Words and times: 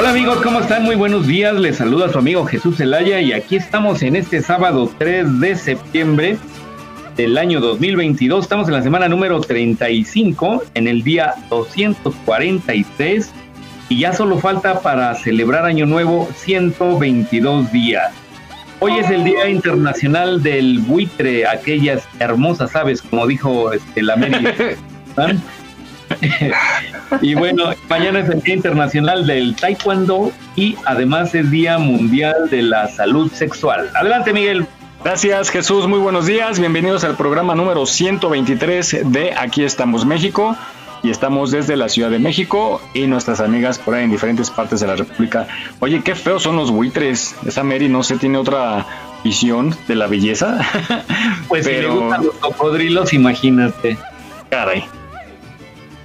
Hola 0.00 0.12
amigos, 0.12 0.40
¿cómo 0.42 0.60
están? 0.60 0.84
Muy 0.84 0.96
buenos 0.96 1.26
días. 1.26 1.54
Les 1.56 1.76
saluda 1.76 2.08
su 2.08 2.16
amigo 2.16 2.46
Jesús 2.46 2.78
Zelaya 2.78 3.20
y 3.20 3.34
aquí 3.34 3.56
estamos 3.56 4.00
en 4.00 4.16
este 4.16 4.40
sábado 4.40 4.90
3 4.96 5.40
de 5.40 5.54
septiembre 5.56 6.38
del 7.18 7.36
año 7.36 7.60
2022. 7.60 8.44
Estamos 8.44 8.66
en 8.68 8.72
la 8.72 8.82
semana 8.82 9.10
número 9.10 9.42
35, 9.42 10.62
en 10.72 10.88
el 10.88 11.02
día 11.02 11.34
243 11.50 13.30
y 13.90 13.98
ya 13.98 14.14
solo 14.14 14.38
falta 14.38 14.80
para 14.80 15.14
celebrar 15.16 15.66
Año 15.66 15.84
Nuevo 15.84 16.30
122 16.34 17.70
días. 17.70 18.10
Hoy 18.78 19.00
es 19.00 19.10
el 19.10 19.22
Día 19.22 19.50
Internacional 19.50 20.42
del 20.42 20.78
Buitre, 20.78 21.46
aquellas 21.46 22.08
hermosas 22.20 22.74
aves, 22.74 23.02
como 23.02 23.26
dijo 23.26 23.70
este, 23.74 24.00
la 24.00 24.14
América. 24.14 24.54
y 27.22 27.34
bueno, 27.34 27.70
mañana 27.88 28.20
es 28.20 28.28
el 28.28 28.40
Día 28.40 28.54
Internacional 28.54 29.26
del 29.26 29.54
Taekwondo 29.56 30.32
y 30.56 30.76
además 30.84 31.34
es 31.34 31.50
Día 31.50 31.78
Mundial 31.78 32.48
de 32.50 32.62
la 32.62 32.88
Salud 32.88 33.30
Sexual. 33.32 33.90
Adelante, 33.94 34.32
Miguel. 34.32 34.66
Gracias, 35.02 35.50
Jesús. 35.50 35.86
Muy 35.86 35.98
buenos 35.98 36.26
días. 36.26 36.58
Bienvenidos 36.58 37.04
al 37.04 37.16
programa 37.16 37.54
número 37.54 37.86
123 37.86 39.12
de 39.12 39.32
Aquí 39.34 39.64
estamos 39.64 40.04
México. 40.04 40.56
Y 41.02 41.08
estamos 41.08 41.50
desde 41.50 41.76
la 41.76 41.88
Ciudad 41.88 42.10
de 42.10 42.18
México 42.18 42.82
y 42.92 43.06
nuestras 43.06 43.40
amigas 43.40 43.78
por 43.78 43.94
ahí 43.94 44.04
en 44.04 44.10
diferentes 44.10 44.50
partes 44.50 44.80
de 44.80 44.86
la 44.86 44.96
República. 44.96 45.48
Oye, 45.78 46.02
qué 46.02 46.14
feos 46.14 46.42
son 46.42 46.56
los 46.56 46.70
buitres. 46.70 47.34
Esa 47.46 47.64
Mary 47.64 47.88
no 47.88 48.02
sé, 48.02 48.18
tiene 48.18 48.36
otra 48.36 48.84
visión 49.24 49.74
de 49.88 49.94
la 49.94 50.06
belleza. 50.06 50.58
Pues 51.48 51.64
si 51.64 51.72
le 51.72 51.88
gustan 51.88 52.26
los 52.26 52.34
cocodrilos, 52.36 53.12
imagínate. 53.12 53.98
Caray 54.50 54.84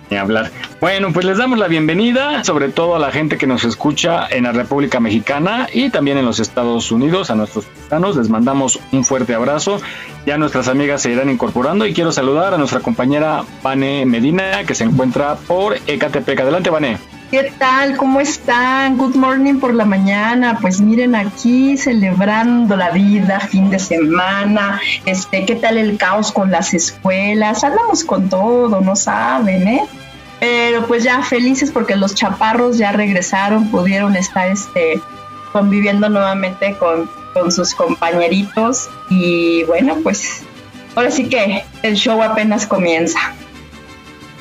ni 0.10 0.18
hablar. 0.18 0.52
Bueno, 0.82 1.12
pues 1.14 1.26
les 1.26 1.38
damos 1.38 1.58
la 1.58 1.68
bienvenida, 1.68 2.44
sobre 2.44 2.70
todo 2.70 2.96
a 2.96 3.00
la 3.00 3.12
gente 3.12 3.38
que 3.38 3.48
nos 3.48 3.64
escucha 3.64 4.28
en 4.30 4.44
la 4.44 4.52
República 4.52 5.00
Mexicana 5.00 5.68
y 5.72 5.90
también 5.90 6.18
en 6.18 6.26
los 6.26 6.40
Estados 6.40 6.92
Unidos, 6.92 7.30
a 7.30 7.36
nuestros 7.36 7.66
paisanos. 7.66 8.16
Les 8.16 8.30
mandamos 8.30 8.80
un 8.92 9.04
fuerte 9.04 9.34
abrazo. 9.34 9.82
Ya 10.26 10.38
nuestras 10.38 10.68
amigas 10.68 11.02
se 11.02 11.12
irán 11.12 11.30
incorporando 11.30 11.86
y 11.86 11.94
quiero 11.94 12.12
saludar 12.12 12.54
a 12.54 12.58
nuestra 12.58 12.82
compañera 12.82 13.44
Vane 13.64 14.06
Medina, 14.06 14.64
que 14.66 14.76
se 14.76 14.84
encuentra 14.84 15.36
por 15.36 15.78
Ecatepec. 15.88 16.40
Adelante, 16.40 16.70
Vane. 16.70 17.15
¿Qué 17.36 17.52
tal? 17.60 17.98
¿Cómo 17.98 18.22
están? 18.22 18.96
Good 18.98 19.18
morning 19.18 19.56
por 19.56 19.74
la 19.74 19.84
mañana. 19.84 20.58
Pues 20.62 20.80
miren 20.80 21.16
aquí 21.16 21.76
celebrando 21.76 22.78
la 22.78 22.92
vida, 22.92 23.42
fin 23.42 23.70
de 23.70 23.78
semana. 23.78 24.80
Este, 25.06 25.46
¿qué 25.46 25.56
tal 25.56 25.78
el 25.78 25.98
caos 25.98 26.32
con 26.32 26.50
las 26.50 26.74
escuelas? 26.74 27.66
Andamos 27.66 28.06
con 28.06 28.30
todo, 28.30 28.80
no 28.80 28.96
saben, 28.96 29.68
¿eh? 29.68 29.84
Pero 30.40 30.88
pues 30.88 31.04
ya 31.04 31.24
felices 31.24 31.72
porque 31.72 31.98
los 31.98 32.16
chaparros 32.16 32.78
ya 32.78 32.94
regresaron, 32.94 33.70
pudieron 33.70 34.16
estar 34.16 34.50
este 34.50 35.02
conviviendo 35.52 36.08
nuevamente 36.08 36.78
con, 36.78 37.10
con 37.34 37.52
sus 37.52 37.74
compañeritos 37.74 38.90
y 39.10 39.66
bueno, 39.66 39.98
pues 40.04 40.42
ahora 40.96 41.12
sí 41.12 41.28
que 41.28 41.66
el 41.84 41.96
show 41.96 42.24
apenas 42.24 42.66
comienza 42.66 43.20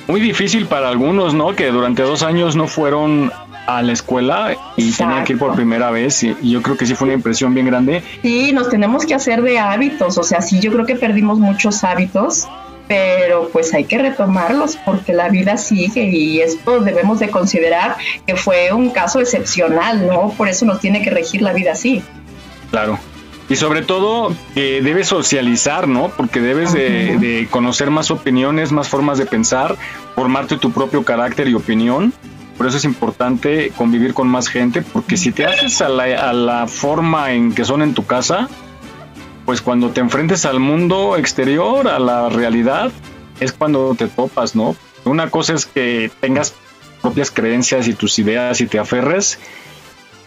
muy 0.07 0.21
difícil 0.21 0.67
para 0.67 0.89
algunos, 0.89 1.35
¿no? 1.35 1.55
Que 1.55 1.69
durante 1.69 2.03
dos 2.03 2.23
años 2.23 2.57
no 2.57 2.67
fueron 2.67 3.33
a 3.67 3.83
la 3.83 3.93
escuela 3.93 4.57
y 4.77 4.93
tenían 4.93 5.25
que 5.25 5.33
ir 5.33 5.39
por 5.39 5.55
primera 5.55 5.91
vez 5.91 6.23
y, 6.23 6.37
yo 6.43 6.61
creo 6.61 6.77
que 6.77 6.87
sí 6.87 6.95
fue 6.95 7.07
una 7.07 7.15
impresión 7.15 7.55
bien 7.55 7.67
grande. 7.67 8.03
Sí, 8.23 8.53
nos 8.53 8.69
tenemos 8.69 9.07
que 9.07 9.15
hacer 9.15 9.43
de 9.43 9.59
hábitos, 9.59 10.19
o 10.19 10.23
sea, 10.23 10.43
sí, 10.43 10.61
yo 10.61 10.73
creo 10.73 10.85
que 10.85 10.97
perdimos 10.97 11.39
muchos 11.39 11.83
hábitos, 11.85 12.47
pero 12.87 13.49
pues 13.53 13.73
hay 13.73 13.85
que 13.85 13.97
retomarlos 13.99 14.77
porque 14.85 15.15
la 15.15 15.31
vida 15.31 15.57
sigue 15.57 16.05
y 16.05 16.41
esto 16.41 16.81
debemos 16.81 17.21
de 17.21 17.31
considerar 17.31 17.97
que 18.27 18.37
fue 18.37 18.73
un 18.73 18.91
caso 18.91 19.21
excepcional, 19.21 20.07
¿no? 20.07 20.31
Por 20.31 20.49
eso 20.49 20.67
nos 20.67 20.81
tiene 20.81 21.01
que 21.03 21.11
regir 21.11 21.41
la 21.41 21.55
vida 21.55 21.73
así. 21.73 22.03
Claro. 22.71 22.99
Y 23.49 23.57
sobre 23.57 23.83
todo 23.83 24.35
que 24.55 24.81
debes 24.81 25.09
socializar, 25.09 25.87
¿no? 25.87 26.09
Porque 26.09 26.41
debes 26.41 26.73
de, 26.73 27.47
conocer 27.51 27.91
más 27.91 28.11
opiniones, 28.11 28.73
más 28.73 28.89
formas 28.89 29.19
de 29.19 29.27
pensar, 29.27 29.77
formarte 30.15 30.57
tu 30.57 30.73
propio 30.73 31.05
carácter 31.05 31.49
y 31.49 31.55
opinión. 31.55 32.13
Por 32.57 32.67
eso 32.67 32.77
es 32.77 32.85
importante 32.85 33.73
convivir 33.77 34.15
con 34.15 34.29
más 34.29 34.49
gente, 34.49 34.81
porque 34.81 35.17
si 35.17 35.33
te 35.33 35.45
haces 35.45 35.83
a 35.83 35.89
la, 35.89 36.05
a 36.31 36.33
la 36.33 36.67
forma 36.67 37.33
en 37.33 37.53
que 37.53 37.65
son 37.65 37.83
en 37.83 37.95
tu 37.95 38.07
casa, 38.07 38.49
pues 39.45 39.61
cuando 39.61 39.91
te 39.91 40.01
enfrentes 40.01 40.47
al 40.47 40.61
mundo 40.61 41.17
exterior, 41.17 41.89
a 41.89 41.99
la 41.99 42.29
realidad, 42.29 42.93
es 43.41 43.53
cuando 43.53 43.95
te 43.95 44.07
topas, 44.07 44.55
¿no? 44.55 44.77
Una 45.05 45.31
cosa 45.31 45.53
es 45.53 45.67
que 45.67 46.11
tengas 46.21 46.55
propias 47.03 47.31
creencias 47.31 47.89
y 47.89 47.93
tus 47.93 48.19
ideas 48.19 48.61
y 48.61 48.67
te 48.67 48.79
aferres, 48.79 49.39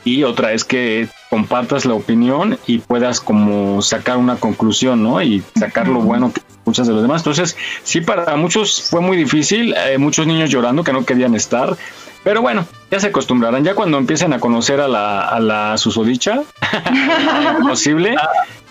y 0.08 0.24
otra 0.24 0.54
es 0.54 0.64
que 0.64 1.10
compartas 1.30 1.84
la 1.86 1.94
opinión 1.94 2.58
y 2.66 2.78
puedas 2.78 3.20
como 3.20 3.82
sacar 3.82 4.16
una 4.16 4.38
conclusión, 4.38 5.04
¿no? 5.04 5.22
Y 5.22 5.44
sacar 5.60 5.90
lo 5.90 6.00
bueno 6.00 6.32
que 6.32 6.40
escuchas 6.40 6.88
de 6.88 6.94
los 6.94 7.02
demás. 7.02 7.22
Entonces, 7.22 7.58
sí, 7.84 8.00
para 8.00 8.38
muchos 8.38 8.88
fue 8.90 9.02
muy 9.02 9.18
difícil, 9.18 9.76
eh, 9.76 9.98
muchos 9.98 10.26
niños 10.26 10.50
llorando 10.50 10.86
que 10.86 10.94
no 10.94 11.06
querían 11.06 11.36
estar, 11.36 11.76
pero 12.24 12.42
bueno, 12.42 12.66
ya 12.90 13.02
se 13.02 13.08
acostumbrarán, 13.08 13.66
ya 13.66 13.76
cuando 13.76 13.98
empiecen 13.98 14.32
a 14.32 14.40
conocer 14.40 14.80
a 14.80 14.88
la, 14.88 15.28
a 15.28 15.42
la 15.42 15.78
susodicha, 15.78 16.42
posible, 17.68 18.16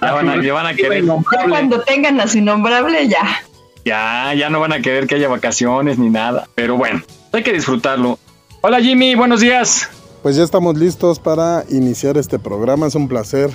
ya 0.01 0.13
van, 0.13 0.29
a, 0.31 0.43
ya 0.43 0.55
van 0.55 0.67
a 0.67 0.75
querer... 0.75 1.05
cuando 1.49 1.81
tengan 1.83 2.19
a 2.19 2.29
su 2.29 2.39
innombrable, 2.39 3.09
ya. 3.09 3.43
Ya, 3.85 4.33
ya 4.33 4.49
no 4.49 4.59
van 4.59 4.73
a 4.73 4.81
querer 4.81 5.07
que 5.07 5.17
haya 5.17 5.29
vacaciones 5.29 5.99
ni 5.99 6.09
nada, 6.09 6.49
pero 6.55 6.77
bueno, 6.77 7.03
hay 7.33 7.43
que 7.43 7.53
disfrutarlo. 7.53 8.19
Hola 8.63 8.81
Jimmy, 8.81 9.15
buenos 9.15 9.41
días. 9.41 9.91
Pues 10.27 10.35
ya 10.35 10.43
estamos 10.43 10.77
listos 10.77 11.21
para 11.21 11.65
iniciar 11.69 12.19
este 12.19 12.41
programa. 12.41 12.89
Es 12.89 12.97
un 12.97 13.07
placer 13.07 13.49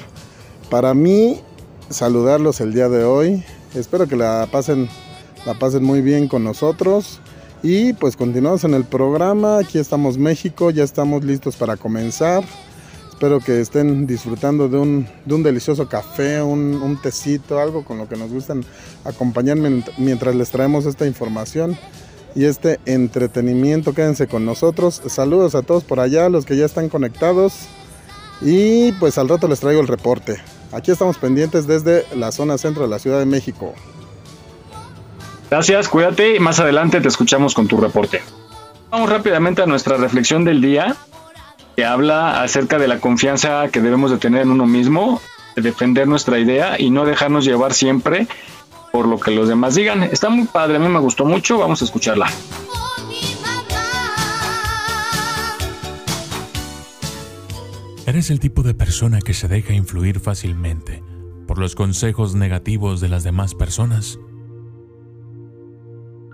para 0.70 0.94
mí 0.94 1.42
saludarlos 1.90 2.62
el 2.62 2.74
día 2.74 2.88
de 2.88 3.04
hoy. 3.04 3.44
Espero 3.76 4.08
que 4.08 4.16
la 4.16 4.48
pasen, 4.50 4.88
la 5.46 5.60
pasen 5.60 5.84
muy 5.84 6.00
bien 6.00 6.30
con 6.30 6.46
nosotros. 6.46 7.20
Y 7.62 7.92
pues 7.92 8.16
continuamos 8.16 8.64
en 8.64 8.74
el 8.74 8.86
programa. 8.86 9.58
Aquí 9.58 9.80
estamos 9.80 10.18
México, 10.18 10.70
ya 10.72 10.86
estamos 10.86 11.26
listos 11.26 11.58
para 11.58 11.76
comenzar. 11.76 12.42
Espero 13.10 13.42
que 13.42 13.60
estén 13.60 14.08
disfrutando 14.08 14.70
de 14.70 14.78
un, 14.78 15.08
de 15.26 15.36
un 15.36 15.44
delicioso 15.44 15.90
café, 15.90 16.42
un, 16.42 16.82
un, 16.82 17.02
tecito, 17.02 17.60
algo 17.60 17.84
con 17.84 17.98
lo 17.98 18.08
que 18.08 18.16
nos 18.16 18.32
gustan 18.32 18.64
acompañar 19.04 19.58
mientras 19.98 20.36
les 20.36 20.50
traemos 20.52 20.86
esta 20.86 21.06
información 21.06 21.78
y 22.36 22.46
este 22.46 22.80
entretenimiento. 22.86 23.94
Quédense 23.94 24.28
con 24.28 24.46
nosotros. 24.46 25.02
Saludos 25.08 25.56
a 25.56 25.62
todos 25.62 25.84
por 25.84 26.00
allá, 26.00 26.30
los 26.30 26.46
que 26.46 26.58
ya 26.58 26.66
están 26.66 26.90
conectados. 26.90 27.54
Y 28.42 28.92
pues 28.94 29.18
al 29.18 29.30
rato 29.30 29.48
les 29.48 29.60
traigo 29.60 29.82
el 29.82 29.88
reporte. 29.88 30.42
Aquí 30.72 30.92
estamos 30.92 31.18
pendientes 31.18 31.68
desde 31.68 32.06
la 32.16 32.32
zona 32.32 32.58
centro 32.58 32.84
de 32.84 32.90
la 32.90 33.00
Ciudad 33.00 33.20
de 33.20 33.26
México. 33.26 33.74
Gracias, 35.50 35.90
cuídate 35.90 36.36
y 36.36 36.40
más 36.40 36.60
adelante 36.60 37.02
te 37.02 37.10
escuchamos 37.10 37.54
con 37.54 37.68
tu 37.68 37.78
reporte. 37.78 38.22
Vamos 38.90 39.10
rápidamente 39.10 39.62
a 39.62 39.66
nuestra 39.66 39.98
reflexión 39.98 40.46
del 40.46 40.62
día, 40.62 40.96
que 41.76 41.86
habla 41.86 42.42
acerca 42.42 42.78
de 42.78 42.88
la 42.88 43.00
confianza 43.00 43.68
que 43.68 43.82
debemos 43.82 44.12
de 44.12 44.18
tener 44.18 44.44
en 44.44 44.52
uno 44.52 44.66
mismo, 44.66 45.22
de 45.56 45.62
defender 45.62 46.08
nuestra 46.08 46.40
idea 46.40 46.80
y 46.80 46.90
no 46.90 47.06
dejarnos 47.06 47.44
llevar 47.44 47.74
siempre 47.74 48.28
por 48.92 49.08
lo 49.08 49.20
que 49.20 49.32
los 49.32 49.48
demás 49.48 49.76
digan. 49.76 50.04
Está 50.04 50.30
muy 50.30 50.48
padre, 50.48 50.78
a 50.78 50.80
mí 50.80 50.88
me 50.88 51.00
gustó 51.00 51.26
mucho, 51.26 51.58
vamos 51.58 51.82
a 51.82 51.86
escucharla. 51.86 52.30
¿Eres 58.06 58.30
el 58.30 58.40
tipo 58.40 58.62
de 58.62 58.74
persona 58.74 59.22
que 59.22 59.34
se 59.34 59.48
deja 59.48 59.74
influir 59.74 60.20
fácilmente 60.20 61.02
por 61.48 61.58
los 61.58 61.76
consejos 61.76 62.36
negativos 62.36 63.00
de 63.00 63.10
las 63.10 63.24
demás 63.24 63.56
personas? 63.56 64.20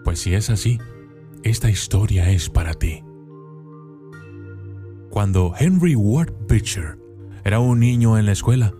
Pues 0.03 0.19
si 0.19 0.33
es 0.33 0.49
así, 0.49 0.79
esta 1.43 1.69
historia 1.69 2.31
es 2.31 2.49
para 2.49 2.73
ti. 2.73 3.03
Cuando 5.09 5.53
Henry 5.59 5.95
Ward 5.95 6.33
Beecher 6.47 6.97
era 7.43 7.59
un 7.59 7.79
niño 7.79 8.17
en 8.17 8.25
la 8.25 8.31
escuela, 8.31 8.73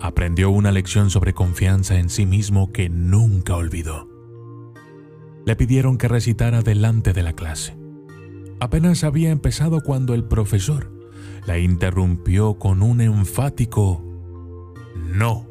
aprendió 0.00 0.50
una 0.50 0.72
lección 0.72 1.10
sobre 1.10 1.34
confianza 1.34 1.98
en 1.98 2.08
sí 2.08 2.26
mismo 2.26 2.72
que 2.72 2.88
nunca 2.88 3.56
olvidó. 3.56 4.08
Le 5.44 5.56
pidieron 5.56 5.98
que 5.98 6.08
recitara 6.08 6.62
delante 6.62 7.12
de 7.12 7.22
la 7.22 7.34
clase. 7.34 7.76
Apenas 8.60 9.04
había 9.04 9.30
empezado 9.30 9.80
cuando 9.82 10.14
el 10.14 10.24
profesor 10.24 10.92
la 11.46 11.58
interrumpió 11.58 12.58
con 12.58 12.82
un 12.82 13.00
enfático 13.00 14.04
no. 14.94 15.46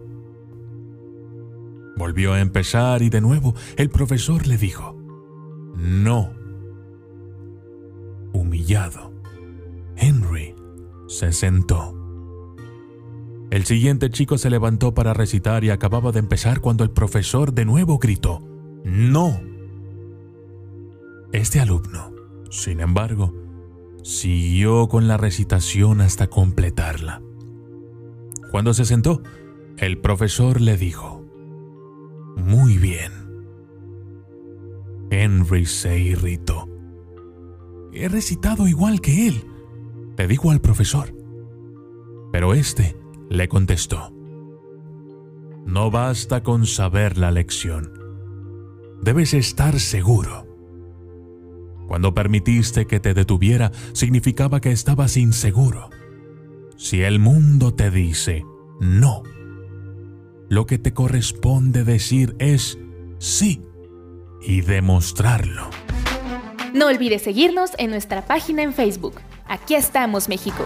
Volvió 1.98 2.34
a 2.34 2.40
empezar 2.40 3.02
y 3.02 3.10
de 3.10 3.22
nuevo 3.22 3.56
el 3.76 3.90
profesor 3.90 4.48
le 4.48 4.58
dijo, 4.58 4.96
no. 5.76 6.32
Humillado, 8.32 9.12
Henry 9.98 10.56
se 11.08 11.34
sentó. 11.34 11.99
El 13.52 13.66
siguiente 13.66 14.12
chico 14.12 14.38
se 14.38 14.52
levantó 14.52 14.94
para 14.94 15.14
recitar 15.14 15.64
y 15.64 15.72
acababa 15.72 16.12
de 16.12 16.20
empezar 16.20 16.62
cuando 16.62 16.84
el 16.84 16.92
profesor 16.92 17.54
de 17.54 17.66
nuevo 17.66 17.98
gritó, 17.98 18.42
no. 18.84 19.42
Este 21.32 21.60
alumno, 21.60 22.14
sin 22.52 22.80
embargo, 22.80 23.34
siguió 24.04 24.88
con 24.88 25.08
la 25.08 25.18
recitación 25.18 26.02
hasta 26.02 26.28
completarla. 26.28 27.24
Cuando 28.52 28.74
se 28.76 28.86
sentó, 28.86 29.24
el 29.78 29.98
profesor 29.98 30.62
le 30.62 30.78
dijo, 30.78 31.26
Muy 32.38 32.78
bien. 32.78 33.12
Henry 35.10 35.66
se 35.66 35.98
irritó. 36.00 36.68
He 37.94 38.10
recitado 38.10 38.68
igual 38.68 39.02
que 39.02 39.28
él, 39.28 39.44
le 40.18 40.28
dijo 40.28 40.52
al 40.52 40.62
profesor. 40.62 41.16
Pero 42.32 42.54
este 42.54 42.96
le 43.30 43.48
contestó, 43.48 44.12
No 45.66 45.92
basta 45.92 46.42
con 46.42 46.66
saber 46.66 47.18
la 47.18 47.32
lección, 47.32 47.94
debes 49.02 49.34
estar 49.34 49.80
seguro. 49.80 50.48
Cuando 51.88 52.14
permitiste 52.14 52.86
que 52.86 53.00
te 53.00 53.14
detuviera, 53.14 53.72
significaba 53.94 54.62
que 54.62 54.72
estabas 54.72 55.18
inseguro. 55.18 55.90
Si 56.78 57.02
el 57.02 57.20
mundo 57.20 57.74
te 57.74 57.92
dice 57.92 58.46
no, 58.80 59.24
lo 60.50 60.66
que 60.66 60.78
te 60.78 60.94
corresponde 60.94 61.84
decir 61.84 62.36
es 62.40 62.78
sí 63.18 63.62
y 64.42 64.62
demostrarlo. 64.62 65.70
No 66.74 66.88
olvides 66.88 67.24
seguirnos 67.24 67.72
en 67.78 67.90
nuestra 67.90 68.26
página 68.26 68.62
en 68.64 68.74
Facebook. 68.74 69.16
Aquí 69.46 69.76
estamos, 69.76 70.30
México. 70.30 70.66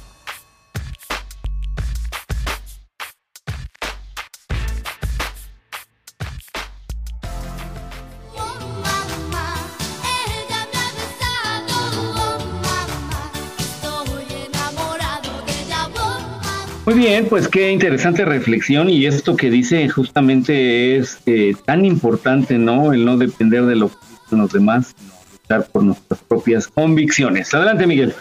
Muy 16.91 16.99
bien, 16.99 17.27
pues 17.27 17.47
qué 17.47 17.71
interesante 17.71 18.25
reflexión 18.25 18.89
y 18.89 19.05
esto 19.05 19.37
que 19.37 19.49
dice 19.49 19.87
justamente 19.87 20.97
es 20.97 21.19
eh, 21.25 21.55
tan 21.63 21.85
importante, 21.85 22.57
¿no? 22.57 22.91
El 22.91 23.05
no 23.05 23.15
depender 23.15 23.63
de 23.63 23.77
lo 23.77 23.87
que 23.87 23.95
dicen 24.25 24.39
los 24.39 24.51
demás, 24.51 24.93
sino 24.97 25.13
luchar 25.31 25.71
por 25.71 25.83
nuestras 25.83 26.19
propias 26.19 26.67
convicciones. 26.67 27.53
Adelante, 27.53 27.87
Miguel. 27.87 28.13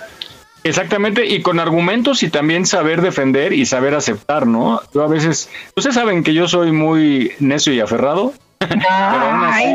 Exactamente, 0.62 1.26
y 1.26 1.42
con 1.42 1.58
argumentos 1.58 2.22
y 2.22 2.30
también 2.30 2.64
saber 2.64 3.02
defender 3.02 3.52
y 3.52 3.66
saber 3.66 3.96
aceptar, 3.96 4.46
¿no? 4.46 4.80
Yo 4.94 5.02
a 5.02 5.08
veces, 5.08 5.50
ustedes 5.74 5.96
saben 5.96 6.22
que 6.22 6.32
yo 6.32 6.46
soy 6.46 6.70
muy 6.70 7.32
necio 7.40 7.72
y 7.72 7.80
aferrado. 7.80 8.34
Ay, 8.88 9.74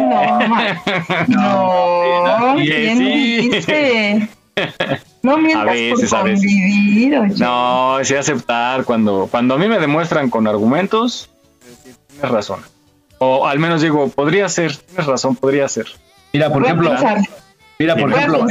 no, 1.28 1.28
no, 2.56 2.56
¿quién 2.56 3.00
dice? 3.00 4.30
No 5.26 5.38
mientas 5.40 5.68
A 5.68 5.72
veces, 5.72 6.10
por 6.12 6.20
a 6.20 6.24
veces. 6.24 6.46
convivir, 6.46 7.18
oye. 7.18 7.36
No, 7.40 7.98
sí 8.04 8.14
aceptar 8.14 8.84
cuando, 8.84 9.28
cuando 9.32 9.56
a 9.56 9.58
mí 9.58 9.68
me 9.68 9.80
demuestran 9.80 10.30
con 10.30 10.46
argumentos, 10.46 11.32
tienes 12.12 12.30
razón. 12.30 12.60
O 13.18 13.48
al 13.48 13.58
menos 13.58 13.82
digo, 13.82 14.08
podría 14.10 14.48
ser, 14.50 14.76
tienes 14.78 15.08
razón, 15.08 15.36
podría 15.36 15.68
ser. 15.68 15.88
Mira, 16.32 16.50
por 16.50 16.62
Voy 16.62 16.66
ejemplo, 16.68 16.92
mira, 17.80 17.96
por 17.96 18.12
voy 18.12 18.20
a 18.20 18.26
ejemplo, 18.26 18.48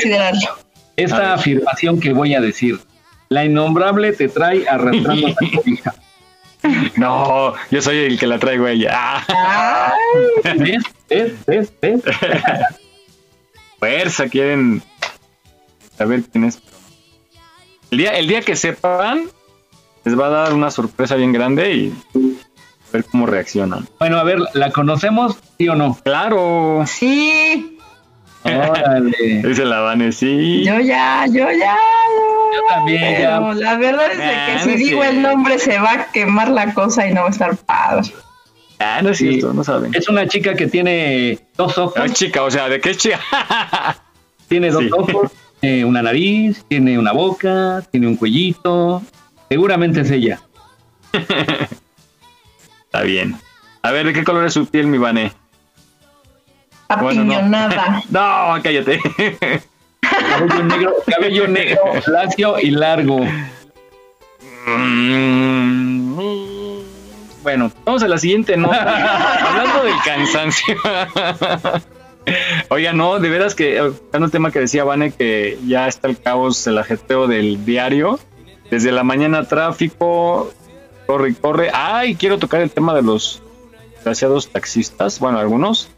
esta 0.96 1.34
afirmación 1.34 2.00
que 2.00 2.12
voy 2.12 2.34
a 2.34 2.40
decir. 2.40 2.80
La 3.28 3.44
innombrable 3.44 4.12
te 4.12 4.28
trae 4.28 4.66
arrastrando 4.68 5.28
a 5.28 5.34
tu 5.34 5.62
hija. 5.70 5.94
No, 6.96 7.52
yo 7.70 7.82
soy 7.82 7.98
el 7.98 8.18
que 8.18 8.26
la 8.26 8.38
traigo 8.38 8.64
a 8.64 8.70
ella. 8.70 9.22
¿Ves? 10.44 10.82
¿Ves? 11.10 11.32
¿Ves? 11.46 11.72
¿Ves? 11.82 12.02
fuerza, 13.78 14.28
quieren 14.28 14.82
saber 15.96 16.22
quién 16.30 16.44
es. 16.44 16.60
El 17.90 17.98
día, 17.98 18.10
el 18.18 18.26
día 18.26 18.40
que 18.42 18.56
sepan, 18.56 19.24
les 20.04 20.18
va 20.18 20.26
a 20.26 20.30
dar 20.30 20.52
una 20.54 20.70
sorpresa 20.70 21.14
bien 21.16 21.32
grande 21.32 21.72
y 21.74 21.94
a 22.16 22.92
ver 22.92 23.04
cómo 23.04 23.26
reaccionan. 23.26 23.86
Bueno, 23.98 24.18
a 24.18 24.24
ver, 24.24 24.38
¿la 24.54 24.70
conocemos? 24.70 25.36
¿Sí 25.58 25.68
o 25.68 25.74
no? 25.74 25.96
Claro, 26.04 26.84
sí, 26.86 27.78
Órale. 28.42 29.42
dice 29.44 29.64
la 29.64 29.80
Vane, 29.80 30.12
sí. 30.12 30.62
yo 30.64 30.78
ya, 30.80 31.24
yo 31.26 31.50
ya. 31.50 31.76
Yo 32.54 32.60
también, 32.68 33.14
Pero 33.16 33.52
ya. 33.54 33.60
la 33.64 33.76
verdad 33.78 34.12
es 34.12 34.18
Ah, 34.20 34.46
que 34.46 34.54
no 34.54 34.64
si 34.64 34.84
digo 34.84 35.02
el 35.04 35.22
nombre 35.22 35.58
se 35.58 35.78
va 35.78 35.92
a 35.92 36.04
quemar 36.12 36.48
la 36.50 36.74
cosa 36.74 37.06
y 37.08 37.14
no 37.14 37.22
va 37.22 37.28
a 37.28 37.30
estar 37.30 37.56
padre. 37.56 38.12
Ah, 38.78 39.00
no 39.02 39.10
es 39.10 39.18
Sí. 39.18 39.28
cierto, 39.30 39.54
no 39.54 39.64
saben. 39.64 39.94
Es 39.94 40.08
una 40.08 40.26
chica 40.28 40.54
que 40.54 40.66
tiene 40.66 41.38
dos 41.56 41.78
ojos, 41.78 41.96
Es 42.04 42.12
chica, 42.12 42.42
o 42.42 42.50
sea, 42.50 42.68
¿de 42.68 42.80
qué 42.80 42.94
chica? 42.94 43.18
tiene 44.48 44.70
dos 44.70 44.82
Sí. 44.84 44.90
ojos, 44.92 45.32
tiene 45.64 45.84
una 45.86 46.02
nariz, 46.02 46.62
tiene 46.68 46.98
una 46.98 47.12
boca, 47.12 47.82
tiene 47.90 48.06
un 48.06 48.16
cuellito. 48.16 49.02
Seguramente 49.48 50.00
es 50.02 50.10
ella. 50.10 50.40
Está 52.84 53.00
bien. 53.02 53.36
A 53.80 53.90
ver, 53.90 54.04
¿de 54.06 54.12
qué 54.12 54.24
color 54.24 54.44
es 54.44 54.52
su 54.52 54.66
piel, 54.66 54.86
mi 54.88 54.98
Vane? 54.98 55.32
Bueno, 57.00 57.24
no. 57.24 57.32
Apiñonada. 57.34 58.02
No, 58.10 58.62
cállate. 58.62 59.00
Cabello 60.02 60.64
negro, 60.64 60.92
cabello 61.06 61.48
negro, 61.48 61.80
lacio 62.08 62.58
y 62.60 62.70
largo. 62.70 63.20
Mm, 64.66 66.18
Bueno, 67.42 67.72
vamos 67.86 68.02
a 68.02 68.08
la 68.08 68.18
siguiente 68.18 68.54
nota. 68.58 69.38
Hablando 69.48 69.84
del 69.84 69.94
cansancio. 70.04 70.76
Oiga, 72.70 72.92
no, 72.92 73.18
de 73.20 73.28
veras 73.28 73.54
que, 73.54 73.76
eh, 73.76 73.92
un 74.12 74.30
tema 74.30 74.50
que 74.50 74.60
decía 74.60 74.84
Vane, 74.84 75.12
que 75.12 75.58
ya 75.66 75.86
está 75.88 76.08
el 76.08 76.18
caos, 76.18 76.66
el 76.66 76.78
ajeteo 76.78 77.26
del 77.26 77.64
diario. 77.64 78.18
Desde 78.70 78.92
la 78.92 79.04
mañana 79.04 79.44
tráfico, 79.44 80.50
corre 81.06 81.30
y 81.30 81.34
corre. 81.34 81.70
Ay, 81.72 82.14
quiero 82.14 82.38
tocar 82.38 82.60
el 82.62 82.70
tema 82.70 82.94
de 82.94 83.02
los 83.02 83.42
desgraciados 83.96 84.48
taxistas, 84.48 85.20
bueno, 85.20 85.38
algunos. 85.38 85.90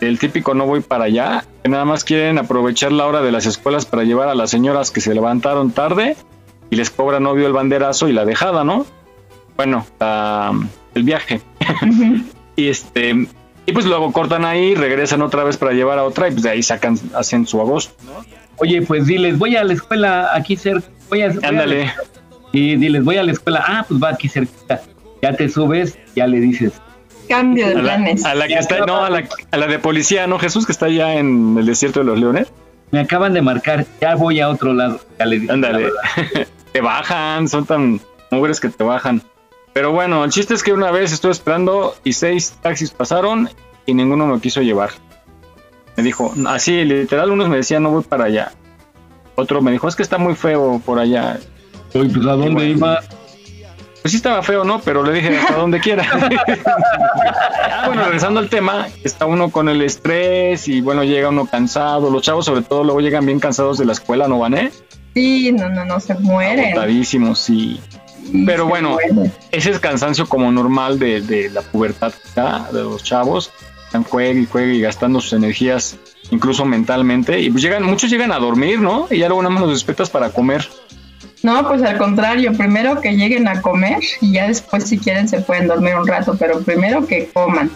El 0.00 0.18
típico 0.18 0.52
no 0.52 0.66
voy 0.66 0.80
para 0.80 1.04
allá, 1.04 1.44
que 1.62 1.70
nada 1.70 1.86
más 1.86 2.04
quieren 2.04 2.38
aprovechar 2.38 2.92
la 2.92 3.06
hora 3.06 3.22
de 3.22 3.32
las 3.32 3.46
escuelas 3.46 3.86
para 3.86 4.04
llevar 4.04 4.28
a 4.28 4.34
las 4.34 4.50
señoras 4.50 4.90
que 4.90 5.00
se 5.00 5.14
levantaron 5.14 5.70
tarde 5.70 6.16
y 6.68 6.76
les 6.76 6.90
cobra 6.90 7.18
novio 7.18 7.46
el 7.46 7.54
banderazo 7.54 8.06
y 8.08 8.12
la 8.12 8.26
dejada, 8.26 8.62
¿no? 8.64 8.84
Bueno, 9.56 9.86
la- 9.98 10.52
el 10.94 11.02
viaje. 11.02 11.40
y 12.56 12.68
este 12.68 13.26
y 13.66 13.72
pues 13.72 13.84
luego 13.86 14.12
cortan 14.12 14.44
ahí, 14.44 14.74
regresan 14.74 15.22
otra 15.22 15.44
vez 15.44 15.56
para 15.56 15.72
llevar 15.72 15.98
a 15.98 16.04
otra 16.04 16.28
y 16.28 16.30
pues 16.32 16.42
de 16.44 16.50
ahí 16.50 16.62
sacan, 16.62 16.98
hacen 17.14 17.46
su 17.46 17.60
agosto. 17.60 17.94
Oye, 18.58 18.80
pues 18.82 19.06
diles, 19.06 19.36
voy 19.38 19.56
a 19.56 19.64
la 19.64 19.72
escuela 19.74 20.30
aquí 20.32 20.56
cerca. 20.56 20.86
Voy 21.10 21.22
a, 21.22 21.28
voy 21.28 21.36
a 21.38 21.40
la- 21.40 21.48
Ándale. 21.48 21.92
Y 22.52 22.76
diles, 22.76 23.04
voy 23.04 23.16
a 23.18 23.22
la 23.22 23.32
escuela. 23.32 23.62
Ah, 23.66 23.84
pues 23.86 24.02
va 24.02 24.10
aquí 24.10 24.28
cerquita. 24.28 24.80
Ya 25.22 25.32
te 25.34 25.48
subes, 25.48 25.98
ya 26.14 26.26
le 26.26 26.40
dices, 26.40 26.72
Cambio 27.28 27.66
de 27.66 27.72
A 27.72 27.76
la, 27.76 27.82
planes. 27.82 28.24
a 28.24 28.34
la 28.36 28.46
que 28.46 28.54
está, 28.54 28.86
no, 28.86 29.04
a 29.04 29.10
la, 29.10 29.24
a 29.50 29.56
la 29.56 29.66
de 29.66 29.78
policía, 29.80 30.26
¿no? 30.28 30.38
Jesús, 30.38 30.64
que 30.64 30.70
está 30.72 30.86
allá 30.86 31.14
en 31.14 31.56
el 31.58 31.66
desierto 31.66 32.00
de 32.00 32.06
los 32.06 32.18
leones. 32.20 32.48
Me 32.92 33.00
acaban 33.00 33.34
de 33.34 33.42
marcar, 33.42 33.84
ya 34.00 34.14
voy 34.14 34.38
a 34.40 34.48
otro 34.48 34.72
lado. 34.72 35.00
Ya 35.18 35.26
le 35.26 35.40
dije, 35.40 35.52
Ándale. 35.52 35.88
te 36.72 36.80
bajan, 36.80 37.48
son 37.48 37.66
tan 37.66 38.00
mugres 38.30 38.60
que 38.60 38.68
te 38.68 38.84
bajan. 38.84 39.22
Pero 39.76 39.92
bueno, 39.92 40.24
el 40.24 40.30
chiste 40.30 40.54
es 40.54 40.62
que 40.62 40.72
una 40.72 40.90
vez 40.90 41.12
estuve 41.12 41.32
esperando 41.32 41.94
y 42.02 42.14
seis 42.14 42.56
taxis 42.62 42.92
pasaron 42.92 43.50
y 43.84 43.92
ninguno 43.92 44.26
me 44.26 44.40
quiso 44.40 44.62
llevar. 44.62 44.88
Me 45.98 46.02
dijo, 46.02 46.32
así 46.46 46.82
literal, 46.82 47.30
unos 47.30 47.50
me 47.50 47.58
decían 47.58 47.82
no 47.82 47.90
voy 47.90 48.02
para 48.02 48.24
allá. 48.24 48.52
Otro 49.34 49.60
me 49.60 49.72
dijo, 49.72 49.86
es 49.86 49.94
que 49.94 50.02
está 50.02 50.16
muy 50.16 50.34
feo 50.34 50.80
por 50.82 50.98
allá. 50.98 51.38
Oye, 51.92 52.08
pues, 52.08 52.26
¿a 52.26 52.30
dónde 52.30 52.52
bueno. 52.52 52.64
iba? 52.64 53.00
Pues 54.00 54.12
sí 54.12 54.16
estaba 54.16 54.42
feo, 54.42 54.64
¿no? 54.64 54.80
Pero 54.80 55.02
le 55.02 55.12
dije 55.12 55.36
hasta 55.36 55.56
donde 55.58 55.78
quiera. 55.78 56.06
Ah, 57.78 57.88
bueno, 57.88 58.04
regresando 58.04 58.40
al 58.40 58.48
tema, 58.48 58.88
está 59.04 59.26
uno 59.26 59.50
con 59.50 59.68
el 59.68 59.82
estrés 59.82 60.66
y 60.66 60.80
bueno, 60.80 61.04
llega 61.04 61.28
uno 61.28 61.46
cansado. 61.46 62.10
Los 62.10 62.22
chavos 62.22 62.46
sobre 62.46 62.62
todo 62.62 62.82
luego 62.82 63.00
llegan 63.00 63.26
bien 63.26 63.38
cansados 63.38 63.76
de 63.76 63.84
la 63.84 63.92
escuela, 63.92 64.26
¿no 64.28 64.38
van, 64.38 64.54
eh? 64.54 64.72
Sí, 65.12 65.52
no, 65.52 65.68
no, 65.68 65.84
no, 65.84 66.00
se 66.00 66.14
mueren. 66.14 66.72
Agotadísimos 66.72 67.50
y 67.50 67.78
Sí, 68.05 68.05
pero 68.46 68.66
bueno, 68.66 68.96
ese 69.52 69.70
es 69.70 69.78
cansancio 69.78 70.28
como 70.28 70.50
normal 70.52 70.98
de, 70.98 71.20
de 71.20 71.50
la 71.50 71.62
pubertad 71.62 72.12
de 72.72 72.82
los 72.82 73.02
chavos. 73.02 73.50
Están 73.86 74.02
juegue 74.04 74.40
y 74.40 74.46
juegue 74.46 74.74
y 74.74 74.80
gastando 74.80 75.20
sus 75.20 75.32
energías, 75.34 75.96
incluso 76.30 76.64
mentalmente. 76.64 77.40
Y 77.40 77.50
pues 77.50 77.62
llegan, 77.62 77.84
muchos 77.84 78.10
llegan 78.10 78.32
a 78.32 78.38
dormir, 78.38 78.80
¿no? 78.80 79.06
Y 79.10 79.18
ya 79.18 79.28
luego 79.28 79.42
nada 79.42 79.54
más 79.54 79.62
los 79.62 79.72
despertas 79.72 80.10
para 80.10 80.30
comer. 80.30 80.68
No, 81.42 81.66
pues 81.68 81.82
al 81.82 81.96
contrario, 81.98 82.52
primero 82.56 83.00
que 83.00 83.12
lleguen 83.16 83.46
a 83.46 83.62
comer 83.62 83.98
y 84.20 84.32
ya 84.32 84.48
después 84.48 84.84
si 84.88 84.98
quieren 84.98 85.28
se 85.28 85.40
pueden 85.40 85.68
dormir 85.68 85.94
un 85.94 86.06
rato, 86.06 86.34
pero 86.38 86.60
primero 86.60 87.06
que 87.06 87.28
coman. 87.32 87.70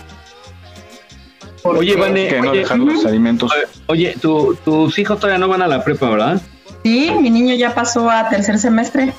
Porque- 1.62 1.80
Oye, 1.80 1.96
Vane, 1.96 2.26
Que 2.28 2.40
no 2.40 2.50
oye, 2.50 2.60
dejar 2.60 2.78
los 2.78 3.04
alimentos. 3.04 3.52
oye, 3.86 4.16
tu- 4.20 4.56
tus 4.64 4.98
hijos 4.98 5.18
todavía 5.20 5.38
no 5.38 5.46
van 5.48 5.62
a 5.62 5.66
la 5.68 5.84
prepa, 5.84 6.08
¿verdad? 6.08 6.40
Sí, 6.82 7.12
mi 7.20 7.28
niño 7.30 7.54
ya 7.54 7.74
pasó 7.74 8.08
a 8.10 8.28
tercer 8.30 8.58
semestre. 8.58 9.12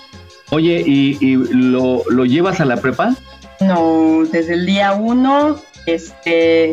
Oye, 0.51 0.83
¿y, 0.85 1.17
y 1.19 1.35
lo, 1.35 2.03
lo 2.09 2.25
llevas 2.25 2.59
a 2.61 2.65
la 2.65 2.77
prepa? 2.77 3.15
No, 3.61 4.23
desde 4.31 4.53
el 4.53 4.65
día 4.65 4.93
uno, 4.93 5.57
este, 5.85 6.71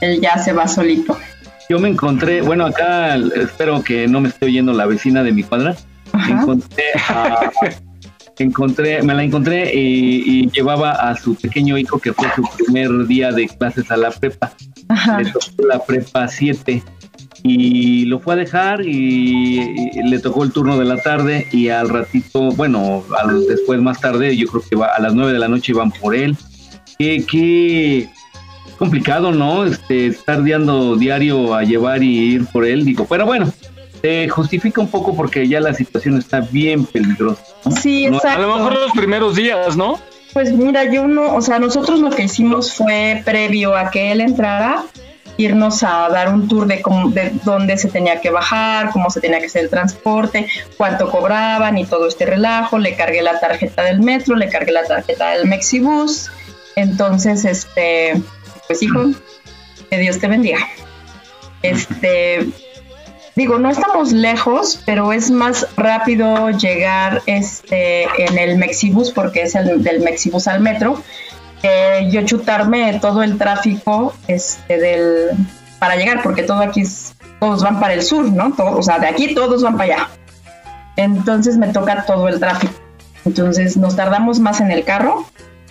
él 0.00 0.20
ya 0.20 0.38
se 0.38 0.52
va 0.52 0.68
solito. 0.68 1.16
Yo 1.68 1.78
me 1.78 1.88
encontré, 1.88 2.42
bueno, 2.42 2.66
acá 2.66 3.16
espero 3.16 3.82
que 3.82 4.06
no 4.06 4.20
me 4.20 4.28
esté 4.28 4.46
oyendo 4.46 4.72
la 4.74 4.84
vecina 4.86 5.22
de 5.22 5.32
mi 5.32 5.42
cuadra. 5.42 5.74
Encontré, 6.28 6.84
a- 7.08 7.50
encontré, 8.38 9.02
me 9.02 9.14
la 9.14 9.22
encontré 9.22 9.72
y, 9.74 10.40
y 10.42 10.50
llevaba 10.50 10.92
a 10.92 11.16
su 11.16 11.34
pequeño 11.34 11.78
hijo 11.78 11.98
que 11.98 12.12
fue 12.12 12.28
su 12.34 12.42
primer 12.56 13.06
día 13.06 13.32
de 13.32 13.48
clases 13.48 13.90
a 13.90 13.96
la 13.96 14.10
prepa. 14.10 14.52
Ajá. 14.88 15.20
Le 15.20 15.30
tocó 15.30 15.46
la 15.66 15.78
prepa 15.84 16.28
7 16.28 16.82
y 17.46 18.06
lo 18.06 18.20
fue 18.20 18.34
a 18.34 18.36
dejar 18.38 18.80
y, 18.86 19.60
y 19.92 20.02
le 20.08 20.18
tocó 20.18 20.44
el 20.44 20.50
turno 20.52 20.78
de 20.78 20.86
la 20.86 20.96
tarde 21.02 21.46
y 21.52 21.68
al 21.68 21.90
ratito, 21.90 22.50
bueno, 22.52 23.04
al- 23.22 23.46
después 23.46 23.80
más 23.82 24.00
tarde, 24.00 24.34
yo 24.36 24.46
creo 24.48 24.62
que 24.68 24.76
va, 24.76 24.86
a 24.86 25.00
las 25.00 25.14
9 25.14 25.32
de 25.34 25.38
la 25.38 25.48
noche 25.48 25.72
iban 25.72 25.90
por 25.90 26.14
él. 26.14 26.36
Qué, 26.98 27.22
qué 27.30 28.08
complicado, 28.78 29.30
¿no? 29.32 29.64
Este, 29.66 30.06
estar 30.06 30.42
diando 30.42 30.96
diario 30.96 31.54
a 31.54 31.62
llevar 31.64 32.02
y 32.02 32.18
ir 32.34 32.46
por 32.46 32.64
él, 32.64 32.84
digo, 32.84 33.06
pero 33.08 33.26
bueno, 33.26 33.52
se 34.00 34.26
justifica 34.28 34.80
un 34.80 34.88
poco 34.88 35.14
porque 35.14 35.46
ya 35.46 35.60
la 35.60 35.74
situación 35.74 36.16
está 36.16 36.40
bien 36.40 36.86
peligrosa. 36.86 37.42
¿no? 37.66 37.72
Sí, 37.72 38.06
No, 38.06 38.18
A 38.24 38.38
lo 38.38 38.46
mejor 38.48 38.72
exacto. 38.72 38.80
los 38.80 38.92
primeros 38.92 39.36
días, 39.36 39.76
¿no? 39.76 39.98
Pues 40.32 40.50
mira, 40.52 40.90
yo 40.90 41.06
no, 41.06 41.34
o 41.34 41.40
sea, 41.42 41.58
nosotros 41.58 42.00
lo 42.00 42.10
que 42.10 42.24
hicimos 42.24 42.72
fue 42.72 43.22
previo 43.24 43.76
a 43.76 43.90
que 43.90 44.10
él 44.12 44.20
entrara, 44.20 44.82
irnos 45.36 45.82
a 45.82 46.08
dar 46.10 46.32
un 46.32 46.46
tour 46.48 46.66
de, 46.66 46.80
cómo- 46.82 47.10
de 47.10 47.32
dónde 47.44 47.76
se 47.76 47.88
tenía 47.88 48.20
que 48.20 48.30
bajar, 48.30 48.90
cómo 48.90 49.10
se 49.10 49.20
tenía 49.20 49.40
que 49.40 49.46
hacer 49.46 49.64
el 49.64 49.70
transporte, 49.70 50.46
cuánto 50.76 51.10
cobraban 51.10 51.76
y 51.78 51.84
todo 51.86 52.06
este 52.08 52.26
relajo. 52.26 52.78
Le 52.78 52.94
cargué 52.94 53.22
la 53.22 53.40
tarjeta 53.40 53.82
del 53.82 54.00
metro, 54.00 54.36
le 54.36 54.48
cargué 54.48 54.72
la 54.72 54.84
tarjeta 54.84 55.30
del 55.30 55.46
Mexibus. 55.48 56.30
Entonces, 56.76 57.44
este, 57.44 58.20
pues 58.68 58.82
hijo, 58.82 59.10
que 59.90 59.98
Dios 59.98 60.18
te 60.18 60.26
bendiga. 60.28 60.58
Este, 61.62 62.46
digo, 63.34 63.58
no 63.58 63.70
estamos 63.70 64.12
lejos, 64.12 64.80
pero 64.84 65.12
es 65.12 65.30
más 65.30 65.66
rápido 65.76 66.50
llegar 66.50 67.22
este, 67.26 68.04
en 68.18 68.38
el 68.38 68.58
Mexibus, 68.58 69.10
porque 69.10 69.42
es 69.42 69.54
el 69.54 69.82
del 69.82 70.00
Mexibus 70.00 70.46
al 70.48 70.60
metro, 70.60 71.02
yo 72.10 72.22
chutarme 72.24 72.98
todo 73.00 73.22
el 73.22 73.38
tráfico 73.38 74.14
este, 74.28 74.78
del, 74.78 75.30
para 75.78 75.96
llegar, 75.96 76.22
porque 76.22 76.42
todo 76.42 76.60
aquí 76.60 76.82
todos 77.40 77.62
van 77.62 77.80
para 77.80 77.94
el 77.94 78.02
sur, 78.02 78.24
¿no? 78.30 78.52
Todo- 78.52 78.78
o 78.78 78.82
sea, 78.82 78.98
de 78.98 79.06
aquí 79.08 79.34
todos 79.34 79.62
van 79.62 79.76
para 79.76 79.94
allá. 79.94 80.08
Entonces 80.96 81.56
me 81.56 81.68
toca 81.68 82.04
todo 82.06 82.28
el 82.28 82.38
tráfico. 82.38 82.72
Entonces 83.24 83.76
nos 83.76 83.96
tardamos 83.96 84.38
más 84.40 84.60
en 84.60 84.70
el 84.70 84.84
carro 84.84 85.26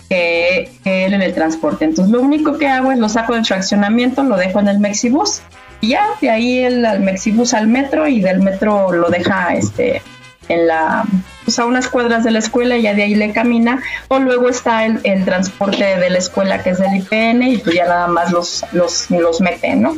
que, 0.09 0.71
que 0.83 1.05
él 1.05 1.13
en 1.13 1.21
el 1.21 1.33
transporte. 1.33 1.85
Entonces 1.85 2.11
lo 2.11 2.21
único 2.21 2.57
que 2.57 2.67
hago 2.67 2.91
es 2.91 2.99
lo 2.99 3.07
saco 3.09 3.33
del 3.35 3.45
fraccionamiento, 3.45 4.23
lo 4.23 4.37
dejo 4.37 4.59
en 4.59 4.67
el 4.67 4.79
Mexibus 4.79 5.41
y 5.81 5.89
ya 5.89 6.05
de 6.21 6.29
ahí 6.29 6.59
el 6.59 6.85
al 6.85 6.99
Mexibus 7.01 7.53
al 7.53 7.67
metro 7.67 8.07
y 8.07 8.21
del 8.21 8.39
metro 8.41 8.91
lo 8.91 9.09
deja 9.09 9.53
este 9.53 10.01
en 10.49 10.67
la 10.67 11.03
pues 11.43 11.59
a 11.59 11.65
unas 11.65 11.87
cuadras 11.87 12.23
de 12.23 12.31
la 12.31 12.39
escuela 12.39 12.77
y 12.77 12.83
ya 12.83 12.93
de 12.93 13.03
ahí 13.03 13.15
le 13.15 13.31
camina 13.31 13.81
o 14.07 14.19
luego 14.19 14.49
está 14.49 14.85
el, 14.85 14.99
el 15.03 15.25
transporte 15.25 15.83
de 15.83 16.09
la 16.09 16.17
escuela 16.17 16.63
que 16.63 16.71
es 16.71 16.79
del 16.79 16.95
IPN 16.95 17.43
y 17.43 17.57
pues 17.57 17.75
ya 17.75 17.85
nada 17.85 18.07
más 18.07 18.31
los 18.31 18.65
los, 18.71 19.09
los 19.11 19.41
mete, 19.41 19.75
¿no? 19.75 19.95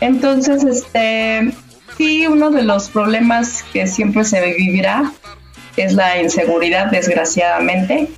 Entonces, 0.00 0.64
este 0.64 1.52
sí, 1.96 2.26
uno 2.26 2.50
de 2.50 2.62
los 2.62 2.88
problemas 2.88 3.62
que 3.72 3.86
siempre 3.86 4.24
se 4.24 4.40
vivirá 4.40 5.12
es 5.76 5.92
la 5.94 6.20
inseguridad, 6.20 6.90
desgraciadamente. 6.90 8.08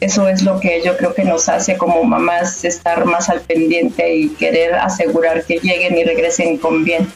Eso 0.00 0.28
es 0.28 0.42
lo 0.42 0.60
que 0.60 0.82
yo 0.84 0.96
creo 0.96 1.14
que 1.14 1.24
nos 1.24 1.48
hace 1.48 1.78
como 1.78 2.04
mamás 2.04 2.64
estar 2.64 3.06
más 3.06 3.30
al 3.30 3.40
pendiente 3.40 4.14
y 4.14 4.28
querer 4.30 4.74
asegurar 4.74 5.44
que 5.44 5.58
lleguen 5.60 5.96
y 5.96 6.04
regresen 6.04 6.58
con 6.58 6.84
bien. 6.84 7.08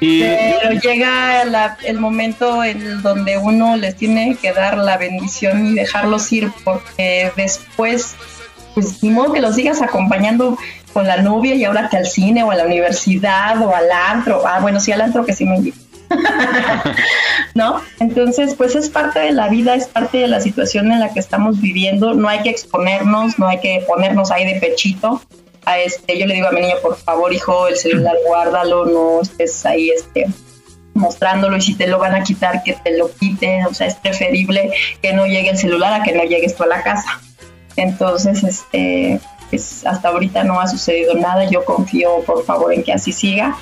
Pero 0.00 0.80
llega 0.80 1.42
el 1.84 1.98
momento 1.98 2.62
en 2.62 3.02
donde 3.02 3.36
uno 3.36 3.76
les 3.76 3.96
tiene 3.96 4.36
que 4.36 4.52
dar 4.52 4.78
la 4.78 4.96
bendición 4.96 5.66
y 5.66 5.74
dejarlos 5.74 6.30
ir 6.32 6.50
porque 6.64 7.32
después, 7.36 8.14
pues 8.74 9.02
ni 9.02 9.10
modo 9.10 9.32
que 9.32 9.40
los 9.40 9.56
sigas 9.56 9.82
acompañando 9.82 10.56
con 10.92 11.06
la 11.06 11.18
novia 11.18 11.54
y 11.54 11.64
ahora 11.64 11.88
que 11.88 11.96
al 11.96 12.06
cine 12.06 12.42
o 12.44 12.50
a 12.50 12.54
la 12.54 12.64
universidad 12.64 13.60
o 13.62 13.74
al 13.74 13.90
antro. 13.90 14.46
Ah, 14.46 14.60
bueno, 14.60 14.80
sí, 14.80 14.92
al 14.92 15.00
antro 15.00 15.24
que 15.24 15.32
sí 15.32 15.44
me 15.44 15.56
invita. 15.56 15.78
¿No? 17.54 17.80
Entonces, 18.00 18.54
pues 18.54 18.74
es 18.74 18.88
parte 18.88 19.20
de 19.20 19.32
la 19.32 19.48
vida, 19.48 19.74
es 19.74 19.88
parte 19.88 20.18
de 20.18 20.28
la 20.28 20.40
situación 20.40 20.90
en 20.92 21.00
la 21.00 21.12
que 21.12 21.20
estamos 21.20 21.60
viviendo. 21.60 22.14
No 22.14 22.28
hay 22.28 22.42
que 22.42 22.50
exponernos, 22.50 23.38
no 23.38 23.48
hay 23.48 23.58
que 23.60 23.84
ponernos 23.86 24.30
ahí 24.30 24.44
de 24.44 24.60
pechito. 24.60 25.20
Este, 25.76 26.18
yo 26.18 26.26
le 26.26 26.34
digo 26.34 26.48
a 26.48 26.52
mi 26.52 26.60
niño, 26.60 26.76
por 26.82 26.96
favor, 26.96 27.32
hijo, 27.32 27.68
el 27.68 27.76
celular 27.76 28.16
guárdalo, 28.26 28.86
no 28.86 29.20
estés 29.20 29.66
ahí 29.66 29.90
este, 29.90 30.26
mostrándolo 30.94 31.56
y 31.56 31.60
si 31.60 31.74
te 31.74 31.86
lo 31.86 31.98
van 31.98 32.14
a 32.14 32.22
quitar, 32.22 32.62
que 32.62 32.72
te 32.72 32.96
lo 32.96 33.10
quiten. 33.12 33.66
O 33.66 33.74
sea, 33.74 33.86
es 33.86 33.94
preferible 33.94 34.72
que 35.02 35.12
no 35.12 35.26
llegue 35.26 35.50
el 35.50 35.58
celular 35.58 35.92
a 35.92 36.02
que 36.02 36.12
no 36.12 36.24
llegues 36.24 36.54
tú 36.54 36.62
a 36.62 36.66
la 36.66 36.82
casa. 36.82 37.20
Entonces, 37.76 38.42
este, 38.42 39.20
pues 39.50 39.86
hasta 39.86 40.08
ahorita 40.08 40.44
no 40.44 40.60
ha 40.60 40.66
sucedido 40.66 41.14
nada. 41.14 41.44
Yo 41.44 41.64
confío, 41.64 42.22
por 42.26 42.44
favor, 42.44 42.72
en 42.72 42.82
que 42.82 42.92
así 42.92 43.12
siga. 43.12 43.56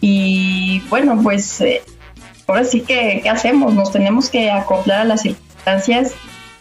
Y 0.00 0.82
bueno, 0.90 1.18
pues 1.22 1.60
eh, 1.60 1.82
ahora 2.46 2.64
sí 2.64 2.80
que, 2.80 3.20
¿qué 3.22 3.28
hacemos? 3.28 3.72
Nos 3.74 3.92
tenemos 3.92 4.28
que 4.28 4.50
acoplar 4.50 5.00
a 5.00 5.04
las 5.04 5.22
circunstancias 5.22 6.12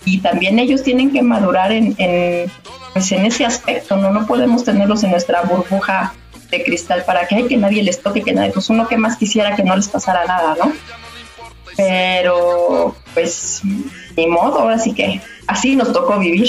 y 0.06 0.20
también 0.20 0.60
ellos 0.60 0.84
tienen 0.84 1.12
que 1.12 1.22
madurar 1.22 1.72
en, 1.72 1.96
en, 1.98 2.52
pues 2.94 3.12
en 3.12 3.26
ese 3.26 3.46
aspecto, 3.46 3.98
¿no? 3.98 4.12
No 4.12 4.26
podemos 4.26 4.64
tenerlos 4.64 5.04
en 5.04 5.12
nuestra 5.12 5.42
burbuja 5.42 6.14
de 6.50 6.64
cristal 6.64 7.04
para 7.06 7.28
que, 7.28 7.36
ay, 7.36 7.48
que 7.48 7.58
nadie 7.58 7.84
les 7.84 8.02
toque, 8.02 8.22
que 8.22 8.34
nadie, 8.34 8.52
pues 8.52 8.70
uno 8.70 8.88
que 8.88 8.98
más 8.98 9.18
quisiera 9.18 9.56
que 9.56 9.64
no 9.64 9.76
les 9.76 9.88
pasara 9.88 10.26
nada, 10.26 10.56
¿no? 10.60 10.72
Pero, 11.76 12.96
pues, 13.14 13.62
ni 14.16 14.28
modo, 14.28 14.60
ahora 14.60 14.78
sí 14.78 14.94
que 14.94 15.22
así 15.48 15.76
nos 15.76 15.92
tocó 15.92 16.20
vivir. 16.20 16.48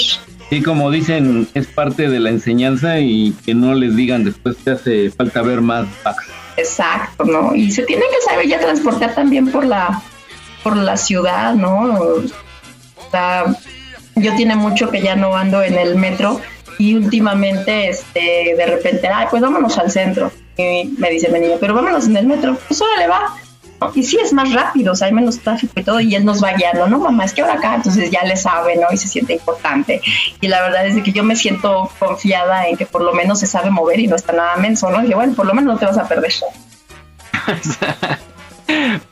Sí, 0.49 0.61
como 0.61 0.91
dicen, 0.91 1.47
es 1.55 1.65
parte 1.65 2.07
de 2.07 2.19
la 2.19 2.29
enseñanza 2.29 2.99
y 2.99 3.33
que 3.45 3.55
no 3.55 3.73
les 3.73 3.95
digan 3.95 4.23
después 4.23 4.57
te 4.57 4.71
hace 4.71 5.09
falta 5.09 5.41
ver 5.41 5.61
más 5.61 5.87
packs. 6.03 6.27
Exacto, 6.57 7.25
¿no? 7.25 7.55
Y 7.55 7.71
se 7.71 7.83
tiene 7.83 8.03
que 8.03 8.21
saber 8.29 8.47
ya 8.47 8.59
transportar 8.59 9.15
también 9.15 9.51
por 9.51 9.65
la 9.65 10.01
por 10.63 10.77
la 10.77 10.97
ciudad, 10.97 11.53
¿no? 11.53 11.99
Yo 14.15 14.35
tiene 14.35 14.55
mucho 14.55 14.89
que 14.91 15.01
ya 15.01 15.15
no 15.15 15.35
ando 15.35 15.61
en 15.61 15.77
el 15.77 15.95
metro 15.95 16.39
y 16.77 16.95
últimamente, 16.95 17.89
este, 17.89 18.55
de 18.57 18.65
repente, 18.65 19.07
ay, 19.07 19.27
pues 19.29 19.41
vámonos 19.41 19.77
al 19.77 19.91
centro. 19.91 20.31
Y 20.57 20.95
me 20.97 21.09
dice 21.09 21.29
mi 21.29 21.39
niño, 21.39 21.57
pero 21.59 21.73
vámonos 21.73 22.05
en 22.07 22.15
el 22.17 22.25
metro. 22.25 22.57
Pues 22.67 22.81
órale, 22.81 23.07
va. 23.07 23.35
Y 23.93 24.03
sí 24.03 24.17
es 24.21 24.31
más 24.31 24.53
rápido, 24.53 24.93
o 24.93 24.95
sea, 24.95 25.07
hay 25.07 25.13
menos 25.13 25.39
tráfico 25.39 25.73
y 25.75 25.83
todo, 25.83 25.99
y 25.99 26.15
él 26.15 26.23
nos 26.23 26.41
va 26.41 26.53
guiando, 26.53 26.87
¿no, 26.87 26.97
mamá? 26.97 27.25
Es 27.25 27.33
que 27.33 27.41
ahora 27.41 27.55
acá, 27.55 27.75
entonces 27.75 28.09
ya 28.09 28.23
le 28.23 28.37
sabe, 28.37 28.77
¿no? 28.77 28.87
Y 28.91 28.97
se 28.97 29.09
siente 29.09 29.33
importante. 29.33 30.01
Y 30.39 30.47
la 30.47 30.61
verdad 30.61 30.87
es 30.87 31.03
que 31.03 31.11
yo 31.11 31.23
me 31.23 31.35
siento 31.35 31.91
confiada 31.99 32.67
en 32.67 32.77
que 32.77 32.85
por 32.85 33.01
lo 33.01 33.13
menos 33.13 33.41
se 33.41 33.47
sabe 33.47 33.69
mover 33.69 33.99
y 33.99 34.07
no 34.07 34.15
está 34.15 34.31
nada 34.31 34.55
menso, 34.55 34.89
¿no? 34.89 35.01
Dije, 35.01 35.15
bueno, 35.15 35.33
por 35.33 35.45
lo 35.45 35.53
menos 35.53 35.73
no 35.73 35.79
te 35.79 35.85
vas 35.85 35.97
a 35.97 36.07
perder. 36.07 36.33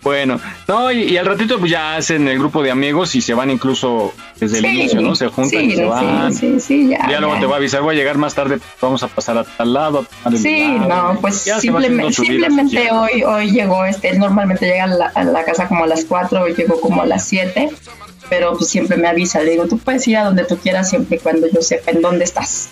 bueno, 0.04 0.40
no, 0.68 0.92
y, 0.92 1.16
al 1.18 1.26
ratito 1.26 1.60
pues 1.60 1.72
ya 1.72 1.96
hacen 1.96 2.28
el 2.28 2.38
grupo 2.38 2.62
de 2.62 2.72
amigos 2.72 3.16
y 3.16 3.22
se 3.22 3.34
van 3.34 3.50
incluso 3.50 4.14
desde 4.38 4.60
el 4.60 4.66
inicio, 4.66 5.02
¿no? 5.02 5.16
Se 5.16 5.28
juntan 5.28 5.64
y 5.64 5.76
se 5.76 5.86
van. 5.86 6.34
Sí, 6.34 6.60
sí, 6.60 6.90
ya. 6.90 7.10
Ya 7.10 7.20
luego 7.20 7.40
te 7.40 7.46
va 7.46 7.56
a 7.56 7.58
avisar, 7.58 7.82
voy 7.82 7.96
a 7.96 7.98
llegar 7.98 8.18
más 8.18 8.36
tarde, 8.36 8.60
vamos 8.82 9.02
a 9.04 9.08
pasar 9.08 9.38
a 9.38 9.44
tal 9.44 9.74
lado. 9.74 10.06
sí, 10.36 10.78
no, 10.78 11.18
pues 11.22 11.48
simplemente, 11.60 12.14
simplemente 12.14 12.92
hoy, 12.92 13.24
hoy 13.24 13.52
llegó, 13.52 13.86
este, 13.86 14.18
normalmente 14.18 14.66
llega 14.66 14.84
a 14.84 15.24
la, 15.24 15.46
casa 15.46 15.68
como 15.68 15.86
a 15.86 15.88
las 15.88 16.06
4, 16.06 16.42
hoy 16.42 16.54
llegó 16.54 16.82
como 16.82 17.02
a 17.02 17.06
las 17.06 17.26
7, 17.26 17.70
pero 18.30 18.58
pues 18.58 18.70
siempre 18.70 18.98
me 18.98 19.08
avisa, 19.08 19.42
le 19.42 19.52
digo, 19.52 19.68
tú 19.68 19.78
puedes 19.78 20.06
ir 20.08 20.18
a 20.18 20.26
donde 20.26 20.44
tú 20.44 20.58
quieras 20.58 20.90
siempre 20.90 21.18
y 21.18 21.20
cuando 21.20 21.48
yo 21.48 21.62
sepa 21.62 21.92
en 21.92 22.02
dónde 22.02 22.26
estás. 22.26 22.70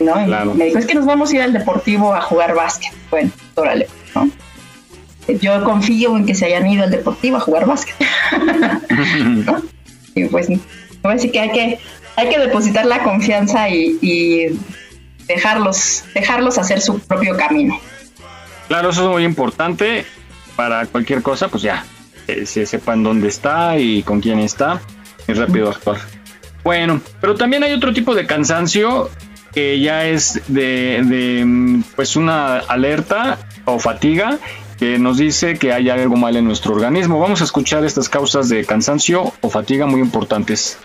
¿no? 0.00 0.16
me 0.54 0.64
dijo, 0.66 0.78
es 0.78 0.86
que 0.86 0.94
nos 0.94 1.06
vamos 1.06 1.30
a 1.30 1.36
ir 1.36 1.42
al 1.42 1.52
deportivo 1.52 2.14
a 2.14 2.20
jugar 2.20 2.54
básquet. 2.54 2.92
Bueno, 3.10 3.30
órale, 3.54 3.86
¿no? 4.14 4.28
Yo 5.40 5.64
confío 5.64 6.16
en 6.16 6.26
que 6.26 6.34
se 6.34 6.46
hayan 6.46 6.66
ido 6.66 6.84
al 6.84 6.90
deportivo 6.90 7.36
a 7.36 7.40
jugar 7.40 7.66
básquet. 7.66 7.96
Y 10.16 10.26
pues, 10.26 10.48
así 11.02 11.30
que 11.30 11.40
hay 11.40 11.50
que, 11.50 11.78
hay 12.16 12.28
que 12.28 12.38
depositar 12.38 12.86
la 12.86 13.02
confianza 13.02 13.68
y, 13.68 14.56
dejarlos, 15.26 16.04
dejarlos 16.14 16.58
hacer 16.58 16.80
su 16.80 16.98
propio 17.00 17.36
camino. 17.36 17.80
Claro, 18.68 18.90
eso 18.90 19.04
es 19.04 19.10
muy 19.10 19.24
importante 19.24 20.04
para 20.54 20.86
cualquier 20.86 21.22
cosa, 21.22 21.48
pues 21.48 21.62
ya, 21.62 21.84
se 22.44 22.66
sepan 22.66 23.02
dónde 23.02 23.28
está 23.28 23.78
y 23.78 24.02
con 24.02 24.20
quién 24.20 24.38
está, 24.38 24.80
y 25.26 25.32
rápido 25.32 25.70
actuar. 25.70 25.98
Bueno, 26.62 27.00
pero 27.20 27.34
también 27.34 27.62
hay 27.62 27.72
otro 27.72 27.92
tipo 27.92 28.14
de 28.14 28.26
cansancio 28.26 29.10
que 29.52 29.80
ya 29.80 30.06
es 30.06 30.42
de, 30.48 31.02
de 31.04 31.82
pues 31.96 32.16
una 32.16 32.58
alerta 32.58 33.38
o 33.64 33.78
fatiga 33.78 34.38
nos 34.98 35.16
dice 35.16 35.58
que 35.58 35.72
hay 35.72 35.88
algo 35.88 36.16
mal 36.16 36.36
en 36.36 36.44
nuestro 36.44 36.74
organismo. 36.74 37.18
Vamos 37.18 37.40
a 37.40 37.44
escuchar 37.44 37.84
estas 37.84 38.08
causas 38.08 38.50
de 38.50 38.64
cansancio 38.66 39.32
o 39.40 39.48
fatiga 39.48 39.86
muy 39.86 40.00
importantes. 40.00 40.78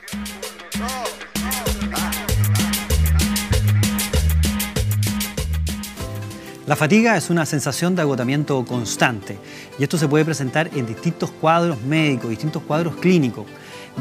La 6.65 6.75
fatiga 6.75 7.17
es 7.17 7.29
una 7.29 7.45
sensación 7.45 7.95
de 7.95 8.01
agotamiento 8.03 8.63
constante 8.63 9.37
y 9.77 9.83
esto 9.83 9.97
se 9.97 10.07
puede 10.07 10.23
presentar 10.23 10.69
en 10.75 10.85
distintos 10.85 11.31
cuadros 11.31 11.81
médicos, 11.81 12.29
distintos 12.29 12.63
cuadros 12.63 12.95
clínicos. 12.95 13.47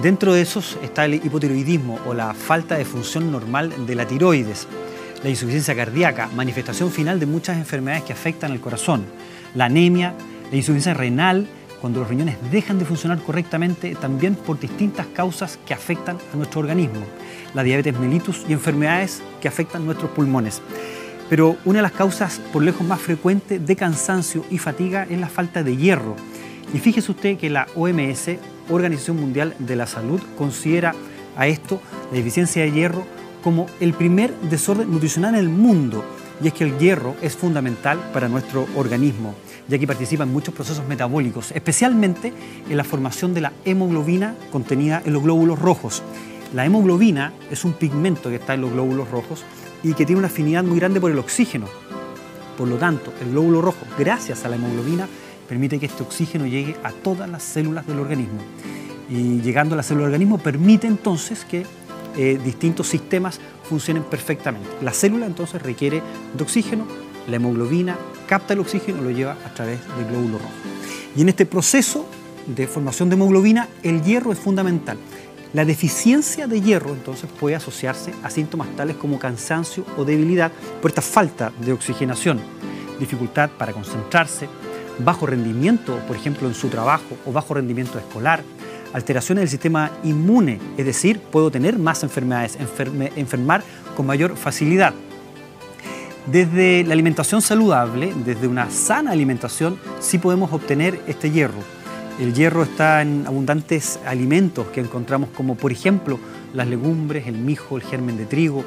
Dentro 0.00 0.33
de 0.33 0.43
esos 0.43 0.78
está 0.83 1.07
el 1.07 1.14
hipotiroidismo 1.14 1.99
o 2.07 2.14
la 2.14 2.35
falta 2.35 2.76
de 2.76 2.85
función 2.85 3.33
normal 3.33 3.73
de 3.85 3.95
la 3.97 4.07
tiroides, 4.07 4.69
la 5.25 5.31
insuficiencia 5.31 5.75
cardíaca, 5.75 6.28
manifestación 6.37 6.93
final 6.93 7.19
de 7.19 7.26
muchas 7.26 7.57
enfermedades 7.57 8.05
que 8.05 8.12
afectan 8.12 8.52
al 8.52 8.61
corazón 8.61 9.05
la 9.59 9.65
anemia, 9.65 10.15
la 10.53 10.57
insuficiencia 10.57 10.95
renal, 10.95 11.49
cuando 11.81 11.99
los 11.99 12.09
riñones 12.09 12.37
dejan 12.53 12.79
de 12.79 12.85
funcionar 12.85 13.19
correctamente, 13.19 13.97
también 13.97 14.37
por 14.37 14.61
distintas 14.61 15.07
causas 15.09 15.59
que 15.67 15.75
afectan 15.75 16.17
a 16.33 16.37
nuestro 16.37 16.61
organismo, 16.61 17.00
la 17.55 17.65
diabetes 17.65 17.99
mellitus 17.99 18.45
y 18.49 18.53
enfermedades 18.53 19.21
que 19.41 19.49
afectan 19.49 19.85
nuestros 19.85 20.12
pulmones. 20.12 20.62
Pero 21.29 21.57
una 21.65 21.81
de 21.81 21.83
las 21.83 21.93
causas 21.93 22.41
por 22.53 22.62
lejos 22.62 22.87
más 22.87 23.00
frecuentes 23.00 23.67
de 23.67 23.75
cansancio 23.75 24.45
y 24.49 24.59
fatiga 24.59 25.09
es 25.11 25.19
la 25.19 25.29
falta 25.29 25.65
de 25.65 25.77
hierro. 25.77 26.15
Y 26.73 26.79
fíjese 26.79 27.11
usted 27.11 27.37
que 27.37 27.50
la 27.50 27.67
OMS, 27.75 28.31
Organización 28.71 29.17
Mundial 29.17 29.57
de 29.59 29.75
la 29.75 29.88
Salud, 29.88 30.21
considera 30.37 30.95
a 31.37 31.49
esto, 31.49 31.83
la 32.12 32.17
deficiencia 32.17 32.62
de 32.62 32.71
hierro, 32.71 33.05
como 33.43 33.67
el 33.81 33.93
primer 33.93 34.33
desorden 34.50 34.88
nutricional 34.88 35.35
en 35.35 35.41
el 35.41 35.49
mundo 35.49 36.05
y 36.43 36.49
es 36.49 36.55
que 36.55 36.65
el 36.65 36.79
hierro 36.79 37.17
es 37.23 37.37
fundamental 37.37 37.99
para 38.12 38.29
nuestro 38.29 38.67
organismo, 38.77 39.35
ya 39.69 39.79
que 39.79 39.87
participa 39.87 40.25
en 40.25 40.33
muchos 40.33 40.55
procesos 40.55 40.87
metabólicos, 40.89 41.53
especialmente 41.53 42.33
en 42.69 42.77
la 42.77 42.85
formación 42.85 43.35
de 43.35 43.43
la 43.43 43.53
hemoglobina 43.65 44.35
contenida 44.51 45.03
en 45.05 45.12
los 45.12 45.23
glóbulos 45.23 45.59
rojos. 45.59 46.03
La 46.55 46.64
hemoglobina 46.64 47.35
es 47.51 47.64
un 47.64 47.75
pigmento 47.75 48.31
que 48.31 48.37
está 48.37 48.55
en 48.55 48.62
los 48.62 48.73
glóbulos 48.73 49.11
rojos 49.11 49.45
y 49.83 49.92
que 49.92 50.07
tiene 50.07 50.19
una 50.19 50.29
afinidad 50.29 50.64
muy 50.64 50.79
grande 50.79 51.01
por 51.01 51.11
el 51.11 51.19
oxígeno. 51.19 51.66
Por 52.57 52.66
lo 52.66 52.77
tanto, 52.77 53.12
el 53.21 53.31
glóbulo 53.31 53.61
rojo, 53.61 53.87
gracias 53.99 54.45
a 54.45 54.49
la 54.49 54.57
hemoglobina, 54.57 55.07
permite 55.47 55.79
que 55.79 55.87
este 55.87 56.03
oxígeno 56.03 56.47
llegue 56.47 56.75
a 56.83 56.90
todas 56.90 57.29
las 57.29 57.42
células 57.42 57.87
del 57.87 58.01
organismo. 58.01 58.40
Y 59.11 59.40
llegando 59.40 59.75
a 59.75 59.77
las 59.77 59.87
células 59.87 60.07
del 60.07 60.14
organismo 60.14 60.38
permite 60.38 60.87
entonces 60.87 61.45
que 61.45 61.64
eh, 62.16 62.40
distintos 62.42 62.88
sistemas 62.88 63.38
funcionen 63.69 64.03
perfectamente. 64.03 64.69
La 64.83 64.92
célula 64.92 65.27
entonces 65.27 65.62
requiere 65.62 66.03
de 66.35 66.42
oxígeno, 66.42 66.87
la 67.29 67.37
hemoglobina 67.37 67.97
capta 68.29 68.53
el 68.55 68.61
oxígeno 68.61 69.01
y 69.01 69.05
lo 69.05 69.11
lleva 69.11 69.37
a 69.45 69.53
través 69.55 69.81
del 69.97 70.07
glóbulo 70.07 70.38
rojo. 70.38 70.53
Y 71.17 71.23
en 71.23 71.31
este 71.31 71.47
proceso 71.47 72.07
de 72.47 72.69
formación 72.69 73.09
de 73.09 73.17
hemoglobina, 73.17 73.69
el 73.83 74.03
hierro 74.03 74.31
es 74.31 74.38
fundamental. 74.38 74.99
La 75.53 75.64
deficiencia 75.64 76.47
de 76.47 76.61
hierro 76.61 76.93
entonces 76.93 77.29
puede 77.41 77.57
asociarse 77.57 78.12
a 78.23 78.31
síntomas 78.31 78.69
tales 78.77 78.97
como 78.97 79.19
cansancio 79.19 79.85
o 79.97 80.05
debilidad 80.05 80.53
por 80.81 80.91
esta 80.91 81.03
falta 81.03 81.53
de 81.64 81.73
oxigenación, 81.73 82.38
dificultad 83.01 83.51
para 83.51 83.73
concentrarse, 83.73 84.47
bajo 84.99 85.27
rendimiento, 85.27 85.99
por 86.07 86.17
ejemplo, 86.17 86.49
en 86.49 86.55
su 86.55 86.69
trabajo 86.69 87.17
o 87.25 87.33
bajo 87.33 87.55
rendimiento 87.55 87.99
escolar, 87.99 88.43
alteraciones 88.93 89.43
del 89.43 89.49
sistema 89.49 89.91
inmune, 90.05 90.61
es 90.77 90.85
decir, 90.85 91.21
puedo 91.21 91.51
tener 91.51 91.79
más 91.79 92.03
enfermedades, 92.03 92.59
enfermar 93.17 93.62
con 93.97 94.07
mayor 94.07 94.37
facilidad. 94.37 94.93
Desde 96.31 96.85
la 96.85 96.93
alimentación 96.93 97.41
saludable, 97.41 98.12
desde 98.14 98.49
una 98.49 98.71
sana 98.71 99.12
alimentación, 99.12 99.79
sí 99.99 100.19
podemos 100.19 100.53
obtener 100.53 101.01
este 101.07 101.31
hierro. 101.31 101.61
El 102.21 102.35
hierro 102.35 102.64
está 102.64 103.01
en 103.01 103.27
abundantes 103.27 103.99
alimentos 104.05 104.67
que 104.67 104.81
encontramos 104.81 105.31
como 105.35 105.55
por 105.55 105.73
ejemplo 105.73 106.19
las 106.53 106.69
legumbres, 106.69 107.27
el 107.29 107.38
mijo, 107.38 107.79
el 107.79 107.83
germen 107.83 108.19
de 108.19 108.27
trigo, 108.27 108.62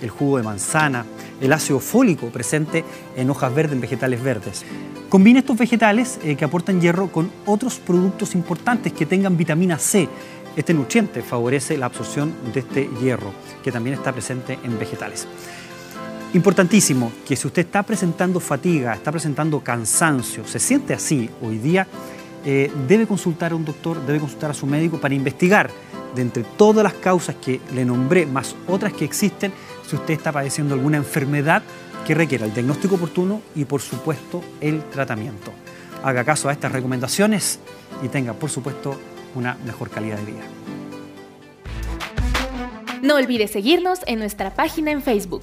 el 0.00 0.08
jugo 0.08 0.38
de 0.38 0.42
manzana, 0.42 1.04
el 1.42 1.52
ácido 1.52 1.80
fólico 1.80 2.28
presente 2.28 2.82
en 3.14 3.28
hojas 3.28 3.54
verdes, 3.54 3.74
en 3.74 3.82
vegetales 3.82 4.22
verdes. 4.22 4.64
Combina 5.10 5.40
estos 5.40 5.58
vegetales 5.58 6.18
eh, 6.24 6.34
que 6.34 6.46
aportan 6.46 6.80
hierro 6.80 7.08
con 7.08 7.30
otros 7.44 7.78
productos 7.78 8.34
importantes 8.34 8.90
que 8.94 9.04
tengan 9.04 9.36
vitamina 9.36 9.76
C. 9.78 10.08
Este 10.56 10.72
nutriente 10.72 11.20
favorece 11.20 11.76
la 11.76 11.86
absorción 11.86 12.32
de 12.54 12.60
este 12.60 12.88
hierro, 13.02 13.32
que 13.62 13.70
también 13.70 13.96
está 13.96 14.12
presente 14.12 14.58
en 14.64 14.78
vegetales. 14.78 15.26
Importantísimo 16.34 17.12
que 17.26 17.36
si 17.36 17.46
usted 17.46 17.66
está 17.66 17.82
presentando 17.82 18.40
fatiga, 18.40 18.94
está 18.94 19.12
presentando 19.12 19.60
cansancio, 19.60 20.46
se 20.46 20.58
siente 20.58 20.94
así 20.94 21.28
hoy 21.42 21.58
día, 21.58 21.86
eh, 22.46 22.72
debe 22.88 23.06
consultar 23.06 23.52
a 23.52 23.54
un 23.54 23.66
doctor, 23.66 24.00
debe 24.06 24.18
consultar 24.18 24.50
a 24.50 24.54
su 24.54 24.66
médico 24.66 24.98
para 24.98 25.14
investigar 25.14 25.70
de 26.14 26.22
entre 26.22 26.42
todas 26.42 26.82
las 26.82 26.94
causas 26.94 27.36
que 27.36 27.60
le 27.74 27.84
nombré, 27.84 28.24
más 28.24 28.56
otras 28.66 28.94
que 28.94 29.04
existen, 29.04 29.52
si 29.86 29.94
usted 29.96 30.14
está 30.14 30.32
padeciendo 30.32 30.74
alguna 30.74 30.96
enfermedad 30.96 31.62
que 32.06 32.14
requiera 32.14 32.46
el 32.46 32.54
diagnóstico 32.54 32.94
oportuno 32.94 33.42
y 33.54 33.66
por 33.66 33.82
supuesto 33.82 34.42
el 34.62 34.82
tratamiento. 34.84 35.52
Haga 36.02 36.24
caso 36.24 36.48
a 36.48 36.52
estas 36.52 36.72
recomendaciones 36.72 37.60
y 38.02 38.08
tenga 38.08 38.32
por 38.32 38.48
supuesto 38.48 38.98
una 39.34 39.58
mejor 39.66 39.90
calidad 39.90 40.16
de 40.16 40.24
vida. 40.24 40.42
No 43.02 43.16
olvide 43.16 43.48
seguirnos 43.48 44.00
en 44.06 44.18
nuestra 44.18 44.54
página 44.54 44.92
en 44.92 45.02
Facebook. 45.02 45.42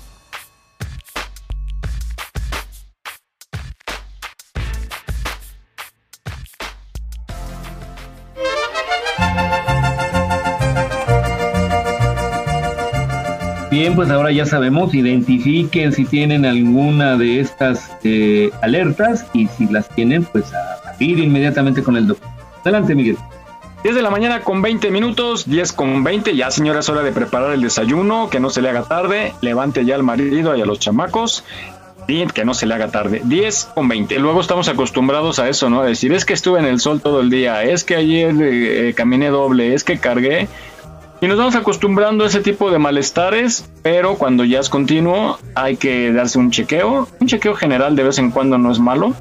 Bien, 13.81 13.95
pues 13.95 14.11
ahora 14.11 14.31
ya 14.31 14.45
sabemos, 14.45 14.93
identifiquen 14.93 15.91
si 15.91 16.05
tienen 16.05 16.45
alguna 16.45 17.17
de 17.17 17.39
estas 17.39 17.89
eh, 18.03 18.51
alertas 18.61 19.25
y 19.33 19.47
si 19.47 19.65
las 19.65 19.89
tienen, 19.89 20.23
pues 20.23 20.53
a, 20.53 20.93
ir 20.99 21.17
inmediatamente 21.17 21.81
con 21.81 21.97
el 21.97 22.05
doctor. 22.05 22.29
Adelante, 22.61 22.93
Miguel. 22.93 23.17
10 23.81 23.95
de 23.95 24.03
la 24.03 24.11
mañana 24.11 24.41
con 24.41 24.61
20 24.61 24.91
minutos, 24.91 25.49
10 25.49 25.73
con 25.73 26.03
20, 26.03 26.35
ya 26.35 26.51
señora 26.51 26.81
es 26.81 26.89
hora 26.89 27.01
de 27.01 27.11
preparar 27.11 27.53
el 27.53 27.61
desayuno, 27.63 28.29
que 28.29 28.39
no 28.39 28.51
se 28.51 28.61
le 28.61 28.69
haga 28.69 28.83
tarde, 28.83 29.33
levante 29.41 29.83
ya 29.83 29.95
al 29.95 30.03
marido 30.03 30.55
y 30.55 30.61
a 30.61 30.65
los 30.67 30.77
chamacos 30.77 31.43
que 32.33 32.43
no 32.43 32.53
se 32.53 32.65
le 32.65 32.73
haga 32.73 32.89
tarde. 32.89 33.21
10 33.23 33.69
con 33.73 33.87
20. 33.87 34.19
Luego 34.19 34.41
estamos 34.41 34.67
acostumbrados 34.67 35.39
a 35.39 35.47
eso, 35.47 35.69
¿no? 35.69 35.81
A 35.81 35.85
decir, 35.85 36.11
es 36.11 36.25
que 36.25 36.33
estuve 36.33 36.59
en 36.59 36.65
el 36.65 36.79
sol 36.79 36.99
todo 37.01 37.21
el 37.21 37.29
día, 37.29 37.63
es 37.63 37.83
que 37.83 37.95
ayer 37.95 38.33
eh, 38.41 38.89
eh, 38.89 38.93
caminé 38.93 39.29
doble, 39.29 39.73
es 39.73 39.83
que 39.83 39.97
cargué. 39.97 40.49
Y 41.21 41.27
nos 41.27 41.37
vamos 41.37 41.55
acostumbrando 41.55 42.23
a 42.23 42.27
ese 42.27 42.39
tipo 42.41 42.71
de 42.71 42.79
malestares, 42.79 43.69
pero 43.83 44.15
cuando 44.15 44.43
ya 44.43 44.59
es 44.59 44.69
continuo 44.69 45.37
hay 45.53 45.77
que 45.77 46.11
darse 46.11 46.39
un 46.39 46.49
chequeo. 46.49 47.07
Un 47.19 47.27
chequeo 47.27 47.53
general 47.53 47.95
de 47.95 48.03
vez 48.03 48.17
en 48.17 48.31
cuando 48.31 48.57
no 48.57 48.71
es 48.71 48.79
malo. 48.79 49.13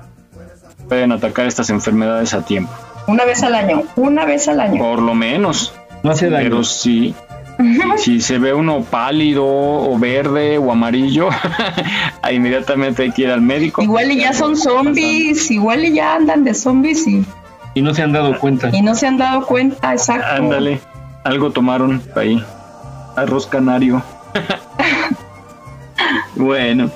Pueden 0.89 1.13
atacar 1.13 1.47
estas 1.47 1.69
enfermedades 1.69 2.33
a 2.33 2.43
tiempo. 2.45 2.73
Una 3.07 3.25
vez 3.27 3.43
al 3.43 3.55
año, 3.55 3.83
una 3.97 4.25
vez 4.25 4.49
al 4.49 4.61
año. 4.61 4.79
Por 4.83 5.03
lo 5.03 5.15
menos. 5.15 5.75
No 6.03 6.11
hace 6.13 6.31
daño. 6.31 6.45
Pero 6.45 6.65
sí, 6.65 7.15
si 7.99 8.21
se 8.23 8.39
ve 8.39 8.55
uno 8.55 8.83
pálido 8.83 9.45
o 9.47 9.99
verde 9.99 10.57
o 10.57 10.73
amarillo, 10.73 11.29
inmediatamente 12.33 13.03
hay 13.03 13.11
que 13.13 13.23
ir 13.23 13.31
al 13.31 13.43
médico. 13.43 13.83
Igual 13.83 14.11
y 14.11 14.21
ya 14.21 14.33
son 14.33 14.57
zombies, 14.57 15.51
igual 15.51 15.85
y 15.85 15.93
ya 15.93 16.15
andan 16.15 16.45
de 16.45 16.55
zombies 16.55 17.07
y, 17.07 17.25
Y 17.75 17.83
no 17.83 17.93
se 17.95 18.03
han 18.03 18.13
dado 18.13 18.39
cuenta. 18.39 18.71
y 18.73 18.81
no 18.81 18.95
se 18.95 19.07
han 19.07 19.19
dado 19.19 19.45
cuenta, 19.45 19.93
exacto. 19.93 20.27
Ándale, 20.27 20.81
algo 21.25 21.51
tomaron 21.51 22.03
ahí. 22.17 22.43
Arroz 23.17 23.47
canario. 23.47 24.03
bueno, 26.37 26.91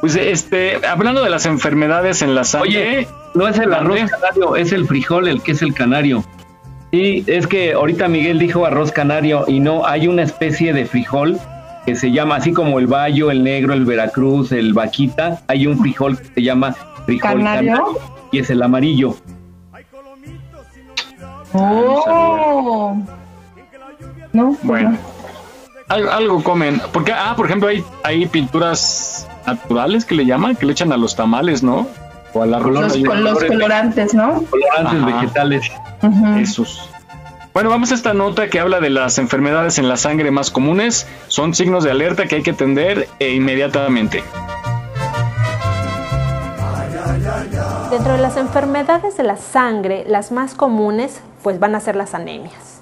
pues 0.00 0.16
este, 0.16 0.84
hablando 0.86 1.22
de 1.22 1.30
las 1.30 1.46
enfermedades 1.46 2.22
en 2.22 2.34
la 2.34 2.44
sangre. 2.44 2.68
Oye, 2.68 3.08
no 3.34 3.48
es 3.48 3.58
el 3.58 3.72
arroz 3.72 4.00
canario, 4.10 4.56
es 4.56 4.72
el 4.72 4.86
frijol 4.86 5.28
el 5.28 5.42
que 5.42 5.52
es 5.52 5.62
el 5.62 5.74
canario. 5.74 6.24
Sí, 6.90 7.22
es 7.26 7.46
que 7.46 7.74
ahorita 7.74 8.08
Miguel 8.08 8.38
dijo 8.38 8.66
arroz 8.66 8.90
canario 8.90 9.44
y 9.46 9.60
no, 9.60 9.86
hay 9.86 10.08
una 10.08 10.22
especie 10.22 10.72
de 10.72 10.86
frijol 10.86 11.38
que 11.86 11.94
se 11.94 12.10
llama 12.10 12.36
así 12.36 12.52
como 12.52 12.78
el 12.78 12.88
bayo, 12.88 13.30
el 13.30 13.44
negro, 13.44 13.74
el 13.74 13.84
veracruz, 13.84 14.52
el 14.52 14.72
vaquita, 14.72 15.40
hay 15.46 15.66
un 15.66 15.78
frijol 15.78 16.18
que 16.18 16.24
se 16.34 16.42
llama 16.42 16.74
frijol 17.06 17.38
¿Canario? 17.38 17.74
canario 17.74 17.98
y 18.32 18.38
es 18.40 18.50
el 18.50 18.62
amarillo. 18.62 19.14
Oh. 21.52 22.96
No, 24.32 24.56
Bueno, 24.62 24.96
al- 25.88 26.08
algo 26.08 26.42
comen. 26.44 26.80
Porque, 26.92 27.12
ah, 27.12 27.34
por 27.36 27.46
ejemplo, 27.46 27.68
hay, 27.68 27.84
hay 28.04 28.26
pinturas 28.26 29.26
naturales 29.46 30.04
que 30.04 30.14
le 30.14 30.24
llaman, 30.26 30.54
que 30.56 30.66
le 30.66 30.72
echan 30.72 30.92
a 30.92 30.96
los 30.96 31.16
tamales, 31.16 31.62
¿no? 31.62 31.86
O 32.32 32.42
arroz. 32.42 32.72
los, 32.72 32.92
Hay 32.94 33.02
con 33.04 33.24
los 33.24 33.42
colorantes, 33.42 34.14
¿no? 34.14 34.44
Colorantes 34.48 35.02
Ajá. 35.02 35.06
vegetales. 35.20 35.70
Ujú. 36.02 36.26
Esos. 36.38 36.88
Bueno, 37.52 37.68
vamos 37.70 37.90
a 37.90 37.96
esta 37.96 38.14
nota 38.14 38.48
que 38.48 38.60
habla 38.60 38.78
de 38.78 38.90
las 38.90 39.18
enfermedades 39.18 39.78
en 39.78 39.88
la 39.88 39.96
sangre 39.96 40.30
más 40.30 40.52
comunes. 40.52 41.08
Son 41.26 41.52
signos 41.54 41.82
de 41.82 41.90
alerta 41.90 42.26
que 42.26 42.36
hay 42.36 42.42
que 42.44 42.52
atender 42.52 43.08
e 43.18 43.34
inmediatamente. 43.34 44.22
Dentro 47.90 48.12
de 48.12 48.18
las 48.18 48.36
enfermedades 48.36 49.16
de 49.16 49.24
la 49.24 49.36
sangre, 49.36 50.04
las 50.06 50.30
más 50.30 50.54
comunes 50.54 51.20
pues 51.42 51.58
van 51.58 51.74
a 51.74 51.80
ser 51.80 51.96
las 51.96 52.14
anemias. 52.14 52.80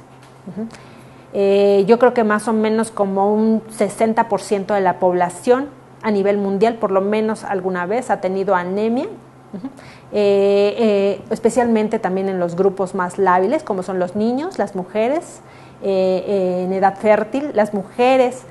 Eh, 1.33 1.85
yo 1.87 1.99
creo 1.99 2.15
que 2.15 2.25
más 2.25 2.49
o 2.49 2.53
menos 2.53 2.91
como 2.91 3.33
un 3.33 3.63
60% 3.67 4.75
de 4.75 4.81
la 4.81 4.99
población 4.99 5.67
a 6.03 6.11
nivel 6.11 6.39
mundial 6.39 6.77
por 6.77 6.91
lo 6.91 7.01
menos 7.01 7.45
alguna 7.45 7.87
vez 7.87 8.11
ha 8.11 8.21
tenido 8.21 8.55
anemia. 8.55 9.09
Eh, 10.11 10.75
eh, 10.79 11.23
especialmente 11.31 11.99
también 11.99 12.31
en 12.31 12.39
los 12.39 12.57
grupos 12.57 12.95
más 12.95 13.19
lábiles, 13.19 13.63
como 13.63 13.83
son 13.83 13.99
los 13.99 14.17
niños, 14.17 14.59
las 14.59 14.75
mujeres 14.75 15.43
en 15.83 16.73
edad 16.73 16.97
fértil, 16.97 17.51
las 17.55 17.73
mujeres 17.73 18.45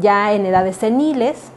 ya 0.00 0.32
en 0.32 0.46
edades 0.46 0.76
seniles, 0.76 1.50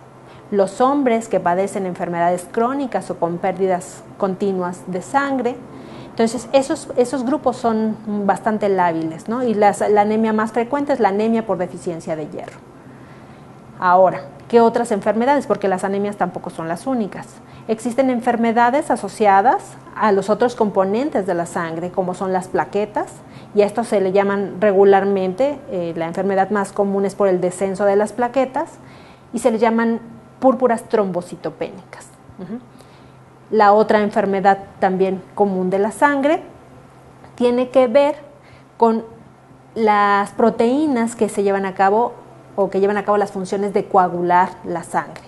los 0.51 0.81
hombres 0.81 1.27
que 1.27 1.39
padecen 1.39 1.85
enfermedades 1.85 2.47
crónicas 2.51 3.09
o 3.11 3.19
con 3.19 3.37
pérdidas 3.37 4.03
continuas 4.17 4.83
de 4.87 5.01
sangre. 5.01 5.55
Entonces, 6.15 6.47
esos, 6.53 6.87
esos 6.95 7.25
grupos 7.25 7.57
son 7.57 7.97
bastante 8.25 8.69
lábiles, 8.69 9.27
¿no? 9.27 9.43
Y 9.43 9.53
las- 9.53 9.81
la 9.81 10.01
anemia 10.01 10.31
más 10.31 10.53
frecuente 10.53 10.93
es 10.93 11.01
la 11.01 11.09
anemia 11.09 11.45
por 11.45 11.57
deficiencia 11.57 12.15
de 12.15 12.29
hierro. 12.29 12.57
Ahora, 13.81 14.21
¿qué 14.47 14.61
otras 14.61 14.93
enfermedades? 14.93 15.45
Porque 15.45 15.67
las 15.67 15.83
anemias 15.83 16.15
tampoco 16.15 16.49
son 16.49 16.69
las 16.69 16.87
únicas. 16.87 17.27
Existen 17.67 18.09
enfermedades 18.09 18.91
asociadas 18.91 19.61
a 19.93 20.13
los 20.13 20.29
otros 20.29 20.55
componentes 20.55 21.25
de 21.25 21.33
la 21.33 21.45
sangre, 21.45 21.91
como 21.91 22.13
son 22.13 22.31
las 22.31 22.47
plaquetas, 22.47 23.07
y 23.53 23.63
a 23.63 23.65
esto 23.65 23.83
se 23.83 23.99
le 23.99 24.13
llaman 24.13 24.61
regularmente, 24.61 25.59
eh, 25.69 25.93
la 25.97 26.05
enfermedad 26.05 26.49
más 26.49 26.71
común 26.71 27.03
es 27.03 27.15
por 27.15 27.27
el 27.27 27.41
descenso 27.41 27.83
de 27.83 27.97
las 27.97 28.13
plaquetas, 28.13 28.69
y 29.33 29.39
se 29.39 29.51
le 29.51 29.57
llaman 29.57 29.99
púrpuras 30.39 30.83
trombocitopénicas. 30.83 32.07
La 33.51 33.73
otra 33.73 34.01
enfermedad 34.01 34.59
también 34.79 35.21
común 35.35 35.69
de 35.69 35.79
la 35.79 35.91
sangre 35.91 36.41
tiene 37.35 37.69
que 37.69 37.87
ver 37.87 38.15
con 38.77 39.03
las 39.75 40.31
proteínas 40.31 41.15
que 41.15 41.29
se 41.29 41.43
llevan 41.43 41.65
a 41.65 41.75
cabo 41.75 42.13
o 42.55 42.69
que 42.69 42.79
llevan 42.79 42.97
a 42.97 43.03
cabo 43.03 43.17
las 43.17 43.31
funciones 43.31 43.73
de 43.73 43.85
coagular 43.85 44.49
la 44.63 44.83
sangre. 44.83 45.23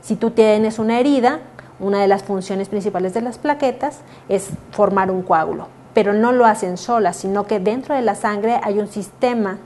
Si 0.00 0.16
tú 0.16 0.30
tienes 0.30 0.78
una 0.78 1.00
herida, 1.00 1.40
una 1.80 2.00
de 2.00 2.08
las 2.08 2.22
funciones 2.22 2.68
principales 2.68 3.14
de 3.14 3.22
las 3.22 3.38
plaquetas 3.38 4.00
es 4.28 4.50
formar 4.70 5.10
un 5.10 5.22
coágulo, 5.22 5.68
pero 5.94 6.12
no 6.12 6.32
lo 6.32 6.44
hacen 6.46 6.76
solas, 6.76 7.16
sino 7.16 7.46
que 7.46 7.58
dentro 7.58 7.94
de 7.94 8.02
la 8.02 8.14
sangre 8.14 8.60
hay 8.62 8.78
un 8.78 8.88
sistema 8.88 9.58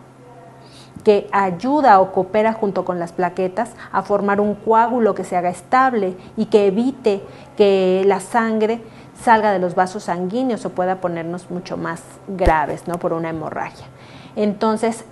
que 1.04 1.28
ayuda 1.32 2.00
o 2.00 2.12
coopera 2.12 2.54
junto 2.54 2.84
con 2.84 2.98
las 2.98 3.12
plaquetas 3.12 3.72
a 3.92 4.02
formar 4.02 4.40
un 4.40 4.54
coágulo 4.54 5.14
que 5.14 5.24
se 5.24 5.36
haga 5.36 5.50
estable 5.50 6.16
y 6.36 6.46
que 6.46 6.66
evite 6.66 7.22
que 7.56 8.02
la 8.06 8.20
sangre 8.20 8.82
salga 9.22 9.52
de 9.52 9.58
los 9.58 9.74
vasos 9.74 10.04
sanguíneos 10.04 10.64
o 10.64 10.70
pueda 10.70 11.00
ponernos 11.00 11.50
mucho 11.50 11.76
más 11.76 12.02
graves 12.26 12.88
¿no? 12.88 12.98
por 12.98 13.12
una 13.12 13.30
hemorragia. 13.30 13.86
Entonces, 14.34 15.04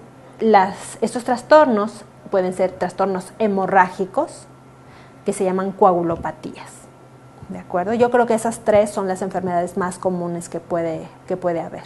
estos 1.01 1.25
trastornos 1.25 2.05
pueden 2.31 2.55
ser 2.55 2.73
trastornos 2.73 3.33
hemorrágicos 3.39 4.47
que 5.25 5.33
se 5.33 5.45
llaman 5.45 5.73
coagulopatías. 5.73 6.83
¿De 7.49 7.59
acuerdo? 7.59 7.93
Yo 7.93 8.11
creo 8.11 8.27
que 8.27 8.35
esas 8.35 8.61
tres 8.61 8.91
son 8.91 9.07
las 9.09 9.21
enfermedades 9.21 9.77
más 9.77 9.99
comunes 9.99 10.49
que 10.49 10.59
puede, 10.59 11.07
que 11.27 11.37
puede 11.37 11.61
haber. 11.61 11.85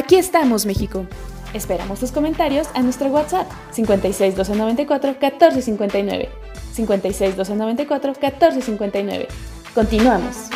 Aquí 0.00 0.16
estamos, 0.16 0.64
México. 0.64 1.06
Esperamos 1.52 2.00
tus 2.00 2.10
comentarios 2.10 2.68
a 2.72 2.80
nuestro 2.80 3.08
WhatsApp 3.08 3.46
56 3.72 4.34
294 4.34 5.18
14 5.20 5.60
59. 5.60 6.30
56 6.72 7.36
294 7.36 8.14
14 8.18 8.62
59. 8.62 9.28
Continuamos. 9.74 10.48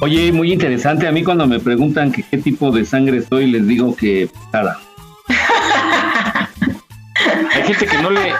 Oye, 0.00 0.32
muy 0.32 0.54
interesante. 0.54 1.06
A 1.06 1.12
mí 1.12 1.22
cuando 1.22 1.46
me 1.46 1.60
preguntan 1.60 2.10
que 2.10 2.22
qué 2.22 2.38
tipo 2.38 2.70
de 2.70 2.86
sangre 2.86 3.20
soy, 3.20 3.50
les 3.50 3.66
digo 3.66 3.94
que 3.94 4.30
nada. 4.54 4.80
Hay 7.54 7.62
gente 7.62 7.86
que 7.86 7.98
no 7.98 8.08
le. 8.08 8.32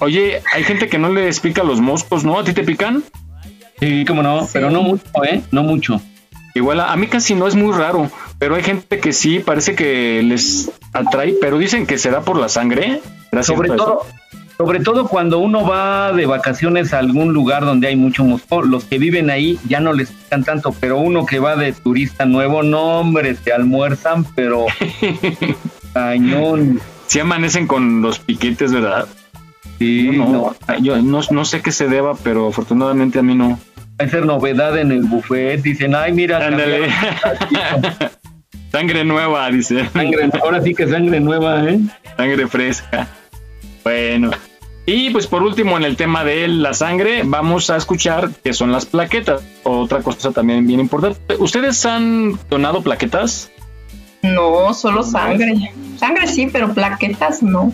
Oye, 0.00 0.42
hay 0.52 0.64
gente 0.64 0.88
que 0.88 0.98
no 0.98 1.08
les 1.08 1.40
pica 1.40 1.62
los 1.62 1.80
moscos, 1.80 2.24
¿no? 2.24 2.38
¿A 2.38 2.44
ti 2.44 2.52
te 2.52 2.64
pican? 2.64 3.04
Sí, 3.80 4.04
cómo 4.06 4.22
no, 4.22 4.48
pero 4.52 4.70
no 4.70 4.82
mucho, 4.82 5.24
¿eh? 5.24 5.42
No 5.50 5.62
mucho. 5.62 6.00
Igual 6.54 6.80
a, 6.80 6.92
a 6.92 6.96
mí 6.96 7.08
casi 7.08 7.34
no 7.34 7.46
es 7.46 7.54
muy 7.54 7.72
raro, 7.72 8.10
pero 8.38 8.54
hay 8.54 8.62
gente 8.62 9.00
que 9.00 9.12
sí 9.12 9.40
parece 9.40 9.74
que 9.74 10.22
les 10.22 10.70
atrae, 10.92 11.34
pero 11.40 11.58
dicen 11.58 11.86
que 11.86 11.98
será 11.98 12.20
por 12.20 12.38
la 12.38 12.48
sangre. 12.48 13.00
¿Será 13.30 13.42
Sobre 13.42 13.70
todo, 13.70 14.06
sobre 14.56 14.80
todo 14.80 15.08
cuando 15.08 15.40
uno 15.40 15.66
va 15.66 16.12
de 16.12 16.26
vacaciones 16.26 16.92
a 16.92 17.00
algún 17.00 17.32
lugar 17.32 17.64
donde 17.64 17.88
hay 17.88 17.96
mucho 17.96 18.22
mosco, 18.22 18.62
los 18.62 18.84
que 18.84 18.98
viven 18.98 19.30
ahí 19.30 19.58
ya 19.68 19.80
no 19.80 19.92
les 19.92 20.10
pican 20.12 20.44
tanto, 20.44 20.72
pero 20.78 20.98
uno 20.98 21.26
que 21.26 21.40
va 21.40 21.56
de 21.56 21.72
turista 21.72 22.24
nuevo, 22.24 22.62
no 22.62 23.00
hombre, 23.00 23.34
te 23.34 23.52
almuerzan, 23.52 24.24
pero 24.34 24.66
cañón. 25.92 26.80
Sí 27.08 27.18
amanecen 27.18 27.66
con 27.66 28.00
los 28.00 28.20
piquetes, 28.20 28.72
¿verdad? 28.72 29.06
Sí, 29.78 30.06
Yo 30.06 30.12
no, 30.12 30.54
no. 30.68 30.78
yo 30.80 30.96
no, 31.02 31.20
no 31.30 31.44
sé 31.44 31.60
qué 31.62 31.72
se 31.72 31.88
deba, 31.88 32.14
pero 32.14 32.48
afortunadamente 32.48 33.18
a 33.18 33.22
mí 33.22 33.34
no. 33.34 33.58
Va 34.00 34.06
a 34.06 34.08
ser 34.08 34.24
novedad 34.26 34.78
en 34.78 34.92
el 34.92 35.02
buffet. 35.02 35.62
Dicen, 35.62 35.94
ay, 35.94 36.12
mira, 36.12 36.44
Ándale. 36.46 36.88
Sangre 38.72 39.04
nueva, 39.04 39.48
dice. 39.50 39.88
sangre, 39.90 40.28
ahora 40.42 40.60
sí 40.60 40.74
que 40.74 40.88
sangre 40.88 41.20
nueva, 41.20 41.62
¿eh? 41.64 41.78
Sangre 42.16 42.48
fresca. 42.48 43.06
Bueno. 43.84 44.32
Y 44.86 45.10
pues 45.10 45.28
por 45.28 45.42
último, 45.44 45.76
en 45.76 45.84
el 45.84 45.96
tema 45.96 46.24
de 46.24 46.48
la 46.48 46.74
sangre, 46.74 47.22
vamos 47.24 47.70
a 47.70 47.76
escuchar 47.76 48.30
qué 48.42 48.52
son 48.52 48.72
las 48.72 48.84
plaquetas. 48.84 49.44
Otra 49.62 50.00
cosa 50.02 50.32
también 50.32 50.66
bien 50.66 50.80
importante. 50.80 51.36
¿Ustedes 51.38 51.86
han 51.86 52.36
donado 52.50 52.82
plaquetas? 52.82 53.50
No, 54.22 54.74
solo 54.74 55.04
sangre. 55.04 55.72
Sangre 55.96 56.26
sí, 56.26 56.48
pero 56.52 56.74
plaquetas 56.74 57.42
no. 57.44 57.72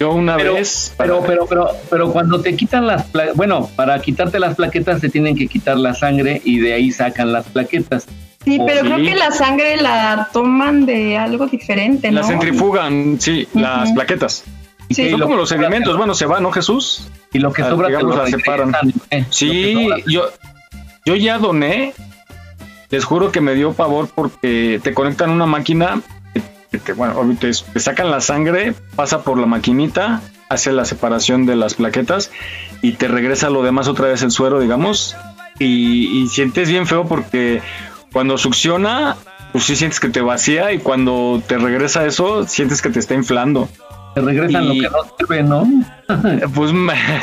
Yo 0.00 0.12
una 0.12 0.36
Pero, 0.36 0.54
vez. 0.54 0.94
pero, 0.96 1.22
pero, 1.26 1.46
pero, 1.46 1.70
pero 1.90 2.12
cuando 2.12 2.40
te 2.40 2.54
quitan 2.54 2.86
las 2.86 3.04
plaquetas, 3.06 3.36
bueno, 3.36 3.68
para 3.74 4.00
quitarte 4.00 4.38
las 4.38 4.54
plaquetas 4.54 5.00
te 5.00 5.08
tienen 5.08 5.36
que 5.36 5.48
quitar 5.48 5.76
la 5.76 5.92
sangre 5.94 6.40
y 6.44 6.60
de 6.60 6.74
ahí 6.74 6.92
sacan 6.92 7.32
las 7.32 7.46
plaquetas. 7.46 8.06
Sí, 8.44 8.58
pero 8.64 8.82
creo 8.82 8.96
que 8.98 9.14
la 9.16 9.30
sangre 9.32 9.76
la 9.76 10.28
toman 10.32 10.86
de 10.86 11.18
algo 11.18 11.46
diferente, 11.48 12.10
¿no? 12.10 12.20
La 12.20 12.26
centrifugan, 12.26 13.16
sí, 13.20 13.48
las 13.54 13.90
plaquetas. 13.92 14.44
Sí. 14.90 15.10
Son 15.10 15.20
como 15.20 15.34
los 15.36 15.48
sedimentos, 15.48 15.96
bueno, 15.98 16.14
se 16.14 16.24
va, 16.26 16.40
¿no, 16.40 16.50
Jesús? 16.52 17.08
Y 17.32 17.40
lo 17.40 17.52
que 17.52 17.62
Ah, 17.62 17.68
sobra 17.70 17.88
te 17.88 17.96
digamos, 17.96 18.16
lo 18.16 18.22
la 18.24 18.30
separan. 18.30 18.72
eh, 19.10 19.24
Sí, 19.30 19.74
lo 19.74 19.80
que 19.96 20.02
sobra. 20.02 20.04
yo, 20.06 20.22
yo 21.04 21.14
ya 21.16 21.38
doné. 21.38 21.92
Les 22.90 23.04
juro 23.04 23.30
que 23.30 23.42
me 23.42 23.54
dio 23.54 23.74
pavor 23.74 24.08
porque 24.14 24.80
te 24.82 24.94
conectan 24.94 25.28
una 25.28 25.44
máquina, 25.44 26.00
que 26.70 26.92
bueno, 26.92 27.14
te, 27.40 27.50
te 27.50 27.80
sacan 27.80 28.10
la 28.10 28.20
sangre, 28.20 28.74
pasa 28.94 29.22
por 29.22 29.38
la 29.38 29.46
maquinita, 29.46 30.20
hace 30.48 30.72
la 30.72 30.84
separación 30.84 31.46
de 31.46 31.56
las 31.56 31.74
plaquetas 31.74 32.30
y 32.82 32.92
te 32.92 33.08
regresa 33.08 33.50
lo 33.50 33.62
demás 33.62 33.88
otra 33.88 34.08
vez 34.08 34.22
el 34.22 34.30
suero, 34.30 34.60
digamos. 34.60 35.16
Y, 35.58 36.22
y 36.22 36.28
sientes 36.28 36.68
bien 36.68 36.86
feo 36.86 37.06
porque 37.08 37.62
cuando 38.12 38.38
succiona, 38.38 39.16
pues 39.52 39.64
sí 39.64 39.76
sientes 39.76 39.98
que 40.00 40.08
te 40.08 40.20
vacía 40.20 40.72
y 40.72 40.78
cuando 40.78 41.42
te 41.46 41.58
regresa 41.58 42.04
eso, 42.06 42.46
sientes 42.46 42.80
que 42.82 42.90
te 42.90 42.98
está 42.98 43.14
inflando. 43.14 43.68
Te 44.14 44.20
regresan 44.20 44.64
Y- 44.64 44.80
lo 44.80 44.90
que 44.90 44.96
no 44.96 45.16
sirve, 45.18 45.42
¿no? 45.42 45.66
Pues 46.54 46.72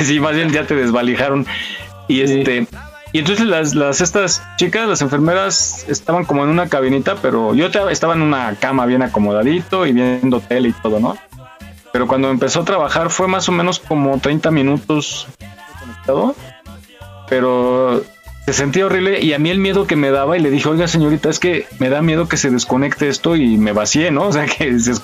sí, 0.06 0.20
más 0.20 0.34
bien 0.34 0.50
ya 0.50 0.66
te 0.66 0.74
desvalijaron. 0.74 1.46
Y 2.08 2.20
este. 2.20 2.66
Y 3.16 3.20
entonces 3.20 3.46
las, 3.46 3.74
las 3.74 4.02
estas 4.02 4.42
chicas, 4.58 4.86
las 4.86 5.00
enfermeras, 5.00 5.86
estaban 5.88 6.26
como 6.26 6.44
en 6.44 6.50
una 6.50 6.68
cabinita, 6.68 7.16
pero 7.22 7.54
yo 7.54 7.68
estaba 7.88 8.12
en 8.12 8.20
una 8.20 8.54
cama 8.60 8.84
bien 8.84 9.00
acomodadito 9.00 9.86
y 9.86 9.92
viendo 9.92 10.40
tele 10.40 10.68
y 10.68 10.72
todo, 10.72 11.00
¿no? 11.00 11.16
Pero 11.94 12.06
cuando 12.06 12.30
empezó 12.30 12.60
a 12.60 12.64
trabajar 12.66 13.08
fue 13.08 13.26
más 13.26 13.48
o 13.48 13.52
menos 13.52 13.78
como 13.78 14.18
30 14.18 14.50
minutos 14.50 15.28
conectado, 15.80 16.34
pero 17.26 18.04
se 18.44 18.52
sentía 18.52 18.84
horrible 18.84 19.22
y 19.22 19.32
a 19.32 19.38
mí 19.38 19.48
el 19.48 19.60
miedo 19.60 19.86
que 19.86 19.96
me 19.96 20.10
daba 20.10 20.36
y 20.36 20.42
le 20.42 20.50
dije, 20.50 20.68
oiga 20.68 20.86
señorita, 20.86 21.30
es 21.30 21.38
que 21.38 21.66
me 21.78 21.88
da 21.88 22.02
miedo 22.02 22.28
que 22.28 22.36
se 22.36 22.50
desconecte 22.50 23.08
esto 23.08 23.34
y 23.34 23.56
me 23.56 23.72
vacíe, 23.72 24.10
¿no? 24.10 24.24
O 24.28 24.32
sea, 24.32 24.44
que 24.44 24.78
se... 24.78 24.92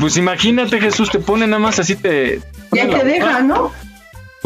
Pues 0.00 0.16
imagínate 0.16 0.80
Jesús, 0.80 1.10
te 1.10 1.18
pone 1.18 1.46
nada 1.46 1.60
más 1.60 1.78
así 1.78 1.94
te... 1.94 2.40
Ya 2.72 2.88
te 2.88 3.04
deja, 3.04 3.42
¿no? 3.42 3.70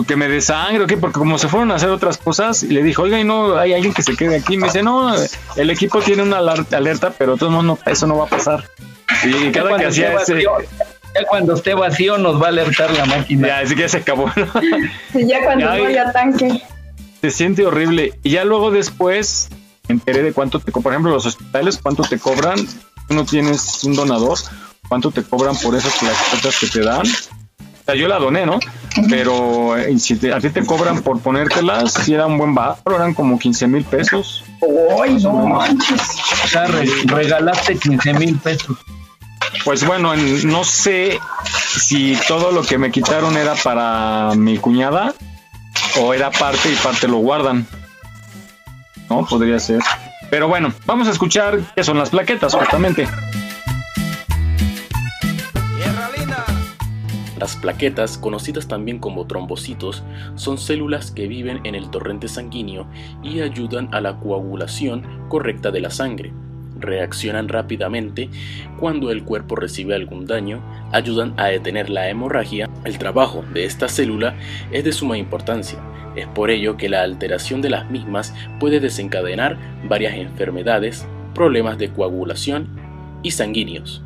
Que 0.05 0.17
me 0.17 0.29
desangre 0.29 0.85
o 0.85 0.87
qué, 0.87 0.97
porque 0.97 1.19
como 1.19 1.39
se 1.39 1.49
fueron 1.49 1.71
a 1.71 1.75
hacer 1.75 1.91
otras 1.91 2.19
cosas, 2.19 2.63
y 2.63 2.69
le 2.69 2.83
dije, 2.83 3.01
oiga, 3.01 3.19
y 3.19 3.25
no 3.25 3.59
hay 3.59 3.75
alguien 3.75 3.93
que 3.93 4.03
se 4.03 4.17
quede 4.17 4.37
aquí. 4.37 4.57
Me 4.57 4.67
dice, 4.67 4.83
no, 4.83 5.13
el 5.57 5.71
equipo 5.71 6.01
tiene 6.01 6.23
una 6.23 6.39
alerta, 6.39 7.13
pero 7.17 7.33
de 7.33 7.39
todos 7.39 7.53
modos 7.53 7.65
no, 7.65 7.79
eso 7.91 8.07
no 8.07 8.17
va 8.17 8.25
a 8.25 8.29
pasar. 8.29 8.65
Y 9.25 9.51
cada 9.51 9.77
que 9.77 9.87
hacía 9.87 10.15
ese. 10.15 10.43
Ya 11.15 11.25
cuando 11.27 11.55
esté 11.55 11.75
vacío 11.75 12.19
nos 12.19 12.41
va 12.41 12.47
a 12.47 12.49
alertar 12.51 12.91
la 12.93 13.07
máquina. 13.07 13.49
Ya, 13.49 13.59
así 13.61 13.75
que 13.75 13.83
ya 13.83 13.89
se 13.89 13.99
acabó. 13.99 14.31
¿no? 14.37 14.47
Sí, 15.13 15.27
ya 15.27 15.43
cuando 15.43 15.65
Ya, 15.65 15.77
no 15.77 15.87
haya 15.87 16.13
tanque. 16.13 16.63
Se 17.21 17.31
siente 17.31 17.65
horrible. 17.67 18.13
Y 18.23 18.31
ya 18.31 18.45
luego 18.45 18.71
después 18.71 19.49
me 19.89 19.95
enteré 19.95 20.23
de 20.23 20.33
cuánto 20.33 20.61
te 20.61 20.71
Por 20.71 20.93
ejemplo, 20.93 21.11
los 21.11 21.27
hospitales, 21.27 21.79
cuánto 21.83 22.03
te 22.03 22.19
cobran. 22.19 22.59
Tú 23.09 23.15
no 23.15 23.25
tienes 23.25 23.83
un 23.85 23.95
donador, 23.95 24.39
cuánto 24.89 25.11
te 25.11 25.23
cobran 25.23 25.57
por 25.57 25.75
esas 25.75 25.97
plaquetas 25.99 26.59
que 26.61 26.67
te 26.67 26.81
dan. 26.81 27.07
O 27.07 27.85
sea, 27.87 27.95
yo 27.95 28.07
la 28.07 28.19
doné, 28.19 28.45
¿no? 28.45 28.61
Pero 29.09 29.77
eh, 29.77 29.99
si 29.99 30.17
te- 30.17 30.33
a 30.33 30.41
ti 30.41 30.51
te 30.51 30.65
cobran 30.65 31.01
por 31.03 31.21
ponértelas, 31.21 31.93
si 31.93 32.15
era 32.15 32.27
un 32.27 32.39
buen 32.39 32.55
barro, 32.55 32.97
eran 32.97 33.15
como 33.15 33.39
15 33.39 33.67
mil 33.69 33.85
pesos. 33.85 34.45
¡Ay, 35.03 35.15
no 35.23 35.33
manches! 35.47 36.01
O 36.45 36.49
sea, 36.49 36.65
re- 36.67 36.89
regalaste 37.07 37.77
15 37.79 38.15
mil 38.15 38.37
pesos. 38.39 38.77
Pues 39.65 39.85
bueno, 39.87 40.15
en- 40.15 40.49
no 40.49 40.65
sé 40.65 41.19
si 41.79 42.17
todo 42.27 42.53
lo 42.53 42.63
que 42.63 42.79
me 42.79 42.91
quitaron 42.91 43.37
era 43.37 43.55
para 43.55 44.33
mi 44.37 44.59
cuñada 44.59 45.15
o 46.01 46.13
era 46.15 46.31
parte 46.31 46.71
y 46.73 46.77
parte 46.77 47.09
lo 47.09 47.19
guardan. 47.19 47.67
No, 49.09 49.25
podría 49.25 49.59
ser. 49.59 49.81
Pero 50.31 50.49
bueno, 50.49 50.73
vamos 50.85 51.09
a 51.09 51.13
escuchar 51.13 51.59
qué 51.75 51.83
son 51.83 51.99
las 51.99 52.11
plaquetas, 52.11 52.55
justamente. 52.55 53.09
Las 57.39 57.55
plaquetas, 57.55 58.19
conocidas 58.19 58.67
también 58.67 58.99
como 58.99 59.27
trombocitos, 59.27 60.03
son 60.35 60.59
células 60.59 61.13
que 61.13 61.29
viven 61.29 61.61
en 61.65 61.77
el 61.77 61.89
torrente 61.89 62.27
sanguíneo 62.27 62.89
y 63.23 63.41
ayudan 63.41 63.89
a 63.93 64.01
la 64.01 64.19
coagulación 64.19 65.05
correcta 65.29 65.71
de 65.71 65.81
la 65.81 65.91
sangre. 65.91 66.33
Reaccionan 66.81 67.49
rápidamente 67.49 68.29
cuando 68.81 69.13
el 69.13 69.23
cuerpo 69.23 69.55
recibe 69.55 69.95
algún 69.95 70.27
daño, 70.27 70.61
ayudan 70.91 71.35
a 71.37 71.47
detener 71.47 71.91
la 71.91 72.09
hemorragia. 72.09 72.69
El 72.85 72.99
trabajo 72.99 73.45
de 73.55 73.65
esta 73.65 73.89
célula 73.89 74.35
es 74.73 74.83
de 74.83 74.93
suma 74.93 75.17
importancia. 75.17 75.79
Es 76.17 76.27
por 76.27 76.51
ello 76.51 76.77
que 76.77 76.89
la 76.89 77.03
alteración 77.03 77.63
de 77.63 77.71
las 77.71 77.89
mismas 77.89 78.35
puede 78.59 78.81
desencadenar 78.81 79.57
varias 79.89 80.15
enfermedades, 80.15 81.07
problemas 81.35 81.79
de 81.79 81.91
coagulación 81.91 82.69
y 83.23 83.31
sanguíneos. 83.31 84.03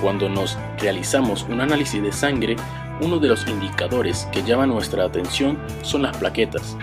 Cuando 0.00 0.28
nos 0.28 0.56
realizamos 0.78 1.44
un 1.44 1.60
análisis 1.60 2.02
de 2.02 2.12
sangre, 2.12 2.56
uno 3.00 3.18
de 3.18 3.28
los 3.28 3.46
indicadores 3.46 4.28
que 4.32 4.42
llama 4.42 4.66
nuestra 4.66 5.04
atención 5.04 5.58
son 5.82 6.02
las 6.02 6.16
plaquetas, 6.16 6.76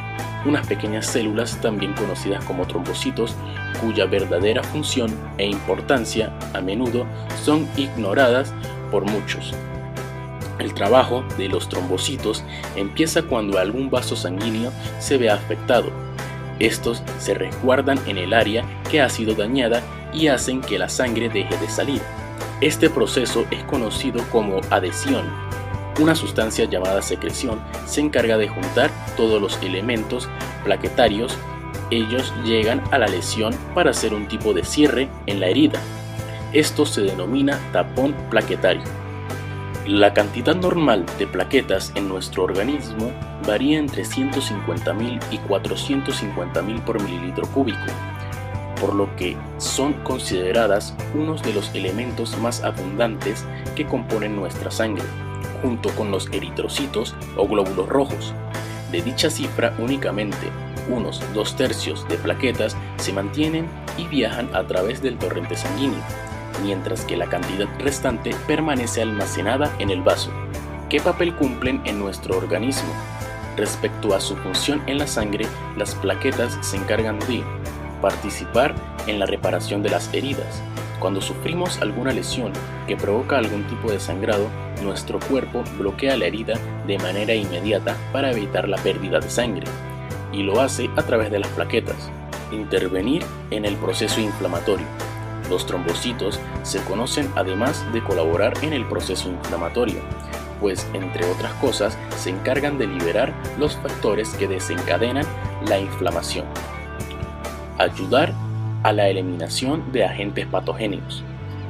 unas 0.46 0.66
pequeñas 0.68 1.06
células 1.06 1.60
también 1.62 1.94
conocidas 1.94 2.44
como 2.46 2.66
trombocitos, 2.68 3.36
cuya 3.82 4.06
verdadera 4.06 4.64
función 4.64 5.14
e 5.38 5.46
importancia 5.46 6.32
a 6.54 6.62
menudo 6.62 7.06
son 7.44 7.68
ignoradas 7.76 8.54
por 8.92 9.06
muchos. 9.06 9.54
El 10.60 10.74
trabajo 10.74 11.24
de 11.38 11.50
los 11.50 11.70
trombocitos 11.70 12.44
empieza 12.76 13.22
cuando 13.24 13.60
algún 13.60 13.90
vaso 13.90 14.16
sanguíneo 14.16 14.72
se 15.00 15.18
ve 15.18 15.30
afectado. 15.30 15.92
Estos 16.60 17.04
se 17.20 17.36
resguardan 17.36 18.00
en 18.08 18.18
el 18.18 18.34
área 18.34 18.64
que 18.90 19.02
ha 19.02 19.10
sido 19.10 19.36
dañada 19.36 19.84
y 20.14 20.28
hacen 20.28 20.62
que 20.62 20.80
la 20.80 20.90
sangre 20.90 21.30
deje 21.30 21.56
de 21.58 21.70
salir. 21.70 22.02
Este 22.62 22.90
proceso 22.90 23.46
es 23.52 23.64
conocido 23.64 24.24
como 24.32 24.62
adhesión. 24.70 25.26
Una 26.00 26.16
sustancia 26.16 26.66
llamada 26.66 27.02
secreción 27.02 27.60
se 27.86 28.02
encarga 28.02 28.38
de 28.38 28.48
juntar 28.48 28.92
todos 29.16 29.42
los 29.42 29.62
elementos 29.64 30.30
plaquetarios. 30.64 31.38
Ellos 31.92 32.34
llegan 32.44 32.84
a 32.92 32.98
la 32.98 33.08
lesión 33.08 33.54
para 33.74 33.92
hacer 33.92 34.14
un 34.14 34.28
tipo 34.28 34.54
de 34.54 34.64
cierre 34.64 35.10
en 35.26 35.40
la 35.40 35.48
herida. 35.48 35.80
Esto 36.54 36.86
se 36.86 37.02
denomina 37.02 37.60
tapón 37.72 38.14
plaquetario. 38.30 38.84
La 39.88 40.14
cantidad 40.14 40.56
normal 40.56 41.06
de 41.18 41.28
plaquetas 41.28 41.94
en 41.96 42.10
nuestro 42.10 42.44
organismo 42.44 43.12
varía 43.48 43.80
entre 43.80 44.04
150.000 44.04 45.20
y 45.32 45.38
450.000 45.38 46.84
por 46.84 47.02
mililitro 47.02 47.48
cúbico, 47.48 47.86
por 48.80 48.96
lo 48.96 49.16
que 49.16 49.36
son 49.58 49.94
consideradas 50.04 50.96
unos 51.14 51.42
de 51.44 51.54
los 51.54 51.74
elementos 51.74 52.38
más 52.38 52.64
abundantes 52.64 53.46
que 53.76 53.86
componen 53.86 54.36
nuestra 54.36 54.72
sangre, 54.72 55.06
junto 55.62 55.90
con 55.92 56.12
los 56.12 56.28
eritrocitos 56.32 57.16
o 57.36 57.48
glóbulos 57.48 57.90
rojos. 57.90 58.34
De 58.92 59.02
dicha 59.02 59.30
cifra 59.30 59.76
únicamente 59.80 60.48
unos 60.90 61.22
dos 61.34 61.56
tercios 61.56 62.08
de 62.08 62.18
plaquetas 62.18 62.76
se 62.98 63.14
mantienen 63.14 63.68
y 63.98 64.08
viajan 64.08 64.50
a 64.56 64.66
través 64.66 65.02
del 65.02 65.18
torrente 65.18 65.56
sanguíneo, 65.56 66.00
mientras 66.64 67.04
que 67.06 67.18
la 67.18 67.28
cantidad 67.28 67.68
restante 67.80 68.34
permanece 68.48 69.02
almacenada 69.02 69.74
en 69.80 69.90
el 69.90 70.02
vaso. 70.02 70.32
¿Qué 70.90 71.02
papel 71.02 71.36
cumplen 71.36 71.82
en 71.86 72.00
nuestro 72.00 72.38
organismo? 72.38 72.90
Respecto 73.58 74.16
a 74.16 74.22
su 74.22 74.36
función 74.38 74.82
en 74.88 75.00
la 75.00 75.08
sangre, 75.08 75.46
las 75.76 75.96
plaquetas 75.96 76.58
se 76.62 76.78
encargan 76.78 77.20
de 77.20 77.44
participar 78.02 78.74
en 79.08 79.20
la 79.20 79.26
reparación 79.26 79.84
de 79.84 79.90
las 79.90 80.14
heridas. 80.14 80.62
Cuando 81.00 81.22
sufrimos 81.22 81.80
alguna 81.82 82.12
lesión 82.12 82.52
que 82.88 82.98
provoca 82.98 83.38
algún 83.38 83.64
tipo 83.68 83.92
de 83.92 84.00
sangrado, 84.00 84.48
nuestro 84.84 85.20
cuerpo 85.20 85.64
bloquea 85.78 86.18
la 86.18 86.26
herida 86.26 86.56
de 86.88 86.98
manera 86.98 87.34
inmediata 87.36 87.96
para 88.12 88.32
evitar 88.32 88.68
la 88.68 88.78
pérdida 88.78 89.20
de 89.20 89.30
sangre, 89.30 89.68
y 90.32 90.44
lo 90.44 90.60
hace 90.62 90.90
a 90.96 91.04
través 91.04 91.32
de 91.32 91.40
las 91.40 91.50
plaquetas. 91.50 92.10
Intervenir 92.52 93.24
en 93.52 93.66
el 93.66 93.76
proceso 93.76 94.22
inflamatorio. 94.22 94.88
Los 95.50 95.66
trombocitos 95.66 96.40
se 96.64 96.82
conocen 96.84 97.32
además 97.36 97.86
de 97.94 98.04
colaborar 98.04 98.54
en 98.64 98.74
el 98.74 98.86
proceso 98.86 99.30
inflamatorio, 99.30 100.00
pues 100.60 100.88
entre 100.94 101.26
otras 101.30 101.54
cosas 101.54 101.98
se 102.18 102.32
encargan 102.32 102.78
de 102.78 102.88
liberar 102.88 103.34
los 103.60 103.76
factores 103.78 104.30
que 104.32 104.48
desencadenan 104.48 105.26
la 105.68 105.80
inflamación. 105.80 106.46
Ayudar 107.78 108.34
a 108.82 108.92
la 108.92 109.08
eliminación 109.08 109.92
de 109.92 110.04
agentes 110.04 110.48
patogénicos. 110.48 111.24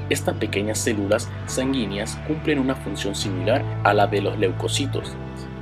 Estas 0.10 0.36
pequeñas 0.36 0.78
células 0.78 1.30
sanguíneas 1.48 2.18
cumplen 2.28 2.60
una 2.60 2.76
función 2.76 3.14
similar 3.14 3.62
a 3.84 3.94
la 3.94 4.08
de 4.08 4.22
los 4.22 4.38
leucocitos, 4.40 5.14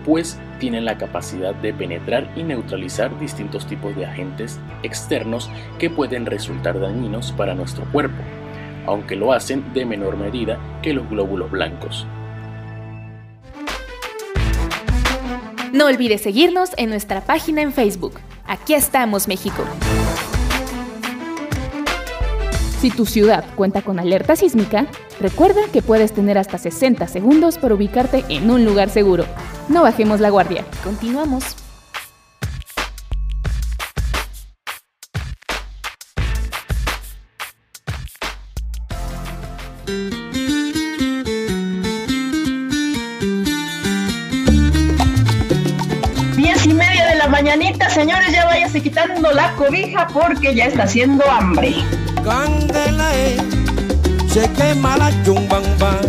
pues 0.06 0.40
tienen 0.60 0.86
la 0.86 1.00
capacidad 1.00 1.56
de 1.56 1.74
penetrar 1.74 2.32
y 2.36 2.44
neutralizar 2.44 3.18
distintos 3.20 3.66
tipos 3.66 3.96
de 3.96 4.06
agentes 4.06 4.60
externos 4.84 5.50
que 5.80 5.90
pueden 5.90 6.28
resultar 6.28 6.80
dañinos 6.80 7.32
para 7.32 7.56
nuestro 7.56 7.84
cuerpo, 7.86 8.22
aunque 8.86 9.16
lo 9.16 9.34
hacen 9.34 9.74
de 9.74 9.86
menor 9.86 10.16
medida 10.16 10.60
que 10.84 10.94
los 10.94 11.10
glóbulos 11.10 11.50
blancos. 11.50 12.06
No 15.74 15.88
olvides 15.88 16.22
seguirnos 16.22 16.70
en 16.78 16.90
nuestra 16.90 17.22
página 17.22 17.62
en 17.62 17.74
Facebook. 17.74 18.20
Aquí 18.48 18.76
estamos, 18.76 19.28
México. 19.28 19.66
Si 22.86 22.92
tu 22.92 23.08
ciudad 23.08 23.44
cuenta 23.56 23.82
con 23.82 23.98
alerta 23.98 24.36
sísmica, 24.36 24.86
recuerda 25.20 25.62
que 25.74 25.82
puedes 25.82 26.14
tener 26.14 26.38
hasta 26.38 26.60
60 26.60 27.08
segundos 27.08 27.58
para 27.58 27.74
ubicarte 27.74 28.24
en 28.30 28.52
un 28.52 28.64
lugar 28.64 28.92
seguro. 28.92 29.26
No 29.70 29.82
bajemos 29.82 30.20
la 30.20 30.30
guardia. 30.30 30.64
Continuamos. 30.84 31.56
Diez 46.38 46.66
y 46.68 46.74
media 46.76 47.08
de 47.08 47.16
la 47.16 47.28
mañanita, 47.30 47.90
señores, 47.90 48.32
ya 48.32 48.46
váyase 48.46 48.84
quitando 48.84 49.32
la 49.32 49.56
cobija 49.56 50.06
porque 50.14 50.54
ya 50.54 50.66
está 50.66 50.84
haciendo 50.84 51.26
hambre. 51.28 51.74
Candela 52.26 53.16
eh, 53.16 53.38
se 54.28 54.52
quema 54.54 54.98
la 54.98 55.12
chumbamba, 55.24 56.02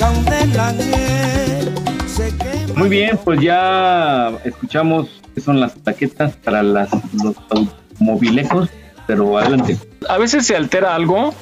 candela 0.00 0.74
eh, 0.80 1.72
se 2.06 2.36
quema. 2.36 2.74
Muy 2.74 2.88
bien, 2.88 3.16
pues 3.22 3.40
ya 3.40 4.30
escuchamos 4.42 5.22
qué 5.32 5.40
son 5.40 5.60
las 5.60 5.76
taquetas 5.76 6.34
para 6.34 6.64
las, 6.64 6.90
los 7.22 7.36
automovilecos, 7.50 8.68
pero 9.06 9.38
adelante. 9.38 9.78
A 10.08 10.18
veces 10.18 10.44
se 10.44 10.56
altera 10.56 10.92
algo 10.96 11.32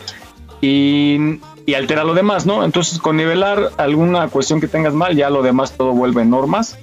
y, 0.60 1.40
y 1.64 1.72
altera 1.72 2.04
lo 2.04 2.12
demás, 2.12 2.44
¿no? 2.44 2.64
Entonces, 2.64 2.98
con 2.98 3.16
nivelar 3.16 3.70
alguna 3.78 4.28
cuestión 4.28 4.60
que 4.60 4.68
tengas 4.68 4.92
mal, 4.92 5.16
ya 5.16 5.30
lo 5.30 5.42
demás 5.42 5.72
todo 5.72 5.92
vuelve 5.92 6.20
en 6.20 6.28
normas. 6.28 6.76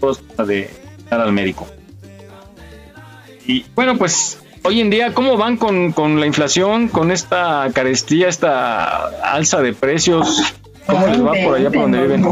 Todo 0.00 0.10
es 0.10 0.46
de 0.48 0.58
ir 0.58 0.68
al 1.14 1.30
médico. 1.30 1.68
Y 3.46 3.64
bueno, 3.76 3.96
pues 3.96 4.41
hoy 4.64 4.80
en 4.80 4.90
día, 4.90 5.14
¿cómo 5.14 5.36
van 5.36 5.56
con, 5.56 5.92
con 5.92 6.20
la 6.20 6.26
inflación, 6.26 6.88
con 6.88 7.10
esta 7.10 7.68
carestía, 7.74 8.28
esta 8.28 9.06
alza 9.32 9.60
de 9.60 9.72
precios? 9.72 10.54
¿Cómo 10.86 11.06
les 11.06 11.24
va 11.24 11.32
por 11.44 11.54
allá 11.56 11.70
por 11.70 11.82
donde 11.82 12.02
viven? 12.02 12.24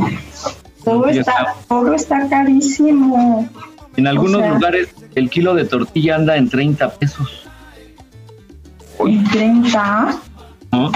Todo 0.85 1.07
está, 1.07 1.55
todo 1.69 1.95
está 1.95 2.29
carísimo. 2.29 3.49
En 3.97 4.07
algunos 4.07 4.37
O 4.41 4.45
sea- 4.45 4.53
lugares 4.55 4.89
el 5.15 5.29
kilo 5.31 5.55
de 5.55 5.65
tortilla 5.65 6.17
anda 6.17 6.37
en 6.37 6.49
30 6.49 6.91
pesos. 6.95 7.47
¿Y 9.07 9.23
30? 9.25 10.17
¿no? 10.73 10.93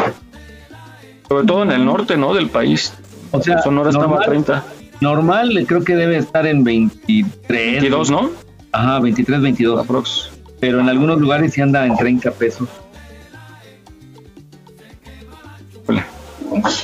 Sobre 1.29 1.47
todo 1.47 1.63
en 1.63 1.73
el 1.73 1.85
norte, 1.85 2.17
¿no? 2.17 2.35
Del 2.35 2.49
país. 2.49 2.93
O 3.31 3.43
sea, 3.43 3.61
Sonora 3.63 3.91
estaba 3.91 4.05
a 4.05 4.09
normal, 4.09 4.29
30. 4.29 4.65
normal 5.01 5.65
creo 5.67 5.83
que 5.83 5.97
debe 5.97 6.19
estar 6.19 6.47
en 6.47 6.63
23. 6.65 7.73
22, 7.73 8.11
¿no? 8.11 8.31
Ajá, 8.73 9.01
23, 9.01 9.41
22. 9.41 9.81
Aprox. 9.81 10.31
Pero 10.67 10.81
en 10.81 10.89
algunos 10.89 11.21
lugares 11.21 11.53
sí 11.53 11.61
anda 11.61 11.85
en 11.85 11.95
30 11.95 12.31
pesos. 12.31 12.67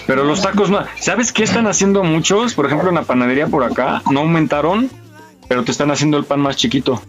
Pero 0.07 0.25
los 0.25 0.43
tacos 0.43 0.69
no. 0.69 0.81
¿Sabes 0.99 1.33
qué 1.33 1.45
están 1.45 1.67
haciendo 1.67 2.03
muchos? 2.05 2.53
Por 2.53 2.67
ejemplo, 2.67 2.91
en 2.91 2.97
la 2.97 3.03
panadería 3.03 3.47
por 3.47 3.65
acá 3.65 4.03
no 4.11 4.21
aumentaron, 4.21 4.91
pero 5.49 5.65
te 5.65 5.71
están 5.73 5.91
haciendo 5.91 6.19
el 6.19 6.25
pan 6.25 6.41
más 6.41 6.57
chiquito. 6.57 7.01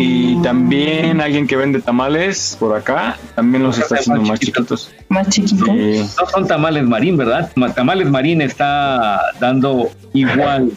Y 0.00 0.40
también 0.42 1.20
alguien 1.20 1.48
que 1.48 1.56
vende 1.56 1.80
tamales 1.80 2.56
por 2.60 2.76
acá 2.76 3.16
también 3.34 3.64
los 3.64 3.78
está 3.78 3.96
haciendo 3.96 4.22
más 4.22 4.38
chiquitos. 4.38 4.92
Más 5.08 5.28
chiquito. 5.28 5.64
Sí. 5.64 6.04
No 6.20 6.26
son 6.32 6.46
tamales 6.46 6.84
marín, 6.84 7.16
¿verdad? 7.16 7.50
Ma- 7.56 7.72
Tamales 7.74 8.08
marín 8.08 8.40
está 8.40 9.20
dando 9.40 9.90
igual. 10.12 10.70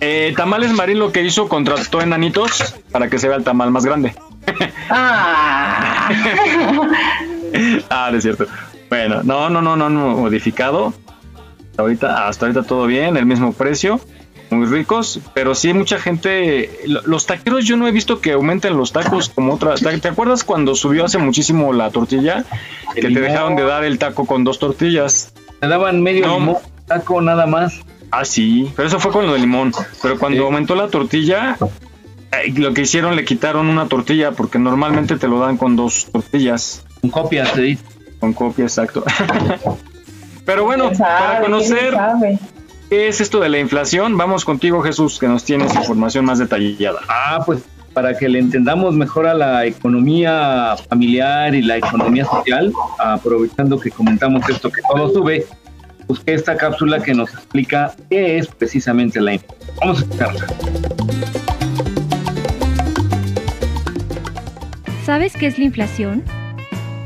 Eh, 0.00 0.32
tamales 0.36 0.72
Marín 0.72 0.98
lo 0.98 1.12
que 1.12 1.22
hizo 1.22 1.48
contrató 1.48 2.00
enanitos 2.00 2.74
para 2.90 3.08
que 3.10 3.18
se 3.18 3.28
vea 3.28 3.36
el 3.36 3.44
tamal 3.44 3.70
más 3.70 3.84
grande. 3.84 4.14
Ah. 4.88 6.08
ah, 7.90 8.08
no 8.10 8.16
es 8.16 8.22
cierto. 8.22 8.46
Bueno, 8.88 9.22
no, 9.22 9.50
no, 9.50 9.60
no, 9.62 9.76
no, 9.76 9.88
no 9.90 10.08
modificado. 10.16 10.92
Ahorita, 11.76 12.28
hasta 12.28 12.46
ahorita 12.46 12.64
todo 12.64 12.86
bien, 12.86 13.16
el 13.16 13.24
mismo 13.26 13.52
precio, 13.52 14.00
muy 14.50 14.66
ricos, 14.66 15.20
pero 15.32 15.54
sí 15.54 15.72
mucha 15.72 15.98
gente, 15.98 16.70
lo- 16.86 17.02
los 17.06 17.24
taqueros 17.26 17.64
yo 17.64 17.76
no 17.76 17.86
he 17.86 17.92
visto 17.92 18.20
que 18.20 18.32
aumenten 18.32 18.76
los 18.76 18.92
tacos 18.92 19.28
como 19.30 19.54
otra. 19.54 19.74
¿Te, 19.76 20.08
acuerdas 20.08 20.44
cuando 20.44 20.74
subió 20.74 21.04
hace 21.04 21.18
muchísimo 21.18 21.72
la 21.72 21.90
tortilla? 21.90 22.44
Que 22.94 23.02
te 23.02 23.20
dejaron 23.20 23.56
de 23.56 23.62
dar 23.64 23.84
el 23.84 23.98
taco 23.98 24.26
con 24.26 24.44
dos 24.44 24.58
tortillas. 24.58 25.32
Te 25.60 25.68
daban 25.68 26.02
medio 26.02 26.26
No. 26.26 26.34
limón, 26.38 26.56
taco 26.86 27.20
nada 27.22 27.46
más. 27.46 27.80
Ah, 28.10 28.24
sí, 28.24 28.72
pero 28.76 28.88
eso 28.88 28.98
fue 28.98 29.12
con 29.12 29.26
lo 29.26 29.32
de 29.34 29.38
limón. 29.38 29.72
Pero 30.02 30.18
cuando 30.18 30.38
Sí. 30.38 30.44
aumentó 30.44 30.74
la 30.74 30.88
tortilla, 30.88 31.56
eh, 32.32 32.52
lo 32.56 32.74
que 32.74 32.82
hicieron 32.82 33.14
le 33.16 33.24
quitaron 33.24 33.68
una 33.68 33.86
tortilla 33.86 34.32
porque 34.32 34.58
normalmente 34.58 35.16
te 35.16 35.28
lo 35.28 35.38
dan 35.40 35.56
con 35.56 35.76
dos 35.76 36.08
tortillas. 36.12 36.84
Con 37.00 37.10
copias, 37.10 37.52
te 37.52 37.62
dice. 37.62 37.84
Con 38.18 38.32
copia, 38.32 38.64
exacto. 38.64 39.04
Pero 40.44 40.64
bueno, 40.64 40.90
para 40.98 41.38
¿Quién 41.40 41.42
conocer 41.50 41.96
qué 42.88 43.08
es 43.08 43.20
esto 43.20 43.38
de 43.40 43.48
la 43.48 43.58
inflación, 43.58 44.16
vamos 44.16 44.44
contigo 44.44 44.82
Jesús, 44.82 45.18
que 45.18 45.28
nos 45.28 45.44
tienes 45.44 45.74
información 45.76 46.24
más 46.24 46.38
detallada. 46.38 47.00
Ah, 47.08 47.42
pues 47.46 47.60
para 47.92 48.16
que 48.16 48.28
le 48.28 48.38
entendamos 48.38 48.94
mejor 48.94 49.26
a 49.26 49.34
la 49.34 49.64
economía 49.66 50.76
familiar 50.88 51.54
y 51.54 51.62
la 51.62 51.76
economía 51.76 52.24
social, 52.24 52.72
aprovechando 52.98 53.78
que 53.78 53.90
comentamos 53.90 54.48
esto 54.48 54.70
que 54.70 54.80
todo 54.92 55.12
sube, 55.12 55.46
busqué 56.10 56.34
esta 56.34 56.56
cápsula 56.56 57.00
que 57.00 57.14
nos 57.14 57.32
explica 57.32 57.94
qué 58.10 58.38
es 58.38 58.48
precisamente 58.48 59.20
la 59.20 59.34
inflación. 59.34 59.76
Vamos 59.78 59.98
a 59.98 60.02
escucharla. 60.02 60.46
¿Sabes 65.04 65.34
qué 65.34 65.46
es 65.46 65.56
la 65.56 65.66
inflación? 65.66 66.24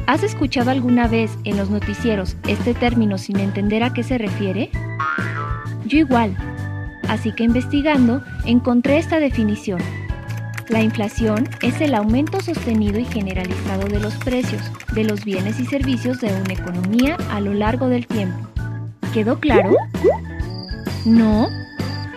¿Has 0.07 0.23
escuchado 0.23 0.71
alguna 0.71 1.07
vez 1.07 1.31
en 1.45 1.59
los 1.59 1.69
noticieros 1.69 2.37
este 2.49 2.73
término 2.73 3.19
sin 3.19 3.41
entender 3.41 3.83
a 3.83 3.93
qué 3.93 4.03
se 4.03 4.17
refiere? 4.17 4.71
Yo 5.85 5.99
igual. 5.99 6.35
Así 7.07 7.31
que 7.33 7.45
investigando 7.45 8.23
encontré 8.47 8.97
esta 8.97 9.21
definición. 9.21 9.83
La 10.69 10.81
inflación 10.81 11.47
es 11.61 11.79
el 11.83 11.95
aumento 11.95 12.41
sostenido 12.41 12.99
y 12.99 13.05
generalizado 13.05 13.87
de 13.87 14.01
los 14.01 14.15
precios 14.15 14.63
de 14.95 15.05
los 15.05 15.27
bienes 15.27 15.61
y 15.61 15.67
servicios 15.67 16.23
de 16.23 16.29
una 16.29 16.55
economía 16.55 17.19
a 17.29 17.41
lo 17.41 17.53
largo 17.53 17.89
del 17.89 18.07
tiempo. 18.07 18.54
¿Quedó 19.15 19.39
claro? 19.39 19.77
No. 21.05 21.49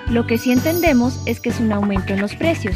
Lo 0.10 0.26
que 0.26 0.40
sí 0.40 0.52
entendemos 0.52 1.20
es 1.28 1.40
que 1.40 1.50
es 1.50 1.60
un 1.60 1.72
aumento 1.72 2.12
en 2.14 2.22
los 2.22 2.34
precios, 2.36 2.76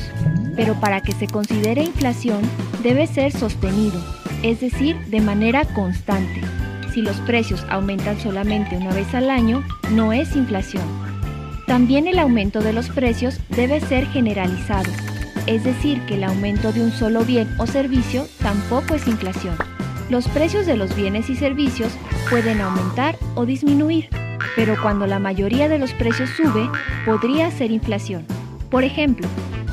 pero 0.55 0.75
para 0.75 1.01
que 1.01 1.11
se 1.11 1.25
considere 1.25 1.83
inflación 1.83 2.41
debe 2.83 3.07
ser 3.07 3.31
sostenido, 3.31 3.99
es 4.43 4.59
decir, 4.59 4.95
de 5.07 5.21
manera 5.21 5.65
constante. 5.73 6.39
Si 6.93 7.01
los 7.01 7.15
precios 7.21 7.65
aumentan 7.67 8.19
solamente 8.19 8.77
una 8.77 8.93
vez 8.93 9.11
al 9.15 9.31
año, 9.31 9.63
no 9.89 10.13
es 10.13 10.35
inflación. 10.35 10.83
También 11.65 12.05
el 12.05 12.19
aumento 12.19 12.59
de 12.59 12.73
los 12.73 12.89
precios 12.89 13.39
debe 13.49 13.79
ser 13.79 14.05
generalizado, 14.05 14.91
es 15.47 15.63
decir, 15.63 15.99
que 16.05 16.13
el 16.13 16.25
aumento 16.25 16.71
de 16.71 16.83
un 16.83 16.91
solo 16.91 17.25
bien 17.25 17.49
o 17.57 17.65
servicio 17.65 18.27
tampoco 18.43 18.93
es 18.93 19.07
inflación. 19.07 19.55
Los 20.11 20.27
precios 20.27 20.65
de 20.65 20.75
los 20.75 20.93
bienes 20.93 21.29
y 21.29 21.37
servicios 21.37 21.93
pueden 22.29 22.59
aumentar 22.59 23.17
o 23.33 23.45
disminuir, 23.45 24.09
pero 24.57 24.75
cuando 24.81 25.07
la 25.07 25.19
mayoría 25.19 25.69
de 25.69 25.79
los 25.79 25.93
precios 25.93 26.29
sube, 26.31 26.69
podría 27.05 27.49
ser 27.49 27.71
inflación. 27.71 28.25
Por 28.69 28.83
ejemplo, 28.83 29.25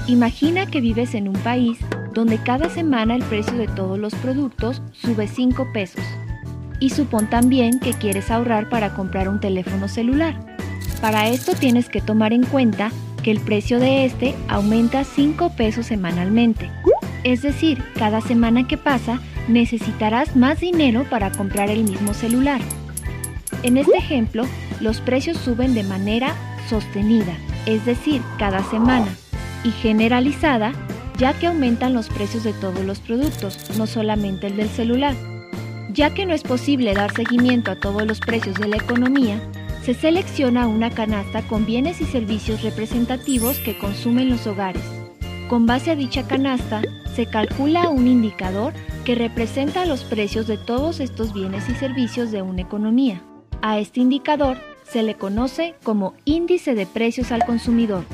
imagina 0.07 0.67
que 0.67 0.81
vives 0.81 1.17
en 1.17 1.27
un 1.27 1.35
país 1.35 1.79
donde 2.15 2.39
cada 2.39 2.71
semana 2.71 3.17
el 3.17 3.25
precio 3.25 3.55
de 3.55 3.67
todos 3.67 3.99
los 3.99 4.15
productos 4.15 4.81
sube 4.93 5.27
5 5.27 5.73
pesos. 5.75 6.05
Y 6.79 6.91
supón 6.91 7.29
también 7.29 7.81
que 7.81 7.93
quieres 7.93 8.31
ahorrar 8.31 8.69
para 8.69 8.95
comprar 8.95 9.29
un 9.29 9.41
teléfono 9.41 9.89
celular. 9.89 10.39
Para 11.01 11.29
esto 11.31 11.55
tienes 11.55 11.89
que 11.89 12.01
tomar 12.01 12.33
en 12.33 12.45
cuenta 12.45 12.93
que 13.25 13.33
el 13.33 13.41
precio 13.41 13.81
de 13.81 14.05
este 14.05 14.37
aumenta 14.47 15.03
5 15.03 15.57
pesos 15.57 15.87
semanalmente. 15.87 16.71
Es 17.25 17.43
decir, 17.43 17.83
cada 17.99 18.21
semana 18.21 18.69
que 18.69 18.77
pasa 18.77 19.21
necesitarás 19.49 20.37
más 20.37 20.61
dinero 20.61 21.05
para 21.09 21.31
comprar 21.33 21.71
el 21.71 21.85
mismo 21.85 22.15
celular. 22.15 22.61
En 23.63 23.77
este 23.77 23.97
ejemplo, 23.97 24.45
los 24.81 25.01
precios 25.01 25.37
suben 25.39 25.75
de 25.75 25.83
manera 25.83 26.35
sostenida, 26.69 27.37
es 27.67 27.85
decir, 27.85 28.23
cada 28.39 28.63
semana, 28.65 29.09
y 29.65 29.71
generalizada, 29.71 30.73
ya 31.17 31.33
que 31.33 31.49
aumentan 31.49 31.95
los 31.95 32.09
precios 32.09 32.45
de 32.45 32.53
todos 32.53 32.85
los 32.85 33.01
productos, 33.01 33.59
no 33.77 33.87
solamente 33.87 34.47
el 34.47 34.57
del 34.57 34.69
celular. 34.69 35.15
Ya 35.93 36.15
que 36.15 36.27
no 36.27 36.35
es 36.35 36.43
posible 36.43 36.95
dar 36.95 37.13
seguimiento 37.13 37.73
a 37.73 37.81
todos 37.81 38.07
los 38.07 38.21
precios 38.21 38.55
de 38.57 38.69
la 38.69 38.77
economía, 38.77 39.41
se 39.83 39.95
selecciona 39.95 40.69
una 40.69 40.91
canasta 40.91 41.43
con 41.43 41.65
bienes 41.65 42.01
y 42.01 42.05
servicios 42.05 42.63
representativos 42.63 43.59
que 43.59 43.77
consumen 43.79 44.29
los 44.29 44.47
hogares. 44.47 44.98
Con 45.49 45.65
base 45.65 45.91
a 45.91 45.97
dicha 45.97 46.27
canasta, 46.27 46.83
se 47.15 47.25
calcula 47.25 47.89
un 47.89 48.07
indicador 48.07 48.75
que 49.07 49.15
representa 49.15 49.87
los 49.87 50.05
precios 50.05 50.47
de 50.47 50.59
todos 50.59 51.01
estos 51.01 51.33
bienes 51.33 51.71
y 51.71 51.75
servicios 51.75 52.31
de 52.31 52.43
una 52.43 52.61
economía. 52.61 53.23
A 53.63 53.79
este 53.79 54.01
indicador 54.01 54.59
se 54.85 55.03
le 55.03 55.15
conoce 55.15 55.75
como 55.83 56.13
índice 56.27 56.75
de 56.75 56.85
precios 56.85 57.33
al 57.33 57.45
consumidor. 57.47 58.05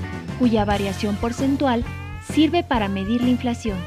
cuya 0.40 0.64
variación 0.64 1.14
porcentual 1.14 1.84
sirve 2.32 2.64
para 2.64 2.88
medir 2.88 3.22
la 3.22 3.30
inflación. 3.30 3.78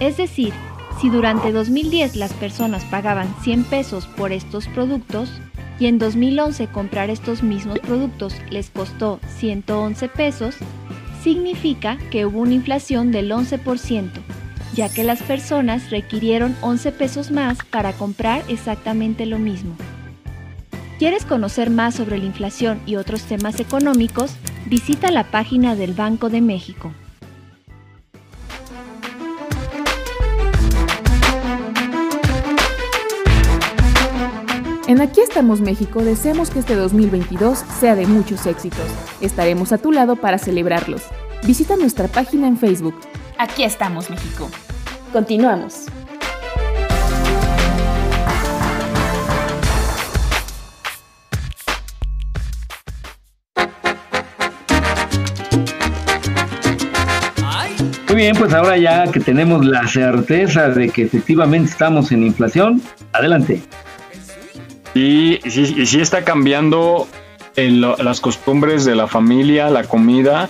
Es 0.00 0.16
decir, 0.16 0.54
si 0.98 1.10
durante 1.10 1.52
2010 1.52 2.16
las 2.16 2.32
personas 2.32 2.84
pagaban 2.86 3.28
100 3.42 3.64
pesos 3.64 4.06
por 4.06 4.32
estos 4.32 4.66
productos 4.68 5.30
y 5.78 5.86
en 5.86 5.98
2011 5.98 6.68
comprar 6.68 7.10
estos 7.10 7.42
mismos 7.42 7.80
productos 7.80 8.34
les 8.48 8.70
costó 8.70 9.20
111 9.36 10.08
pesos, 10.08 10.56
significa 11.28 11.98
que 12.10 12.24
hubo 12.24 12.40
una 12.40 12.54
inflación 12.54 13.12
del 13.12 13.30
11%, 13.30 14.08
ya 14.74 14.88
que 14.88 15.04
las 15.04 15.22
personas 15.22 15.90
requirieron 15.90 16.56
11 16.62 16.90
pesos 16.92 17.30
más 17.30 17.58
para 17.70 17.92
comprar 17.92 18.42
exactamente 18.48 19.26
lo 19.26 19.38
mismo. 19.38 19.76
¿Quieres 20.98 21.26
conocer 21.26 21.68
más 21.68 21.96
sobre 21.96 22.16
la 22.16 22.24
inflación 22.24 22.80
y 22.86 22.96
otros 22.96 23.24
temas 23.24 23.60
económicos? 23.60 24.36
Visita 24.70 25.10
la 25.10 25.24
página 25.30 25.76
del 25.76 25.92
Banco 25.92 26.30
de 26.30 26.40
México. 26.40 26.94
En 34.88 35.02
Aquí 35.02 35.20
estamos 35.20 35.60
México 35.60 36.02
deseamos 36.02 36.48
que 36.48 36.60
este 36.60 36.74
2022 36.74 37.58
sea 37.78 37.94
de 37.94 38.06
muchos 38.06 38.46
éxitos. 38.46 38.86
Estaremos 39.20 39.70
a 39.70 39.76
tu 39.76 39.92
lado 39.92 40.16
para 40.16 40.38
celebrarlos. 40.38 41.02
Visita 41.42 41.76
nuestra 41.76 42.08
página 42.08 42.48
en 42.48 42.56
Facebook. 42.56 42.94
Aquí 43.36 43.64
estamos 43.64 44.08
México. 44.08 44.48
Continuamos. 45.12 45.84
Muy 58.08 58.16
bien, 58.16 58.34
pues 58.36 58.54
ahora 58.54 58.78
ya 58.78 59.12
que 59.12 59.20
tenemos 59.20 59.66
la 59.66 59.86
certeza 59.86 60.70
de 60.70 60.88
que 60.88 61.02
efectivamente 61.02 61.70
estamos 61.70 62.10
en 62.10 62.22
inflación, 62.22 62.80
adelante. 63.12 63.62
Y 64.94 65.38
sí, 65.48 66.00
está 66.00 66.24
cambiando 66.24 67.06
las 67.56 68.20
costumbres 68.20 68.84
de 68.84 68.94
la 68.94 69.06
familia, 69.06 69.70
la 69.70 69.84
comida. 69.84 70.48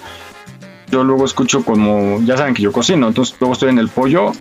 Yo 0.90 1.04
luego 1.04 1.24
escucho 1.24 1.64
como, 1.64 2.20
ya 2.22 2.36
saben 2.36 2.54
que 2.54 2.62
yo 2.62 2.72
cocino, 2.72 3.08
entonces 3.08 3.36
luego 3.40 3.52
estoy 3.52 3.70
en 3.70 3.78
el 3.78 3.88
pollo 3.88 4.32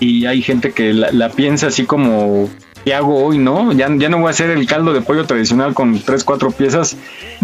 y 0.00 0.26
hay 0.26 0.42
gente 0.42 0.72
que 0.72 0.92
la, 0.92 1.28
piensa 1.30 1.66
así 1.66 1.84
como, 1.84 2.48
¿qué 2.84 2.94
hago 2.94 3.22
hoy, 3.22 3.38
no? 3.38 3.72
Ya, 3.72 3.88
ya 3.96 4.08
no 4.08 4.18
voy 4.18 4.28
a 4.28 4.30
hacer 4.30 4.50
el 4.50 4.66
caldo 4.66 4.94
de 4.94 5.02
pollo 5.02 5.26
tradicional 5.26 5.74
con 5.74 5.98
tres, 6.00 6.24
cuatro 6.24 6.50
piezas 6.50 6.96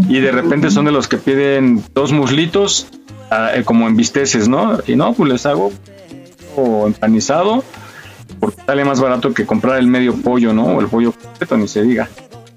y 0.09 0.21
de 0.21 0.31
repente 0.31 0.71
son 0.71 0.87
de 0.87 0.93
los 0.93 1.07
que 1.07 1.19
piden 1.19 1.83
dos 1.93 2.13
muslitos 2.13 2.87
ah, 3.31 3.51
eh, 3.55 3.65
como 3.65 3.87
en 3.89 3.97
bisteces, 3.97 4.49
¿no? 4.49 4.79
Y 4.87 4.97
no, 4.97 5.13
pues 5.13 5.31
les 5.31 5.47
hago 5.47 5.71
o 6.57 6.87
empanizado 6.87 7.63
porque 8.45 8.63
sale 8.67 8.85
más 8.85 9.01
barato 9.01 9.33
que 9.33 9.47
comprar 9.47 9.79
el 9.79 9.87
medio 9.87 10.15
pollo, 10.17 10.53
¿no? 10.53 10.65
O 10.65 10.81
el 10.81 10.87
pollo 10.89 11.13
completo, 11.13 11.57
ni 11.57 11.67
se 11.69 11.83
diga. 11.83 12.09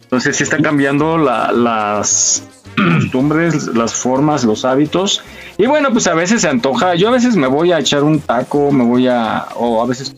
Entonces 0.04 0.36
sí 0.36 0.44
están 0.44 0.62
cambiando 0.62 1.18
la- 1.18 1.52
las 1.54 2.44
costumbres, 2.76 3.68
las 3.68 3.94
formas, 3.94 4.44
los 4.44 4.66
hábitos. 4.66 5.22
Y 5.58 5.66
bueno, 5.66 5.92
pues 5.92 6.08
a 6.08 6.14
veces 6.14 6.42
se 6.42 6.50
antoja. 6.50 6.96
Yo 6.96 7.08
a 7.08 7.12
veces 7.12 7.36
me 7.38 7.48
voy 7.48 7.72
a 7.72 7.80
echar 7.80 8.04
un 8.04 8.20
taco, 8.20 8.72
me 8.72 8.84
voy 8.84 9.08
a... 9.08 9.48
O 9.56 9.82
a 9.82 9.86
veces, 9.86 10.14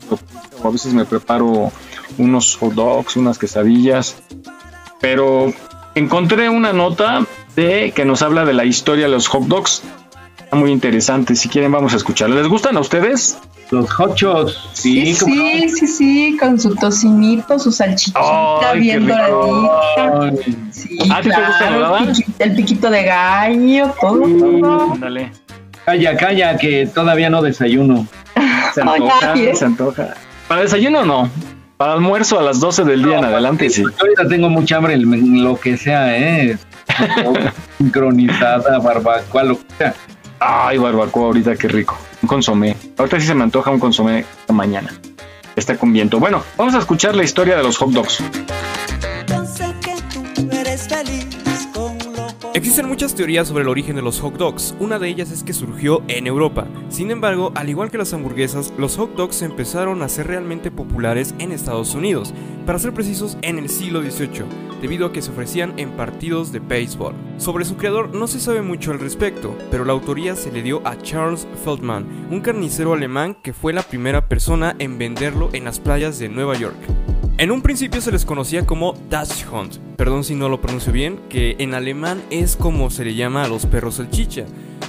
o 0.64 0.68
a 0.68 0.72
veces 0.72 0.94
me 0.94 1.06
preparo 1.06 1.72
unos 2.18 2.56
hot 2.58 2.74
dogs, 2.74 3.16
unas 3.16 3.38
quesadillas. 3.38 4.16
Pero 5.00 5.54
encontré 5.96 6.50
una 6.50 6.74
nota 6.74 7.26
de 7.56 7.92
que 7.96 8.06
nos 8.06 8.22
habla 8.22 8.46
de 8.46 8.54
la 8.54 8.66
historia 8.66 9.06
de 9.06 9.12
los 9.12 9.28
hot 9.28 9.44
dogs. 9.44 9.82
Está 10.40 10.56
muy 10.56 10.72
interesante. 10.72 11.36
Si 11.36 11.48
quieren 11.48 11.72
vamos 11.72 11.94
a 11.94 11.98
escucharla. 11.98 12.36
¿Les 12.36 12.48
gustan 12.48 12.76
a 12.76 12.80
ustedes? 12.80 13.38
Los 13.72 13.92
hot 13.94 14.16
shots. 14.16 14.58
Sí, 14.74 15.14
sí, 15.14 15.70
sí, 15.70 15.88
sí, 15.88 16.38
con 16.40 16.60
su 16.60 16.74
tocinito, 16.76 17.60
su 17.60 17.72
salchichita 17.72 18.72
Ay, 18.72 18.80
bien 18.80 19.06
doradita. 19.08 20.32
Sí, 20.72 20.98
¿A 21.12 21.22
ti 21.22 21.30
te 21.30 21.36
gusta 21.36 21.68
el 21.70 21.84
piqui- 22.08 22.26
el 22.40 22.56
piquito 22.56 22.90
de 22.90 23.04
gallo, 23.04 23.94
todo, 24.02 24.22
todo. 24.22 24.94
Ándale. 24.94 25.32
Calla, 25.86 26.18
calla, 26.18 26.58
que 26.58 26.88
todavía 26.88 27.30
no 27.30 27.42
desayuno. 27.44 28.08
Se 28.74 28.82
Ay, 28.82 28.88
antoja, 29.02 29.26
nadie. 29.28 29.56
se 29.56 29.66
antoja. 29.66 30.14
Para 30.48 30.62
desayuno 30.62 31.06
no. 31.06 31.30
Para 31.78 31.94
almuerzo 31.94 32.40
a 32.40 32.44
las 32.44 32.60
12 32.60 32.84
del 32.84 33.04
día 33.04 33.20
en 33.20 33.26
adelante, 33.26 33.70
sí. 33.70 33.84
Ahorita 34.02 34.28
tengo 34.28 34.50
mucha 34.50 34.78
hambre, 34.78 34.98
lo 34.98 35.60
que 35.60 35.78
sea, 35.78 36.18
¿eh? 36.18 36.58
Sincronizada, 37.78 38.80
barbacoa, 38.80 39.44
lo 39.44 39.58
que 39.60 39.66
sea. 39.78 39.94
Ay, 40.40 40.78
barbacoa 40.78 41.24
ahorita, 41.28 41.56
qué 41.56 41.68
rico. 41.68 41.98
Un 42.22 42.28
consomé. 42.28 42.76
Ahorita 42.98 43.20
sí 43.20 43.28
se 43.28 43.36
me 43.36 43.44
antoja 43.44 43.72
un 43.72 43.80
consomé 43.80 44.26
mañana. 44.50 44.94
Está 45.56 45.78
con 45.78 45.92
viento. 45.92 46.20
Bueno, 46.20 46.44
vamos 46.58 46.74
a 46.76 46.80
escuchar 46.80 47.16
la 47.16 47.24
historia 47.24 47.58
de 47.58 47.64
los 47.64 47.78
hot 47.78 47.92
dogs. 47.92 48.24
Existen 52.60 52.90
muchas 52.90 53.16
teorías 53.16 53.48
sobre 53.48 53.62
el 53.62 53.70
origen 53.70 53.96
de 53.96 54.02
los 54.02 54.20
hot 54.20 54.36
dogs. 54.36 54.76
Una 54.82 55.00
de 55.00 55.08
ellas 55.08 55.32
es 55.32 55.44
que 55.44 55.54
surgió 55.54 56.04
en 56.10 56.28
Europa. 56.28 56.68
Sin 56.90 57.10
embargo, 57.10 57.54
al 57.56 57.70
igual 57.70 57.90
que 57.90 57.98
las 57.98 58.14
hamburguesas, 58.14 58.74
los 58.78 58.98
hot 58.98 59.16
dogs 59.16 59.44
empezaron 59.44 60.02
a 60.02 60.10
ser 60.10 60.28
realmente 60.28 60.70
populares 60.70 61.34
en 61.40 61.54
Estados 61.54 61.96
Unidos, 61.96 62.34
para 62.66 62.78
ser 62.78 62.94
precisos 62.94 63.38
en 63.44 63.60
el 63.60 63.70
siglo 63.70 64.02
XVIII, 64.02 64.44
debido 64.82 65.06
a 65.06 65.14
que 65.14 65.22
se 65.22 65.32
ofrecían 65.32 65.74
en 65.78 65.92
partidos 65.92 66.52
de 66.52 66.60
béisbol. 66.60 67.16
Sobre 67.38 67.64
su 67.64 67.78
creador 67.78 68.14
no 68.14 68.28
se 68.28 68.42
sabe 68.42 68.62
mucho 68.62 68.92
al 68.92 69.00
respecto, 69.00 69.58
pero 69.72 69.86
la 69.86 69.94
autoría 69.94 70.36
se 70.36 70.52
le 70.52 70.62
dio 70.62 70.86
a 70.86 70.98
Charles 70.98 71.48
Feldman, 71.64 72.28
un 72.30 72.42
carnicero 72.42 72.92
alemán 72.92 73.38
que 73.42 73.54
fue 73.54 73.72
la 73.72 73.84
primera 73.84 74.28
persona 74.28 74.76
en 74.80 74.98
venderlo 74.98 75.50
en 75.54 75.64
las 75.64 75.80
playas 75.80 76.20
de 76.20 76.28
Nueva 76.28 76.58
York. 76.58 76.76
En 77.40 77.52
un 77.52 77.62
principio 77.62 78.02
se 78.02 78.12
les 78.12 78.26
conocía 78.26 78.66
como 78.66 78.96
Hunt, 79.50 79.78
perdón 79.96 80.26
si 80.26 80.36
no 80.36 80.50
lo 80.50 80.60
pronuncio 80.60 80.92
bien, 80.92 81.22
que 81.30 81.56
en 81.60 81.74
alemán 81.74 82.22
es 82.32 82.58
como 82.58 82.90
se 82.90 83.06
le 83.06 83.16
llama 83.16 83.46
a 83.46 83.48
los 83.48 83.66
perros 83.66 83.96
salchicha. 83.96 84.44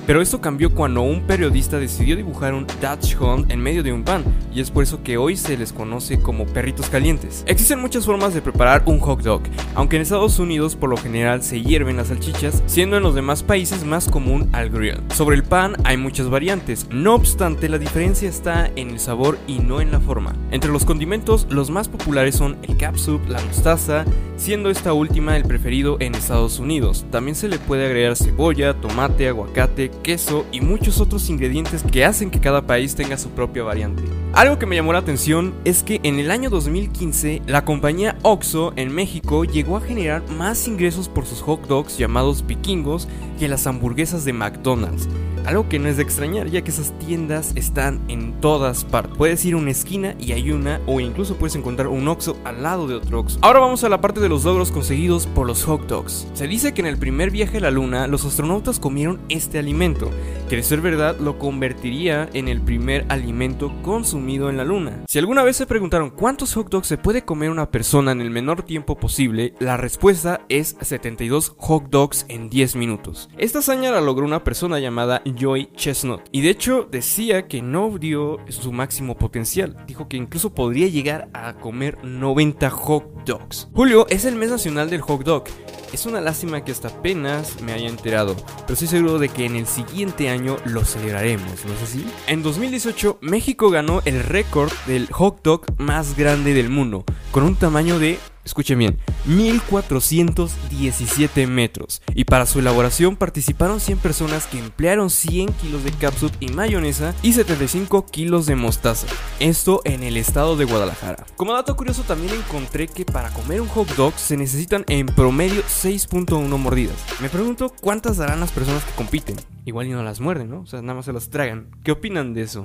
Pero 0.07 0.21
esto 0.21 0.41
cambió 0.41 0.75
cuando 0.75 1.03
un 1.03 1.23
periodista 1.23 1.79
decidió 1.79 2.17
dibujar 2.17 2.55
un 2.55 2.67
Dutch 2.67 3.17
Hunt 3.21 3.51
en 3.51 3.61
medio 3.61 3.83
de 3.83 3.93
un 3.93 4.03
pan, 4.03 4.25
y 4.53 4.61
es 4.61 4.71
por 4.71 4.83
eso 4.83 5.03
que 5.03 5.17
hoy 5.17 5.37
se 5.37 5.57
les 5.57 5.73
conoce 5.73 6.21
como 6.21 6.47
perritos 6.47 6.89
calientes. 6.89 7.45
Existen 7.47 7.81
muchas 7.81 8.07
formas 8.07 8.35
de 8.35 8.43
preparar 8.43 8.83
un 8.87 8.99
hot 8.99 9.23
dog, 9.23 9.43
aunque 9.75 9.97
en 9.97 10.03
Estados 10.03 10.39
Unidos 10.39 10.77
por 10.77 10.91
lo 10.91 10.97
general 10.97 11.43
se 11.43 11.63
hierven 11.63 11.97
las 11.97 12.09
salchichas, 12.09 12.63
siendo 12.67 12.97
en 12.97 13.03
los 13.03 13.15
demás 13.15 13.43
países 13.43 13.85
más 13.85 14.09
común 14.09 14.49
al 14.53 14.71
grill. 14.71 15.01
Sobre 15.15 15.37
el 15.37 15.45
pan 15.45 15.77
hay 15.85 15.97
muchas 15.97 16.29
variantes, 16.29 16.87
no 16.91 17.15
obstante 17.15 17.69
la 17.69 17.79
diferencia 17.79 18.29
está 18.29 18.71
en 18.77 18.91
el 18.91 19.01
sabor 19.01 19.39
y 19.47 19.59
no 19.59 19.81
en 19.81 19.93
la 19.93 20.01
forma. 20.01 20.35
Entre 20.51 20.71
los 20.71 20.85
condimentos, 20.85 21.47
los 21.51 21.71
más 21.71 21.89
populares 21.89 22.35
son 22.35 22.57
el 22.63 22.77
catsup, 22.77 23.29
la 23.29 23.41
mostaza, 23.43 24.05
siendo 24.37 24.71
esta 24.71 24.93
última 24.93 25.37
el 25.37 25.45
preferido 25.45 25.99
en 26.01 26.15
Estados 26.15 26.59
Unidos. 26.59 27.05
También 27.11 27.35
se 27.35 27.49
le 27.49 27.59
puede 27.59 27.87
agregar 27.87 28.17
cebolla, 28.17 28.75
tomate, 28.75 29.29
aguacate, 29.29 29.90
queso 30.03 30.47
y 30.53 30.61
muchos 30.61 31.01
otros 31.01 31.29
ingredientes 31.29 31.83
que 31.83 32.05
hacen 32.05 32.31
que 32.31 32.41
cada 32.41 32.67
país 32.67 32.95
tenga 32.95 33.19
su 33.19 33.31
propia 33.31 33.63
variante. 33.63 34.03
Algo 34.33 34.59
que 34.59 34.67
me 34.67 34.77
llamó 34.77 34.93
la 34.93 35.01
atención 35.01 35.55
es 35.65 35.83
que 35.83 36.01
en 36.03 36.19
el 36.19 36.31
año 36.31 36.51
2015 36.51 37.43
la 37.47 37.65
compañía 37.65 38.17
Oxxo 38.23 38.73
en 38.77 38.95
México 38.95 39.45
llegó 39.45 39.77
a 39.77 39.81
generar 39.81 40.23
más 40.31 40.69
ingresos 40.69 41.09
por 41.09 41.27
sus 41.27 41.43
hot 41.43 41.67
dogs 41.67 41.99
llamados 41.99 42.47
vikingos 42.47 43.09
que 43.39 43.49
las 43.49 43.67
hamburguesas 43.67 44.25
de 44.25 44.33
McDonald's. 44.33 45.09
Algo 45.47 45.69
que 45.69 45.79
no 45.79 45.89
es 45.89 45.97
de 45.97 46.03
extrañar 46.03 46.49
ya 46.49 46.63
que 46.63 46.71
esas 46.71 46.97
tiendas 46.99 47.53
están 47.57 48.01
en 48.09 48.41
todas 48.41 48.85
partes. 48.85 49.17
Puedes 49.17 49.45
ir 49.45 49.55
a 49.55 49.57
una 49.57 49.71
esquina 49.71 50.15
y 50.19 50.33
hay 50.33 50.53
una 50.53 50.81
o 50.87 51.01
incluso 51.01 51.37
puedes 51.37 51.57
encontrar 51.57 51.89
un 51.89 52.07
Oxxo 52.09 52.37
al 52.45 52.63
lado 52.63 52.87
de 52.87 52.95
otro 52.95 53.21
Oxxo. 53.21 53.39
Ahora 53.43 53.61
vamos 53.61 53.83
a 53.85 53.89
la 53.89 54.01
parte 54.01 54.21
de 54.21 54.29
los 54.29 54.45
logros 54.45 54.71
conseguidos 54.71 55.27
por 55.27 55.47
los 55.47 55.65
hot 55.65 55.87
dogs. 55.87 56.29
Se 56.35 56.47
dice 56.47 56.75
que 56.75 56.81
en 56.81 56.87
el 56.87 56.99
primer 56.99 57.31
viaje 57.31 57.59
a 57.59 57.61
la 57.61 57.71
luna 57.71 58.07
los 58.07 58.25
astronautas 58.25 58.79
comieron 58.79 59.21
este 59.29 59.59
alimento, 59.59 60.11
que 60.49 60.57
de 60.57 60.63
ser 60.63 60.81
verdad 60.81 61.17
lo 61.19 61.39
convertiría 61.39 62.29
en 62.33 62.49
el 62.49 62.61
primer 62.61 63.07
alimento 63.09 63.73
consumido 63.83 64.51
en 64.51 64.57
la 64.57 64.65
luna. 64.65 65.05
Si 65.09 65.19
alguna 65.19 65.43
vez 65.43 65.57
se 65.57 65.67
preguntaron 65.67 66.11
cuántos 66.11 66.55
hot 66.55 66.71
dogs 66.71 66.87
se 66.87 66.99
puede 66.99 67.25
comer 67.25 67.51
una 67.51 67.71
persona 67.71 68.13
en 68.13 68.21
el 68.21 68.31
menor 68.31 68.63
tiempo 68.63 68.97
posible, 68.97 69.55
la 69.59 69.77
respuesta 69.77 70.43
es 70.49 70.77
72 70.81 71.55
hot 71.57 71.89
dogs 71.91 72.27
en 72.29 72.51
10 72.51 72.77
minutos. 72.77 73.29
Esta 73.39 73.61
hazaña 73.61 73.91
la 73.91 74.01
logró 74.01 74.25
una 74.25 74.45
persona 74.45 74.79
llamada 74.79 75.23
Joy 75.37 75.71
Chestnut 75.75 76.23
y 76.33 76.41
de 76.41 76.51
hecho 76.51 76.89
decía 76.91 77.49
que 77.49 77.63
no 77.63 77.99
dio 77.99 78.39
su 78.49 78.73
máximo 78.73 79.17
potencial. 79.17 79.77
Dijo 79.87 80.09
que 80.09 80.17
incluso 80.17 80.55
podría 80.55 80.89
llegar 80.89 81.29
a 81.33 81.55
comer 81.55 81.99
90 82.05 82.71
hot 82.71 83.25
dogs. 83.25 83.69
Julio 83.73 84.07
es 84.09 84.25
el 84.25 84.37
mes 84.37 84.51
nacional 84.51 84.91
del 84.91 85.01
hot 85.01 85.25
dog. 85.25 85.45
Es 85.93 86.07
una 86.07 86.21
lástima 86.21 86.65
que 86.65 86.71
hasta 86.71 86.89
apenas 86.89 87.61
me 87.63 87.73
haya 87.73 87.89
enterado, 87.89 88.37
pero 88.61 88.75
estoy 88.75 88.87
seguro 88.87 89.19
de 89.19 89.29
que 89.29 89.45
en 89.45 89.57
el 89.57 89.67
siguiente 89.67 90.29
año 90.29 90.57
lo 90.65 90.85
celebraremos, 90.85 91.65
¿no 91.67 91.73
es 91.73 91.83
así? 91.83 92.07
En 92.29 92.45
2018, 92.45 93.19
México 93.21 93.71
ganó 93.71 94.01
el 94.05 94.23
récord 94.23 94.71
del 94.87 95.09
hot 95.11 95.43
dog 95.43 95.63
más 95.79 96.17
grande 96.17 96.55
del 96.55 96.71
mundo, 96.71 97.05
con 97.33 97.43
un 97.43 97.57
tamaño 97.57 97.99
de 97.99 98.21
escuchen 98.45 98.79
bien, 98.79 98.99
1417 99.27 101.47
metros. 101.47 102.03
Y 102.15 102.25
para 102.25 102.47
su 102.47 102.59
elaboración 102.59 103.17
participaron 103.17 103.81
100 103.81 103.99
personas 103.99 104.47
que 104.47 104.59
emplearon 104.59 105.11
100 105.11 105.53
kilos 105.55 105.85
de 105.85 105.93
capsup 105.93 106.33
y 106.41 106.49
mayonesa 106.49 107.15
y 107.23 107.33
75 107.33 108.07
kilos 108.07 108.47
de 108.47 108.57
mostaza. 108.57 109.07
Esto 109.39 109.81
en 109.85 110.03
el 110.03 110.17
estado 110.17 110.57
de 110.57 110.65
Guadalajara. 110.65 111.27
Como 111.37 111.53
dato 111.53 111.77
curioso 111.77 112.03
también 112.03 112.35
encontré 112.35 112.89
que 112.89 113.05
para 113.05 113.31
comer 113.31 113.61
un 113.61 113.69
hot 113.69 113.89
dog 113.97 114.15
se 114.19 114.37
necesitan 114.37 114.85
en 114.89 115.07
promedio 115.07 115.63
6.1 115.63 116.59
mordidas. 116.59 116.97
Me 117.21 117.29
pregunto 117.29 117.73
cuántas 117.81 118.17
darán 118.17 118.41
las 118.41 118.53
personas 118.53 118.85
que 118.85 118.93
compiten. 118.93 119.37
Igual 119.65 119.87
y 119.87 119.91
no 119.91 120.03
las 120.03 120.21
muerden, 120.21 120.51
¿no? 120.51 120.61
O 120.61 120.67
sea, 120.67 120.83
nada 120.83 120.95
más 120.95 121.05
se 121.05 121.13
las 121.13 121.31
tragan. 121.31 121.71
¿Qué 121.85 121.93
opinan 121.93 122.35
de 122.35 122.43
eso? 122.43 122.65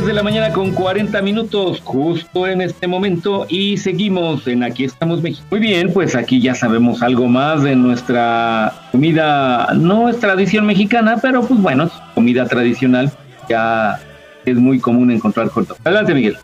10 0.00 0.06
de 0.06 0.14
la 0.14 0.22
mañana 0.22 0.50
con 0.54 0.70
40 0.70 1.20
minutos, 1.20 1.82
justo 1.84 2.46
en 2.46 2.62
este 2.62 2.86
momento, 2.86 3.44
y 3.50 3.76
seguimos 3.76 4.46
en 4.46 4.62
Aquí 4.62 4.84
estamos 4.84 5.20
México. 5.20 5.46
Muy 5.50 5.60
bien, 5.60 5.92
pues 5.92 6.14
aquí 6.14 6.40
ya 6.40 6.54
sabemos 6.54 7.02
algo 7.02 7.28
más 7.28 7.62
de 7.62 7.76
nuestra 7.76 8.72
comida, 8.92 9.68
no 9.74 10.08
es 10.08 10.18
tradición 10.18 10.64
mexicana, 10.64 11.18
pero 11.20 11.42
pues 11.42 11.60
bueno, 11.60 11.84
es 11.84 11.92
comida 12.14 12.46
tradicional, 12.46 13.12
ya 13.46 14.00
es 14.46 14.56
muy 14.56 14.78
común 14.80 15.10
encontrar 15.10 15.50
dog. 15.54 15.76
Adelante, 15.84 16.14
Miguel. 16.14 16.38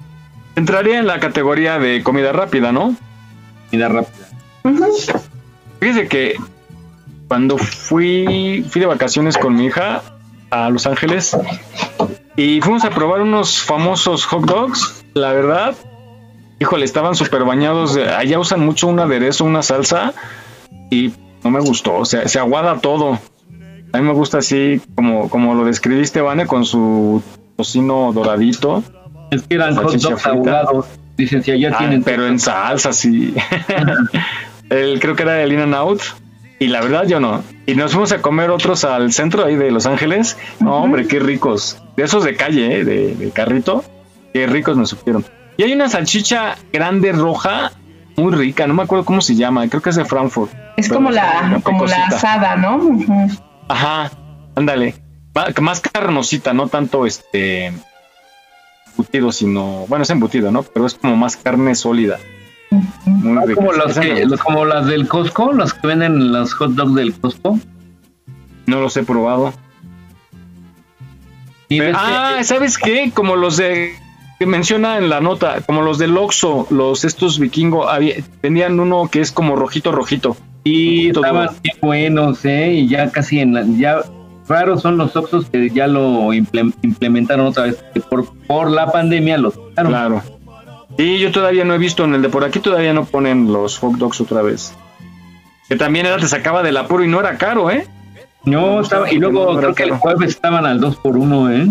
Entraría 0.55 0.99
en 0.99 1.07
la 1.07 1.19
categoría 1.19 1.79
de 1.79 2.03
comida 2.03 2.33
rápida, 2.33 2.73
¿no? 2.73 2.95
Comida 3.71 3.89
rápida. 3.89 4.27
Fíjese 5.81 6.09
que 6.09 6.35
cuando 7.27 7.57
fui, 7.57 8.67
fui 8.69 8.81
de 8.83 8.87
vacaciones 8.87 9.39
con 9.39 9.57
mi 9.57 9.65
hija 9.65 10.03
a 10.51 10.69
Los 10.69 10.87
Ángeles 10.87 11.35
y 12.37 12.61
fuimos 12.61 12.85
a 12.85 12.91
probar 12.91 13.23
unos 13.23 13.63
famosos 13.63 14.25
hot 14.27 14.45
dogs, 14.45 15.05
la 15.15 15.33
verdad, 15.33 15.75
híjole, 16.61 16.85
estaban 16.85 17.15
súper 17.15 17.45
bañados. 17.45 17.97
Allá 17.97 18.39
usan 18.39 18.61
mucho 18.61 18.87
un 18.89 19.01
aderezo, 19.01 19.45
una 19.45 19.63
salsa 19.63 20.13
y 20.91 21.13
no 21.43 21.51
me 21.51 21.61
gustó, 21.61 21.95
o 21.97 22.05
sea, 22.05 22.29
se 22.29 22.39
aguada 22.39 22.79
todo. 22.81 23.19
A 23.93 23.99
mí 23.99 24.05
me 24.07 24.13
gusta 24.13 24.39
así 24.39 24.81
como, 24.95 25.31
como 25.31 25.55
lo 25.55 25.65
describiste, 25.65 26.21
Vane, 26.21 26.47
con 26.47 26.65
su 26.65 27.23
tocino 27.57 28.13
doradito. 28.13 28.83
Es 29.31 29.43
que 29.43 29.55
eran 29.55 29.75
hot 29.77 29.95
dogs 29.95 30.27
ahogados. 30.27 30.87
Dicen, 31.17 31.43
si 31.43 31.51
allá 31.53 31.71
Ah, 31.75 31.79
tienen. 31.79 32.03
pero 32.03 32.27
en 32.27 32.39
salsa, 32.39 32.93
sí. 32.93 33.35
el, 34.71 35.01
creo 35.01 35.17
que 35.17 35.23
era 35.23 35.43
el 35.43 35.53
In 35.53 35.61
and 35.61 35.75
Out. 35.75 36.03
Y 36.59 36.69
la 36.69 36.81
verdad 36.81 37.07
yo 37.07 37.21
no. 37.21 37.43
Y 37.67 37.75
nos 37.75 37.93
fuimos 37.93 38.13
a 38.13 38.23
comer 38.23 38.51
otros 38.51 38.85
al 38.85 39.13
centro 39.13 39.45
ahí 39.45 39.57
de 39.57 39.71
Los 39.71 39.87
Ángeles. 39.87 40.39
No, 40.61 40.77
hombre, 40.77 41.07
qué 41.07 41.19
ricos. 41.19 41.83
De 41.97 42.05
esos 42.05 42.25
de 42.25 42.35
calle, 42.35 42.81
¿eh? 42.81 42.85
de, 42.85 43.15
de 43.15 43.31
carrito. 43.31 43.85
Qué 44.33 44.47
ricos 44.47 44.77
nos 44.77 44.91
supieron. 44.91 45.25
Y 45.59 45.63
hay 45.65 45.73
una 45.73 45.89
salchicha 45.89 46.57
grande 46.73 47.13
roja, 47.13 47.73
muy 48.17 48.33
rica. 48.35 48.67
No 48.67 48.75
me 48.75 48.83
acuerdo 48.83 49.05
cómo 49.05 49.21
se 49.21 49.35
llama. 49.35 49.69
Creo 49.69 49.83
que 49.83 49.91
es 49.91 49.97
de 49.97 50.05
Frankfurt. 50.05 50.53
Es 50.77 50.89
como 50.89 51.11
la, 51.11 51.61
como 51.63 51.87
la 51.87 52.07
asada, 52.07 52.57
¿no? 52.57 52.81
Ajá, 53.69 54.11
ándale. 54.55 54.95
Más 55.61 55.81
carnosita, 55.81 56.55
no 56.55 56.69
tanto 56.69 57.05
este 57.07 57.73
embutido, 58.93 59.33
sino. 59.33 59.85
Bueno, 59.89 60.05
es 60.05 60.11
embutido, 60.11 60.51
¿no? 60.51 60.63
Pero 60.63 60.87
es 60.87 60.95
como 60.95 61.17
más 61.17 61.37
carne 61.37 61.75
sólida. 61.75 62.19
Muy 63.05 63.47
rica. 63.47 63.55
Como, 63.55 63.73
las 63.73 63.99
que- 63.99 64.27
como 64.45 64.67
del 64.67 65.09
Costco, 65.09 65.53
las 65.53 65.73
que 65.75 65.87
venden 65.87 66.33
los 66.33 66.53
hot 66.55 66.73
dogs 66.73 66.95
del 66.95 67.15
Costco. 67.15 67.59
No 68.67 68.81
los 68.81 68.97
he 68.97 69.03
probado. 69.05 69.53
Y 71.69 71.81
ves 71.81 71.91
que- 71.97 72.03
ah, 72.03 72.39
¿sabes 72.43 72.79
qué? 72.79 73.11
Como 73.15 73.37
los 73.37 73.57
de 73.57 73.93
que 74.39 74.47
menciona 74.47 74.99
en 74.99 75.09
la 75.09 75.21
nota, 75.21 75.61
como 75.63 75.83
los 75.83 75.99
del 75.99 76.17
Oxxo, 76.17 76.67
los 76.71 77.05
estos 77.05 77.39
vikingo, 77.39 77.89
había, 77.89 78.17
vendían 78.43 78.79
uno 78.79 79.09
que 79.11 79.21
es 79.21 79.33
como 79.33 79.57
rojito 79.57 79.93
rojito. 79.93 80.37
Y 80.65 81.09
estaban 81.09 81.49
buenos, 81.81 82.45
¿eh? 82.45 82.73
Y 82.75 82.89
ya 82.89 83.11
casi 83.11 83.41
en 83.41 83.55
la, 83.55 83.65
ya 83.65 84.01
raros 84.49 84.83
son 84.83 84.99
los 84.99 85.17
Oxxos 85.17 85.47
que 85.49 85.71
ya 85.71 85.87
lo 85.87 86.33
imple- 86.35 86.75
implementaron 86.83 87.47
otra 87.47 87.65
vez. 87.65 87.83
que 87.95 88.01
Por, 88.01 88.33
por 88.47 88.71
la 88.71 88.91
pandemia 88.93 89.39
los 89.39 89.55
quitaron. 89.57 89.93
Claro. 89.93 90.23
Y 90.99 91.19
yo 91.19 91.31
todavía 91.31 91.65
no 91.65 91.75
he 91.75 91.79
visto 91.79 92.05
en 92.05 92.15
el 92.15 92.23
de 92.23 92.29
por 92.29 92.45
aquí 92.45 92.59
todavía 92.59 92.93
no 92.93 93.05
ponen 93.05 93.53
los 93.53 93.79
hot 93.79 93.95
dogs 93.95 94.21
otra 94.21 94.43
vez. 94.43 94.73
Que 95.69 95.77
también 95.77 96.07
era 96.07 96.17
te 96.17 96.29
sacaba 96.29 96.63
del 96.63 96.77
apuro 96.77 97.05
y 97.05 97.09
no 97.09 97.21
era 97.21 97.37
caro, 97.37 97.71
¿eh? 97.71 97.87
No, 98.45 98.81
estaba, 98.81 99.11
y 99.11 99.19
luego 99.19 99.53
No, 99.53 99.59
creo 99.59 99.75
que 99.75 99.83
el 99.83 99.93
jueves 99.93 100.31
estaban 100.31 100.65
al 100.65 100.81
2 100.81 100.97
por 100.97 101.17
1 101.17 101.53
¿eh? 101.53 101.67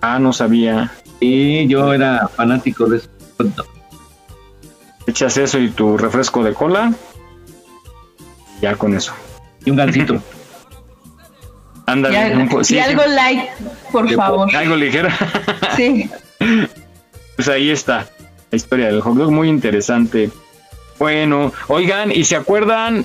Ah, 0.00 0.18
no 0.18 0.32
sabía. 0.32 0.90
Y 1.20 1.66
yo 1.68 1.92
era 1.92 2.28
fanático 2.28 2.86
de 2.86 2.98
esos 2.98 3.10
hot 3.36 3.54
dogs. 3.54 3.70
Echas 5.06 5.36
eso 5.36 5.58
y 5.58 5.68
tu 5.68 5.96
refresco 5.96 6.42
de 6.42 6.52
cola. 6.52 6.92
Ya 8.60 8.74
con 8.74 8.94
eso. 8.94 9.12
Y 9.64 9.70
un 9.70 9.76
gancito. 9.76 10.20
Ándale. 11.86 12.44
Y, 12.44 12.48
sí, 12.48 12.64
sí. 12.64 12.78
algo 12.80 13.02
light, 13.06 13.42
por 13.92 14.10
favor. 14.10 14.56
Algo 14.56 14.74
ligero. 14.74 15.08
Sí. 15.76 16.10
Pues 17.36 17.48
ahí 17.48 17.68
está 17.68 18.08
la 18.56 18.64
historia 18.64 18.86
del 18.86 19.02
hot 19.02 19.14
dog, 19.14 19.30
muy 19.30 19.48
interesante. 19.50 20.30
Bueno, 20.98 21.52
oigan, 21.68 22.10
¿y 22.10 22.24
se 22.24 22.36
acuerdan 22.36 23.04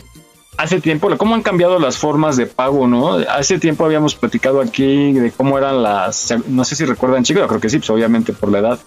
hace 0.58 0.80
tiempo 0.80 1.10
cómo 1.18 1.36
han 1.36 1.41
cambiado 1.41 1.78
las 1.78 1.97
formas 1.97 2.38
de 2.38 2.45
pago, 2.45 2.88
no? 2.88 3.16
Hace 3.16 3.60
tiempo 3.60 3.84
habíamos 3.84 4.16
platicado 4.16 4.62
aquí 4.62 5.12
de 5.12 5.32
cómo 5.32 5.58
eran 5.58 5.84
las, 5.84 6.34
no 6.47 6.64
sé 6.64 6.78
si 6.78 6.86
recuerdan, 6.86 7.24
chicos, 7.24 7.47
creo 7.47 7.60
que 7.60 7.70
sí, 7.70 7.80
pues 7.80 7.89
obviamente 7.89 8.32
por 8.32 8.49
la 8.49 8.60
edad. 8.60 8.80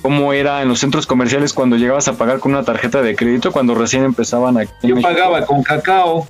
Cómo 0.00 0.32
era 0.32 0.62
en 0.62 0.68
los 0.68 0.78
centros 0.78 1.06
comerciales 1.06 1.52
cuando 1.52 1.76
llegabas 1.76 2.06
a 2.06 2.16
pagar 2.16 2.38
con 2.38 2.52
una 2.52 2.62
tarjeta 2.62 3.02
de 3.02 3.16
crédito 3.16 3.50
cuando 3.50 3.74
recién 3.74 4.04
empezaban 4.04 4.58
aquí. 4.58 4.70
Yo 4.82 4.94
México? 4.94 5.12
pagaba 5.12 5.44
con 5.44 5.64
cacao. 5.64 6.28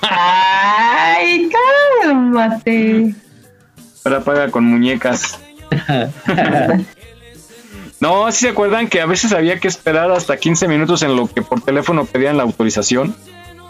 Ay, 0.00 1.48
cálmate. 2.02 3.14
Ahora 4.04 4.20
paga 4.20 4.50
con 4.50 4.64
muñecas. 4.64 5.38
no, 8.02 8.30
si 8.32 8.40
se 8.40 8.48
acuerdan 8.50 8.88
que 8.88 9.00
a 9.00 9.06
veces 9.06 9.32
había 9.32 9.58
que 9.60 9.68
esperar 9.68 10.10
hasta 10.10 10.36
15 10.36 10.66
minutos 10.68 11.02
en 11.02 11.16
lo 11.16 11.26
que 11.28 11.40
por 11.42 11.60
teléfono 11.62 12.04
pedían 12.04 12.36
la 12.36 12.42
autorización. 12.42 13.14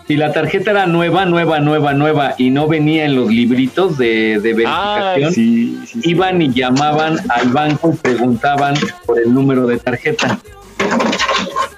Si 0.09 0.16
la 0.16 0.33
tarjeta 0.33 0.72
era 0.72 0.87
nueva, 0.87 1.26
nueva, 1.26 1.61
nueva, 1.61 1.93
nueva 1.95 2.35
y 2.37 2.51
no 2.51 2.66
venía 2.66 3.05
en 3.05 3.14
los 3.14 3.28
libritos 3.28 3.97
de, 3.99 4.41
de 4.41 4.53
verificación, 4.53 5.28
Ah, 5.28 5.33
sí, 5.33 5.78
sí, 5.87 6.01
sí. 6.03 6.11
iban 6.11 6.43
y 6.43 6.53
llamaban 6.53 7.18
al 7.30 7.49
banco 7.51 7.93
y 7.95 7.97
preguntaban 7.97 8.74
por 9.07 9.20
el 9.20 9.33
número 9.33 9.66
de 9.68 9.78
tarjeta. 9.78 10.39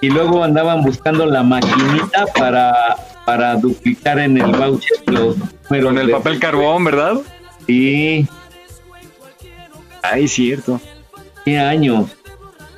Y 0.01 0.09
luego 0.09 0.43
andaban 0.43 0.83
buscando 0.83 1.27
la 1.27 1.43
maquinita 1.43 2.25
para, 2.39 2.73
para 3.27 3.57
duplicar 3.57 4.19
en 4.19 4.39
el 4.39 4.53
voucher 4.53 4.99
los 5.07 5.37
números. 5.37 5.85
Con 5.85 5.99
el 5.99 6.11
papel 6.11 6.39
carbón, 6.39 6.85
¿verdad? 6.85 7.15
Sí, 7.67 8.27
Ay, 10.03 10.29
cierto. 10.29 10.81
qué 11.45 11.59
años. 11.59 12.07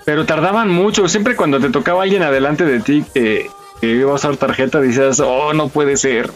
Pero 0.07 0.25
tardaban 0.25 0.71
mucho. 0.71 1.09
Siempre 1.09 1.35
cuando 1.35 1.61
te 1.61 1.69
tocaba 1.69 2.05
alguien 2.05 2.23
adelante 2.23 2.65
de 2.65 2.79
ti 2.81 3.05
que, 3.13 3.51
que 3.81 3.87
iba 3.89 4.13
a 4.13 4.15
usar 4.15 4.37
tarjeta, 4.37 4.81
decías, 4.81 5.19
oh, 5.21 5.53
no 5.53 5.69
puede 5.69 5.97
ser. 5.97 6.31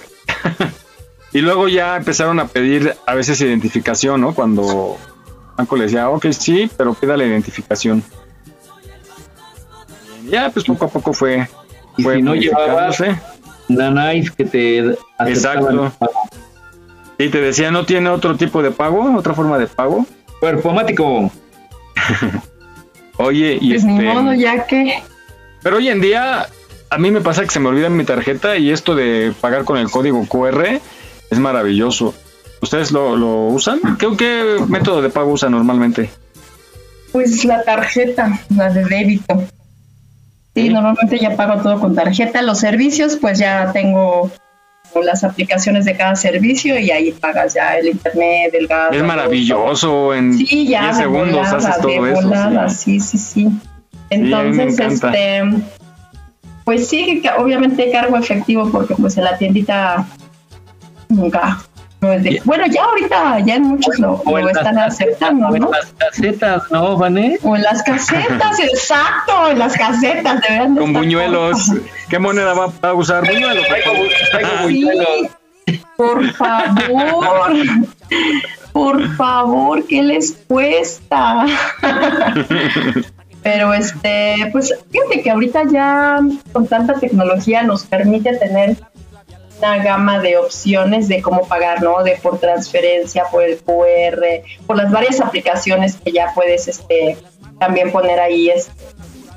y 1.32 1.40
luego 1.40 1.68
ya 1.68 1.96
empezaron 1.96 2.40
a 2.40 2.48
pedir 2.48 2.96
a 3.06 3.14
veces 3.14 3.40
identificación, 3.40 4.20
¿no? 4.20 4.34
Cuando 4.34 4.98
banco 5.56 5.76
le 5.76 5.84
decía, 5.84 6.10
ok, 6.10 6.26
sí, 6.32 6.68
pero 6.76 6.94
pida 6.94 7.16
la 7.16 7.24
identificación. 7.24 8.02
Y 10.24 10.30
ya, 10.30 10.50
pues 10.50 10.64
poco 10.64 10.86
a 10.86 10.88
poco 10.88 11.12
fue. 11.12 11.48
Y 11.96 12.02
fue 12.02 12.16
si 12.16 12.22
no 12.22 12.34
llevabas 12.34 13.00
Nanais 13.68 14.32
que 14.32 14.44
te 14.46 14.96
Exacto. 15.20 15.92
Y 17.18 17.28
te 17.28 17.40
decía, 17.40 17.70
¿no 17.70 17.86
tiene 17.86 18.08
otro 18.08 18.36
tipo 18.36 18.64
de 18.64 18.72
pago? 18.72 19.16
¿Otra 19.16 19.32
forma 19.32 19.58
de 19.58 19.68
pago? 19.68 20.06
Performático. 20.40 21.30
Oye, 23.20 23.58
y 23.60 23.70
Pues 23.70 23.82
este. 23.82 23.92
ni 23.92 24.04
modo, 24.04 24.34
ya 24.34 24.66
que. 24.66 25.02
Pero 25.62 25.76
hoy 25.76 25.88
en 25.88 26.00
día, 26.00 26.46
a 26.88 26.98
mí 26.98 27.10
me 27.10 27.20
pasa 27.20 27.42
que 27.42 27.50
se 27.50 27.60
me 27.60 27.68
olvida 27.68 27.88
mi 27.90 28.04
tarjeta 28.04 28.56
y 28.56 28.70
esto 28.70 28.94
de 28.94 29.32
pagar 29.40 29.64
con 29.64 29.76
el 29.78 29.90
código 29.90 30.26
QR 30.26 30.80
es 31.30 31.38
maravilloso. 31.38 32.14
¿Ustedes 32.62 32.92
lo, 32.92 33.16
lo 33.16 33.46
usan? 33.46 33.80
¿Qué, 33.98 34.08
¿Qué 34.16 34.56
método 34.68 35.02
de 35.02 35.10
pago 35.10 35.32
usan 35.32 35.52
normalmente? 35.52 36.10
Pues 37.12 37.44
la 37.44 37.62
tarjeta, 37.64 38.40
la 38.56 38.70
de 38.70 38.84
débito. 38.84 39.44
Sí, 40.54 40.68
normalmente 40.68 41.18
ya 41.18 41.36
pago 41.36 41.62
todo 41.62 41.80
con 41.80 41.94
tarjeta. 41.94 42.42
Los 42.42 42.58
servicios, 42.58 43.16
pues 43.16 43.38
ya 43.38 43.72
tengo 43.72 44.30
las 45.04 45.24
aplicaciones 45.24 45.84
de 45.84 45.96
cada 45.96 46.16
servicio 46.16 46.78
y 46.78 46.90
ahí 46.90 47.12
pagas 47.12 47.54
ya 47.54 47.76
el 47.78 47.88
internet, 47.88 48.52
el 48.54 48.66
gas. 48.66 48.90
Es 48.92 49.02
maravilloso, 49.02 50.14
en 50.14 50.34
Sí, 50.36 50.68
ya 50.68 50.82
10 50.82 50.96
de 50.96 51.02
segundos 51.02 51.36
volada, 51.36 51.56
haces 51.56 51.80
todo 51.80 52.06
eso. 52.06 52.22
volada, 52.22 52.68
sí. 52.68 53.00
sí, 53.00 53.18
sí, 53.18 53.48
Entonces, 54.10 54.78
este, 54.78 55.42
pues 56.64 56.88
sí, 56.88 57.20
que 57.22 57.30
obviamente 57.30 57.90
cargo 57.90 58.16
efectivo 58.16 58.70
porque 58.70 58.94
pues 58.94 59.16
en 59.16 59.24
la 59.24 59.38
tiendita 59.38 60.06
nunca. 61.08 61.58
No 62.00 62.12
es 62.12 62.22
de- 62.22 62.40
bueno, 62.44 62.66
ya 62.66 62.84
ahorita, 62.84 63.40
ya 63.40 63.56
en 63.56 63.62
muchos 63.62 63.98
lo, 63.98 64.12
O 64.24 64.38
en 64.38 64.46
lo 64.46 64.52
las 64.52 64.56
están 64.58 64.74
casetas, 64.76 64.94
aceptando, 65.00 65.48
o 65.48 65.56
en 65.56 65.62
¿no? 65.62 65.70
las 65.70 65.92
casetas, 65.98 66.62
¿no, 66.70 66.96
Vané? 66.96 67.38
O 67.42 67.56
en 67.56 67.62
las 67.62 67.82
casetas, 67.82 68.58
exacto, 68.62 69.48
en 69.50 69.58
las 69.58 69.76
casetas, 69.76 70.40
deberían 70.40 70.74
de 70.74 70.80
Con 70.80 70.90
estar 70.90 71.02
buñuelos. 71.02 71.72
¿Qué 72.08 72.18
moneda 72.18 72.54
va 72.54 72.72
a 72.82 72.94
usar? 72.94 73.24
Buñuelos. 73.26 73.64
Sí, 75.66 75.80
por 75.96 76.32
favor, 76.32 77.52
por 78.72 79.16
favor, 79.16 79.86
¿qué 79.86 80.02
les 80.02 80.32
cuesta? 80.48 81.44
Pero 83.42 83.72
este, 83.72 84.48
pues 84.52 84.74
fíjate 84.90 85.22
que 85.22 85.30
ahorita 85.30 85.62
ya 85.72 86.20
con 86.52 86.66
tanta 86.66 86.94
tecnología 86.94 87.62
nos 87.62 87.84
permite 87.84 88.36
tener 88.36 88.76
una 89.60 89.82
gama 89.82 90.18
de 90.18 90.38
opciones 90.38 91.08
de 91.08 91.22
cómo 91.22 91.46
pagar, 91.46 91.82
¿no? 91.82 92.02
De 92.02 92.18
por 92.22 92.38
transferencia, 92.38 93.24
por 93.30 93.42
el 93.44 93.58
QR, 93.58 94.42
por 94.66 94.76
las 94.76 94.90
varias 94.90 95.20
aplicaciones 95.20 95.96
que 95.96 96.12
ya 96.12 96.32
puedes 96.34 96.66
este 96.68 97.18
también 97.58 97.92
poner 97.92 98.18
ahí 98.18 98.48
este, 98.48 98.72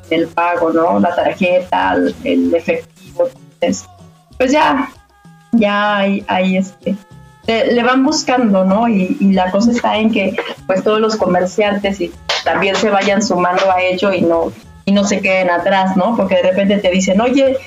el 0.09 0.27
pago, 0.27 0.71
¿no? 0.71 0.99
La 0.99 1.13
tarjeta, 1.15 1.93
el, 1.93 2.15
el 2.23 2.55
efectivo. 2.55 3.29
Entonces, 3.59 3.87
pues 4.37 4.51
ya, 4.51 4.89
ya 5.51 5.97
hay, 5.97 6.23
hay 6.27 6.57
este, 6.57 6.95
le, 7.45 7.73
le 7.73 7.83
van 7.83 8.03
buscando, 8.03 8.63
¿no? 8.63 8.87
Y, 8.87 9.17
y 9.19 9.33
la 9.33 9.51
cosa 9.51 9.71
está 9.71 9.97
en 9.97 10.11
que 10.11 10.35
pues 10.65 10.83
todos 10.83 10.99
los 10.99 11.17
comerciantes 11.17 11.99
y 11.99 12.11
también 12.43 12.75
se 12.75 12.89
vayan 12.89 13.21
sumando 13.21 13.69
a 13.71 13.81
ello 13.81 14.13
y 14.13 14.21
no, 14.21 14.51
y 14.85 14.91
no 14.91 15.03
se 15.03 15.21
queden 15.21 15.49
atrás, 15.49 15.95
¿no? 15.95 16.15
Porque 16.15 16.35
de 16.35 16.43
repente 16.43 16.77
te 16.77 16.89
dicen, 16.89 17.21
oye, 17.21 17.57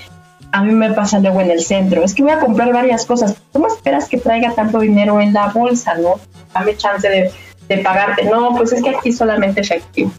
a 0.53 0.63
mí 0.63 0.73
me 0.73 0.93
pasa 0.93 1.19
luego 1.19 1.41
en 1.41 1.51
el 1.51 1.61
centro, 1.61 2.05
es 2.05 2.15
que 2.15 2.23
voy 2.23 2.33
a 2.33 2.41
comprar 2.41 2.73
varias 2.73 3.05
cosas, 3.05 3.37
¿cómo 3.53 3.67
esperas 3.69 4.09
que 4.09 4.19
traiga 4.19 4.53
tanto 4.55 4.81
dinero 4.81 5.21
en 5.21 5.33
la 5.33 5.49
bolsa, 5.49 5.95
no? 5.97 6.21
Dame 6.55 6.77
chance 6.77 7.09
de, 7.09 7.31
de 7.69 7.79
pagarte. 7.79 8.25
No, 8.25 8.55
pues 8.57 8.73
es 8.73 8.83
que 8.83 8.91
aquí 8.91 9.13
solamente 9.13 9.61
efectivo. 9.61 10.11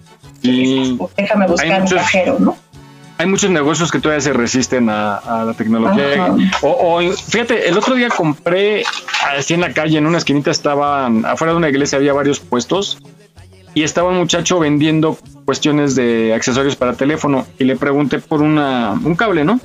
Y 0.42 0.98
Déjame 1.16 1.48
buscar 1.48 1.82
un 1.82 1.88
cajero, 1.90 2.38
¿no? 2.40 2.56
hay 3.20 3.26
muchos 3.26 3.50
negocios 3.50 3.92
que 3.92 4.00
todavía 4.00 4.22
se 4.22 4.34
resisten 4.34 4.90
a, 4.90 5.16
a 5.16 5.44
la 5.44 5.54
tecnología. 5.54 6.36
O, 6.62 6.70
o, 6.70 7.12
fíjate, 7.12 7.68
el 7.68 7.78
otro 7.78 7.96
día 7.96 8.10
compré 8.10 8.84
así 9.36 9.56
en 9.56 9.62
la 9.62 9.74
calle, 9.74 9.98
en 9.98 10.06
una 10.06 10.20
esquinita 10.20 10.52
estaban, 10.52 11.26
afuera 11.26 11.54
de 11.54 11.58
una 11.58 11.70
iglesia 11.70 11.98
había 11.98 12.14
varios 12.14 12.40
puestos 12.40 13.00
y 13.74 13.84
estaba 13.84 14.10
un 14.10 14.18
muchacho 14.18 14.60
vendiendo 14.60 15.18
cuestiones 15.46 15.96
de 15.96 16.34
accesorios 16.34 16.76
para 16.76 16.94
teléfono 16.94 17.48
y 17.58 17.64
le 17.64 17.76
pregunté 17.76 18.20
por 18.20 18.42
una, 18.42 18.92
un 18.92 19.16
cable, 19.16 19.46
¿no? 19.46 19.60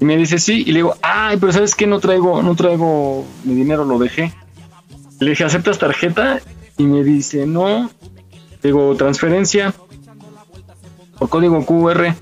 Y 0.00 0.04
me 0.04 0.16
dice 0.16 0.38
sí, 0.38 0.64
y 0.66 0.72
le 0.72 0.78
digo, 0.80 0.94
ay, 1.02 1.36
pero 1.38 1.52
¿sabes 1.52 1.74
qué? 1.74 1.86
No 1.86 2.00
traigo, 2.00 2.42
no 2.42 2.54
traigo 2.54 3.24
mi 3.44 3.54
dinero, 3.54 3.84
lo 3.84 3.98
dejé. 3.98 4.32
Le 5.20 5.30
dije, 5.30 5.44
¿aceptas 5.44 5.78
tarjeta? 5.78 6.40
Y 6.78 6.84
me 6.84 7.04
dice, 7.04 7.46
no. 7.46 7.90
Digo, 8.62 8.94
transferencia 8.96 9.72
por 11.18 11.28
código 11.28 11.64
QR. 11.64 12.14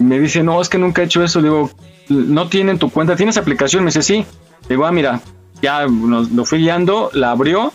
Y 0.00 0.02
me 0.02 0.18
dice, 0.18 0.42
no, 0.42 0.60
es 0.60 0.68
que 0.68 0.78
nunca 0.78 1.02
he 1.02 1.04
hecho 1.04 1.22
eso. 1.22 1.40
Digo, 1.40 1.70
no 2.08 2.48
tienen 2.48 2.78
tu 2.78 2.90
cuenta, 2.90 3.16
¿tienes 3.16 3.36
aplicación? 3.36 3.84
Me 3.84 3.88
dice, 3.88 4.02
sí. 4.02 4.26
Digo, 4.68 4.84
ah, 4.86 4.92
mira, 4.92 5.20
ya 5.60 5.86
nos, 5.86 6.30
lo 6.32 6.44
fui 6.44 6.58
guiando, 6.58 7.10
la 7.12 7.30
abrió, 7.30 7.72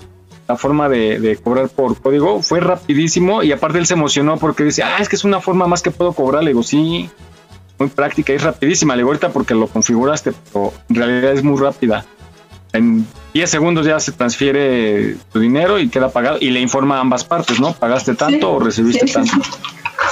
la 0.48 0.58
forma 0.58 0.90
de, 0.90 1.20
de 1.20 1.38
cobrar 1.38 1.70
por 1.70 2.00
código, 2.02 2.42
fue 2.42 2.60
rapidísimo 2.60 3.44
y 3.44 3.52
aparte 3.52 3.78
él 3.78 3.86
se 3.86 3.94
emocionó 3.94 4.38
porque 4.38 4.64
dice, 4.64 4.84
ah, 4.84 4.98
es 5.00 5.10
que 5.10 5.16
es 5.16 5.24
una 5.24 5.40
forma 5.40 5.68
más 5.68 5.82
que 5.82 5.92
puedo 5.92 6.14
cobrar. 6.14 6.44
Le 6.44 6.52
digo, 6.52 6.64
sí, 6.64 7.10
muy 7.80 7.90
práctica, 7.90 8.34
es 8.34 8.44
rapidísima. 8.44 8.96
Le 8.96 9.04
ahorita 9.04 9.30
porque 9.30 9.54
lo 9.54 9.68
configuraste, 9.68 10.34
pero 10.52 10.74
en 10.90 10.96
realidad 10.96 11.34
es 11.34 11.44
muy 11.44 11.60
rápida. 11.60 12.06
En 12.74 13.08
10 13.34 13.50
segundos 13.50 13.86
ya 13.86 14.00
se 14.00 14.12
transfiere 14.12 15.16
tu 15.32 15.40
dinero 15.40 15.80
y 15.80 15.90
queda 15.90 16.10
pagado 16.10 16.38
y 16.40 16.50
le 16.50 16.60
informa 16.60 16.98
a 16.98 17.02
ambas 17.02 17.24
partes, 17.24 17.60
¿no? 17.60 17.74
¿Pagaste 17.74 18.16
tanto 18.16 18.52
o 18.52 18.60
recibiste 18.60 19.08
sí, 19.08 19.14
tanto? 19.14 19.34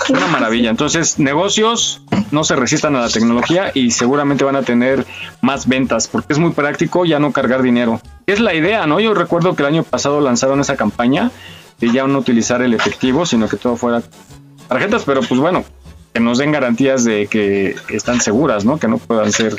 Una 0.09 0.28
maravilla. 0.28 0.70
Entonces, 0.70 1.20
negocios 1.20 2.01
no 2.32 2.43
se 2.43 2.55
resistan 2.55 2.95
a 2.95 3.01
la 3.01 3.09
tecnología 3.09 3.72
y 3.74 3.91
seguramente 3.91 4.43
van 4.43 4.55
a 4.55 4.61
tener 4.61 5.05
más 5.41 5.68
ventas 5.68 6.07
porque 6.07 6.34
es 6.34 6.39
muy 6.39 6.51
práctico 6.51 7.05
ya 7.05 7.20
no 7.20 7.32
cargar 7.32 7.61
dinero. 7.61 8.01
Es 8.26 8.39
la 8.39 8.53
idea, 8.53 8.88
¿no? 8.88 8.99
Yo 8.99 9.13
recuerdo 9.13 9.55
que 9.55 9.63
el 9.63 9.68
año 9.68 9.84
pasado 9.84 10.22
lanzaron 10.22 10.59
esa 10.59 10.76
campaña 10.76 11.32
de 11.80 11.91
ya 11.91 12.07
no 12.07 12.20
utilizar 12.20 12.61
el 12.61 12.74
efectivo, 12.74 13.26
sino 13.26 13.47
que 13.47 13.57
todo 13.57 13.76
fuera 13.76 14.01
tarjetas, 14.68 15.03
pero 15.05 15.22
pues 15.22 15.39
bueno, 15.39 15.63
que 16.16 16.22
nos 16.22 16.38
den 16.38 16.53
garantías 16.53 17.03
de 17.03 17.28
que 17.28 17.76
están 17.89 18.22
seguras, 18.22 18.63
¿no? 18.63 18.78
Que 18.78 18.88
no 18.88 18.99
puedan 18.99 19.34
ser 19.34 19.53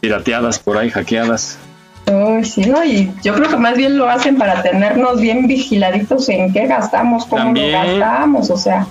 pirateadas 0.00 0.58
por 0.58 0.78
ahí, 0.78 0.88
hackeadas. 0.88 1.58
Uy, 2.06 2.42
sí, 2.46 2.62
no, 2.62 2.82
y 2.82 3.12
yo 3.22 3.34
creo 3.34 3.50
que 3.50 3.58
más 3.58 3.76
bien 3.76 3.98
lo 3.98 4.08
hacen 4.08 4.38
para 4.38 4.62
tenernos 4.62 5.20
bien 5.20 5.46
vigiladitos 5.46 6.26
en 6.30 6.54
qué 6.54 6.66
gastamos, 6.66 7.26
cómo 7.26 7.42
También. 7.42 7.72
lo 7.72 7.98
gastamos, 8.00 8.48
o 8.48 8.56
sea. 8.56 8.86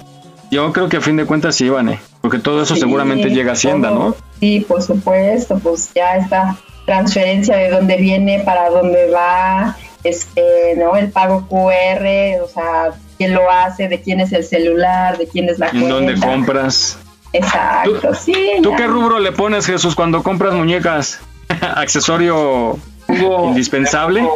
Yo 0.52 0.72
creo 0.72 0.88
que 0.88 0.98
a 0.98 1.02
fin 1.02 1.18
de 1.18 1.26
cuentas 1.26 1.56
sí, 1.56 1.66
Ivane, 1.66 2.00
porque 2.22 2.38
todo 2.38 2.62
eso 2.62 2.76
sí, 2.76 2.82
seguramente 2.82 3.32
llega 3.32 3.50
a 3.50 3.54
Hacienda, 3.54 3.90
todo. 3.90 4.10
¿no? 4.10 4.16
Sí, 4.40 4.64
por 4.68 4.84
supuesto, 4.84 5.58
pues 5.58 5.90
ya 5.96 6.18
esta 6.18 6.58
transferencia 6.86 7.58
de 7.58 7.72
dónde 7.72 7.98
viene, 7.98 8.42
para 8.42 8.70
dónde 8.70 9.10
va, 9.10 9.76
este, 10.04 10.76
¿no? 10.78 10.96
El 10.96 11.10
pago 11.10 11.48
QR, 11.48 12.44
o 12.44 12.48
sea, 12.48 12.92
quién 13.18 13.34
lo 13.34 13.50
hace, 13.52 13.88
de 13.88 14.02
quién 14.02 14.20
es 14.20 14.32
el 14.34 14.44
celular, 14.44 15.18
de 15.18 15.28
quién 15.28 15.50
es 15.50 15.60
la 15.60 15.70
En 15.70 15.88
dónde 15.90 16.14
cuenta. 16.14 16.28
compras. 16.28 16.98
Exacto, 17.34 18.14
sí. 18.16 18.34
¿Tú 18.64 18.72
ya. 18.72 18.78
qué 18.78 18.88
rubro 18.88 19.20
le 19.20 19.32
pones, 19.32 19.66
Jesús, 19.66 19.96
cuando 19.96 20.24
compras 20.24 20.54
muñecas? 20.54 21.20
¿Accesorio 21.62 22.78
indispensable? 23.10 24.28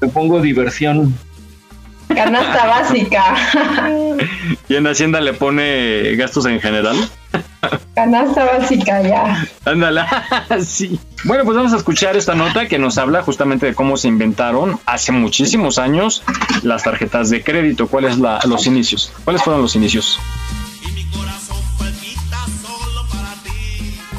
Me 0.00 0.08
pongo 0.08 0.40
diversión. 0.40 1.14
Canasta 2.08 2.66
básica. 2.66 3.36
¿Y 4.68 4.74
en 4.74 4.86
Hacienda 4.86 5.20
le 5.20 5.32
pone 5.32 6.16
gastos 6.16 6.46
en 6.46 6.60
general? 6.60 6.96
Canasta 7.94 8.44
básica 8.44 9.02
ya. 9.02 9.46
Ándala, 9.64 10.48
sí. 10.64 10.98
Bueno, 11.24 11.44
pues 11.44 11.56
vamos 11.56 11.72
a 11.72 11.76
escuchar 11.76 12.16
esta 12.16 12.34
nota 12.34 12.66
que 12.66 12.78
nos 12.78 12.98
habla 12.98 13.22
justamente 13.22 13.66
de 13.66 13.74
cómo 13.74 13.96
se 13.96 14.08
inventaron 14.08 14.78
hace 14.86 15.12
muchísimos 15.12 15.78
años 15.78 16.22
las 16.62 16.82
tarjetas 16.82 17.30
de 17.30 17.42
crédito. 17.42 17.88
¿Cuáles 17.88 18.16
los 18.18 18.66
inicios? 18.66 19.12
¿Cuáles 19.24 19.42
fueron 19.42 19.62
los 19.62 19.76
inicios? 19.76 20.18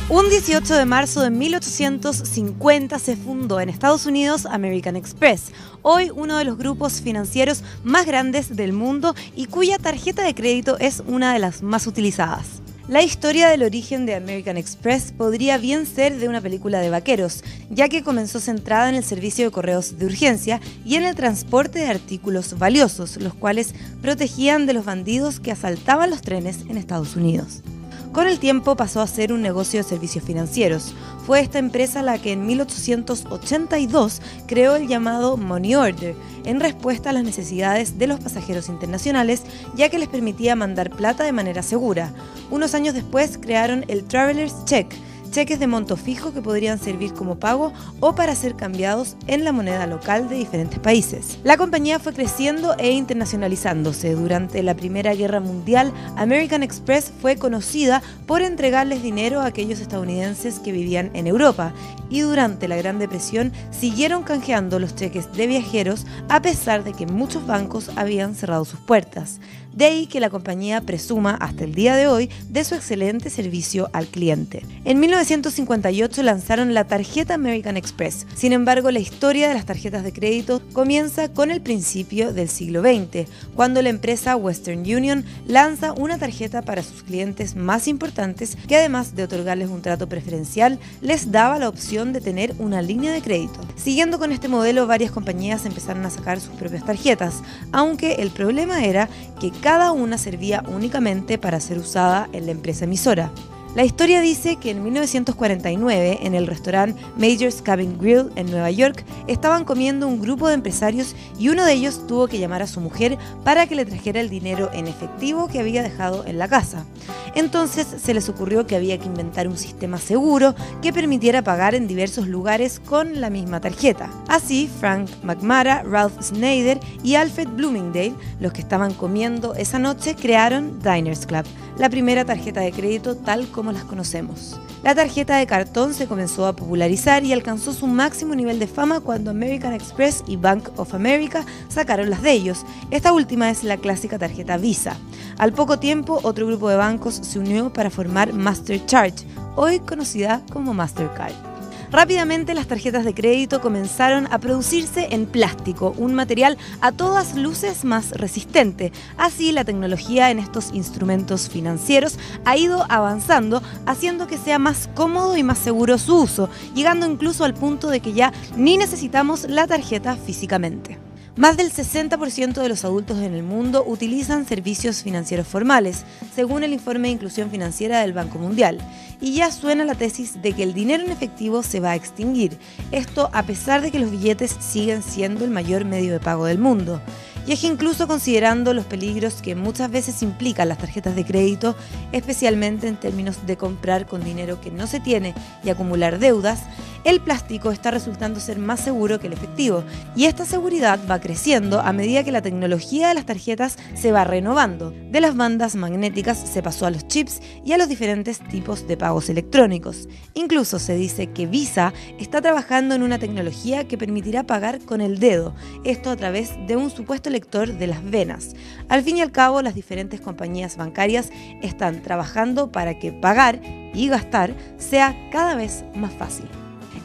Un 0.10 0.30
18 0.30 0.76
de 0.76 0.86
marzo 0.86 1.22
de 1.22 1.30
1850 1.30 3.00
se 3.00 3.16
fundó 3.16 3.62
en 3.62 3.70
Estados 3.70 4.06
Unidos 4.06 4.46
American 4.46 4.98
Express, 4.98 5.54
hoy 5.84 6.12
uno 6.14 6.38
de 6.38 6.44
los 6.44 6.58
grupos 6.58 7.00
financieros 7.00 7.64
más 7.86 8.06
grandes 8.06 8.54
del 8.58 8.74
mundo 8.74 9.16
y 9.38 9.46
cuya 9.46 9.78
tarjeta 9.78 10.24
de 10.24 10.36
crédito 10.36 10.78
es 10.80 11.02
una 11.08 11.32
de 11.32 11.40
las 11.40 11.64
más 11.64 11.88
utilizadas. 11.88 12.62
La 12.92 13.02
historia 13.02 13.48
del 13.48 13.64
origen 13.64 14.06
de 14.06 14.16
American 14.16 14.58
Express 14.58 15.14
podría 15.18 15.58
bien 15.58 15.86
ser 15.86 16.20
de 16.20 16.28
una 16.28 16.42
película 16.42 16.82
de 16.82 16.90
vaqueros, 16.90 17.42
ya 17.70 17.88
que 17.88 18.04
comenzó 18.04 18.42
centrada 18.42 18.90
en 18.90 18.96
el 18.96 19.06
servicio 19.06 19.46
de 19.46 19.52
correos 19.52 19.98
de 19.98 20.08
urgencia 20.08 20.60
y 20.84 20.96
en 20.96 21.06
el 21.06 21.16
transporte 21.16 21.80
de 21.80 21.88
artículos 21.88 22.60
valiosos, 22.60 23.16
los 23.16 23.34
cuales 23.34 23.74
protegían 24.02 24.66
de 24.66 24.74
los 24.74 24.84
bandidos 24.84 25.40
que 25.40 25.54
asaltaban 25.54 26.10
los 26.10 26.22
trenes 26.22 26.66
en 26.68 26.76
Estados 26.76 27.16
Unidos. 27.16 27.64
Con 28.12 28.28
el 28.28 28.40
tiempo 28.40 28.76
pasó 28.76 29.00
a 29.00 29.08
ser 29.08 29.32
un 29.32 29.42
negocio 29.42 29.82
de 29.82 29.88
servicios 29.88 30.26
financieros. 30.26 30.94
Fue 31.26 31.40
esta 31.40 31.60
empresa 31.60 32.02
la 32.02 32.18
que 32.18 32.32
en 32.32 32.48
1882 32.48 34.22
creó 34.48 34.76
el 34.76 34.88
llamado 34.88 35.38
Money 35.38 35.76
Order, 35.76 36.16
en 36.46 36.60
respuesta 36.60 37.12
a 37.12 37.14
las 37.14 37.24
necesidades 37.24 38.00
de 38.00 38.08
los 38.08 38.20
pasajeros 38.20 38.70
internacionales, 38.70 39.44
ya 39.76 39.90
que 39.90 40.00
les 40.00 40.10
permitía 40.10 40.56
mandar 40.56 40.90
plata 40.90 41.24
de 41.24 41.32
manera 41.32 41.62
segura. 41.62 42.12
Unos 42.50 42.74
años 42.74 42.96
después 42.96 43.38
crearon 43.38 43.86
el 43.88 44.04
Traveler's 44.06 44.66
Check, 44.66 44.92
cheques 45.32 45.60
de 45.60 45.68
monto 45.68 45.98
fijo 45.98 46.34
que 46.34 46.42
podrían 46.42 46.78
servir 46.78 47.14
como 47.14 47.40
pago 47.40 47.74
o 48.00 48.14
para 48.14 48.36
ser 48.36 48.56
cambiados 48.56 49.16
en 49.28 49.44
la 49.44 49.52
moneda 49.52 49.88
local 49.88 50.30
de 50.30 50.36
diferentes 50.36 50.80
países. 50.80 51.40
La 51.44 51.58
compañía 51.58 52.00
fue 52.00 52.14
creciendo 52.14 52.76
e 52.78 52.92
internacionalizándose. 52.92 54.14
Durante 54.14 54.62
la 54.62 54.76
Primera 54.76 55.16
Guerra 55.16 55.40
Mundial, 55.40 55.94
American 56.18 56.64
Express 56.64 57.12
fue 57.22 57.38
conocida 57.38 58.02
por 58.28 58.42
entregarles 58.42 59.02
dinero 59.02 59.40
a 59.40 59.46
aquellos 59.46 59.80
estadounidenses 59.80 60.60
que 60.60 60.72
vivían 60.72 61.10
en 61.14 61.28
Europa 61.28 61.74
y 62.10 62.22
durante 62.22 62.68
la 62.68 62.76
Gran 62.76 63.00
Depresión 63.00 63.52
siguieron 63.72 64.24
canjeando 64.24 64.80
los 64.80 64.96
cheques 64.96 65.32
de 65.32 65.48
viajeros 65.48 66.06
a 66.30 66.42
pesar 66.42 66.84
de 66.84 66.92
que 66.92 67.08
muchos 67.08 67.48
bancos 67.48 67.90
habían 67.96 68.36
cerrado 68.36 68.66
sus 68.66 68.80
puertas. 68.82 69.40
De 69.74 69.86
ahí 69.86 70.06
que 70.06 70.20
la 70.20 70.30
compañía 70.30 70.82
presuma 70.82 71.36
hasta 71.36 71.64
el 71.64 71.74
día 71.74 71.96
de 71.96 72.08
hoy 72.08 72.30
de 72.50 72.66
su 72.66 72.76
excelente 72.76 73.30
servicio 73.30 73.90
al 73.94 74.08
cliente. 74.08 74.66
En 74.84 75.00
1958 75.00 76.24
lanzaron 76.24 76.74
la 76.74 76.88
tarjeta 76.88 77.36
American 77.36 77.78
Express. 77.78 78.28
Sin 78.36 78.52
embargo, 78.52 78.92
la 78.92 79.00
historia 79.00 79.48
de 79.48 79.54
las 79.54 79.66
tarjetas 79.66 80.04
de 80.04 80.12
crédito 80.12 80.62
comienza 80.74 81.30
con 81.30 81.52
el 81.52 81.62
principio 81.62 82.34
del 82.34 82.50
siglo 82.50 82.82
XX, 82.82 83.30
cuando 83.56 83.82
la 83.82 83.90
empresa 83.90 84.36
Western 84.36 84.82
Union 84.82 85.24
lanza 85.48 85.94
una 85.94 86.18
tarjeta 86.18 86.62
para 86.64 86.84
sus 86.84 87.04
clientes 87.04 87.56
más 87.56 87.88
importantes 87.88 88.58
que 88.68 88.76
además 88.76 89.16
de 89.16 89.24
otorgarles 89.24 89.70
un 89.70 89.82
trato 89.82 90.10
preferencial, 90.10 90.80
les 91.02 91.32
daba 91.32 91.60
la 91.60 91.70
opción 91.70 92.12
de 92.12 92.20
tener 92.20 92.54
una 92.60 92.82
línea 92.82 93.14
de 93.14 93.22
crédito. 93.22 93.62
Siguiendo 93.78 94.20
con 94.20 94.34
este 94.34 94.50
modelo, 94.50 94.86
varias 94.86 95.12
compañías 95.12 95.66
empezaron 95.66 96.06
a 96.06 96.10
sacar 96.10 96.42
sus 96.42 96.56
propias 96.56 96.86
tarjetas, 96.86 97.36
aunque 97.72 98.16
el 98.16 98.32
problema 98.32 98.84
era 98.84 99.08
que 99.40 99.52
cada 99.62 99.92
una 99.92 100.18
servía 100.18 100.64
únicamente 100.68 101.38
para 101.38 101.60
ser 101.60 101.78
usada 101.78 102.28
en 102.34 102.48
la 102.48 102.52
empresa 102.52 102.86
emisora. 102.86 103.32
La 103.74 103.86
historia 103.86 104.20
dice 104.20 104.58
que 104.58 104.72
en 104.72 104.84
1949, 104.84 106.20
en 106.24 106.36
el 106.36 106.46
restaurante 106.46 107.02
Major's 107.16 107.62
Cabin 107.62 107.98
Grill 107.98 108.30
en 108.36 108.52
Nueva 108.52 108.70
York, 108.70 109.06
estaban 109.28 109.64
comiendo 109.64 110.10
un 110.10 110.20
grupo 110.20 110.50
de 110.50 110.56
empresarios 110.56 111.16
y 111.40 111.48
uno 111.48 111.64
de 111.64 111.72
ellos 111.72 112.06
tuvo 112.06 112.28
que 112.28 112.38
llamar 112.38 112.62
a 112.62 112.68
su 112.68 112.82
mujer 112.82 113.18
para 113.46 113.68
que 113.68 113.76
le 113.76 113.86
trajera 113.86 114.20
el 114.20 114.30
dinero 114.30 114.70
en 114.74 114.88
efectivo 114.88 115.48
que 115.48 115.62
había 115.62 115.84
dejado 115.84 116.26
en 116.26 116.38
la 116.38 116.50
casa. 116.50 116.86
Entonces 117.34 117.88
se 117.88 118.14
les 118.14 118.28
ocurrió 118.28 118.68
que 118.68 118.76
había 118.76 118.98
que 118.98 119.06
inventar 119.06 119.48
un 119.48 119.58
sistema 119.58 120.00
seguro 120.00 120.54
que 120.82 120.92
permitiera 120.92 121.42
pagar 121.42 121.74
en 121.74 121.88
diversos 121.88 122.28
lugares 122.28 122.82
con 122.82 123.22
la 123.22 123.30
misma 123.30 123.62
tarjeta. 123.62 124.10
Así, 124.28 124.70
Frank 124.82 125.10
McMara, 125.24 125.84
Ralph 125.84 126.22
Snyder 126.22 126.78
y 127.04 127.16
Alfred 127.16 127.48
Bloomingdale, 127.48 128.16
los 128.42 128.52
que 128.52 128.60
estaban 128.60 128.94
comiendo 128.94 129.56
esa 129.56 129.80
noche, 129.80 130.16
crearon 130.16 130.78
Diners 130.80 131.26
Club, 131.26 131.46
la 131.82 131.90
primera 131.90 132.26
tarjeta 132.26 132.62
de 132.62 132.72
crédito 132.72 133.18
tal 133.18 133.48
como 133.48 133.72
las 133.72 133.86
conocemos. 133.86 134.62
La 134.84 134.94
tarjeta 134.94 135.38
de 135.38 135.48
cartón 135.48 135.96
se 135.96 136.06
comenzó 136.06 136.46
a 136.46 136.56
popularizar 136.56 137.24
y 137.24 137.34
alcanzó 137.34 137.74
su 137.74 137.88
máximo 137.88 138.36
nivel 138.36 138.60
de 138.60 138.68
fama 138.68 139.00
cuando 139.00 139.32
American 139.32 139.74
Express 139.74 140.24
y 140.28 140.36
Bank 140.36 140.70
of 140.76 140.94
America 140.94 141.44
sacaron 141.70 142.12
las 142.12 142.22
de 142.22 142.34
ellos. 142.34 142.68
Esta 142.92 143.14
última 143.14 143.50
es 143.50 143.64
la 143.64 143.78
clásica 143.78 144.20
tarjeta 144.20 144.58
Visa. 144.58 144.96
Al 145.40 145.54
poco 145.54 145.80
tiempo, 145.80 146.20
otro 146.22 146.46
grupo 146.46 146.70
de 146.70 146.76
bancos 146.76 147.16
se 147.16 147.40
unió 147.40 147.74
para 147.74 147.90
formar 147.90 148.32
MasterCharge, 148.32 149.26
hoy 149.56 149.80
conocida 149.80 150.44
como 150.54 150.76
Mastercard. 150.76 151.51
Rápidamente 151.92 152.54
las 152.54 152.68
tarjetas 152.68 153.04
de 153.04 153.14
crédito 153.14 153.60
comenzaron 153.60 154.26
a 154.32 154.40
producirse 154.40 155.10
en 155.12 155.26
plástico, 155.26 155.94
un 155.98 156.14
material 156.14 156.58
a 156.80 156.94
todas 156.94 157.36
luces 157.36 157.84
más 157.84 158.12
resistente. 158.12 158.94
Así 159.18 159.52
la 159.52 159.66
tecnología 159.66 160.32
en 160.32 160.40
estos 160.40 160.72
instrumentos 160.74 161.50
financieros 161.50 162.18
ha 162.46 162.56
ido 162.56 162.86
avanzando, 162.88 163.62
haciendo 163.86 164.28
que 164.28 164.38
sea 164.38 164.58
más 164.58 164.90
cómodo 164.96 165.36
y 165.36 165.44
más 165.44 165.58
seguro 165.58 165.98
su 165.98 166.22
uso, 166.22 166.50
llegando 166.74 167.06
incluso 167.06 167.44
al 167.44 167.56
punto 167.56 167.90
de 167.90 168.00
que 168.00 168.14
ya 168.14 168.32
ni 168.56 168.78
necesitamos 168.78 169.50
la 169.50 169.68
tarjeta 169.68 170.16
físicamente. 170.16 171.11
Más 171.38 171.56
del 171.56 171.72
60% 171.72 172.62
de 172.62 172.68
los 172.68 172.84
adultos 172.84 173.20
en 173.20 173.34
el 173.34 173.42
mundo 173.42 173.86
utilizan 173.88 174.46
servicios 174.46 175.02
financieros 175.02 175.48
formales, 175.48 176.04
según 176.36 176.64
el 176.64 176.74
informe 176.74 177.08
de 177.08 177.14
inclusión 177.14 177.50
financiera 177.50 178.02
del 178.02 178.12
Banco 178.12 178.38
Mundial. 178.38 178.80
Y 179.22 179.36
ya 179.36 179.50
suena 179.50 179.86
la 179.86 179.96
tesis 179.96 180.42
de 180.42 180.52
que 180.52 180.64
el 180.64 180.74
dinero 180.74 181.06
en 181.06 181.12
efectivo 181.12 181.64
se 181.64 181.80
va 181.80 181.92
a 181.92 181.96
extinguir, 181.96 182.58
esto 182.92 183.30
a 183.32 183.44
pesar 183.44 183.82
de 183.82 183.92
que 183.92 184.00
los 184.00 184.12
billetes 184.12 184.58
siguen 184.60 185.02
siendo 185.02 185.46
el 185.46 185.52
mayor 185.52 185.86
medio 185.86 186.12
de 186.12 186.20
pago 186.20 186.46
del 186.46 186.58
mundo. 186.58 187.02
Y 187.48 187.54
es 187.54 187.62
que 187.62 187.68
incluso 187.68 188.08
considerando 188.08 188.74
los 188.74 188.86
peligros 188.86 189.42
que 189.42 189.56
muchas 189.56 189.90
veces 189.90 190.22
implican 190.22 190.68
las 190.68 190.78
tarjetas 190.78 191.16
de 191.16 191.26
crédito, 191.26 191.76
especialmente 192.12 192.88
en 192.88 192.98
términos 192.98 193.48
de 193.48 193.58
comprar 193.58 194.06
con 194.06 194.24
dinero 194.24 194.60
que 194.60 194.70
no 194.70 194.86
se 194.86 195.00
tiene 195.00 195.34
y 195.64 195.70
acumular 195.70 196.20
deudas, 196.20 196.64
el 197.04 197.20
plástico 197.20 197.72
está 197.72 197.90
resultando 197.92 198.40
ser 198.40 198.60
más 198.60 198.80
seguro 198.80 199.20
que 199.20 199.28
el 199.28 199.34
efectivo 199.34 199.84
y 200.16 200.26
esta 200.26 200.46
seguridad 200.46 201.00
va 201.10 201.20
creciendo 201.20 201.82
a 201.82 201.94
medida 201.94 202.24
que 202.24 202.32
la 202.32 202.42
tecnología 202.42 203.08
de 203.08 203.16
las 203.16 203.26
tarjetas 203.26 203.78
se 203.96 204.12
va 204.12 204.24
renovando. 204.24 204.92
De 204.92 205.22
las 205.22 205.36
bandas 205.36 205.76
magnéticas 205.76 206.38
se 206.38 206.62
pasó 206.62 206.86
a 206.86 206.92
los 206.92 207.08
chips 207.08 207.42
y 207.66 207.74
a 207.74 207.78
los 207.78 207.90
diferentes 207.90 208.40
tipos 208.40 208.88
de 208.88 208.98
pagos 208.98 209.30
electrónicos. 209.30 210.08
Incluso 210.36 210.78
se 210.80 210.96
dice 210.96 211.28
que 211.28 211.48
Visa 211.48 211.94
está 212.20 212.42
trabajando 212.42 212.94
en 212.94 213.04
una 213.04 213.20
tecnología 213.20 213.88
que 213.88 213.98
permitirá 213.98 214.44
pagar 214.44 214.80
con 214.80 215.02
el 215.02 215.20
dedo, 215.20 215.56
esto 215.84 216.12
a 216.12 216.16
través 216.16 216.52
de 216.68 216.76
un 216.76 216.92
supuesto 216.92 217.30
lector 217.30 217.74
de 217.74 217.88
las 217.88 218.04
venas. 218.04 218.56
Al 218.90 219.04
fin 219.04 219.18
y 219.18 219.22
al 219.22 219.32
cabo, 219.32 219.62
las 219.62 219.76
diferentes 219.76 220.22
compañías 220.22 220.78
bancarias 220.78 221.32
están 221.62 222.02
trabajando 222.02 222.72
para 222.72 223.00
que 223.00 223.12
pagar 223.12 223.60
y 223.94 224.08
gastar 224.08 224.56
sea 224.78 225.16
cada 225.32 225.56
vez 225.56 225.84
más 225.96 226.14
fácil. 226.14 226.61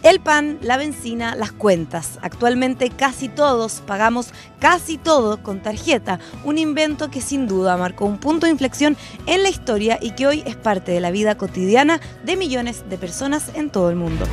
El 0.06 0.20
pan, 0.20 0.58
la 0.62 0.76
benzina, 0.76 1.34
las 1.34 1.50
cuentas. 1.50 2.20
Actualmente 2.22 2.90
casi 2.90 3.28
todos 3.28 3.82
pagamos 3.84 4.28
casi 4.60 4.98
todo 4.98 5.42
con 5.42 5.60
tarjeta, 5.60 6.20
un 6.44 6.58
invento 6.58 7.10
que 7.10 7.20
sin 7.20 7.48
duda 7.48 7.76
marcó 7.76 8.04
un 8.04 8.18
punto 8.18 8.46
de 8.46 8.52
inflexión 8.52 8.96
en 9.26 9.42
la 9.42 9.48
historia 9.48 9.98
y 10.00 10.12
que 10.12 10.28
hoy 10.28 10.44
es 10.46 10.54
parte 10.54 10.92
de 10.92 11.00
la 11.00 11.10
vida 11.10 11.36
cotidiana 11.36 12.00
de 12.22 12.36
millones 12.36 12.88
de 12.88 12.98
personas 12.98 13.50
en 13.56 13.68
todo 13.68 13.90
el 13.90 13.96
mundo. 13.96 14.26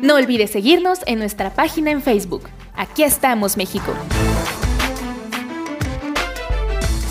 No 0.00 0.14
olvides 0.14 0.52
seguirnos 0.52 1.00
en 1.04 1.18
nuestra 1.18 1.50
página 1.50 1.90
en 1.90 2.00
Facebook. 2.00 2.48
Aquí 2.74 3.02
estamos, 3.02 3.58
México. 3.58 3.92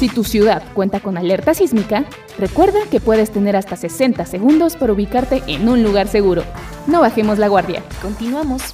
Si 0.03 0.09
tu 0.09 0.25
ciudad 0.25 0.61
cuenta 0.73 0.99
con 0.99 1.17
alerta 1.17 1.53
sísmica, 1.53 2.03
recuerda 2.37 2.79
que 2.91 2.99
puedes 2.99 3.31
tener 3.31 3.55
hasta 3.55 3.77
60 3.77 4.25
segundos 4.25 4.75
para 4.75 4.91
ubicarte 4.91 5.41
en 5.47 5.69
un 5.69 5.81
lugar 5.81 6.09
seguro. 6.09 6.43
No 6.87 6.99
bajemos 6.99 7.39
la 7.39 7.47
guardia. 7.47 7.81
Continuamos. 8.01 8.73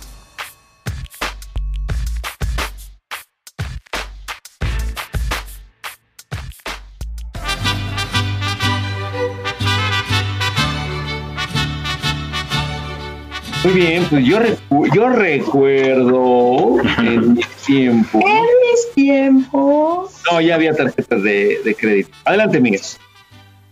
Muy 13.63 13.73
bien, 13.73 14.05
pues 14.09 14.25
yo, 14.25 14.39
recu- 14.39 14.89
yo 14.95 15.09
recuerdo 15.09 16.77
en 16.99 17.39
En 17.69 17.97
mis 17.99 18.93
tiempos. 18.95 20.21
No, 20.31 20.41
ya 20.41 20.55
había 20.55 20.73
tarjetas 20.73 21.21
de, 21.23 21.59
de 21.63 21.75
crédito. 21.75 22.09
Adelante, 22.25 22.59
Miguel. 22.59 22.81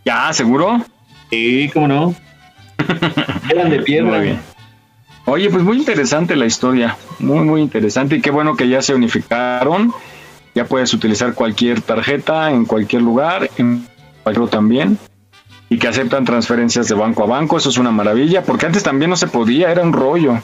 ¿Ya, 0.06 0.32
seguro? 0.34 0.82
Sí, 1.30 1.70
cómo 1.74 1.88
no. 1.88 2.16
Eran 3.50 3.70
de 3.70 3.80
piedra. 3.80 4.10
Muy 4.10 4.20
bien. 4.22 4.40
Oye, 5.26 5.50
pues 5.50 5.64
muy 5.64 5.78
interesante 5.78 6.38
la 6.38 6.46
historia, 6.46 6.96
muy, 7.20 7.42
muy 7.42 7.62
interesante 7.62 8.16
y 8.16 8.22
qué 8.22 8.32
bueno 8.32 8.56
que 8.56 8.70
ya 8.70 8.82
se 8.82 8.96
unificaron. 8.96 9.94
Ya 10.56 10.66
puedes 10.66 10.94
utilizar 10.94 11.34
cualquier 11.34 11.82
tarjeta 11.82 12.52
en 12.52 12.66
cualquier 12.66 13.02
lugar, 13.02 13.50
en 13.58 13.86
cualquier 14.24 14.48
también, 14.48 14.98
y 15.70 15.80
que 15.80 15.88
aceptan 15.88 16.24
transferencias 16.24 16.88
de 16.88 16.96
banco 16.96 17.24
a 17.24 17.26
banco. 17.26 17.58
Eso 17.58 17.70
es 17.70 17.78
una 17.78 17.92
maravilla, 17.92 18.44
porque 18.44 18.68
antes 18.68 18.84
también 18.84 19.10
no 19.10 19.18
se 19.18 19.28
podía, 19.28 19.70
era 19.70 19.82
un 19.82 19.92
rollo. 19.92 20.42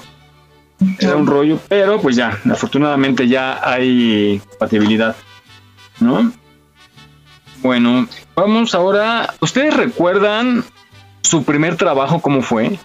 Era 1.00 1.16
un 1.16 1.28
rollo, 1.28 1.60
pero 1.68 2.02
pues 2.02 2.16
ya, 2.16 2.40
afortunadamente 2.52 3.28
ya 3.28 3.60
hay 3.64 4.42
compatibilidad, 4.50 5.16
¿no? 6.00 6.32
Bueno, 7.62 8.08
vamos 8.36 8.76
ahora. 8.76 9.34
¿Ustedes 9.40 9.76
recuerdan 9.76 10.64
su 11.22 11.44
primer 11.44 11.78
trabajo 11.78 12.20
cómo 12.20 12.42
fue? 12.42 12.78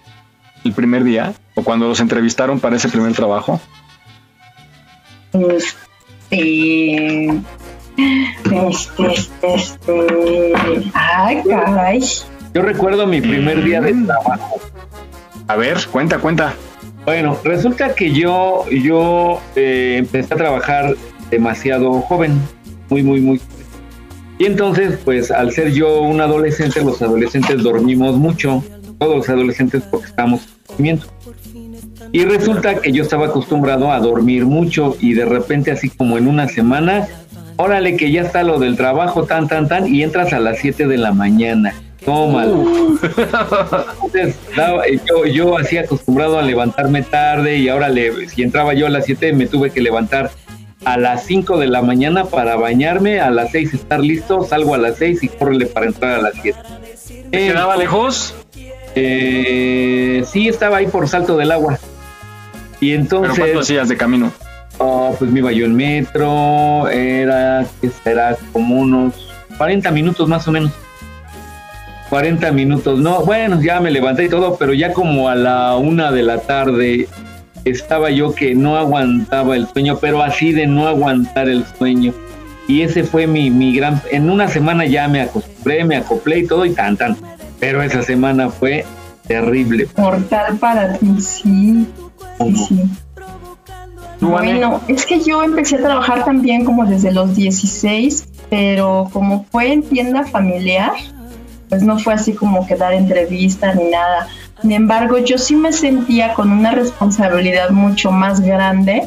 ¿El 0.65 0.73
primer 0.73 1.03
día? 1.03 1.35
¿O 1.55 1.65
cuando 1.65 1.89
los 1.89 2.01
entrevistaron 2.01 2.61
para 2.61 2.77
ese 2.77 2.89
primer 2.89 3.13
trabajo? 3.13 3.61
Este. 5.33 7.27
Este, 7.97 9.13
este, 9.13 9.55
este. 9.55 10.91
Ay, 10.95 11.43
caray. 11.49 12.01
Yo 12.55 12.63
recuerdo 12.63 13.07
mi 13.07 13.21
primer 13.21 13.65
día 13.65 13.81
de 13.81 13.95
trabajo. 13.95 14.61
A 15.49 15.57
ver, 15.57 15.79
cuenta, 15.91 16.19
cuenta. 16.19 16.55
Bueno, 17.09 17.39
resulta 17.43 17.95
que 17.95 18.13
yo, 18.13 18.67
yo 18.69 19.41
eh, 19.57 19.97
empecé 19.97 20.35
a 20.35 20.37
trabajar 20.37 20.95
demasiado 21.31 22.03
joven, 22.03 22.39
muy, 22.91 23.03
muy, 23.03 23.23
muy 23.23 23.39
joven. 23.39 23.67
Y 24.39 24.45
entonces, 24.45 24.99
pues 25.07 25.31
al 25.31 25.51
ser 25.53 25.73
yo 25.73 26.03
un 26.03 26.21
adolescente, 26.21 26.85
los 26.85 27.01
adolescentes 27.01 27.63
dormimos 27.63 28.19
mucho. 28.19 28.63
todos 28.99 29.17
los 29.17 29.29
adolescentes 29.31 29.85
porque 29.91 30.09
estábamos 30.09 30.43
en 30.43 30.67
crecimiento. 30.67 31.07
Y 32.13 32.27
resulta 32.27 32.75
que 32.75 32.93
yo 32.93 33.05
estaba 33.05 33.29
acostumbrado 33.29 33.91
a 33.91 34.01
dormir 34.01 34.45
mucho 34.45 34.95
y 35.01 35.15
de 35.15 35.25
repente 35.25 35.71
así 35.71 35.89
como 35.89 36.19
en 36.19 36.29
una 36.29 36.47
semana, 36.47 37.09
órale 37.57 37.97
que 37.97 38.13
ya 38.13 38.21
está 38.21 38.43
lo 38.43 38.59
del 38.59 38.77
trabajo 38.77 39.25
tan 39.25 39.49
tan 39.49 39.67
tan 39.67 39.89
y 39.89 40.03
entras 40.03 40.35
a 40.35 40.41
las 40.41 40.59
7 40.59 40.87
de 40.87 40.99
la 40.99 41.13
mañana. 41.13 41.73
Entonces, 44.05 44.37
daba- 44.57 44.87
eh, 44.87 44.99
yo, 45.09 45.25
yo 45.27 45.59
así 45.59 45.79
acostumbrado 45.79 46.39
a 46.39 46.43
levantarme 46.43 47.03
tarde 47.03 47.59
y 47.59 47.69
ahora 47.69 47.89
le, 47.89 48.29
si 48.29 48.43
entraba 48.43 48.75
yo 48.75 48.87
a 48.87 48.91
las 48.91 49.05
7 49.07 49.33
me 49.33 49.47
tuve 49.47 49.71
que 49.71 49.81
levantar 49.81 50.31
a 50.85 50.97
las 50.97 51.25
5 51.27 51.59
de 51.59 51.67
la 51.67 51.83
mañana 51.83 52.25
para 52.25 52.57
bañarme, 52.57 53.21
a 53.21 53.31
las 53.31 53.51
6 53.51 53.75
estar 53.75 54.01
listo, 54.01 54.45
salgo 54.45 54.75
a 54.75 54.79
las 54.79 54.97
6 54.97 55.23
y 55.25 55.29
córrele 55.29 55.67
para 55.67 55.87
entrar 55.87 56.13
a 56.15 56.23
las 56.23 56.35
7. 56.41 56.59
¿Te 57.31 57.39
quedaba 57.49 57.77
lejos? 57.77 58.35
Eh, 58.95 60.25
sí, 60.31 60.49
estaba 60.49 60.79
ahí 60.79 60.87
por 60.87 61.09
Salto 61.09 61.37
del 61.37 61.51
Agua. 61.53 61.79
Y 62.81 62.93
entonces... 62.93 63.33
¿Pero 63.35 63.45
cuánto 63.45 63.61
hacías 63.61 63.89
de 63.89 63.97
camino? 63.97 64.33
Oh, 64.79 65.15
pues 65.19 65.31
me 65.31 65.41
iba 65.41 65.51
yo 65.51 65.65
en 65.67 65.75
metro, 65.75 66.89
era, 66.89 67.67
¿qué 67.81 67.91
será? 68.05 68.37
Como 68.53 68.77
unos 68.77 69.29
40 69.59 69.91
minutos 69.91 70.29
más 70.29 70.47
o 70.47 70.53
menos. 70.53 70.71
40 72.11 72.53
minutos, 72.53 72.99
no, 72.99 73.25
bueno, 73.25 73.61
ya 73.61 73.81
me 73.81 73.91
levanté 73.91 74.25
y 74.25 74.29
todo, 74.29 74.57
pero 74.57 74.73
ya 74.73 74.93
como 74.93 75.29
a 75.29 75.35
la 75.35 75.77
una 75.77 76.11
de 76.11 76.23
la 76.23 76.39
tarde 76.39 77.09
estaba 77.65 78.11
yo 78.11 78.35
que 78.35 78.55
no 78.55 78.77
aguantaba 78.77 79.57
el 79.57 79.69
sueño, 79.69 79.99
pero 80.01 80.23
así 80.23 80.53
de 80.53 80.67
no 80.67 80.89
aguantar 80.89 81.49
el 81.49 81.65
sueño. 81.77 82.15
Y 82.67 82.83
ese 82.83 83.03
fue 83.03 83.27
mi, 83.27 83.51
mi 83.51 83.75
gran... 83.75 84.01
En 84.11 84.29
una 84.29 84.49
semana 84.49 84.85
ya 84.85 85.09
me 85.09 85.23
acostumbré, 85.23 85.85
me 85.85 85.97
acoplé 85.97 86.41
y 86.41 86.47
todo 86.47 86.67
y 86.67 86.73
tan 86.73 86.97
tan. 86.97 87.17
Pero 87.59 87.83
esa 87.83 88.03
semana 88.03 88.51
fue 88.51 88.85
terrible. 89.27 89.89
Mortal 89.97 90.59
para 90.59 90.93
ti, 90.99 91.21
sí. 91.21 91.87
Sí, 92.39 92.57
sí. 92.57 92.83
Bueno, 94.21 94.81
es 94.89 95.07
que 95.07 95.21
yo 95.21 95.43
empecé 95.43 95.77
a 95.77 95.79
trabajar 95.79 96.25
también 96.25 96.65
como 96.65 96.85
desde 96.85 97.13
los 97.13 97.35
16, 97.37 98.29
pero 98.51 99.09
como 99.13 99.45
fue 99.45 99.73
en 99.73 99.83
tienda 99.83 100.25
familiar, 100.25 100.93
pues 101.69 101.83
no 101.83 101.99
fue 101.99 102.15
así 102.15 102.35
como 102.35 102.67
que 102.67 102.77
dar 102.77 102.93
entrevistas 102.93 103.77
ni 103.77 103.91
nada. 103.91 104.29
Sin 104.61 104.73
embargo, 104.73 105.19
yo 105.19 105.39
sí 105.39 105.55
me 105.55 105.73
sentía 105.73 106.35
con 106.35 106.51
una 106.51 106.73
responsabilidad 106.73 107.71
mucho 107.71 108.11
más 108.11 108.41
grande 108.41 109.07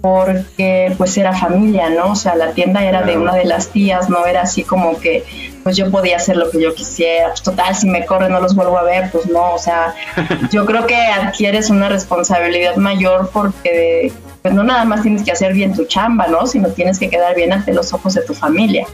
porque 0.00 0.94
pues 0.96 1.16
era 1.18 1.32
familia, 1.32 1.90
¿no? 1.90 2.12
O 2.12 2.16
sea, 2.16 2.36
la 2.36 2.52
tienda 2.52 2.84
era 2.84 3.02
de 3.02 3.16
una 3.16 3.34
de 3.34 3.44
las 3.44 3.68
tías, 3.68 4.08
no 4.08 4.26
era 4.26 4.42
así 4.42 4.62
como 4.62 4.98
que 4.98 5.24
pues 5.64 5.76
yo 5.76 5.90
podía 5.90 6.16
hacer 6.16 6.36
lo 6.36 6.50
que 6.50 6.60
yo 6.62 6.74
quisiera. 6.74 7.28
Pues 7.28 7.42
total, 7.42 7.74
si 7.74 7.88
me 7.88 8.06
corren 8.06 8.32
no 8.32 8.40
los 8.40 8.54
vuelvo 8.54 8.78
a 8.78 8.84
ver, 8.84 9.10
pues 9.10 9.26
no, 9.26 9.54
o 9.54 9.58
sea, 9.58 9.94
yo 10.52 10.64
creo 10.66 10.86
que 10.86 10.96
adquieres 10.96 11.70
una 11.70 11.88
responsabilidad 11.88 12.76
mayor 12.76 13.30
porque 13.32 14.12
pues 14.42 14.54
no 14.54 14.62
nada 14.62 14.84
más 14.84 15.02
tienes 15.02 15.24
que 15.24 15.32
hacer 15.32 15.52
bien 15.52 15.74
tu 15.74 15.84
chamba, 15.84 16.28
¿no? 16.28 16.46
Sino 16.46 16.68
tienes 16.68 16.98
que 16.98 17.10
quedar 17.10 17.34
bien 17.34 17.52
ante 17.52 17.72
los 17.72 17.92
ojos 17.92 18.14
de 18.14 18.22
tu 18.22 18.34
familia. 18.34 18.86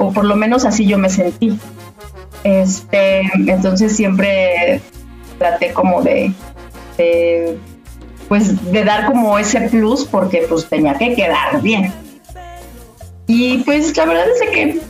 O 0.00 0.12
por 0.12 0.24
lo 0.24 0.34
menos 0.34 0.64
así 0.64 0.86
yo 0.86 0.96
me 0.96 1.10
sentí. 1.10 1.58
Este, 2.42 3.20
entonces 3.46 3.94
siempre 3.94 4.80
traté 5.38 5.74
como 5.74 6.00
de, 6.00 6.32
pues 8.28 8.72
de 8.72 8.84
dar 8.84 9.06
como 9.06 9.38
ese 9.38 9.60
plus 9.68 10.06
porque 10.06 10.46
pues 10.48 10.66
tenía 10.66 10.94
que 10.94 11.14
quedar 11.14 11.60
bien. 11.60 11.92
Y 13.26 13.58
pues 13.58 13.94
la 13.94 14.06
verdad 14.06 14.24
es 14.28 14.50
que 14.50 14.80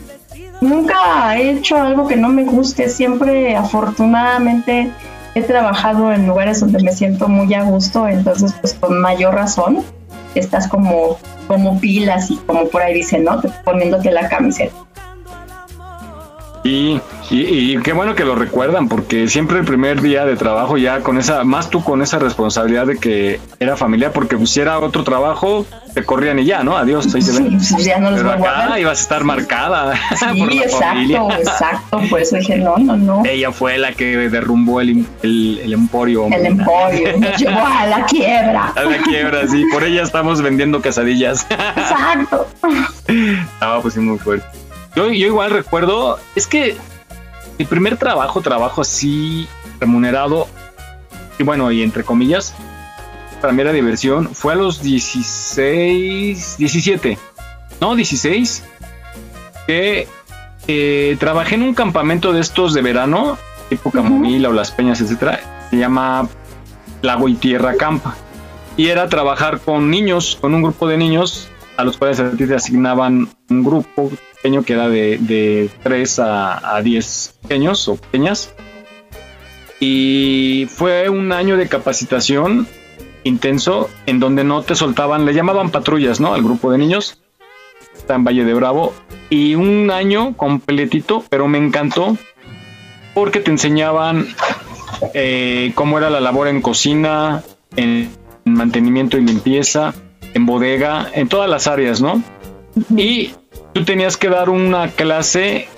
nunca 0.60 1.36
he 1.36 1.50
hecho 1.50 1.76
algo 1.76 2.06
que 2.06 2.16
no 2.16 2.28
me 2.28 2.44
guste, 2.44 2.88
siempre 2.88 3.56
afortunadamente 3.56 4.92
he 5.34 5.42
trabajado 5.42 6.12
en 6.12 6.28
lugares 6.28 6.60
donde 6.60 6.82
me 6.82 6.92
siento 6.92 7.28
muy 7.28 7.52
a 7.54 7.64
gusto, 7.64 8.06
entonces 8.06 8.54
pues 8.60 8.74
con 8.74 9.00
mayor 9.00 9.34
razón 9.34 9.82
estás 10.34 10.68
como 10.68 11.18
como 11.50 11.80
pilas 11.80 12.30
y 12.30 12.36
como 12.36 12.68
por 12.68 12.80
ahí 12.80 12.94
dicen, 12.94 13.24
¿no? 13.24 13.40
Poniéndote 13.64 14.12
la 14.12 14.28
camiseta. 14.28 14.72
Y, 16.62 17.00
y, 17.30 17.72
y 17.74 17.78
qué 17.82 17.94
bueno 17.94 18.14
que 18.14 18.24
lo 18.24 18.34
recuerdan, 18.34 18.86
porque 18.88 19.28
siempre 19.28 19.58
el 19.58 19.64
primer 19.64 20.02
día 20.02 20.26
de 20.26 20.36
trabajo 20.36 20.76
ya 20.76 21.00
con 21.00 21.16
esa, 21.16 21.42
más 21.42 21.70
tú 21.70 21.82
con 21.82 22.02
esa 22.02 22.18
responsabilidad 22.18 22.86
de 22.86 22.98
que 22.98 23.40
era 23.58 23.78
familiar, 23.78 24.12
porque 24.12 24.36
pues, 24.36 24.50
si 24.50 24.60
era 24.60 24.78
otro 24.78 25.02
trabajo, 25.02 25.64
te 25.94 26.04
corrían 26.04 26.38
y 26.38 26.44
ya, 26.44 26.62
¿no? 26.62 26.76
Adiós, 26.76 27.14
ahí 27.14 27.22
te 27.22 27.32
ven. 27.32 27.58
Sí, 27.62 27.72
pues, 27.74 27.86
ya 27.86 27.98
no 27.98 28.10
los 28.10 28.20
Pero 28.20 28.32
a 28.32 28.34
acá 28.34 28.68
ver. 28.72 28.80
ibas 28.82 28.98
a 28.98 29.02
estar 29.02 29.24
marcada 29.24 29.94
por 30.10 30.18
Sí, 30.50 30.58
la 30.58 30.64
exacto, 30.64 30.86
familia. 30.86 31.22
exacto, 31.38 32.00
por 32.10 32.20
eso 32.20 32.36
dije, 32.36 32.58
no, 32.58 32.76
no, 32.76 32.96
no. 32.96 33.22
Ella 33.24 33.52
fue 33.52 33.78
la 33.78 33.92
que 33.92 34.16
derrumbó 34.28 34.82
el, 34.82 35.06
el, 35.22 35.60
el 35.64 35.72
emporio. 35.72 36.26
El 36.30 36.44
emporio, 36.44 37.16
nos 37.18 37.36
llevó 37.38 37.64
a 37.66 37.86
la 37.86 38.04
quiebra. 38.04 38.66
A 38.76 38.82
la 38.84 38.98
quiebra, 38.98 39.48
sí. 39.48 39.64
Por 39.72 39.82
ella 39.84 40.02
estamos 40.02 40.42
vendiendo 40.42 40.82
quesadillas. 40.82 41.46
Exacto. 41.48 42.46
Estaba 43.08 43.80
pues 43.82 43.94
sí, 43.94 44.00
muy 44.00 44.18
fuerte. 44.18 44.46
Yo, 44.94 45.06
yo 45.06 45.26
igual 45.26 45.50
recuerdo, 45.50 46.18
es 46.34 46.46
que 46.46 46.76
mi 47.58 47.64
primer 47.64 47.96
trabajo, 47.96 48.40
trabajo 48.40 48.80
así 48.80 49.48
remunerado, 49.78 50.48
y 51.38 51.42
bueno, 51.42 51.70
y 51.70 51.82
entre 51.82 52.04
comillas, 52.04 52.54
para 53.40 53.52
mí 53.52 53.62
era 53.62 53.72
diversión, 53.72 54.34
fue 54.34 54.52
a 54.52 54.56
los 54.56 54.82
16, 54.82 56.56
17, 56.58 57.18
no, 57.80 57.94
16, 57.94 58.64
que 59.66 60.08
eh, 60.68 61.16
trabajé 61.18 61.54
en 61.54 61.62
un 61.62 61.74
campamento 61.74 62.32
de 62.32 62.40
estos 62.40 62.74
de 62.74 62.82
verano, 62.82 63.38
tipo 63.68 63.90
Camomila 63.90 64.50
o 64.50 64.52
Las 64.52 64.70
Peñas, 64.70 65.00
etcétera, 65.00 65.40
se 65.70 65.76
llama 65.76 66.28
Lago 67.02 67.28
y 67.28 67.34
Tierra 67.34 67.74
Campa. 67.74 68.16
Y 68.76 68.88
era 68.88 69.08
trabajar 69.08 69.60
con 69.60 69.90
niños, 69.90 70.36
con 70.40 70.54
un 70.54 70.62
grupo 70.62 70.86
de 70.86 70.96
niños 70.96 71.48
a 71.76 71.84
los 71.84 71.96
cuales 71.96 72.20
a 72.20 72.30
ti 72.32 72.46
te 72.46 72.54
asignaban 72.54 73.28
un 73.48 73.64
grupo 73.64 74.10
pequeño 74.42 74.62
que 74.62 74.72
era 74.72 74.88
de, 74.88 75.18
de 75.18 75.70
3 75.82 76.18
a, 76.20 76.76
a 76.76 76.82
10 76.82 77.34
pequeños 77.42 77.88
o 77.88 77.96
pequeñas. 77.96 78.54
Y 79.80 80.66
fue 80.70 81.08
un 81.08 81.32
año 81.32 81.56
de 81.56 81.68
capacitación 81.68 82.66
intenso 83.24 83.90
en 84.06 84.20
donde 84.20 84.44
no 84.44 84.62
te 84.62 84.74
soltaban, 84.74 85.26
le 85.26 85.34
llamaban 85.34 85.70
patrullas, 85.70 86.20
¿no? 86.20 86.34
Al 86.34 86.42
grupo 86.42 86.70
de 86.70 86.78
niños. 86.78 87.20
Está 87.94 88.14
en 88.14 88.24
Valle 88.24 88.44
de 88.44 88.54
Bravo. 88.54 88.94
Y 89.28 89.54
un 89.54 89.90
año 89.90 90.36
completito, 90.36 91.24
pero 91.28 91.48
me 91.48 91.58
encantó 91.58 92.16
porque 93.14 93.40
te 93.40 93.50
enseñaban 93.50 94.26
eh, 95.14 95.72
cómo 95.74 95.98
era 95.98 96.10
la 96.10 96.20
labor 96.20 96.48
en 96.48 96.62
cocina, 96.62 97.42
en 97.76 98.10
mantenimiento 98.44 99.18
y 99.18 99.22
limpieza, 99.22 99.94
en 100.34 100.46
bodega, 100.46 101.10
en 101.14 101.28
todas 101.28 101.48
las 101.48 101.66
áreas, 101.66 102.00
¿no? 102.00 102.22
Y 102.96 103.32
tú 103.72 103.84
tenías 103.84 104.16
que 104.16 104.28
dar 104.28 104.50
una 104.50 104.88
clase 104.88 105.68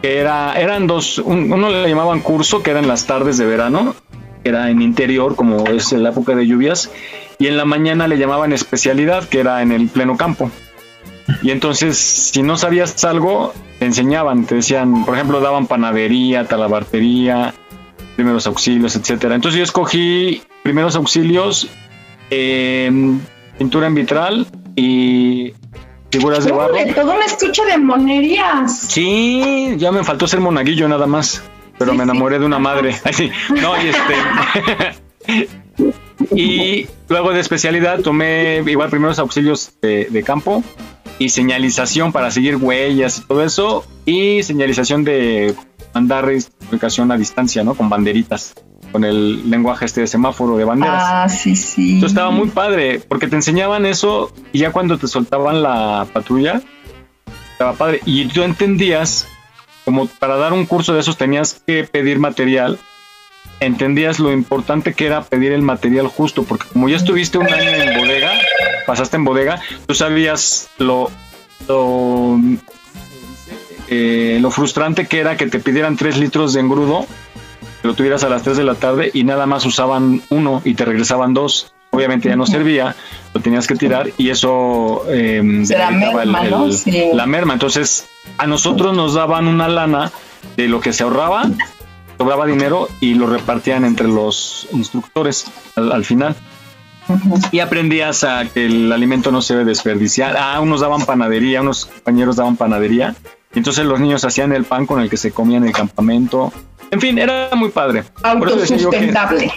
que 0.00 0.18
era, 0.18 0.54
eran 0.60 0.86
dos, 0.86 1.18
un- 1.18 1.52
uno 1.52 1.70
le 1.70 1.88
llamaban 1.88 2.20
curso, 2.20 2.62
que 2.62 2.70
era 2.70 2.80
en 2.80 2.88
las 2.88 3.06
tardes 3.06 3.38
de 3.38 3.46
verano, 3.46 3.94
que 4.42 4.48
era 4.48 4.70
en 4.70 4.82
interior, 4.82 5.36
como 5.36 5.64
es 5.66 5.92
la 5.92 6.10
época 6.10 6.34
de 6.34 6.46
lluvias, 6.46 6.90
y 7.38 7.46
en 7.46 7.56
la 7.56 7.64
mañana 7.64 8.08
le 8.08 8.18
llamaban 8.18 8.52
especialidad, 8.52 9.28
que 9.28 9.40
era 9.40 9.62
en 9.62 9.70
el 9.72 9.88
pleno 9.88 10.16
campo. 10.16 10.50
Y 11.42 11.50
entonces, 11.50 11.96
si 11.98 12.42
no 12.42 12.56
sabías 12.56 13.04
algo, 13.04 13.52
te 13.78 13.84
enseñaban, 13.86 14.44
te 14.44 14.56
decían, 14.56 15.04
por 15.04 15.14
ejemplo, 15.14 15.40
daban 15.40 15.66
panadería, 15.66 16.46
talabartería, 16.46 17.54
primeros 18.16 18.46
auxilios, 18.46 18.96
etcétera. 18.96 19.34
Entonces 19.36 19.58
yo 19.58 19.64
escogí 19.64 20.42
primeros 20.64 20.96
auxilios, 20.96 21.68
eh, 22.30 22.90
pintura 23.58 23.86
en 23.86 23.94
vitral 23.94 24.46
y 24.74 25.52
figuras 26.12 26.44
de 26.44 26.52
barro. 26.52 26.74
Todo 26.94 27.14
un 27.14 27.22
estuche 27.22 27.64
de 27.64 27.78
monerías. 27.78 28.80
Sí, 28.88 29.74
ya 29.78 29.90
me 29.90 30.04
faltó 30.04 30.28
ser 30.28 30.40
monaguillo 30.40 30.86
nada 30.86 31.06
más, 31.06 31.42
pero 31.78 31.94
me 31.94 32.04
enamoré 32.04 32.38
de 32.38 32.44
una 32.44 32.58
madre. 32.58 32.94
Ay, 33.04 33.12
sí. 33.14 33.30
No, 33.60 33.72
y 33.82 33.88
este. 33.88 35.48
y 36.36 36.86
luego 37.08 37.32
de 37.32 37.40
especialidad 37.40 38.00
tomé 38.00 38.62
igual 38.66 38.90
primeros 38.90 39.18
auxilios 39.18 39.72
de, 39.80 40.06
de 40.10 40.22
campo 40.22 40.62
y 41.18 41.30
señalización 41.30 42.12
para 42.12 42.30
seguir 42.30 42.56
huellas 42.56 43.18
y 43.18 43.22
todo 43.22 43.42
eso, 43.42 43.84
y 44.04 44.42
señalización 44.42 45.04
de 45.04 45.54
mandar 45.94 46.30
comunicación 46.58 47.10
a 47.10 47.16
distancia, 47.16 47.64
¿no? 47.64 47.74
Con 47.74 47.88
banderitas, 47.88 48.54
con 48.92 49.04
el 49.04 49.50
lenguaje 49.50 49.86
este 49.86 50.02
de 50.02 50.06
semáforo 50.06 50.56
de 50.56 50.64
banderas. 50.64 51.02
Ah, 51.04 51.28
sí, 51.28 51.56
sí. 51.56 51.94
Entonces 51.94 52.12
estaba 52.12 52.30
muy 52.30 52.48
padre, 52.48 53.00
porque 53.00 53.26
te 53.26 53.36
enseñaban 53.36 53.86
eso 53.86 54.32
y 54.52 54.60
ya 54.60 54.70
cuando 54.70 54.98
te 54.98 55.08
soltaban 55.08 55.62
la 55.62 56.06
patrulla, 56.12 56.60
estaba 57.52 57.72
padre. 57.72 58.00
Y 58.04 58.26
tú 58.26 58.42
entendías, 58.42 59.26
como 59.84 60.06
para 60.06 60.36
dar 60.36 60.52
un 60.52 60.66
curso 60.66 60.94
de 60.94 61.00
esos 61.00 61.16
tenías 61.16 61.62
que 61.66 61.84
pedir 61.84 62.18
material, 62.18 62.78
entendías 63.60 64.18
lo 64.18 64.32
importante 64.32 64.92
que 64.94 65.06
era 65.06 65.22
pedir 65.22 65.52
el 65.52 65.62
material 65.62 66.08
justo, 66.08 66.44
porque 66.44 66.66
como 66.72 66.88
ya 66.88 66.96
estuviste 66.96 67.38
un 67.38 67.52
año 67.52 67.70
en 67.70 67.98
bodega, 67.98 68.32
pasaste 68.86 69.16
en 69.16 69.24
bodega, 69.24 69.60
tú 69.86 69.94
sabías 69.94 70.68
lo, 70.78 71.10
lo, 71.68 72.38
eh, 73.88 74.38
lo 74.40 74.50
frustrante 74.50 75.06
que 75.06 75.20
era 75.20 75.36
que 75.36 75.46
te 75.46 75.60
pidieran 75.60 75.96
tres 75.96 76.18
litros 76.18 76.52
de 76.52 76.60
engrudo 76.60 77.06
tú 77.82 78.04
ibas 78.04 78.24
a 78.24 78.28
las 78.28 78.42
3 78.42 78.56
de 78.56 78.64
la 78.64 78.74
tarde 78.74 79.10
y 79.12 79.24
nada 79.24 79.46
más 79.46 79.66
usaban 79.66 80.22
uno 80.30 80.62
y 80.64 80.74
te 80.74 80.84
regresaban 80.84 81.34
dos. 81.34 81.74
Obviamente 81.90 82.28
ya 82.28 82.36
no 82.36 82.46
servía, 82.46 82.96
lo 83.34 83.40
tenías 83.42 83.66
que 83.66 83.74
tirar 83.74 84.10
y 84.16 84.30
eso 84.30 85.04
eh, 85.08 85.42
la 85.68 85.90
merma, 85.90 86.44
¿no? 86.44 86.72
Sí. 86.72 87.10
la 87.12 87.26
merma. 87.26 87.52
Entonces, 87.52 88.08
a 88.38 88.46
nosotros 88.46 88.96
nos 88.96 89.12
daban 89.12 89.46
una 89.46 89.68
lana 89.68 90.10
de 90.56 90.68
lo 90.68 90.80
que 90.80 90.94
se 90.94 91.02
ahorraba, 91.02 91.50
sobraba 92.16 92.46
dinero 92.46 92.88
y 93.00 93.14
lo 93.14 93.26
repartían 93.26 93.84
entre 93.84 94.08
los 94.08 94.68
instructores 94.72 95.50
al, 95.76 95.92
al 95.92 96.04
final. 96.06 96.34
Y 97.50 97.58
aprendías 97.58 98.24
a 98.24 98.44
que 98.46 98.66
el 98.66 98.92
alimento 98.92 99.30
no 99.32 99.42
se 99.42 99.54
debe 99.54 99.66
desperdiciar. 99.66 100.36
Ah, 100.38 100.60
unos 100.60 100.80
daban 100.80 101.04
panadería, 101.04 101.60
unos 101.60 101.86
compañeros 101.86 102.36
daban 102.36 102.56
panadería. 102.56 103.14
Y 103.54 103.58
entonces 103.58 103.84
los 103.84 104.00
niños 104.00 104.24
hacían 104.24 104.52
el 104.52 104.64
pan 104.64 104.86
con 104.86 105.00
el 105.00 105.10
que 105.10 105.16
se 105.16 105.32
comían 105.32 105.62
en 105.62 105.68
el 105.68 105.74
campamento. 105.74 106.52
En 106.92 107.00
fin, 107.00 107.18
era 107.18 107.48
muy 107.56 107.70
padre. 107.70 108.04
Autosustentable. 108.22 109.50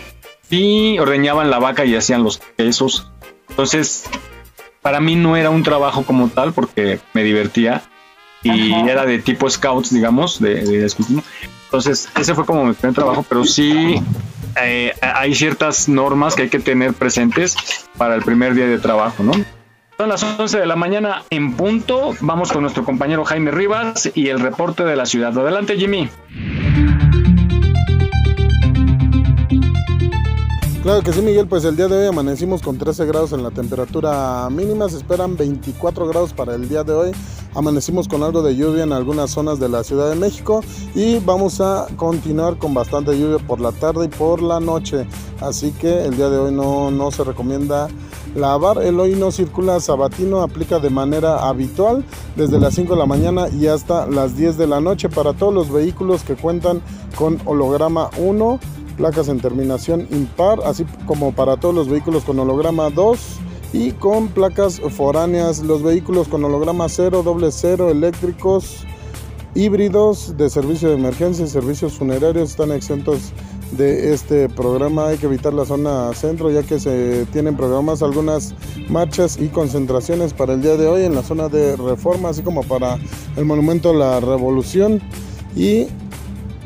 Sí, 0.49 0.97
ordeñaban 0.99 1.51
la 1.51 1.59
vaca 1.59 1.85
y 1.85 1.95
hacían 1.95 2.23
los 2.23 2.41
quesos. 2.57 3.11
Entonces, 3.49 4.05
para 4.81 4.99
mí 5.01 5.15
no 5.15 5.35
era 5.35 5.49
un 5.49 5.61
trabajo 5.61 6.03
como 6.03 6.29
tal 6.29 6.53
porque 6.53 6.99
me 7.13 7.23
divertía 7.23 7.83
y 8.41 8.71
Ajá. 8.71 8.89
era 8.89 9.05
de 9.05 9.19
tipo 9.19 9.49
scouts, 9.49 9.93
digamos, 9.93 10.39
de, 10.39 10.63
de 10.63 10.85
escultismo. 10.85 11.23
Entonces, 11.65 12.09
ese 12.17 12.33
fue 12.33 12.45
como 12.45 12.63
mi 12.63 12.73
primer 12.73 12.95
trabajo, 12.95 13.25
pero 13.27 13.43
sí 13.43 14.01
eh, 14.61 14.93
hay 15.01 15.35
ciertas 15.35 15.89
normas 15.89 16.35
que 16.35 16.43
hay 16.43 16.49
que 16.49 16.59
tener 16.59 16.93
presentes 16.93 17.57
para 17.97 18.15
el 18.15 18.21
primer 18.21 18.53
día 18.53 18.67
de 18.67 18.77
trabajo, 18.77 19.23
¿no? 19.23 19.33
Son 19.97 20.09
las 20.09 20.23
11 20.23 20.59
de 20.59 20.65
la 20.65 20.75
mañana 20.75 21.23
en 21.29 21.53
punto. 21.53 22.13
Vamos 22.21 22.51
con 22.51 22.61
nuestro 22.61 22.85
compañero 22.85 23.25
Jaime 23.25 23.51
Rivas 23.51 24.09
y 24.13 24.27
el 24.27 24.39
reporte 24.39 24.83
de 24.83 24.95
la 24.95 25.05
ciudad. 25.05 25.37
Adelante, 25.37 25.77
Jimmy. 25.77 26.09
Claro 30.85 31.01
que 31.01 31.13
sí, 31.13 31.21
Miguel, 31.23 31.47
pues 31.47 31.65
el 31.65 31.75
día 31.75 31.87
de 31.87 31.97
hoy 31.97 32.05
amanecimos 32.05 32.61
con 32.61 32.77
13 32.77 33.07
grados 33.07 33.31
en 33.31 33.41
la 33.41 33.49
temperatura 33.49 34.47
mínima, 34.51 34.87
se 34.87 34.97
esperan 34.97 35.35
24 35.35 36.05
grados 36.05 36.31
para 36.31 36.53
el 36.53 36.69
día 36.69 36.83
de 36.83 36.93
hoy. 36.93 37.11
Amanecimos 37.55 38.07
con 38.07 38.21
algo 38.21 38.43
de 38.43 38.55
lluvia 38.55 38.83
en 38.83 38.93
algunas 38.93 39.31
zonas 39.31 39.59
de 39.59 39.67
la 39.67 39.83
Ciudad 39.83 40.11
de 40.11 40.15
México 40.15 40.63
y 40.93 41.17
vamos 41.17 41.59
a 41.59 41.87
continuar 41.95 42.59
con 42.59 42.75
bastante 42.75 43.17
lluvia 43.17 43.39
por 43.39 43.59
la 43.59 43.71
tarde 43.71 44.05
y 44.05 44.09
por 44.09 44.43
la 44.43 44.59
noche. 44.59 45.07
Así 45.41 45.71
que 45.71 46.05
el 46.05 46.17
día 46.17 46.29
de 46.29 46.37
hoy 46.37 46.51
no, 46.51 46.91
no 46.91 47.09
se 47.09 47.23
recomienda 47.23 47.87
lavar. 48.35 48.77
El 48.77 48.99
hoy 48.99 49.15
no 49.15 49.31
circula 49.31 49.79
sabatino, 49.79 50.43
aplica 50.43 50.77
de 50.77 50.91
manera 50.91 51.49
habitual 51.49 52.05
desde 52.35 52.59
las 52.59 52.75
5 52.75 52.93
de 52.93 52.99
la 52.99 53.07
mañana 53.07 53.47
y 53.49 53.65
hasta 53.65 54.05
las 54.05 54.37
10 54.37 54.59
de 54.59 54.67
la 54.67 54.81
noche 54.81 55.09
para 55.09 55.33
todos 55.33 55.51
los 55.51 55.71
vehículos 55.71 56.21
que 56.21 56.35
cuentan 56.35 56.79
con 57.17 57.39
holograma 57.45 58.11
1 58.19 58.59
placas 58.97 59.27
en 59.27 59.39
terminación 59.39 60.07
impar, 60.11 60.59
así 60.65 60.85
como 61.05 61.33
para 61.33 61.57
todos 61.57 61.75
los 61.75 61.89
vehículos 61.89 62.23
con 62.23 62.39
holograma 62.39 62.89
2 62.89 63.19
y 63.73 63.91
con 63.91 64.29
placas 64.29 64.79
foráneas, 64.79 65.59
los 65.59 65.83
vehículos 65.83 66.27
con 66.27 66.43
holograma 66.43 66.87
0, 66.87 67.23
doble 67.23 67.51
0, 67.51 67.89
eléctricos, 67.89 68.85
híbridos 69.53 70.37
de 70.37 70.49
servicio 70.49 70.89
de 70.89 70.95
emergencia 70.95 71.45
y 71.45 71.47
servicios 71.47 71.93
funerarios 71.93 72.51
están 72.51 72.71
exentos 72.71 73.31
de 73.71 74.13
este 74.13 74.49
programa. 74.49 75.07
Hay 75.07 75.17
que 75.17 75.25
evitar 75.25 75.53
la 75.53 75.65
zona 75.65 76.13
centro 76.13 76.51
ya 76.51 76.63
que 76.63 76.79
se 76.79 77.25
tienen 77.31 77.55
programas 77.55 78.01
algunas 78.01 78.53
marchas 78.89 79.37
y 79.39 79.47
concentraciones 79.47 80.33
para 80.33 80.53
el 80.53 80.61
día 80.61 80.77
de 80.77 80.87
hoy 80.87 81.03
en 81.03 81.15
la 81.15 81.23
zona 81.23 81.49
de 81.49 81.75
reforma, 81.75 82.29
así 82.29 82.41
como 82.41 82.63
para 82.63 82.97
el 83.35 83.45
monumento 83.45 83.89
a 83.89 83.93
la 83.93 84.19
revolución 84.19 85.01
y 85.55 85.87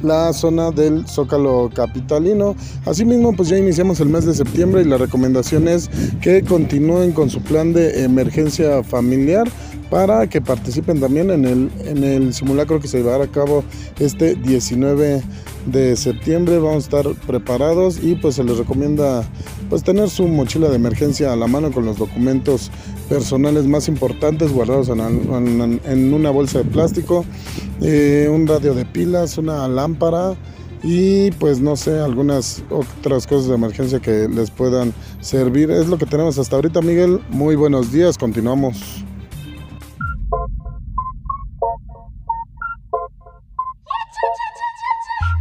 la 0.04 0.34
zona 0.34 0.72
del 0.72 1.08
Zócalo 1.08 1.70
Capitalino. 1.74 2.56
Asimismo, 2.86 3.36
pues 3.36 3.50
ya 3.50 3.58
iniciamos 3.58 4.00
el 4.00 4.10
mes 4.10 4.26
de 4.26 4.34
septiembre 4.34 4.82
y 4.82 4.86
la 4.86 4.97
recomendación 4.97 5.68
es 5.68 5.89
que 6.22 6.43
continúen 6.43 7.12
con 7.12 7.30
su 7.30 7.41
plan 7.41 7.74
de 7.74 8.04
emergencia 8.04 8.84
familiar 8.84 9.47
para 9.89 10.28
que 10.28 10.41
participen 10.41 11.00
también 11.00 11.32
en 11.32 11.45
el, 11.45 11.72
en 11.86 12.04
el 12.04 12.34
simulacro 12.34 12.80
que 12.80 12.88
se 12.88 13.00
llevará 13.00 13.24
a 13.24 13.32
cabo 13.32 13.64
este 14.00 14.36
19 14.36 15.24
de 15.66 15.95
septiembre. 15.95 16.60
Vamos 16.60 16.76
a 16.76 17.00
estar 17.00 17.14
preparados 17.26 18.00
y 18.02 18.16
pues 18.16 18.36
se 18.36 18.43
les 18.43 18.58
recomienda 18.58 19.24
pues 19.70 19.84
tener 19.84 20.10
su 20.10 20.28
mochila 20.28 20.70
de 20.70 20.76
emergencia 20.76 21.34
a 21.34 21.36
la 21.36 21.47
mano 21.47 21.72
con 21.72 21.86
los 21.86 21.97
documentos 21.97 22.72
personales 23.10 23.66
más 23.66 23.88
importantes 23.88 24.53
guardados 24.53 24.89
en, 24.89 26.14
una 26.14 26.30
bolsa 26.30 26.60
de 26.60 26.66
plástico, 26.66 27.26
eh, 27.82 28.30
un 28.32 28.47
radio 28.47 28.74
de 28.76 28.86
pilas, 28.86 29.38
una 29.38 29.68
lámpara 29.68 30.36
y 30.84 31.32
pues 31.32 31.60
no 31.60 31.76
sé, 31.76 31.99
algunas 31.99 32.64
otras 32.70 33.28
cosas 33.28 33.49
de 33.49 33.55
emergencia 33.55 33.99
que 33.99 34.30
les 34.30 34.51
puedan 34.51 34.93
servir. 35.20 35.72
Es 35.72 35.88
lo 35.88 35.97
que 35.97 36.05
tenemos 36.05 36.38
hasta 36.38 36.55
ahorita, 36.55 36.82
Miguel. 36.82 37.20
Muy 37.30 37.55
buenos 37.55 37.91
días, 37.91 38.18
continuamos. 38.18 39.03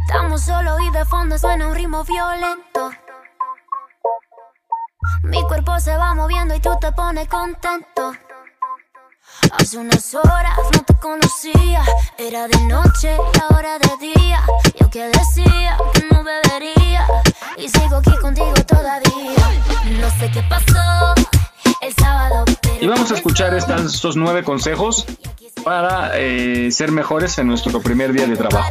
Estamos 0.07 0.41
solo 0.41 0.71
y 0.81 0.91
de 0.91 1.05
fondo 1.05 1.37
suena 1.37 1.67
un 1.67 1.75
ritmo 1.75 2.03
violento. 2.03 2.68
Mi 5.29 5.41
cuerpo 5.43 5.79
se 5.79 5.95
va 5.95 6.15
moviendo 6.15 6.55
y 6.55 6.59
tú 6.59 6.71
te 6.81 6.91
pones 6.91 7.27
contento. 7.27 8.13
Hace 9.51 9.77
unas 9.77 10.13
horas 10.15 10.57
no 10.73 10.83
te 10.83 10.93
conocía, 10.95 11.83
era 12.17 12.47
de 12.47 12.59
noche 12.61 13.15
y 13.15 13.39
ahora 13.41 13.77
de 13.77 14.07
día. 14.07 14.41
Yo 14.79 14.89
que 14.89 15.03
decía 15.03 15.77
que 15.93 16.03
no 16.11 16.23
bebería 16.23 17.05
y 17.57 17.69
sigo 17.69 17.97
aquí 17.97 18.15
contigo 18.17 18.53
todavía. 18.67 19.61
No 19.99 20.09
sé 20.19 20.31
qué 20.31 20.43
pasó 20.49 21.13
el 21.81 21.93
sábado, 21.93 22.45
Y 22.81 22.87
vamos 22.87 23.11
a 23.11 23.15
escuchar 23.15 23.53
estas, 23.53 23.85
estos 23.93 24.15
nueve 24.15 24.43
consejos 24.43 25.05
para 25.63 26.17
eh, 26.17 26.71
ser 26.71 26.91
mejores 26.91 27.37
en 27.37 27.47
nuestro 27.47 27.79
primer 27.81 28.13
día 28.13 28.25
de 28.25 28.35
trabajo. 28.35 28.67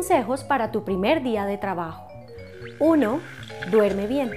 Consejos 0.00 0.44
para 0.44 0.72
tu 0.72 0.82
primer 0.82 1.22
día 1.22 1.44
de 1.44 1.58
trabajo. 1.58 2.08
1. 2.78 3.20
Duerme 3.70 4.06
bien. 4.06 4.30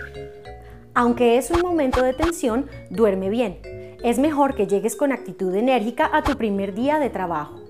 Aunque 0.93 1.37
es 1.37 1.51
un 1.51 1.61
momento 1.61 2.03
de 2.03 2.11
tensión, 2.11 2.67
duerme 2.89 3.29
bien. 3.29 3.59
Es 4.03 4.19
mejor 4.19 4.55
que 4.55 4.67
llegues 4.67 4.97
con 4.97 5.13
actitud 5.13 5.55
enérgica 5.55 6.09
a 6.11 6.21
tu 6.21 6.35
primer 6.35 6.73
día 6.73 6.99
de 6.99 7.09
trabajo. 7.09 7.61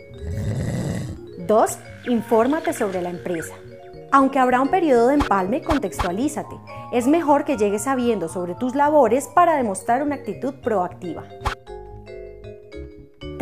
2. 1.48 1.78
Infórmate 2.10 2.74
sobre 2.74 3.00
la 3.04 3.12
empresa. 3.12 3.54
Aunque 4.12 4.40
habrá 4.40 4.60
un 4.60 4.70
periodo 4.70 5.10
de 5.10 5.14
empalme, 5.14 5.62
contextualízate. 5.62 6.56
Es 6.94 7.06
mejor 7.06 7.46
que 7.46 7.58
llegues 7.58 7.84
sabiendo 7.84 8.28
sobre 8.28 8.56
tus 8.56 8.74
labores 8.74 9.30
para 9.36 9.56
demostrar 9.56 10.02
una 10.02 10.16
actitud 10.16 10.56
proactiva. 10.64 11.26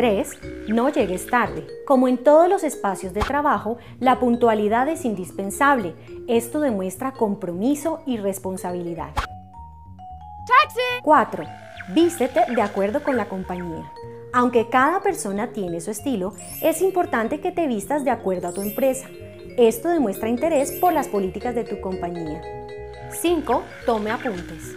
3. 0.02 0.30
No 0.70 0.89
llegues 0.89 1.28
tarde. 1.28 1.68
Como 1.86 2.08
en 2.08 2.18
todos 2.18 2.49
los 2.49 2.64
espacios 2.64 3.14
de 3.14 3.22
trabajo, 3.22 3.78
la 3.99 4.20
puntualidad 4.20 4.89
es 4.89 5.06
indispensable. 5.06 5.93
Esto 6.28 6.60
demuestra 6.60 7.12
compromiso 7.12 8.02
y 8.08 8.18
responsabilidad. 8.18 9.12
4. 11.04 11.43
Vístete 11.93 12.52
de 12.52 12.62
acuerdo 12.64 13.04
con 13.04 13.16
la 13.16 13.30
compañía. 13.30 13.91
Aunque 14.34 14.70
cada 14.70 15.02
persona 15.02 15.52
tiene 15.52 15.80
su 15.82 15.91
estilo, 15.91 16.34
es 16.64 16.82
importante 16.82 17.39
que 17.39 17.52
te 17.52 17.68
vistas 17.68 18.04
de 18.04 18.10
acuerdo 18.10 18.47
a 18.47 18.54
tu 18.54 18.64
empresa. 18.64 19.08
Esto 19.56 19.89
demuestra 19.89 20.30
interés 20.30 20.72
por 20.72 20.93
las 20.93 21.10
políticas 21.10 21.54
de 21.54 21.64
tu 21.64 21.80
compañía. 21.80 22.41
5. 23.12 23.64
Tome 23.86 24.10
apuntes. 24.10 24.76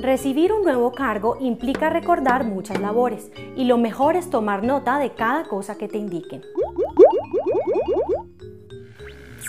Recibir 0.00 0.50
un 0.50 0.62
nuevo 0.62 0.92
cargo 0.92 1.36
implica 1.40 1.90
recordar 1.90 2.44
muchas 2.44 2.80
labores 2.80 3.30
y 3.54 3.64
lo 3.64 3.76
mejor 3.76 4.16
es 4.16 4.30
tomar 4.30 4.62
nota 4.62 4.98
de 4.98 5.10
cada 5.10 5.44
cosa 5.44 5.76
que 5.76 5.88
te 5.88 5.98
indiquen. 5.98 6.42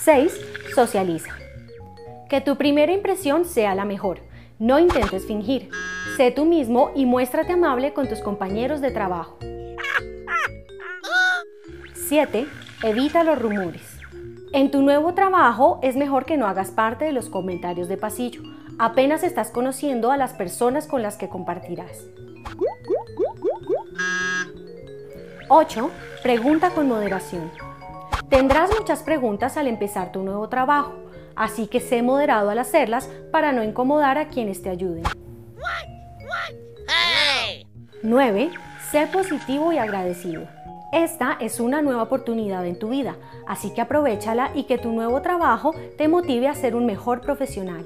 6. 0.03 0.41
Socializa. 0.75 1.31
Que 2.27 2.41
tu 2.41 2.57
primera 2.57 2.91
impresión 2.91 3.45
sea 3.45 3.75
la 3.75 3.85
mejor. 3.85 4.19
No 4.59 4.77
intentes 4.77 5.25
fingir. 5.25 5.69
Sé 6.17 6.31
tú 6.31 6.43
mismo 6.43 6.91
y 6.95 7.05
muéstrate 7.05 7.53
amable 7.53 7.93
con 7.93 8.09
tus 8.09 8.19
compañeros 8.19 8.81
de 8.81 8.91
trabajo. 8.91 9.37
7. 11.93 12.45
Evita 12.83 13.23
los 13.23 13.41
rumores. 13.41 13.99
En 14.51 14.69
tu 14.69 14.81
nuevo 14.81 15.13
trabajo 15.13 15.79
es 15.81 15.95
mejor 15.95 16.25
que 16.25 16.35
no 16.35 16.45
hagas 16.45 16.71
parte 16.71 17.05
de 17.05 17.13
los 17.13 17.29
comentarios 17.29 17.87
de 17.87 17.95
pasillo. 17.95 18.41
Apenas 18.83 19.21
estás 19.21 19.51
conociendo 19.51 20.09
a 20.09 20.17
las 20.17 20.33
personas 20.33 20.87
con 20.87 21.03
las 21.03 21.15
que 21.15 21.29
compartirás. 21.29 22.07
8. 25.49 25.91
Pregunta 26.23 26.71
con 26.71 26.87
moderación. 26.87 27.51
Tendrás 28.27 28.71
muchas 28.75 29.03
preguntas 29.03 29.55
al 29.55 29.67
empezar 29.67 30.11
tu 30.11 30.23
nuevo 30.23 30.49
trabajo, 30.49 30.95
así 31.35 31.67
que 31.67 31.79
sé 31.79 32.01
moderado 32.01 32.49
al 32.49 32.57
hacerlas 32.57 33.07
para 33.31 33.51
no 33.51 33.63
incomodar 33.63 34.17
a 34.17 34.29
quienes 34.29 34.63
te 34.63 34.71
ayuden. 34.71 35.03
9. 38.01 38.49
Ser 38.89 39.11
positivo 39.11 39.71
y 39.71 39.77
agradecido. 39.77 40.47
Esta 40.91 41.37
es 41.39 41.59
una 41.59 41.83
nueva 41.83 42.01
oportunidad 42.01 42.65
en 42.65 42.79
tu 42.79 42.89
vida, 42.89 43.15
así 43.47 43.75
que 43.75 43.81
aprovechala 43.81 44.49
y 44.55 44.63
que 44.63 44.79
tu 44.79 44.91
nuevo 44.91 45.21
trabajo 45.21 45.75
te 45.99 46.07
motive 46.07 46.47
a 46.47 46.55
ser 46.55 46.75
un 46.75 46.87
mejor 46.87 47.21
profesional. 47.21 47.85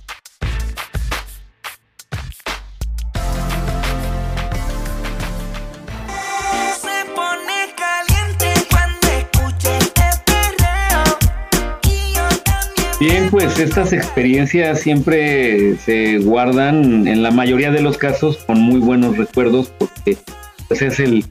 Bien, 13.01 13.31
pues 13.31 13.57
estas 13.57 13.93
experiencias 13.93 14.81
siempre 14.81 15.75
se 15.77 16.19
guardan 16.19 17.07
en 17.07 17.23
la 17.23 17.31
mayoría 17.31 17.71
de 17.71 17.81
los 17.81 17.97
casos 17.97 18.37
con 18.45 18.61
muy 18.61 18.79
buenos 18.79 19.17
recuerdos 19.17 19.73
porque 19.75 20.19
pues 20.67 20.83
es 20.83 20.99
el, 20.99 21.25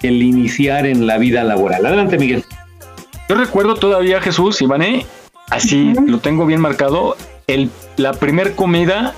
el 0.00 0.22
iniciar 0.22 0.86
en 0.86 1.08
la 1.08 1.18
vida 1.18 1.42
laboral. 1.42 1.84
Adelante, 1.84 2.18
Miguel. 2.18 2.44
Yo 3.28 3.34
recuerdo 3.34 3.74
todavía, 3.74 4.20
Jesús, 4.20 4.62
Ivane, 4.62 5.06
así 5.50 5.92
lo 6.06 6.20
tengo 6.20 6.46
bien 6.46 6.60
marcado, 6.60 7.16
el, 7.48 7.68
la 7.96 8.12
primer 8.12 8.54
comida, 8.54 9.12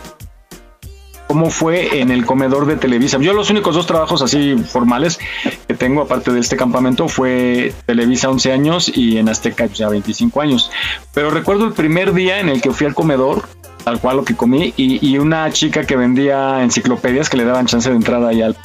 cómo 1.30 1.48
fue 1.48 2.00
en 2.00 2.10
el 2.10 2.26
comedor 2.26 2.66
de 2.66 2.74
Televisa. 2.74 3.16
Yo 3.20 3.32
los 3.32 3.50
únicos 3.50 3.76
dos 3.76 3.86
trabajos 3.86 4.20
así 4.20 4.56
formales 4.56 5.20
que 5.68 5.74
tengo, 5.74 6.02
aparte 6.02 6.32
de 6.32 6.40
este 6.40 6.56
campamento, 6.56 7.06
fue 7.06 7.72
Televisa 7.86 8.28
11 8.30 8.52
años 8.52 8.90
y 8.92 9.16
en 9.16 9.28
Azteca 9.28 9.66
ya 9.66 9.88
25 9.88 10.40
años. 10.40 10.72
Pero 11.14 11.30
recuerdo 11.30 11.66
el 11.66 11.72
primer 11.72 12.14
día 12.14 12.40
en 12.40 12.48
el 12.48 12.60
que 12.60 12.72
fui 12.72 12.88
al 12.88 12.96
comedor, 12.96 13.44
tal 13.84 14.00
cual 14.00 14.16
lo 14.16 14.24
que 14.24 14.34
comí, 14.34 14.74
y, 14.76 15.18
una 15.18 15.52
chica 15.52 15.86
que 15.86 15.94
vendía 15.94 16.64
enciclopedias 16.64 17.30
que 17.30 17.36
le 17.36 17.44
daban 17.44 17.66
chance 17.66 17.88
de 17.88 17.94
entrada 17.94 18.30
ahí 18.30 18.42
al 18.42 18.56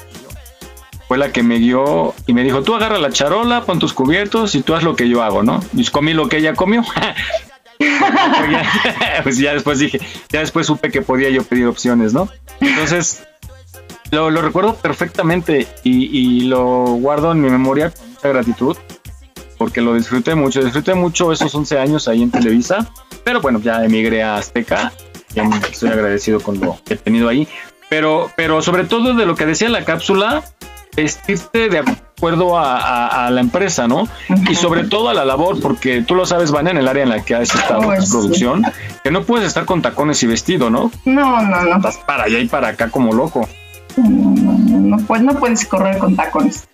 fue 1.08 1.20
la 1.20 1.32
que 1.32 1.44
me 1.44 1.60
dio 1.60 2.16
y 2.26 2.34
me 2.34 2.44
dijo, 2.44 2.64
tú 2.64 2.74
agarra 2.74 2.98
la 2.98 3.12
charola, 3.12 3.62
pon 3.62 3.78
tus 3.78 3.94
cubiertos 3.94 4.56
y 4.56 4.64
tú 4.64 4.74
haz 4.74 4.82
lo 4.82 4.96
que 4.96 5.08
yo 5.08 5.22
hago, 5.22 5.44
¿no? 5.44 5.60
Y 5.76 5.86
comí 5.86 6.14
lo 6.14 6.30
que 6.30 6.38
ella 6.38 6.56
comió. 6.56 6.84
pues 9.24 9.38
ya 9.38 9.54
después 9.54 9.80
dije, 9.80 10.00
ya 10.30 10.40
después 10.40 10.68
supe 10.68 10.92
que 10.92 11.02
podía 11.02 11.30
yo 11.30 11.44
pedir 11.44 11.68
opciones, 11.68 12.14
¿no? 12.14 12.30
Entonces, 12.60 13.24
lo, 14.12 14.30
recuerdo 14.30 14.76
perfectamente 14.76 15.68
y, 15.84 16.06
y 16.18 16.42
lo 16.42 16.86
guardo 17.00 17.32
en 17.32 17.42
mi 17.42 17.50
memoria 17.50 17.92
con 17.92 18.10
mucha 18.10 18.30
gratitud 18.30 18.78
porque 19.58 19.82
lo 19.82 19.94
disfruté 19.94 20.36
mucho, 20.36 20.64
disfruté 20.64 20.94
mucho 20.94 21.32
esos 21.32 21.54
11 21.54 21.80
años 21.80 22.08
ahí 22.08 22.22
en 22.24 22.32
Televisa, 22.32 22.92
pero 23.24 23.42
bueno, 23.42 23.60
ya 23.60 23.84
emigré 23.84 24.24
a 24.24 24.38
Azteca, 24.38 24.92
ya 25.34 25.44
estoy 25.72 25.90
agradecido 25.90 26.40
con 26.40 26.60
lo 26.60 26.78
que 26.86 26.96
he 26.96 26.98
tenido 26.98 27.30
ahí, 27.30 27.48
pero, 27.90 28.32
pero 28.36 28.62
sobre 28.62 28.84
todo 28.86 29.14
de 29.14 29.26
lo 29.26 29.36
que 29.36 29.46
decía 29.46 29.70
la 29.70 29.86
cápsula, 29.86 30.44
vestirte 30.96 31.70
de 31.70 31.84
acuerdo 32.18 32.58
a, 32.58 32.78
a- 32.80 33.28
a 33.28 33.30
la 33.32 33.42
empresa, 33.42 33.88
¿no? 33.88 34.08
Y 34.50 34.56
sobre 34.56 34.86
todo 34.86 35.10
a 35.10 35.14
la 35.14 35.26
labor, 35.26 35.60
porque 35.62 36.02
tú 36.02 36.16
lo 36.16 36.26
sabes, 36.26 36.52
Van, 36.52 36.68
en 36.68 36.78
el 36.78 36.88
área 36.88 37.04
en 37.04 37.10
la 37.10 37.24
que 37.24 37.36
has 37.36 37.54
estado 37.54 37.82
en 37.84 37.88
Pues 37.88 38.06
sí. 38.06 38.12
producción, 38.12 38.64
que 39.04 39.12
no 39.12 39.24
puedes 39.24 39.46
estar 39.48 39.66
con 39.66 39.82
tacones 39.82 40.24
y 40.24 40.28
vestido, 40.28 40.70
¿no? 40.70 40.92
No, 41.04 41.42
no, 41.42 41.62
no. 41.64 41.76
Estás 41.76 41.98
para 41.98 42.24
allá 42.24 42.40
y 42.40 42.48
para 42.48 42.70
acá 42.70 42.90
como 42.90 43.12
loco. 43.14 43.48
No, 43.98 44.10
no, 44.10 44.58
no, 44.58 44.98
no 44.98 45.06
puedes, 45.06 45.24
no 45.26 45.34
puedes 45.34 45.66
correr 45.66 45.98
con 45.98 46.16
tacones. 46.16 46.68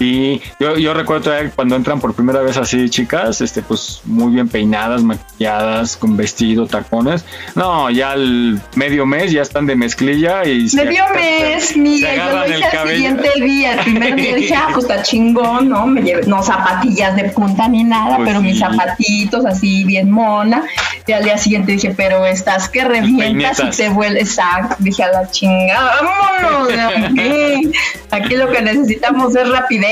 Y 0.00 0.40
yo, 0.60 0.76
yo 0.76 0.94
recuerdo 0.94 1.24
todavía 1.24 1.50
cuando 1.54 1.76
entran 1.76 2.00
por 2.00 2.14
primera 2.14 2.40
vez 2.40 2.56
así 2.56 2.88
chicas, 2.88 3.40
este, 3.40 3.62
pues 3.62 4.00
muy 4.04 4.32
bien 4.32 4.48
peinadas, 4.48 5.02
maquilladas, 5.02 5.96
con 5.96 6.16
vestido, 6.16 6.66
tacones. 6.66 7.24
No, 7.54 7.90
ya 7.90 8.12
al 8.12 8.60
medio 8.76 9.06
mes 9.06 9.32
ya 9.32 9.42
están 9.42 9.66
de 9.66 9.74
mezclilla 9.76 10.44
y 10.44 10.68
se- 10.68 10.84
Medio 10.84 11.04
mes, 11.14 11.64
se 11.68 11.78
Miguel, 11.78 12.16
yo 12.16 12.32
lo 12.38 12.46
hice 12.58 12.64
al 12.76 12.88
siguiente 12.94 13.30
día. 13.40 13.72
El 13.74 13.80
primer 13.80 14.14
día 14.16 14.34
dije, 14.36 14.54
ah, 14.54 14.68
pues 14.72 14.88
está 14.88 15.02
chingón, 15.02 15.68
¿no? 15.68 15.86
Me 15.86 16.02
llevé, 16.02 16.26
no 16.26 16.42
zapatillas 16.42 17.16
de 17.16 17.24
punta 17.30 17.66
ni 17.68 17.82
nada, 17.84 18.16
Pues 18.16 18.28
pero 18.28 18.40
mis 18.40 18.58
zapatitos 18.58 19.44
así 19.46 19.84
bien 19.84 20.10
mona. 20.10 20.62
Y 21.06 21.12
al 21.12 21.24
día 21.24 21.38
siguiente 21.38 21.72
dije, 21.72 21.94
pero 21.96 22.26
estás 22.26 22.68
que 22.68 22.84
revientas 22.84 23.58
y 23.60 23.70
te 23.76 23.88
vuelves. 23.88 24.22
Exacto. 24.28 24.76
Dije, 24.78 25.02
a 25.02 25.08
la 25.08 25.30
chingada, 25.30 25.94
vámonos 26.02 26.68
aquí. 26.94 27.72
Aquí 28.10 28.36
lo 28.36 28.50
que 28.50 28.62
necesitamos 28.62 29.34
es 29.36 29.48
rapidez. 29.48 29.87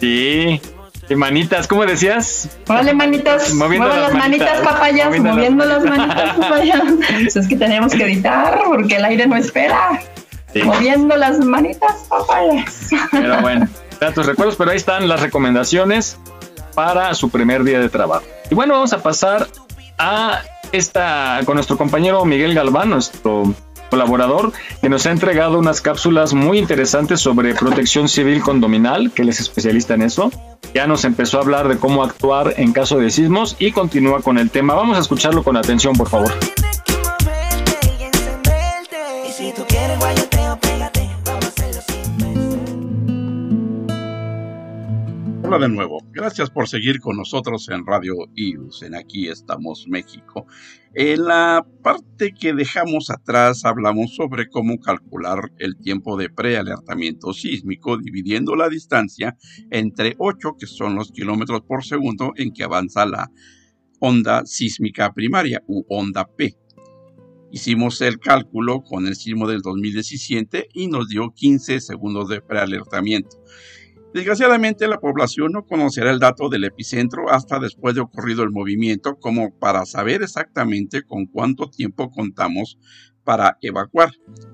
Sí. 0.00 0.60
Y 1.08 1.14
manitas, 1.14 1.66
¿cómo 1.66 1.84
decías? 1.84 2.48
Órale, 2.68 2.94
manitas, 2.94 3.52
Moviendo 3.54 3.88
muevan 3.88 4.02
las 4.02 4.14
manitas, 4.14 4.48
manitas, 4.48 4.72
papayas, 4.72 5.06
moviendo 5.06 5.32
moviendo, 5.32 5.64
las 5.64 5.84
manitas, 5.84 6.36
papayas. 6.38 6.82
Pues 7.22 7.36
es 7.36 7.48
que 7.48 7.56
tenemos 7.56 7.92
que 7.92 8.04
editar 8.04 8.60
porque 8.64 8.96
el 8.96 9.04
aire 9.04 9.26
no 9.26 9.36
espera. 9.36 10.00
Sí. 10.52 10.62
Moviendo 10.62 11.16
las 11.16 11.38
manitas, 11.40 12.06
papayas. 12.08 12.90
Pero 13.10 13.40
bueno, 13.42 13.68
datos 14.00 14.26
recuerdos, 14.26 14.56
pero 14.56 14.70
ahí 14.70 14.76
están 14.76 15.08
las 15.08 15.20
recomendaciones 15.20 16.18
para 16.74 17.14
su 17.14 17.30
primer 17.30 17.64
día 17.64 17.80
de 17.80 17.88
trabajo. 17.88 18.24
Y 18.50 18.54
bueno, 18.54 18.74
vamos 18.74 18.92
a 18.92 19.02
pasar 19.02 19.48
a 19.98 20.42
esta 20.72 21.40
con 21.44 21.56
nuestro 21.56 21.76
compañero 21.76 22.24
Miguel 22.24 22.54
Galván, 22.54 22.90
nuestro 22.90 23.54
colaborador, 23.92 24.54
que 24.80 24.88
nos 24.88 25.04
ha 25.04 25.10
entregado 25.10 25.58
unas 25.58 25.82
cápsulas 25.82 26.32
muy 26.32 26.58
interesantes 26.58 27.20
sobre 27.20 27.54
protección 27.54 28.08
civil 28.08 28.40
condominal, 28.40 29.12
que 29.12 29.20
él 29.20 29.28
es 29.28 29.38
especialista 29.38 29.92
en 29.92 30.00
eso. 30.00 30.32
Ya 30.72 30.86
nos 30.86 31.04
empezó 31.04 31.36
a 31.36 31.42
hablar 31.42 31.68
de 31.68 31.76
cómo 31.76 32.02
actuar 32.02 32.54
en 32.56 32.72
caso 32.72 32.98
de 32.98 33.10
sismos 33.10 33.54
y 33.58 33.72
continúa 33.72 34.22
con 34.22 34.38
el 34.38 34.50
tema. 34.50 34.72
Vamos 34.72 34.96
a 34.96 35.00
escucharlo 35.00 35.42
con 35.42 35.58
atención, 35.58 35.92
por 35.94 36.08
favor. 36.08 36.32
De 45.52 45.68
nuevo. 45.68 45.98
Gracias 46.12 46.48
por 46.48 46.66
seguir 46.66 46.98
con 46.98 47.18
nosotros 47.18 47.68
en 47.68 47.84
Radio 47.84 48.14
IUS, 48.34 48.82
en 48.84 48.94
Aquí 48.94 49.28
estamos 49.28 49.84
México. 49.86 50.46
En 50.94 51.26
la 51.26 51.66
parte 51.82 52.32
que 52.32 52.54
dejamos 52.54 53.10
atrás 53.10 53.66
hablamos 53.66 54.16
sobre 54.16 54.48
cómo 54.48 54.80
calcular 54.80 55.52
el 55.58 55.76
tiempo 55.76 56.16
de 56.16 56.30
prealertamiento 56.30 57.34
sísmico 57.34 57.98
dividiendo 57.98 58.56
la 58.56 58.70
distancia 58.70 59.36
entre 59.70 60.14
8, 60.16 60.56
que 60.58 60.66
son 60.66 60.94
los 60.94 61.12
kilómetros 61.12 61.60
por 61.68 61.84
segundo 61.84 62.32
en 62.36 62.54
que 62.54 62.64
avanza 62.64 63.04
la 63.04 63.30
onda 64.00 64.46
sísmica 64.46 65.12
primaria 65.12 65.62
u 65.66 65.84
onda 65.90 66.24
P. 66.24 66.56
Hicimos 67.50 68.00
el 68.00 68.18
cálculo 68.18 68.82
con 68.82 69.06
el 69.06 69.14
sismo 69.14 69.46
del 69.46 69.60
2017 69.60 70.68
y 70.72 70.88
nos 70.88 71.10
dio 71.10 71.34
15 71.34 71.80
segundos 71.80 72.30
de 72.30 72.40
prealertamiento. 72.40 73.36
Desgraciadamente 74.14 74.86
la 74.88 75.00
población 75.00 75.52
no 75.52 75.64
conocerá 75.64 76.10
el 76.10 76.18
dato 76.18 76.50
del 76.50 76.64
epicentro 76.64 77.30
hasta 77.30 77.58
después 77.58 77.94
de 77.94 78.02
ocurrido 78.02 78.42
el 78.42 78.50
movimiento 78.50 79.16
como 79.18 79.58
para 79.58 79.86
saber 79.86 80.22
exactamente 80.22 81.02
con 81.02 81.24
cuánto 81.24 81.70
tiempo 81.70 82.10
contamos 82.10 82.78
para 83.24 83.56
evacuar. 83.62 84.10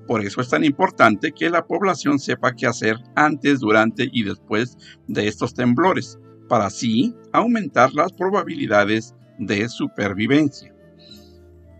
Por 0.07 0.21
eso 0.21 0.39
es 0.39 0.47
tan 0.47 0.63
importante 0.63 1.33
que 1.33 1.49
la 1.49 1.67
población 1.67 2.19
sepa 2.19 2.55
qué 2.55 2.67
hacer 2.67 2.97
antes, 3.15 3.59
durante 3.59 4.07
y 4.09 4.23
después 4.23 4.77
de 5.07 5.27
estos 5.27 5.53
temblores, 5.53 6.17
para 6.47 6.67
así 6.67 7.13
aumentar 7.33 7.93
las 7.93 8.13
probabilidades 8.13 9.13
de 9.39 9.67
supervivencia. 9.67 10.73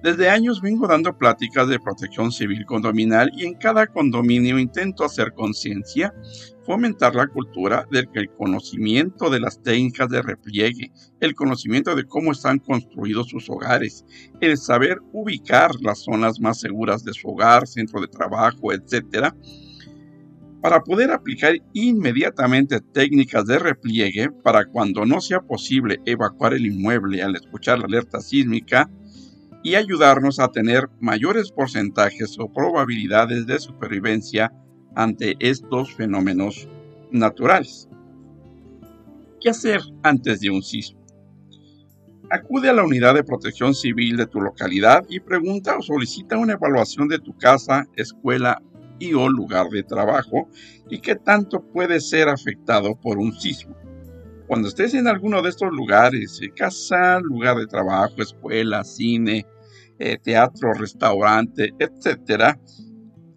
Desde 0.01 0.29
años 0.29 0.61
vengo 0.61 0.87
dando 0.87 1.17
pláticas 1.17 1.67
de 1.67 1.77
protección 1.77 2.31
civil 2.31 2.65
condominal 2.65 3.31
y 3.35 3.43
en 3.43 3.55
cada 3.55 3.85
condominio 3.85 4.57
intento 4.57 5.03
hacer 5.03 5.33
conciencia, 5.33 6.13
fomentar 6.65 7.15
la 7.15 7.27
cultura 7.27 7.85
del 7.91 8.09
que 8.09 8.19
el 8.19 8.29
conocimiento 8.29 9.29
de 9.29 9.41
las 9.41 9.61
técnicas 9.61 10.07
de 10.07 10.21
repliegue, 10.21 10.93
el 11.19 11.35
conocimiento 11.35 11.95
de 11.95 12.05
cómo 12.05 12.31
están 12.31 12.59
construidos 12.59 13.27
sus 13.27 13.49
hogares, 13.49 14.05
el 14.39 14.57
saber 14.57 14.99
ubicar 15.11 15.71
las 15.81 15.99
zonas 15.99 16.39
más 16.39 16.61
seguras 16.61 17.03
de 17.03 17.13
su 17.13 17.27
hogar, 17.27 17.67
centro 17.67 17.99
de 17.99 18.07
trabajo, 18.07 18.71
etc., 18.71 19.33
para 20.61 20.81
poder 20.81 21.11
aplicar 21.11 21.55
inmediatamente 21.73 22.79
técnicas 22.79 23.45
de 23.45 23.59
repliegue 23.59 24.29
para 24.43 24.65
cuando 24.65 25.05
no 25.05 25.19
sea 25.21 25.41
posible 25.41 25.99
evacuar 26.05 26.53
el 26.53 26.65
inmueble 26.65 27.21
al 27.21 27.35
escuchar 27.35 27.79
la 27.79 27.85
alerta 27.85 28.19
sísmica, 28.19 28.89
y 29.63 29.75
ayudarnos 29.75 30.39
a 30.39 30.49
tener 30.49 30.89
mayores 30.99 31.51
porcentajes 31.51 32.37
o 32.39 32.51
probabilidades 32.51 33.45
de 33.45 33.59
supervivencia 33.59 34.53
ante 34.95 35.35
estos 35.39 35.93
fenómenos 35.93 36.67
naturales. 37.11 37.89
¿Qué 39.41 39.49
hacer 39.49 39.81
antes 40.03 40.41
de 40.41 40.49
un 40.49 40.61
sismo? 40.61 40.99
Acude 42.31 42.69
a 42.69 42.73
la 42.73 42.83
unidad 42.83 43.15
de 43.15 43.23
protección 43.23 43.73
civil 43.73 44.15
de 44.17 44.27
tu 44.27 44.39
localidad 44.39 45.03
y 45.09 45.19
pregunta 45.19 45.77
o 45.77 45.81
solicita 45.81 46.37
una 46.37 46.53
evaluación 46.53 47.07
de 47.07 47.19
tu 47.19 47.35
casa, 47.35 47.87
escuela 47.95 48.61
y 48.99 49.13
o 49.13 49.27
lugar 49.29 49.69
de 49.69 49.83
trabajo 49.83 50.47
y 50.89 50.99
qué 50.99 51.15
tanto 51.15 51.63
puede 51.63 51.99
ser 51.99 52.29
afectado 52.29 52.95
por 52.95 53.17
un 53.17 53.33
sismo. 53.33 53.75
Cuando 54.49 54.67
estés 54.67 54.95
en 54.95 55.07
alguno 55.07 55.43
de 55.43 55.49
estos 55.49 55.71
lugares, 55.71 56.39
eh, 56.41 56.49
casa, 56.49 57.19
lugar 57.19 57.57
de 57.57 57.67
trabajo, 57.67 58.15
escuela, 58.17 58.83
cine, 58.83 59.45
eh, 59.99 60.17
teatro, 60.17 60.73
restaurante, 60.73 61.71
etc., 61.77 62.57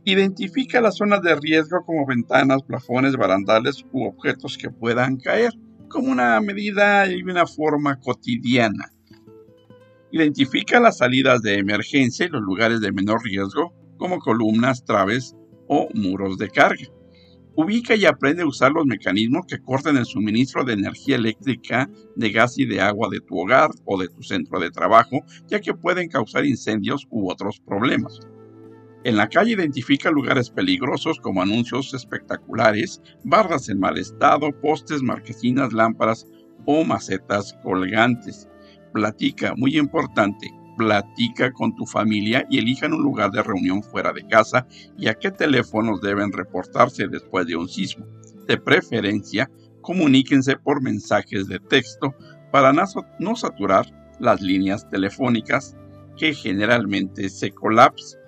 identifica 0.07 0.81
las 0.81 0.97
zonas 0.97 1.21
de 1.21 1.35
riesgo 1.35 1.85
como 1.85 2.07
ventanas, 2.07 2.63
plafones, 2.63 3.15
barandales 3.15 3.85
u 3.93 4.07
objetos 4.07 4.57
que 4.57 4.71
puedan 4.71 5.19
caer 5.19 5.53
como 5.91 6.11
una 6.11 6.41
medida 6.41 7.07
y 7.07 7.23
una 7.23 7.47
forma 7.47 8.01
cotidiana. 8.01 8.91
Identifica 10.13 10.81
las 10.81 10.97
salidas 10.97 11.43
de 11.43 11.59
emergencia 11.59 12.25
y 12.25 12.31
los 12.31 12.41
lugares 12.41 12.81
de 12.81 12.91
menor 12.91 13.23
riesgo, 13.23 13.75
como 13.99 14.19
columnas, 14.19 14.83
traves 14.87 15.37
o 15.69 15.91
muros 15.93 16.39
de 16.39 16.49
carga. 16.49 16.87
Ubica 17.55 17.95
y 17.95 18.07
aprende 18.07 18.43
a 18.43 18.47
usar 18.47 18.73
los 18.73 18.87
mecanismos 18.87 19.45
que 19.47 19.61
corten 19.61 19.99
el 19.99 20.07
suministro 20.07 20.65
de 20.65 20.73
energía 20.73 21.17
eléctrica, 21.17 21.91
de 22.17 22.31
gas 22.31 22.59
y 22.59 22.65
de 22.65 22.81
agua 22.81 23.09
de 23.11 23.21
tu 23.21 23.39
hogar 23.39 23.71
o 23.85 24.01
de 24.01 24.09
tu 24.09 24.23
centro 24.23 24.59
de 24.59 24.71
trabajo, 24.71 25.19
ya 25.49 25.61
que 25.61 25.75
pueden 25.75 26.09
causar 26.09 26.47
incendios 26.47 27.07
u 27.11 27.31
otros 27.31 27.61
problemas. 27.61 28.21
En 29.05 29.17
la 29.17 29.29
calle 29.29 29.53
identifica 29.53 30.11
lugares 30.11 30.49
peligrosos 30.49 31.19
como 31.21 31.43
anuncios 31.43 31.93
espectaculares, 31.93 33.03
barras 33.25 33.69
en 33.69 33.81
mal 33.81 33.99
estado, 33.99 34.51
postes, 34.61 35.03
marquesinas, 35.03 35.73
lámparas 35.73 36.25
o 36.65 36.85
macetas 36.85 37.55
colgantes. 37.63 38.49
Platica, 38.95 39.55
muy 39.57 39.77
importante, 39.77 40.49
platica 40.85 41.53
con 41.53 41.75
tu 41.75 41.87
familia 41.87 42.47
y 42.51 42.59
elijan 42.59 42.93
un 42.93 43.03
lugar 43.03 43.31
de 43.31 43.43
reunión 43.43 43.83
fuera 43.83 44.13
de 44.13 44.27
casa 44.27 44.67
y 44.99 45.09
a 45.09 45.15
qué 45.15 45.31
teléfonos 45.31 46.01
deben 46.01 46.33
reportarse 46.33 47.07
después 47.09 47.47
de 47.47 47.57
un 47.57 47.69
sismo. 47.69 48.07
De 48.47 48.59
preferencia, 48.59 49.51
comuníquense 49.81 50.57
por 50.57 50.83
mensajes 50.83 51.47
de 51.47 51.61
texto 51.61 52.15
para 52.51 52.73
no 52.73 53.37
saturar 53.37 53.87
las 54.19 54.41
líneas 54.41 54.89
telefónicas 54.91 55.77
que 56.17 56.35
generalmente 56.35 57.29
se 57.29 57.51
colapsan. 57.51 58.21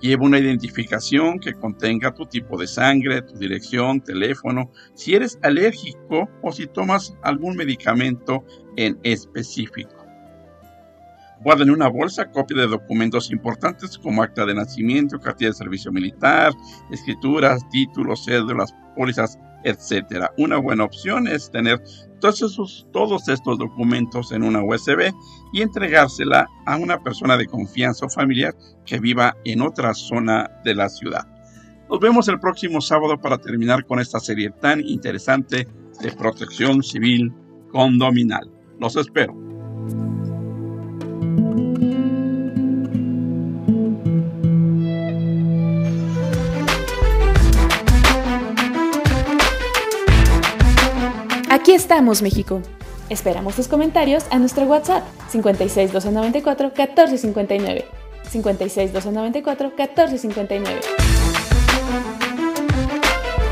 Lleva 0.00 0.24
una 0.24 0.38
identificación 0.38 1.38
que 1.38 1.52
contenga 1.52 2.14
tu 2.14 2.24
tipo 2.24 2.58
de 2.58 2.66
sangre, 2.66 3.20
tu 3.20 3.36
dirección, 3.36 4.00
teléfono, 4.00 4.70
si 4.94 5.14
eres 5.14 5.38
alérgico 5.42 6.30
o 6.42 6.52
si 6.52 6.66
tomas 6.66 7.14
algún 7.22 7.56
medicamento 7.56 8.44
en 8.76 8.98
específico. 9.02 9.99
Guarda 11.42 11.64
en 11.64 11.70
una 11.70 11.88
bolsa 11.88 12.30
copia 12.30 12.58
de 12.58 12.66
documentos 12.66 13.30
importantes 13.30 13.96
como 13.96 14.22
acta 14.22 14.44
de 14.44 14.54
nacimiento, 14.54 15.18
cartilla 15.18 15.50
de 15.50 15.56
servicio 15.56 15.90
militar, 15.90 16.52
escrituras, 16.90 17.66
títulos, 17.70 18.24
cédulas, 18.26 18.74
pólizas, 18.94 19.38
etc. 19.64 20.26
Una 20.36 20.58
buena 20.58 20.84
opción 20.84 21.26
es 21.26 21.50
tener 21.50 21.82
todos, 22.20 22.86
todos 22.92 23.28
estos 23.28 23.58
documentos 23.58 24.32
en 24.32 24.42
una 24.42 24.62
USB 24.62 25.12
y 25.54 25.62
entregársela 25.62 26.46
a 26.66 26.76
una 26.76 27.02
persona 27.02 27.38
de 27.38 27.46
confianza 27.46 28.06
o 28.06 28.10
familiar 28.10 28.54
que 28.84 29.00
viva 29.00 29.34
en 29.44 29.62
otra 29.62 29.94
zona 29.94 30.50
de 30.64 30.74
la 30.74 30.90
ciudad. 30.90 31.26
Nos 31.88 32.00
vemos 32.00 32.28
el 32.28 32.38
próximo 32.38 32.80
sábado 32.80 33.18
para 33.18 33.38
terminar 33.38 33.84
con 33.86 33.98
esta 33.98 34.20
serie 34.20 34.50
tan 34.60 34.80
interesante 34.86 35.66
de 36.00 36.12
protección 36.12 36.82
civil 36.82 37.32
condominal. 37.72 38.50
Los 38.78 38.96
espero. 38.96 39.49
Estamos, 51.90 52.22
México. 52.22 52.62
Esperamos 53.08 53.56
tus 53.56 53.66
comentarios 53.66 54.24
a 54.30 54.38
nuestro 54.38 54.64
WhatsApp 54.66 55.02
56 55.28 55.90
294 55.92 56.68
1459. 56.68 57.84
56 58.30 58.92
294 58.92 59.72
1459. 59.76 60.80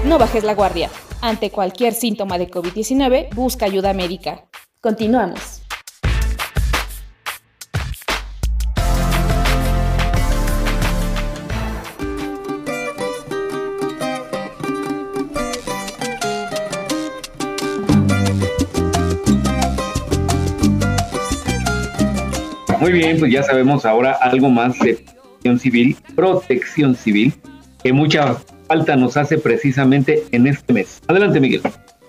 No 0.05 0.19
bajes 0.21 0.45
la 0.45 0.55
guardia. 0.55 0.89
Ante 1.21 1.51
cualquier 1.51 1.95
síntoma 1.95 2.39
de 2.39 2.49
COVID-19, 2.49 3.35
busca 3.35 3.67
ayuda 3.67 3.93
médica. 3.93 4.45
Continuamos. 4.81 5.58
Muy 22.89 23.01
bien, 23.01 23.19
pues 23.19 23.31
ya 23.31 23.43
sabemos 23.43 23.85
ahora 23.85 24.13
algo 24.13 24.49
más 24.49 24.79
de 24.79 24.95
protección 24.95 25.59
civil, 25.59 25.97
protección 26.17 26.95
civil, 26.97 27.35
que 27.83 27.93
mucha 27.93 28.37
falta 28.67 28.97
nos 28.97 29.19
hace 29.19 29.37
precisamente 29.37 30.25
en 30.33 30.47
este 30.47 30.73
mes. 30.73 31.03
Adelante, 31.07 31.39
Miguel. 31.39 31.61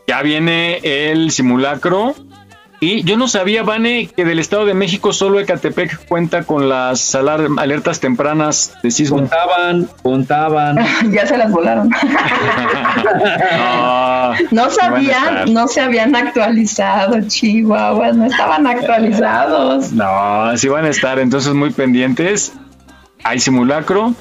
Ya 0.07 0.22
viene 0.22 0.80
el 0.84 1.31
simulacro. 1.31 2.15
Y 2.81 3.03
yo 3.03 3.18
no 3.18 3.27
sabía, 3.27 3.64
Vane, 3.64 4.10
que 4.15 4.23
del 4.23 4.39
Estado 4.39 4.65
de 4.65 4.73
México 4.73 5.11
solo 5.11 5.41
Ecatepec 5.41 6.07
cuenta 6.07 6.43
con 6.43 6.69
las 6.69 7.14
alertas 7.14 7.99
tempranas 7.99 8.77
de 8.81 8.91
sismo. 8.91 9.18
Contaban, 9.18 9.89
contaban. 10.01 10.77
ya 11.11 11.27
se 11.27 11.38
las 11.38 11.51
volaron. 11.51 11.89
no, 14.51 14.69
sabían, 14.69 15.53
no 15.53 15.68
se 15.68 15.81
habían 15.81 16.15
actualizado, 16.15 17.19
Chihuahua, 17.27 18.14
no 18.14 18.23
estaban 18.26 18.65
actualizados. 18.68 19.91
No, 19.91 20.56
sí 20.56 20.69
van 20.69 20.85
a 20.85 20.89
estar, 20.89 21.19
entonces 21.19 21.53
muy 21.53 21.72
pendientes. 21.72 22.53
Hay 23.23 23.41
simulacro. 23.41 24.14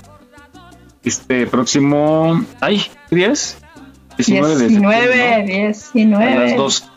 Este 1.05 1.47
próximo. 1.47 2.45
¿Ay? 2.61 2.83
¿10? 3.13 3.55
19, 4.17 4.67
19 4.67 5.45
19. 5.45 6.25
A 6.25 6.41
las 6.41 6.55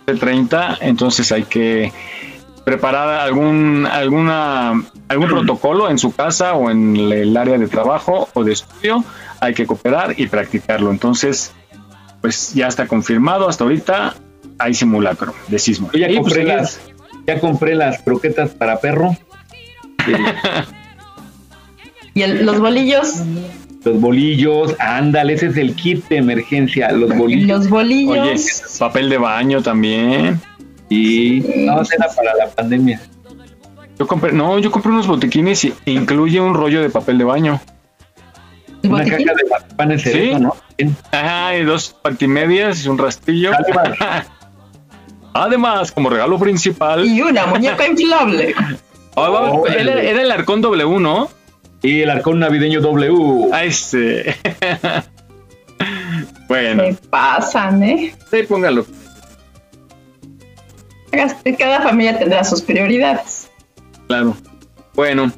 2.30, 0.07 0.77
entonces 0.81 1.31
hay 1.31 1.43
que 1.43 1.91
preparar 2.63 3.21
algún, 3.21 3.87
alguna, 3.89 4.83
algún 5.07 5.27
protocolo 5.29 5.89
en 5.89 5.97
su 5.97 6.13
casa 6.13 6.53
o 6.53 6.69
en 6.69 6.95
el 6.95 7.35
área 7.35 7.57
de 7.57 7.67
trabajo 7.67 8.29
o 8.33 8.43
de 8.43 8.53
estudio. 8.53 9.03
Hay 9.39 9.53
que 9.53 9.65
cooperar 9.65 10.19
y 10.19 10.27
practicarlo. 10.27 10.91
Entonces, 10.91 11.51
pues 12.21 12.53
ya 12.53 12.67
está 12.67 12.87
confirmado. 12.87 13.49
Hasta 13.49 13.63
ahorita 13.63 14.15
hay 14.59 14.73
simulacro 14.73 15.33
de 15.47 15.59
sismo. 15.59 15.89
ya, 15.93 16.13
compré, 16.13 16.43
las, 16.43 16.79
ya 17.25 17.39
compré 17.39 17.75
las 17.75 18.01
croquetas 18.03 18.51
para 18.51 18.79
perro. 18.79 19.17
¿Y 22.13 22.25
los 22.25 22.59
bolillos? 22.59 23.23
Los 23.83 23.99
bolillos, 23.99 24.75
ándale, 24.79 25.33
ese 25.33 25.47
es 25.47 25.57
el 25.57 25.75
kit 25.75 26.07
de 26.07 26.17
emergencia, 26.17 26.91
los 26.91 27.15
bolillos. 27.15 27.47
Los 27.47 27.69
bolillos. 27.69 28.17
Oye, 28.17 28.35
papel 28.77 29.09
de 29.09 29.17
baño 29.17 29.61
también. 29.63 30.39
Y 30.89 31.39
no, 31.65 31.81
era 31.81 32.07
para 32.15 32.35
la 32.35 32.49
pandemia. 32.49 33.01
Yo 33.97 34.07
compré, 34.07 34.33
no, 34.33 34.59
yo 34.59 34.71
compré 34.71 34.91
unos 34.91 35.07
botiquines 35.07 35.63
y 35.63 35.73
incluye 35.85 36.39
un 36.39 36.53
rollo 36.53 36.81
de 36.81 36.89
papel 36.89 37.17
de 37.17 37.23
baño. 37.23 37.61
Una 38.83 39.03
caja 39.03 39.17
de 39.17 39.75
panes 39.75 40.01
¿Sí? 40.01 40.33
¿no? 40.39 40.55
Ajá, 41.11 41.57
y 41.57 41.63
dos 41.63 41.95
pantimedias 42.01 42.85
y 42.85 42.89
un 42.89 42.97
rastillo. 42.97 43.51
Además, 45.33 45.91
como 45.91 46.09
regalo 46.09 46.37
principal. 46.37 47.05
Y 47.05 47.21
una 47.21 47.45
muñeca 47.45 47.87
inflable. 47.87 48.53
Oh, 49.15 49.65
era, 49.67 50.01
era, 50.01 50.21
el 50.21 50.31
arcón 50.31 50.61
W, 50.61 50.99
¿no? 50.99 51.29
Y 51.83 52.01
el 52.01 52.09
arcón 52.09 52.39
navideño 52.39 52.81
W. 52.81 53.49
Ahí 53.51 53.71
sí. 53.71 54.17
bueno. 56.47 56.83
Me 56.83 56.93
pasan, 56.93 57.83
¿eh? 57.83 58.13
Sí, 58.29 58.43
póngalo. 58.43 58.85
Cada 61.57 61.81
familia 61.81 62.17
tendrá 62.17 62.43
sus 62.43 62.61
prioridades. 62.61 63.49
Claro. 64.07 64.35
Bueno, 64.93 65.31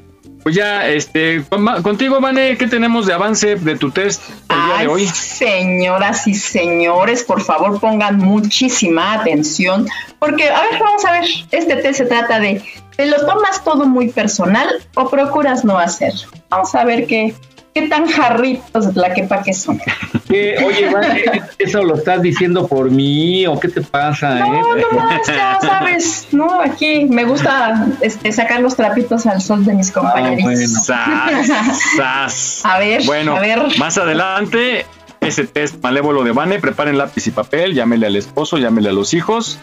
pues 0.44 0.56
ya, 0.56 0.86
este, 0.88 1.42
contigo, 1.82 2.20
Vane, 2.20 2.58
¿qué 2.58 2.66
tenemos 2.66 3.06
de 3.06 3.14
avance 3.14 3.56
de 3.56 3.76
tu 3.76 3.90
test 3.90 4.20
el 4.50 4.66
día 4.66 4.76
de 4.80 4.86
hoy? 4.88 5.06
Señoras 5.06 6.26
y 6.26 6.34
señores, 6.34 7.24
por 7.24 7.40
favor 7.40 7.80
pongan 7.80 8.18
muchísima 8.18 9.14
atención, 9.14 9.88
porque, 10.18 10.50
a 10.50 10.60
ver, 10.60 10.80
vamos 10.80 11.02
a 11.06 11.12
ver, 11.12 11.24
este 11.50 11.76
test 11.76 11.96
se 11.96 12.04
trata 12.04 12.40
de 12.40 12.62
¿Te 12.96 13.06
lo 13.06 13.26
tomas 13.26 13.64
todo 13.64 13.86
muy 13.86 14.10
personal 14.10 14.68
o 14.94 15.08
procuras 15.10 15.64
no 15.64 15.78
hacerlo? 15.78 16.28
Vamos 16.48 16.74
a 16.74 16.84
ver 16.84 17.06
qué, 17.06 17.34
qué 17.74 17.88
tan 17.88 18.06
jarritos 18.06 18.94
de 18.94 19.00
la 19.00 19.12
quepa 19.12 19.42
que 19.42 19.52
son. 19.52 19.80
¿Qué? 20.28 20.56
Oye, 20.64 20.88
Vane, 20.90 21.42
¿eso 21.58 21.82
lo 21.82 21.96
estás 21.96 22.22
diciendo 22.22 22.68
por 22.68 22.90
mí 22.90 23.46
o 23.46 23.58
qué 23.58 23.68
te 23.68 23.80
pasa? 23.80 24.36
No, 24.36 24.76
eh? 24.76 24.84
no, 24.92 25.00
no, 25.00 25.10
ya 25.26 25.58
sabes, 25.60 26.28
no, 26.30 26.60
aquí 26.60 27.06
me 27.06 27.24
gusta 27.24 27.86
este, 28.00 28.30
sacar 28.30 28.60
los 28.60 28.76
trapitos 28.76 29.26
al 29.26 29.42
sol 29.42 29.64
de 29.64 29.74
mis 29.74 29.90
compañeritos. 29.90 30.84
Sas, 30.84 31.48
sas. 31.96 32.60
A 32.64 32.78
ver, 32.78 33.02
bueno, 33.04 33.36
a 33.36 33.40
ver. 33.40 33.78
más 33.78 33.98
adelante, 33.98 34.86
ese 35.20 35.44
test 35.44 35.82
malévolo 35.82 36.22
de 36.22 36.32
Vane, 36.32 36.60
preparen 36.60 36.96
lápiz 36.96 37.26
y 37.26 37.30
papel, 37.32 37.74
llámele 37.74 38.06
al 38.06 38.16
esposo, 38.16 38.58
llámele 38.58 38.90
a 38.90 38.92
los 38.92 39.14
hijos, 39.14 39.58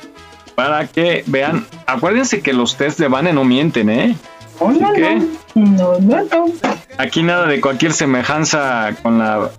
para 0.56 0.88
que 0.88 1.24
vean. 1.28 1.66
Acuérdense 1.86 2.42
que 2.42 2.54
los 2.54 2.78
test 2.78 3.00
de 3.00 3.08
Vane 3.08 3.34
no 3.34 3.44
mienten, 3.44 3.90
¿eh? 3.90 4.16
No, 4.60 4.72
no, 4.72 4.94
que 4.94 5.16
no, 5.56 6.00
no, 6.00 6.24
no. 6.24 6.46
aquí 6.98 7.24
nada 7.24 7.48
de 7.48 7.60
cualquier 7.60 7.94
semejanza 7.94 8.92
con 9.02 9.18
la 9.18 9.50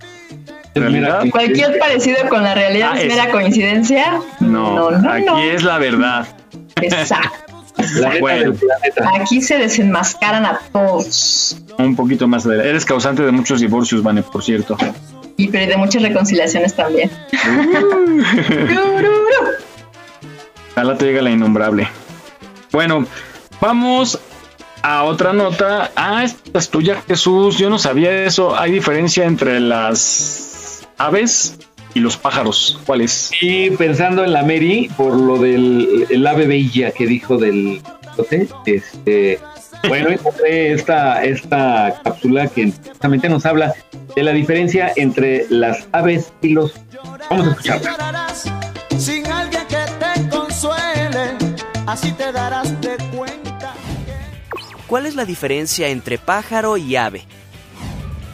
realidad. 0.75 1.23
Cualquier 1.29 1.77
parecido 1.77 2.17
con 2.29 2.43
la 2.43 2.55
realidad 2.55 2.91
Ah, 2.93 3.01
es 3.01 3.07
mera 3.07 3.29
coincidencia. 3.29 4.21
No, 4.39 4.75
No, 4.75 4.91
no, 4.91 5.11
aquí 5.11 5.25
no. 5.25 5.39
es 5.39 5.63
la 5.63 5.77
verdad. 5.77 6.25
Exacto. 6.81 7.29
La 7.95 8.13
Bueno. 8.19 8.53
Aquí 9.19 9.41
se 9.41 9.57
desenmascaran 9.57 10.45
a 10.45 10.59
todos. 10.71 11.57
Un 11.77 11.95
poquito 11.97 12.27
más 12.27 12.45
adelante. 12.45 12.69
Eres 12.69 12.85
causante 12.85 13.23
de 13.23 13.31
muchos 13.33 13.59
divorcios, 13.59 14.01
Vane, 14.03 14.23
por 14.23 14.41
cierto. 14.43 14.77
Y 15.35 15.49
pero 15.49 15.69
de 15.69 15.77
muchas 15.77 16.01
reconciliaciones 16.01 16.75
también. 16.75 17.11
Ojalá 20.73 20.97
te 20.97 21.05
llegue 21.05 21.21
la 21.21 21.31
innombrable. 21.31 21.87
Bueno, 22.71 23.05
vamos 23.61 24.19
a 24.81 25.03
otra 25.03 25.33
nota. 25.33 25.91
Ah, 25.95 26.23
esta 26.23 26.59
es 26.59 26.69
tuya, 26.69 27.01
Jesús. 27.07 27.57
Yo 27.57 27.69
no 27.69 27.79
sabía 27.79 28.25
eso. 28.25 28.57
Hay 28.57 28.71
diferencia 28.71 29.25
entre 29.25 29.59
las 29.59 30.87
aves 30.97 31.59
y 31.93 31.99
los 31.99 32.17
pájaros. 32.17 32.79
¿Cuál 32.85 33.01
es? 33.01 33.31
Y 33.39 33.69
pensando 33.71 34.23
en 34.23 34.33
la 34.33 34.41
Mary, 34.41 34.89
por 34.97 35.15
lo 35.15 35.37
del 35.37 36.07
el 36.09 36.25
ave 36.25 36.47
bella 36.47 36.91
que 36.91 37.05
dijo 37.05 37.37
del 37.37 37.81
este, 38.65 39.39
bueno, 39.87 40.09
encontré 40.11 40.73
esta, 40.73 41.23
esta 41.23 41.99
cápsula 42.03 42.47
que 42.47 42.71
justamente 42.71 43.29
nos 43.29 43.45
habla 43.45 43.73
de 44.15 44.23
la 44.23 44.31
diferencia 44.31 44.91
entre 44.95 45.45
las 45.49 45.87
aves 45.91 46.31
y 46.41 46.49
los... 46.49 46.73
Vamos 47.29 47.47
a 47.47 47.51
escucharla. 47.51 48.72
Así 51.93 52.11
te 52.13 52.31
darás 52.31 52.81
de 52.81 52.97
cuenta. 53.15 53.75
¿Cuál 54.87 55.05
es 55.05 55.13
la 55.13 55.25
diferencia 55.25 55.89
entre 55.89 56.17
pájaro 56.17 56.75
y 56.75 56.95
ave? 56.95 57.27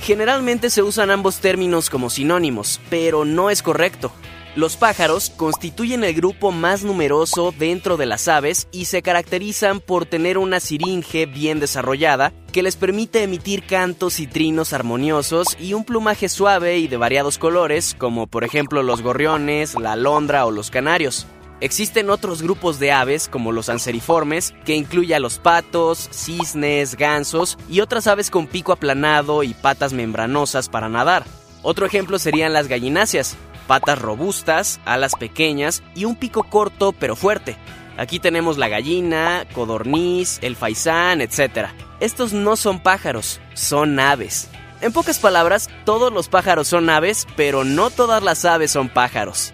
Generalmente 0.01 0.69
se 0.69 0.81
usan 0.81 1.11
ambos 1.11 1.39
términos 1.39 1.89
como 1.89 2.09
sinónimos, 2.09 2.79
pero 2.89 3.25
no 3.25 3.49
es 3.49 3.61
correcto. 3.61 4.13
Los 4.55 4.77
pájaros 4.77 5.29
constituyen 5.29 6.05
el 6.05 6.13
grupo 6.13 6.53
más 6.53 6.83
numeroso 6.83 7.53
dentro 7.57 7.97
de 7.97 8.05
las 8.05 8.29
aves 8.29 8.69
y 8.71 8.85
se 8.85 9.01
caracterizan 9.01 9.81
por 9.81 10.05
tener 10.05 10.37
una 10.37 10.61
siringe 10.61 11.25
bien 11.25 11.59
desarrollada 11.59 12.31
que 12.53 12.63
les 12.63 12.77
permite 12.77 13.23
emitir 13.23 13.63
cantos 13.63 14.21
y 14.21 14.27
trinos 14.27 14.71
armoniosos 14.71 15.57
y 15.59 15.73
un 15.73 15.83
plumaje 15.83 16.29
suave 16.29 16.77
y 16.77 16.87
de 16.87 16.95
variados 16.95 17.37
colores, 17.37 17.93
como 17.99 18.25
por 18.25 18.45
ejemplo 18.45 18.83
los 18.83 19.01
gorriones, 19.01 19.75
la 19.77 19.91
alondra 19.91 20.45
o 20.45 20.51
los 20.51 20.71
canarios. 20.71 21.27
Existen 21.61 22.09
otros 22.09 22.41
grupos 22.41 22.79
de 22.79 22.93
aves, 22.93 23.27
como 23.27 23.51
los 23.51 23.67
anseriformes, 23.67 24.53
que 24.63 24.75
incluye 24.75 25.13
a 25.13 25.19
los 25.19 25.39
patos, 25.39 26.09
cisnes, 26.11 26.95
gansos 26.95 27.57
y 27.69 27.81
otras 27.81 28.07
aves 28.07 28.29
con 28.29 28.47
pico 28.47 28.71
aplanado 28.71 29.43
y 29.43 29.53
patas 29.53 29.91
membranosas 29.91 30.69
para 30.69 30.87
nadar. 30.87 31.25
Otro 31.61 31.85
ejemplo 31.85 32.17
serían 32.17 32.53
las 32.53 32.69
gallináceas, 32.69 33.35
patas 33.67 33.99
robustas, 33.99 34.79
alas 34.85 35.15
pequeñas 35.15 35.83
y 35.95 36.05
un 36.05 36.15
pico 36.15 36.43
corto 36.43 36.93
pero 36.93 37.17
fuerte. 37.17 37.57
Aquí 37.97 38.19
tenemos 38.19 38.57
la 38.57 38.69
gallina, 38.69 39.45
codorniz, 39.53 40.39
el 40.41 40.55
faisán, 40.55 41.19
etc. 41.19 41.67
Estos 41.99 42.31
no 42.31 42.55
son 42.55 42.79
pájaros, 42.79 43.41
son 43.53 43.99
aves. 43.99 44.47
En 44.79 44.93
pocas 44.93 45.19
palabras, 45.19 45.69
todos 45.83 46.13
los 46.13 46.29
pájaros 46.29 46.69
son 46.69 46.89
aves, 46.89 47.27
pero 47.35 47.65
no 47.65 47.89
todas 47.89 48.23
las 48.23 48.45
aves 48.45 48.71
son 48.71 48.87
pájaros. 48.87 49.53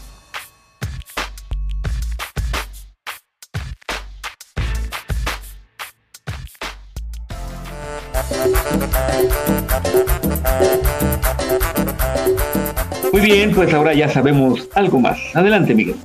Muy 13.11 13.21
bien, 13.21 13.51
pues 13.51 13.73
ahora 13.73 13.93
ya 13.93 14.09
sabemos 14.09 14.67
algo 14.73 14.99
más. 14.99 15.17
Adelante, 15.33 15.75
Miguel. 15.75 15.95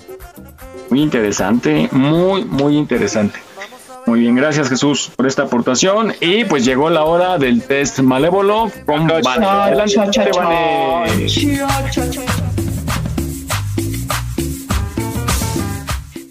Muy 0.90 1.02
interesante, 1.02 1.88
muy, 1.92 2.44
muy 2.44 2.76
interesante. 2.76 3.38
Muy 4.06 4.20
bien, 4.20 4.36
gracias 4.36 4.68
Jesús 4.68 5.10
por 5.16 5.26
esta 5.26 5.42
aportación. 5.42 6.14
Y 6.20 6.44
pues 6.44 6.64
llegó 6.64 6.90
la 6.90 7.04
hora 7.04 7.38
del 7.38 7.62
test 7.62 7.98
malévolo 7.98 8.70
con 8.86 9.08
Vane. 9.08 9.46
Adelante. 9.46 9.96
Vane. 10.36 11.26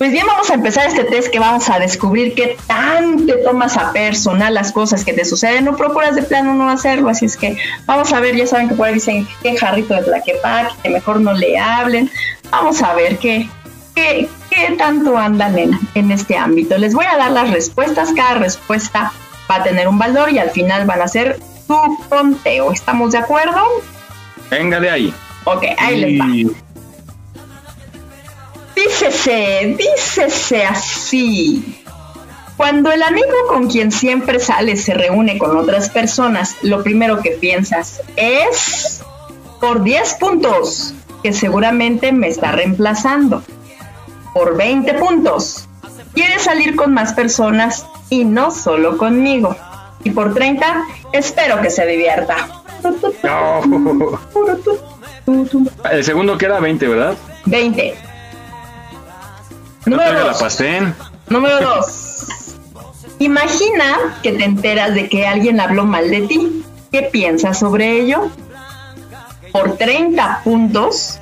Pues 0.06 0.14
bien, 0.14 0.28
vamos 0.28 0.52
a 0.52 0.54
empezar 0.54 0.86
este 0.86 1.04
test 1.04 1.30
que 1.30 1.40
vamos 1.40 1.68
a 1.68 1.80
descubrir 1.80 2.36
qué 2.36 2.56
tan 2.68 3.26
te 3.26 3.38
tomas 3.38 3.76
a 3.76 3.92
personal 3.92 4.54
las 4.54 4.72
cosas 4.72 5.04
que 5.04 5.14
te 5.14 5.26
suceden. 5.26 5.66
No 5.66 5.76
procuras 5.76 6.14
de 6.14 6.22
plano 6.22 6.54
no 6.54 6.70
hacerlo, 6.70 7.10
así 7.10 7.26
es 7.26 7.36
que 7.36 7.58
vamos 7.88 8.14
a 8.14 8.20
ver. 8.20 8.36
Ya 8.36 8.46
saben 8.46 8.70
que 8.70 8.76
por 8.76 8.86
ahí 8.86 8.94
dicen 8.94 9.28
que 9.42 9.58
jarrito 9.58 9.96
de 9.96 10.04
tlaquepaque, 10.04 10.76
que 10.84 10.90
mejor 10.92 11.22
no 11.22 11.34
le 11.34 11.58
hablen. 11.58 12.12
Vamos 12.52 12.84
a 12.84 12.94
ver 12.94 13.18
qué, 13.18 13.50
qué, 13.96 14.30
qué 14.52 14.76
tanto 14.78 15.18
andan 15.18 15.58
en, 15.58 15.72
en 15.96 16.12
este 16.12 16.38
ámbito. 16.38 16.78
Les 16.78 16.94
voy 16.94 17.08
a 17.08 17.18
dar 17.18 17.32
las 17.32 17.50
respuestas. 17.50 18.14
Cada 18.16 18.36
respuesta 18.36 19.12
va 19.50 19.56
a 19.56 19.64
tener 19.64 19.88
un 19.88 19.98
valor 19.98 20.30
y 20.30 20.38
al 20.38 20.52
final 20.52 20.86
van 20.86 21.02
a 21.02 21.08
ser 21.08 21.40
su 21.66 21.98
conteo. 22.10 22.72
¿Estamos 22.72 23.14
de 23.14 23.18
acuerdo? 23.18 23.60
Venga 24.52 24.80
de 24.80 24.92
ahí. 24.92 25.14
Ok, 25.46 25.64
ahí 25.80 26.00
les 26.00 26.22
va. 26.22 26.56
Dícese, 28.76 29.76
dícese 29.78 30.66
así. 30.66 31.84
Cuando 32.58 32.92
el 32.92 33.04
amigo 33.04 33.34
con 33.48 33.68
quien 33.68 33.92
siempre 33.92 34.40
sales 34.40 34.84
se 34.84 34.94
reúne 34.94 35.38
con 35.38 35.58
otras 35.58 35.90
personas, 35.90 36.56
lo 36.62 36.84
primero 36.84 37.22
que 37.22 37.32
piensas 37.32 38.02
es 38.16 39.02
por 39.60 39.84
10 39.84 40.14
puntos, 40.16 40.94
que 41.22 41.34
seguramente 41.34 42.12
me 42.12 42.28
está 42.28 42.52
reemplazando. 42.54 43.44
Por 44.34 44.58
20 44.58 44.94
puntos, 44.96 45.68
quiere 46.14 46.40
salir 46.40 46.76
con 46.76 46.94
más 46.94 47.14
personas 47.14 47.86
y 48.10 48.24
no 48.24 48.52
solo 48.52 48.98
conmigo. 48.98 49.56
Y 50.04 50.12
por 50.12 50.34
30, 50.34 50.84
espero 51.14 51.62
que 51.62 51.70
se 51.70 51.86
divierta. 51.86 52.64
No. 53.24 54.20
El 55.92 56.04
segundo 56.04 56.38
que 56.38 56.46
era 56.46 56.60
20, 56.60 56.88
¿verdad? 56.88 57.18
20. 57.46 58.15
No 59.86 59.98
Número 59.98 60.14
la 60.14 60.28
dos. 60.30 60.38
pastén. 60.42 60.96
Número 61.30 61.60
2. 61.76 61.86
Imagina 63.20 64.18
que 64.24 64.34
te 64.34 64.44
enteras 64.44 64.94
de 64.94 65.08
que 65.10 65.26
alguien 65.28 65.60
habló 65.60 65.86
mal 65.86 66.10
de 66.10 66.22
ti. 66.22 66.64
¿Qué 66.92 67.04
piensas 67.04 67.60
sobre 67.60 68.00
ello? 68.02 68.30
Por 69.52 69.78
30 69.78 70.42
puntos, 70.44 71.20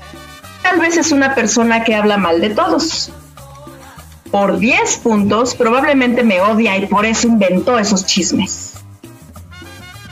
tal 0.64 0.80
vez 0.80 0.98
es 0.98 1.12
una 1.12 1.36
persona 1.36 1.84
que 1.84 1.94
habla 1.96 2.18
mal 2.18 2.42
de 2.42 2.50
todos. 2.50 3.12
Por 4.32 4.58
10 4.58 4.98
puntos, 4.98 5.54
probablemente 5.54 6.24
me 6.24 6.42
odia 6.42 6.76
y 6.78 6.88
por 6.88 7.06
eso 7.06 7.28
inventó 7.28 7.78
esos 7.78 8.06
chismes. 8.06 8.74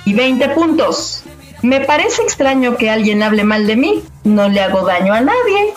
Y 0.05 0.13
20 0.13 0.49
puntos. 0.49 1.23
Me 1.63 1.79
parece 1.81 2.21
extraño 2.21 2.77
que 2.77 2.89
alguien 2.91 3.23
hable 3.23 3.43
mal 3.43 3.65
de 3.65 3.75
mí. 3.75 4.03
No 4.23 4.49
le 4.49 4.61
hago 4.61 4.85
daño 4.85 5.13
a 5.13 5.21
nadie. 5.21 5.73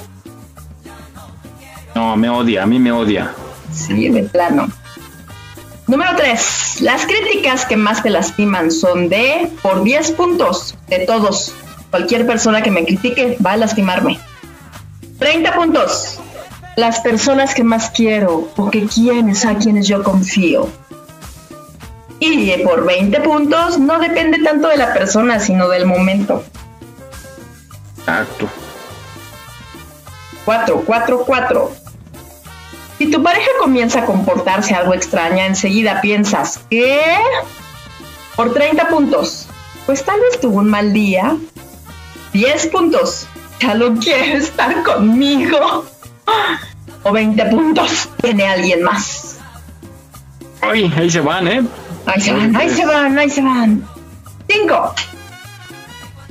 No, 1.94 2.16
me 2.16 2.28
odia, 2.28 2.64
a 2.64 2.66
mí 2.66 2.78
me 2.78 2.90
odia. 2.90 3.32
Sí, 3.72 4.08
de 4.08 4.24
plano. 4.24 4.68
Número 5.86 6.12
3. 6.16 6.80
Las 6.80 7.06
críticas 7.06 7.66
que 7.66 7.76
más 7.76 8.02
te 8.02 8.10
lastiman 8.10 8.70
son 8.70 9.08
de 9.08 9.50
por 9.62 9.82
10 9.82 10.12
puntos 10.12 10.76
de 10.88 11.00
todos. 11.00 11.54
Cualquier 11.90 12.26
persona 12.26 12.62
que 12.62 12.70
me 12.70 12.84
critique 12.84 13.36
va 13.44 13.52
a 13.52 13.56
lastimarme. 13.56 14.18
30 15.18 15.54
puntos. 15.54 16.18
Las 16.76 17.00
personas 17.00 17.54
que 17.54 17.62
más 17.62 17.90
quiero 17.90 18.50
o 18.56 18.70
que 18.70 18.86
quienes 18.86 19.44
a 19.44 19.56
quienes 19.56 19.86
yo 19.86 20.02
confío. 20.02 20.68
Y 22.18 22.50
por 22.64 22.86
20 22.86 23.20
puntos 23.20 23.78
no 23.78 23.98
depende 23.98 24.38
tanto 24.42 24.68
de 24.68 24.78
la 24.78 24.92
persona, 24.94 25.38
sino 25.38 25.68
del 25.68 25.86
momento. 25.86 26.42
Exacto. 27.98 28.48
4, 30.44 30.82
4, 30.84 31.24
4. 31.24 31.83
Si 33.04 33.10
tu 33.10 33.22
pareja 33.22 33.50
comienza 33.60 33.98
a 33.98 34.06
comportarse 34.06 34.74
algo 34.74 34.94
extraña, 34.94 35.44
enseguida 35.44 36.00
piensas 36.00 36.58
que 36.70 36.98
por 38.34 38.54
30 38.54 38.88
puntos, 38.88 39.46
pues 39.84 40.02
tal 40.02 40.18
vez 40.22 40.40
tuvo 40.40 40.60
un 40.60 40.70
mal 40.70 40.94
día. 40.94 41.36
10 42.32 42.66
puntos, 42.68 43.26
ya 43.60 43.74
lo 43.74 43.94
quiere 43.96 44.38
estar 44.38 44.82
conmigo. 44.82 45.84
O 47.02 47.12
20 47.12 47.44
puntos, 47.50 48.08
tiene 48.22 48.46
alguien 48.46 48.82
más. 48.82 49.36
Ay, 50.62 50.90
ahí 50.96 51.10
se 51.10 51.20
van, 51.20 51.46
¿eh? 51.46 51.62
Ahí 52.06 52.22
se 52.22 52.32
van, 52.32 52.56
ahí 52.56 52.70
se 52.70 52.86
van, 52.86 53.18
ahí 53.18 53.28
se 53.28 53.42
van. 53.42 53.86
5. 54.48 54.94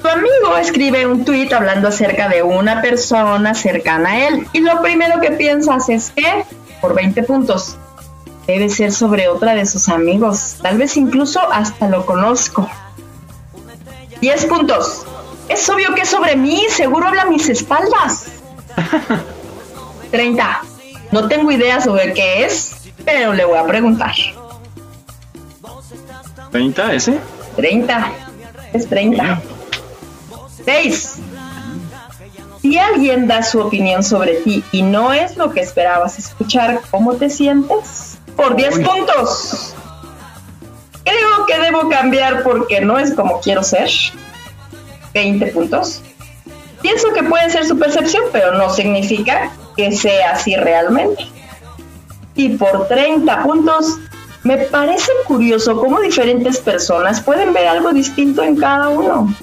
Tu 0.02 0.08
amigo 0.10 0.58
escribe 0.60 1.06
un 1.06 1.24
tweet 1.24 1.54
hablando 1.54 1.90
acerca 1.90 2.30
de 2.30 2.42
una 2.42 2.82
persona 2.82 3.54
cercana 3.54 4.10
a 4.10 4.28
él 4.28 4.48
y 4.52 4.60
lo 4.60 4.82
primero 4.82 5.22
que 5.22 5.32
piensas 5.32 5.88
es 5.88 6.12
que, 6.12 6.44
por 6.84 6.96
20 6.96 7.24
puntos, 7.24 7.78
debe 8.46 8.70
ser 8.70 8.92
sobre 8.92 9.30
otra 9.30 9.56
de 9.56 9.66
sus 9.66 9.88
amigos. 9.88 10.58
Tal 10.62 10.78
vez 10.78 10.98
incluso 10.98 11.40
hasta 11.50 11.88
lo 11.88 12.06
conozco. 12.06 12.70
10 14.20 14.46
puntos. 14.48 15.06
Es 15.48 15.70
obvio 15.70 15.96
que 15.96 16.02
es 16.02 16.10
sobre 16.10 16.36
mí, 16.36 16.62
seguro 16.70 17.08
habla 17.08 17.22
a 17.22 17.26
mis 17.28 17.48
espaldas. 17.48 18.26
30. 20.12 20.62
No 21.14 21.30
tengo 21.30 21.54
idea 21.54 21.80
sobre 21.80 22.14
qué 22.14 22.44
es, 22.44 22.76
pero 23.06 23.34
le 23.34 23.46
voy 23.46 23.60
a 23.60 23.66
preguntar. 23.66 24.16
¿30 26.52 26.94
ese? 26.96 27.20
30. 27.56 28.12
Es 28.74 28.90
30. 28.90 29.42
6. 30.66 31.16
Si 32.64 32.78
alguien 32.78 33.28
da 33.28 33.44
su 33.44 33.60
opinión 33.60 34.06
sobre 34.06 34.36
ti 34.36 34.64
y 34.72 34.84
no 34.84 35.12
es 35.12 35.36
lo 35.36 35.52
que 35.52 35.60
esperabas 35.60 36.18
escuchar, 36.18 36.80
¿cómo 36.92 37.16
te 37.16 37.30
sientes? 37.30 38.18
Por 38.38 38.56
10 38.56 38.80
puntos. 38.80 39.76
Creo 41.04 41.46
que 41.46 41.60
debo 41.60 41.90
cambiar 41.90 42.42
porque 42.44 42.80
no 42.80 42.98
es 42.98 43.14
como 43.16 43.42
quiero 43.42 43.64
ser. 43.64 43.90
20 45.14 45.46
puntos. 45.48 46.04
Pienso 46.82 47.12
que 47.12 47.24
puede 47.24 47.50
ser 47.50 47.66
su 47.66 47.78
percepción, 47.78 48.24
pero 48.32 48.54
no 48.54 48.70
significa 48.70 49.52
que 49.76 49.92
sea 49.92 50.32
así 50.32 50.56
realmente. 50.56 51.28
Y 52.34 52.48
por 52.56 52.88
30 52.88 53.44
puntos, 53.44 53.98
me 54.44 54.56
parece 54.56 55.12
curioso 55.28 55.78
cómo 55.82 56.00
diferentes 56.00 56.60
personas 56.60 57.20
pueden 57.20 57.52
ver 57.52 57.68
algo 57.68 57.92
distinto 57.92 58.42
en 58.42 58.56
cada 58.56 58.88
uno. 58.88 59.36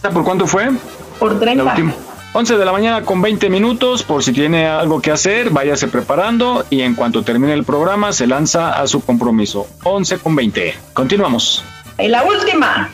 ¿Por 0.00 0.24
cuánto 0.24 0.46
fue? 0.46 0.70
Por 1.18 1.38
30. 1.38 1.62
La 1.62 1.70
última. 1.72 2.05
11 2.38 2.58
de 2.58 2.66
la 2.66 2.72
mañana 2.72 3.00
con 3.00 3.22
20 3.22 3.48
minutos, 3.48 4.02
por 4.02 4.22
si 4.22 4.30
tiene 4.30 4.66
algo 4.66 5.00
que 5.00 5.10
hacer, 5.10 5.48
váyase 5.48 5.88
preparando 5.88 6.66
y 6.68 6.82
en 6.82 6.94
cuanto 6.94 7.22
termine 7.22 7.54
el 7.54 7.64
programa 7.64 8.12
se 8.12 8.26
lanza 8.26 8.78
a 8.78 8.86
su 8.86 9.02
compromiso. 9.02 9.66
11 9.84 10.18
con 10.18 10.36
20. 10.36 10.74
Continuamos. 10.92 11.64
Y 11.98 12.08
la 12.08 12.24
última. 12.24 12.90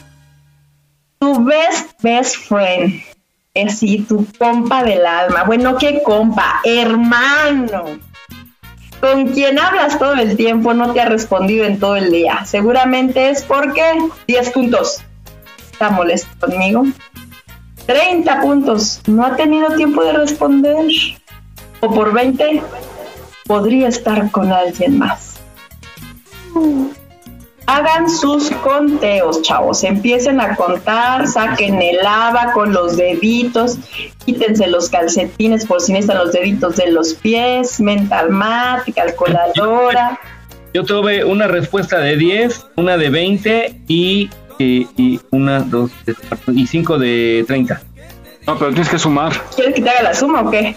Tu 1.18 1.44
best 1.44 1.90
best 2.00 2.36
friend. 2.36 3.02
Es 3.52 3.80
sí, 3.80 4.06
tu 4.08 4.24
compa 4.38 4.84
del 4.84 5.04
alma. 5.04 5.42
Bueno, 5.42 5.76
¿qué 5.76 6.04
compa? 6.04 6.60
Hermano. 6.62 7.98
Con 9.00 9.26
quien 9.32 9.58
hablas 9.58 9.98
todo 9.98 10.14
el 10.14 10.36
tiempo 10.36 10.72
no 10.72 10.92
te 10.92 11.00
ha 11.00 11.08
respondido 11.08 11.64
en 11.64 11.80
todo 11.80 11.96
el 11.96 12.12
día. 12.12 12.44
Seguramente 12.44 13.30
es 13.30 13.42
porque 13.42 13.82
10 14.28 14.50
puntos. 14.50 15.02
Está 15.72 15.90
molesto 15.90 16.28
conmigo. 16.38 16.84
30 17.86 18.40
puntos. 18.40 19.00
No 19.06 19.24
ha 19.24 19.36
tenido 19.36 19.74
tiempo 19.76 20.02
de 20.04 20.12
responder. 20.12 20.86
O 21.80 21.92
por 21.92 22.12
20 22.12 22.62
podría 23.46 23.88
estar 23.88 24.30
con 24.30 24.52
alguien 24.52 24.98
más. 24.98 25.40
Hagan 27.66 28.10
sus 28.10 28.50
conteos, 28.50 29.42
chavos. 29.42 29.84
Empiecen 29.84 30.40
a 30.40 30.56
contar, 30.56 31.26
saquen 31.28 31.80
el 31.80 31.96
lava 31.96 32.52
con 32.52 32.72
los 32.72 32.96
deditos, 32.96 33.78
quítense 34.24 34.66
los 34.66 34.88
calcetines 34.88 35.66
por 35.66 35.80
si 35.80 35.92
necesitan 35.92 36.24
los 36.24 36.32
deditos 36.32 36.76
de 36.76 36.90
los 36.90 37.14
pies, 37.14 37.80
mental 37.80 38.30
mat, 38.30 38.82
calculadora. 38.94 40.18
Yo 40.74 40.84
tuve 40.84 41.24
una 41.24 41.48
respuesta 41.48 41.98
de 41.98 42.16
10, 42.16 42.66
una 42.76 42.96
de 42.96 43.10
20 43.10 43.82
y, 43.88 44.30
y, 44.62 44.88
y 44.96 45.20
una, 45.30 45.60
dos, 45.60 45.90
tres, 46.04 46.16
cuatro, 46.28 46.52
y 46.52 46.66
cinco 46.66 46.98
de 46.98 47.44
30. 47.46 47.82
No, 48.46 48.58
pero 48.58 48.70
tienes 48.70 48.88
que 48.88 48.98
sumar. 48.98 49.32
¿Quieres 49.54 49.74
que 49.74 49.82
te 49.82 49.90
haga 49.90 50.02
la 50.02 50.14
suma 50.14 50.42
o 50.42 50.50
qué? 50.50 50.76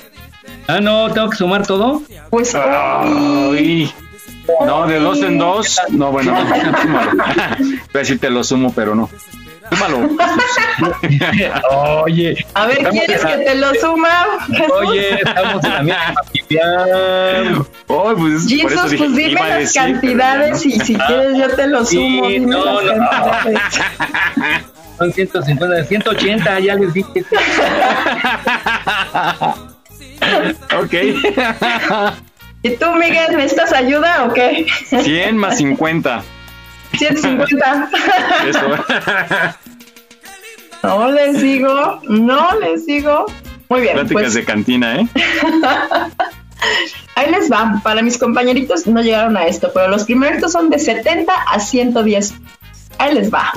Ah, 0.67 0.79
no, 0.79 1.11
tengo 1.11 1.29
que 1.29 1.37
sumar 1.37 1.65
todo. 1.65 2.01
Pues. 2.29 2.53
Ay. 2.55 3.91
No, 4.65 4.85
de 4.87 4.99
dos 4.99 5.21
en 5.21 5.37
dos. 5.37 5.79
No, 5.89 6.11
bueno, 6.11 6.31
no, 6.33 6.39
a 7.23 7.57
decir 7.97 8.19
te 8.19 8.29
lo 8.29 8.43
sumo, 8.43 8.71
pero 8.75 8.93
no. 8.93 9.09
Súmalo. 9.71 10.09
Oye. 12.03 12.45
A 12.53 12.65
ver, 12.67 12.77
¿quieres 12.89 13.25
que 13.25 13.37
te 13.37 13.55
lo 13.55 13.73
suma? 13.75 14.09
Oye, 14.79 15.15
estamos 15.21 15.63
en 15.63 15.73
la 15.73 15.81
misma 15.83 16.13
familia. 16.13 17.65
Oh, 17.87 18.13
pues, 18.15 18.47
Jesus, 18.47 18.61
por 18.63 18.71
eso 18.73 18.89
dije, 18.89 18.97
pues 19.05 19.15
dime 19.15 19.41
las 19.41 19.59
decir, 19.59 19.81
pero 19.81 19.93
cantidades 19.93 20.65
no. 20.65 20.71
y 20.71 20.79
si 20.79 20.95
quieres 20.95 21.37
yo 21.37 21.55
te 21.55 21.67
lo 21.67 21.85
Sí, 21.85 21.95
sumo. 21.95 22.27
dime 22.27 22.45
no, 22.47 22.81
las 22.81 22.97
no. 22.97 23.09
cantidades. 23.09 23.59
Son 24.97 25.11
150, 25.11 25.83
180, 25.83 26.59
ya 26.61 26.75
les 26.75 26.93
dije. 26.93 27.25
ok. 30.77 30.93
¿Y 32.63 32.69
tú, 32.77 32.91
Miguel, 32.95 33.35
necesitas 33.35 33.73
ayuda 33.73 34.25
o 34.25 34.33
qué? 34.33 34.65
100 34.89 35.37
más 35.37 35.57
50. 35.57 36.23
150. 36.97 37.89
Eso. 38.47 39.55
No 40.85 41.11
les 41.11 41.41
digo, 41.41 41.99
no 42.07 42.59
les 42.59 42.85
digo. 42.85 43.25
Muy 43.69 43.81
bien, 43.81 43.95
Pláticas 43.95 44.21
pues 44.21 44.33
de 44.35 44.45
cantina, 44.45 44.99
¿eh? 44.99 45.07
ahí 47.15 47.31
les 47.31 47.51
va. 47.51 47.81
Para 47.83 48.03
mis 48.03 48.19
compañeritos 48.19 48.85
no 48.85 49.01
llegaron 49.01 49.35
a 49.35 49.45
esto, 49.45 49.71
pero 49.73 49.87
los 49.87 50.03
primeritos 50.03 50.51
son 50.51 50.69
de 50.69 50.77
70 50.77 51.33
a 51.33 51.59
110. 51.59 52.35
Ahí 52.99 53.15
les 53.15 53.33
va. 53.33 53.51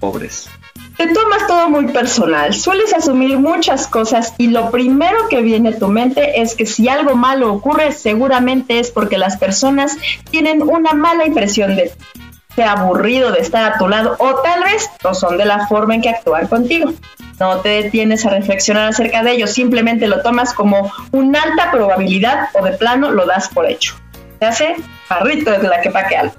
Pobres. 0.00 0.48
Te 0.96 1.06
tomas 1.06 1.46
todo 1.46 1.70
muy 1.70 1.86
personal, 1.86 2.52
sueles 2.52 2.92
asumir 2.92 3.38
muchas 3.38 3.86
cosas 3.86 4.34
y 4.36 4.48
lo 4.48 4.70
primero 4.70 5.28
que 5.30 5.40
viene 5.40 5.70
a 5.70 5.78
tu 5.78 5.88
mente 5.88 6.42
es 6.42 6.54
que 6.54 6.66
si 6.66 6.88
algo 6.88 7.16
malo 7.16 7.52
ocurre 7.52 7.92
seguramente 7.92 8.78
es 8.78 8.90
porque 8.90 9.16
las 9.16 9.38
personas 9.38 9.96
tienen 10.30 10.62
una 10.62 10.92
mala 10.92 11.26
impresión 11.26 11.76
de 11.76 11.94
ti, 11.96 12.20
te 12.54 12.64
ha 12.64 12.72
aburrido 12.72 13.32
de 13.32 13.40
estar 13.40 13.72
a 13.72 13.78
tu 13.78 13.88
lado 13.88 14.16
o 14.18 14.34
tal 14.42 14.62
vez 14.64 14.88
no 15.02 15.14
son 15.14 15.38
de 15.38 15.44
la 15.44 15.66
forma 15.66 15.94
en 15.94 16.02
que 16.02 16.10
actúan 16.10 16.46
contigo. 16.46 16.92
No 17.40 17.58
te 17.58 17.70
detienes 17.70 18.24
a 18.24 18.30
reflexionar 18.30 18.88
acerca 18.88 19.22
de 19.22 19.32
ello, 19.32 19.46
simplemente 19.46 20.06
lo 20.06 20.22
tomas 20.22 20.52
como 20.54 20.92
una 21.12 21.42
alta 21.42 21.70
probabilidad 21.70 22.48
o 22.54 22.64
de 22.64 22.72
plano 22.72 23.10
lo 23.10 23.26
das 23.26 23.48
por 23.48 23.66
hecho. 23.66 23.96
Se 24.38 24.46
hace 24.46 24.76
jarrito 25.08 25.50
desde 25.50 25.68
la 25.68 25.80
que 25.80 25.90
pa' 25.90 26.06
que 26.06 26.16
algo. 26.16 26.34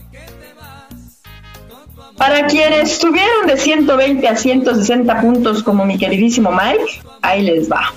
Para 2.17 2.45
quienes 2.47 2.99
tuvieron 2.99 3.47
de 3.47 3.57
120 3.57 4.27
a 4.27 4.35
160 4.35 5.21
puntos 5.21 5.63
como 5.63 5.83
mi 5.83 5.97
queridísimo 5.97 6.51
Mike, 6.51 7.01
ahí 7.21 7.41
les 7.41 7.69
va. 7.69 7.91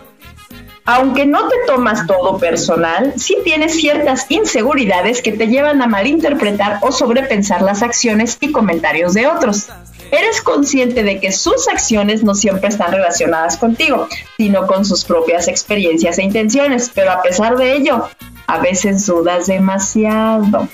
Aunque 0.88 1.26
no 1.26 1.48
te 1.48 1.56
tomas 1.66 2.06
todo 2.06 2.38
personal, 2.38 3.14
sí 3.16 3.36
tienes 3.42 3.74
ciertas 3.74 4.26
inseguridades 4.28 5.20
que 5.20 5.32
te 5.32 5.48
llevan 5.48 5.82
a 5.82 5.88
malinterpretar 5.88 6.78
o 6.80 6.92
sobrepensar 6.92 7.60
las 7.60 7.82
acciones 7.82 8.38
y 8.40 8.52
comentarios 8.52 9.12
de 9.12 9.26
otros. 9.26 9.68
Eres 10.12 10.40
consciente 10.40 11.02
de 11.02 11.18
que 11.18 11.32
sus 11.32 11.66
acciones 11.66 12.22
no 12.22 12.36
siempre 12.36 12.68
están 12.68 12.92
relacionadas 12.92 13.56
contigo, 13.56 14.06
sino 14.36 14.68
con 14.68 14.84
sus 14.84 15.04
propias 15.04 15.48
experiencias 15.48 16.18
e 16.18 16.22
intenciones, 16.22 16.92
pero 16.94 17.10
a 17.10 17.20
pesar 17.20 17.56
de 17.56 17.74
ello, 17.74 18.08
a 18.46 18.58
veces 18.58 19.04
dudas 19.06 19.48
demasiado. 19.48 20.68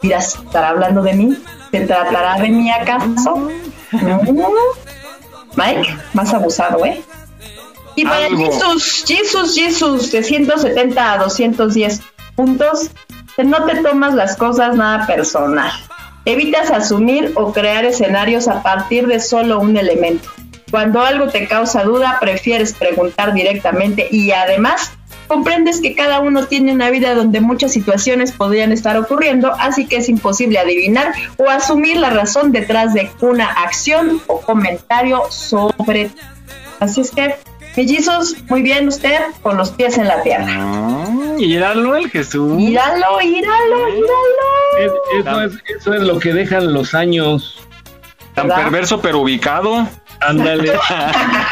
Dirás, 0.00 0.36
¿estará 0.36 0.70
hablando 0.70 1.02
de 1.02 1.12
mí? 1.12 1.36
¿Se 1.70 1.80
tratará 1.80 2.40
de 2.40 2.48
mí 2.48 2.70
acaso? 2.70 3.50
No. 3.92 4.20
Mike, 5.56 5.94
más 6.14 6.32
abusado, 6.32 6.86
¿eh? 6.86 7.02
Y 7.96 8.04
para 8.04 8.26
Algo. 8.26 8.44
Jesus, 8.44 9.04
Jesus, 9.06 9.54
Jesus, 9.54 10.12
de 10.12 10.22
170 10.22 11.12
a 11.12 11.18
210 11.18 12.02
puntos, 12.36 12.90
no 13.42 13.64
te 13.64 13.76
tomas 13.82 14.14
las 14.14 14.36
cosas 14.36 14.76
nada 14.76 15.06
personal. 15.06 15.72
Evitas 16.24 16.70
asumir 16.70 17.32
o 17.36 17.52
crear 17.52 17.84
escenarios 17.84 18.48
a 18.48 18.62
partir 18.62 19.06
de 19.06 19.20
solo 19.20 19.60
un 19.60 19.76
elemento. 19.76 20.28
Cuando 20.70 21.00
algo 21.00 21.28
te 21.28 21.46
causa 21.46 21.84
duda, 21.84 22.18
prefieres 22.20 22.72
preguntar 22.72 23.32
directamente 23.32 24.08
y 24.10 24.32
además 24.32 24.92
comprendes 25.28 25.80
que 25.80 25.94
cada 25.94 26.20
uno 26.20 26.46
tiene 26.46 26.72
una 26.72 26.90
vida 26.90 27.14
donde 27.14 27.40
muchas 27.40 27.72
situaciones 27.72 28.32
podrían 28.32 28.72
estar 28.72 28.96
ocurriendo, 28.96 29.52
así 29.58 29.86
que 29.86 29.96
es 29.96 30.08
imposible 30.08 30.58
adivinar 30.58 31.12
o 31.36 31.48
asumir 31.48 31.96
la 31.96 32.10
razón 32.10 32.52
detrás 32.52 32.94
de 32.94 33.10
una 33.20 33.46
acción 33.46 34.20
o 34.26 34.40
comentario 34.40 35.22
sobre. 35.30 36.10
Así 36.80 37.00
es 37.00 37.10
que, 37.10 37.36
mellizos, 37.76 38.36
muy 38.48 38.62
bien 38.62 38.88
usted, 38.88 39.18
con 39.42 39.56
los 39.56 39.70
pies 39.70 39.98
en 39.98 40.08
la 40.08 40.22
tierra. 40.22 40.46
Ah, 40.48 41.34
míralo 41.36 41.96
el 41.96 42.10
Jesús. 42.10 42.52
Míralo, 42.52 43.18
míralo, 43.18 43.86
míralo. 43.86 45.02
eso, 45.18 45.42
es, 45.42 45.52
eso 45.78 45.94
es 45.94 46.02
lo 46.02 46.18
que 46.18 46.32
dejan 46.32 46.72
los 46.72 46.94
años. 46.94 47.66
Tan 48.34 48.48
perverso 48.48 49.00
pero 49.00 49.20
ubicado. 49.20 49.88
Ándale. 50.20 50.72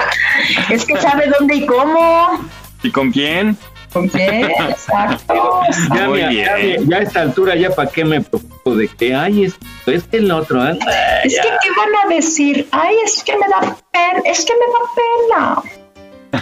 es 0.70 0.84
que 0.84 0.96
sabe 1.01 1.30
dónde 1.38 1.56
y 1.56 1.66
cómo. 1.66 2.40
¿Y 2.82 2.90
con 2.90 3.10
quién? 3.10 3.56
¿Con 3.92 4.09
quién? 4.09 4.51
Exacto. 4.51 5.60
Ya, 5.94 6.09
Muy 6.09 6.18
bien. 6.18 6.34
ya, 6.34 6.59
ya 6.86 6.96
a 6.96 7.01
esta 7.01 7.20
altura, 7.20 7.55
ya 7.55 7.70
para 7.70 7.90
qué 7.90 8.05
me 8.05 8.20
preocupo 8.20 8.74
de 8.74 8.88
que, 8.88 9.14
ay, 9.14 9.44
esto, 9.44 9.64
es 9.86 10.02
que 10.05 10.18
el 10.18 10.30
otro, 10.30 10.66
¿eh? 10.66 10.78
Es 11.22 11.34
que, 11.34 11.48
¿qué 11.62 11.68
van 11.76 12.05
a 12.05 12.14
decir? 12.14 12.66
Ay, 12.72 12.96
es 13.05 13.22
que 13.22 13.32
me 13.32 13.46
da 13.48 13.76
pena, 13.92 14.20
es 14.24 14.44
que 14.44 14.52
me 14.52 14.66
da 14.66 15.62
pena. 15.62 15.84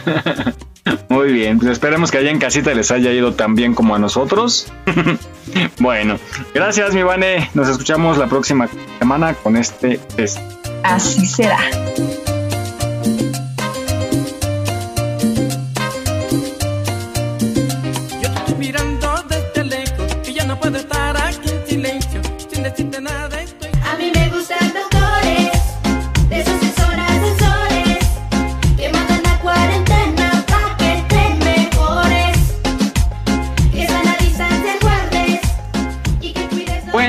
Muy 1.08 1.32
bien, 1.32 1.58
pues 1.58 1.72
esperemos 1.72 2.10
que 2.10 2.18
allá 2.18 2.30
en 2.30 2.38
casita 2.38 2.74
les 2.74 2.90
haya 2.90 3.12
ido 3.12 3.34
tan 3.34 3.54
bien 3.54 3.74
como 3.74 3.94
a 3.94 3.98
nosotros. 3.98 4.72
bueno, 5.78 6.18
gracias 6.54 6.94
mi 6.94 7.02
Vane. 7.02 7.50
Nos 7.54 7.68
escuchamos 7.68 8.18
la 8.18 8.26
próxima 8.26 8.68
semana 8.98 9.34
con 9.34 9.56
este 9.56 9.98
test. 10.16 10.38
Así 10.82 11.26
será. 11.26 11.58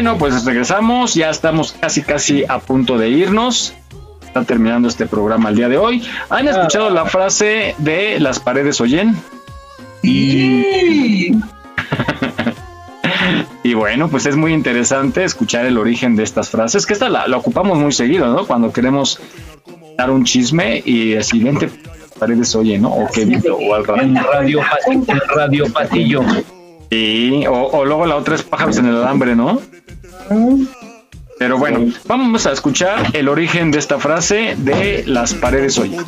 Bueno, 0.03 0.17
pues 0.17 0.43
regresamos, 0.43 1.13
ya 1.13 1.29
estamos 1.29 1.71
casi 1.79 2.01
casi 2.01 2.43
a 2.43 2.59
punto 2.59 2.97
de 2.97 3.07
irnos. 3.07 3.73
Está 4.21 4.43
terminando 4.43 4.89
este 4.89 5.05
programa 5.05 5.47
el 5.47 5.55
día 5.55 5.69
de 5.69 5.77
hoy. 5.77 6.03
¿Han 6.29 6.45
escuchado 6.45 6.89
la 6.89 7.05
frase 7.05 7.73
de 7.77 8.19
las 8.19 8.41
paredes 8.41 8.81
oyen? 8.81 9.15
Sí. 10.01 11.39
Y 13.63 13.75
bueno, 13.75 14.09
pues 14.09 14.25
es 14.25 14.35
muy 14.35 14.51
interesante 14.51 15.23
escuchar 15.23 15.65
el 15.65 15.77
origen 15.77 16.17
de 16.17 16.23
estas 16.23 16.49
frases, 16.49 16.85
que 16.85 16.91
esta 16.91 17.07
la, 17.07 17.25
la 17.29 17.37
ocupamos 17.37 17.77
muy 17.77 17.93
seguido, 17.93 18.27
¿no? 18.27 18.45
Cuando 18.45 18.73
queremos 18.73 19.21
dar 19.97 20.11
un 20.11 20.25
chisme 20.25 20.83
y 20.83 21.13
el 21.13 21.23
siguiente 21.23 21.69
paredes 22.19 22.53
oye, 22.57 22.77
¿no? 22.77 22.89
O 22.89 23.07
que 23.09 23.23
o 23.49 23.73
al 23.73 23.85
radio, 23.85 24.59
en 24.87 25.05
radio 25.33 25.71
Patillo. 25.71 26.23
Sí, 26.93 27.43
o, 27.47 27.53
o 27.53 27.85
luego 27.85 28.05
la 28.05 28.17
otra 28.17 28.35
es 28.35 28.43
pájaros 28.43 28.77
en 28.77 28.85
el 28.85 28.95
alambre, 28.97 29.35
¿no? 29.35 29.59
Pero 31.39 31.57
bueno, 31.57 31.91
vamos 32.05 32.45
a 32.45 32.51
escuchar 32.51 33.15
el 33.15 33.29
origen 33.29 33.71
de 33.71 33.79
esta 33.79 33.97
frase 33.97 34.53
de 34.59 35.03
las 35.07 35.33
paredes 35.33 35.79
gente. 35.79 36.03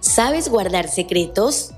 ¿Sabes 0.00 0.48
guardar 0.48 0.88
secretos? 0.88 1.74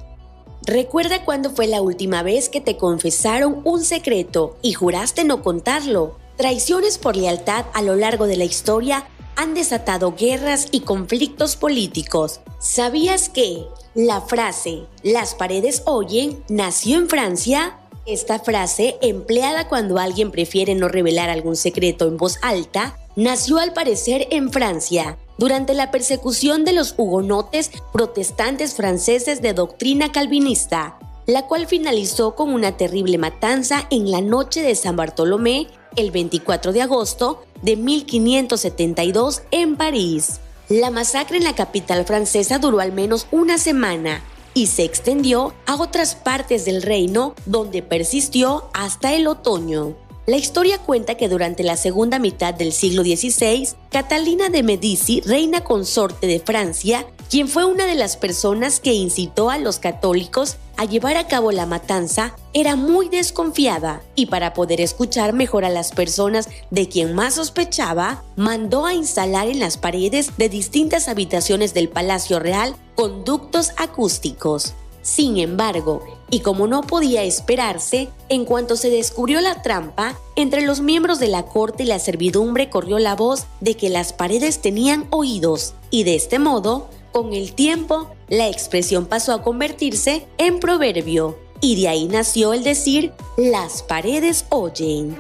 Recuerda 0.65 1.25
cuándo 1.25 1.51
fue 1.51 1.67
la 1.67 1.83
última 1.83 2.23
vez 2.23 2.49
que 2.49 2.61
te 2.61 2.77
confesaron 2.77 3.61
un 3.65 3.83
secreto 3.83 4.57
y 4.63 4.75
juraste 4.75 5.25
no 5.25 5.43
contarlo. 5.43 6.17
Traiciones 6.37 6.97
por 6.99 7.17
lealtad 7.17 7.67
a 7.75 7.83
lo 7.83 7.97
largo 7.97 8.29
de 8.29 8.37
la 8.37 8.45
historia 8.45 9.05
han 9.37 9.55
desatado 9.55 10.15
guerras 10.17 10.69
y 10.71 10.81
conflictos 10.81 11.57
políticos. 11.57 12.41
¿Sabías 12.59 13.29
que 13.29 13.67
la 13.95 14.21
frase 14.21 14.85
las 15.03 15.35
paredes 15.35 15.83
oyen 15.87 16.43
nació 16.49 16.99
en 16.99 17.09
Francia? 17.09 17.79
Esta 18.05 18.41
frase, 18.41 18.97
empleada 19.01 19.69
cuando 19.69 19.99
alguien 19.99 20.31
prefiere 20.31 20.75
no 20.75 20.89
revelar 20.89 21.31
algún 21.31 21.57
secreto 21.57 22.09
en 22.09 22.17
voz 22.17 22.39
alta, 22.43 22.99
nació 23.15 23.59
al 23.59 23.73
parecer 23.73 24.27
en 24.31 24.51
Francia, 24.51 25.19
durante 25.39 25.75
la 25.75 25.91
persecución 25.91 26.65
de 26.65 26.73
los 26.73 26.95
hugonotes 26.97 27.71
protestantes 27.93 28.75
franceses 28.75 29.41
de 29.41 29.55
doctrina 29.55 30.13
calvinista, 30.13 30.99
la 31.27 31.47
cual 31.47 31.67
finalizó 31.67 32.35
con 32.35 32.53
una 32.53 32.77
terrible 32.77 33.19
matanza 33.19 33.87
en 33.91 34.11
la 34.11 34.21
noche 34.21 34.63
de 34.63 34.75
San 34.75 34.97
Bartolomé, 34.97 35.69
el 35.97 36.11
24 36.11 36.73
de 36.73 36.83
agosto 36.83 37.43
de 37.63 37.77
1572 37.77 39.43
en 39.51 39.77
París. 39.77 40.41
La 40.69 40.91
masacre 40.91 41.39
en 41.39 41.45
la 41.45 41.55
capital 41.55 42.05
francesa 42.05 42.59
duró 42.59 42.81
al 42.81 42.93
menos 42.93 43.27
una 43.31 43.59
semana 43.59 44.23
y 44.55 44.67
se 44.67 44.85
extendió 44.85 45.55
a 45.67 45.77
otras 45.77 46.15
partes 46.15 46.65
del 46.65 46.83
reino 46.83 47.35
donde 47.47 47.83
persistió 47.83 48.69
hasta 48.75 49.15
el 49.15 49.27
otoño. 49.27 49.97
La 50.25 50.37
historia 50.37 50.79
cuenta 50.79 51.17
que 51.17 51.29
durante 51.29 51.65
la 51.65 51.77
segunda 51.77 52.21
mitad 52.21 52.55
del 52.55 52.73
siglo 52.73 53.03
XVI, 53.03 53.71
Catalina 53.91 54.51
de 54.51 54.63
Medici, 54.63 55.21
reina 55.23 55.65
consorte 55.65 56.29
de 56.29 56.39
Francia, 56.39 57.07
quien 57.29 57.49
fue 57.49 57.65
una 57.65 57.87
de 57.87 57.97
las 57.97 58.17
personas 58.17 58.79
que 58.79 58.93
incitó 58.93 59.51
a 59.51 59.59
los 59.59 59.81
católicos 59.81 60.59
a 60.83 60.85
llevar 60.85 61.17
a 61.17 61.29
cabo 61.29 61.53
la 61.53 61.65
matanza, 61.65 62.35
era 62.53 62.75
muy 62.75 63.09
desconfiada 63.09 64.03
y 64.17 64.27
para 64.27 64.53
poder 64.53 64.81
escuchar 64.81 65.33
mejor 65.33 65.65
a 65.65 65.71
las 65.71 65.93
personas 65.93 66.49
de 66.73 66.89
quien 66.89 67.15
más 67.15 67.35
sospechaba, 67.35 68.25
mandó 68.35 68.85
a 68.85 68.93
instalar 68.93 69.47
en 69.47 69.61
las 69.61 69.77
paredes 69.77 70.37
de 70.39 70.49
distintas 70.49 71.07
habitaciones 71.07 71.73
del 71.73 71.89
Palacio 71.89 72.41
Real 72.41 72.75
conductos 72.97 73.71
acústicos. 73.77 74.75
Sin 75.03 75.39
embargo, 75.39 76.05
y 76.31 76.41
como 76.41 76.67
no 76.67 76.83
podía 76.83 77.23
esperarse, 77.23 78.09
en 78.29 78.45
cuanto 78.45 78.77
se 78.77 78.91
descubrió 78.91 79.41
la 79.41 79.63
trampa, 79.63 80.19
entre 80.35 80.63
los 80.63 80.81
miembros 80.81 81.21
de 81.21 81.29
la 81.29 81.45
corte 81.45 81.85
y 81.85 81.87
la 81.87 82.01
servidumbre 82.01 82.71
corrió 82.71 82.99
la 82.99 83.15
voz 83.15 83.47
de 83.61 83.77
que 83.77 83.89
las 83.89 84.13
paredes 84.13 84.61
tenían 84.61 85.07
oídos, 85.11 85.75
y 85.91 86.03
de 86.03 86.17
este 86.17 86.41
modo, 86.41 86.89
con 87.13 87.33
el 87.35 87.53
tiempo, 87.53 88.11
la 88.29 88.49
expresión 88.49 89.07
pasó 89.07 89.33
a 89.33 89.43
convertirse 89.43 90.27
en 90.39 90.59
proverbio, 90.59 91.39
y 91.61 91.81
de 91.81 91.89
ahí 91.89 92.09
nació 92.09 92.53
el 92.53 92.65
decir 92.65 93.13
las 93.37 93.83
paredes 93.83 94.47
oyen. 94.49 95.17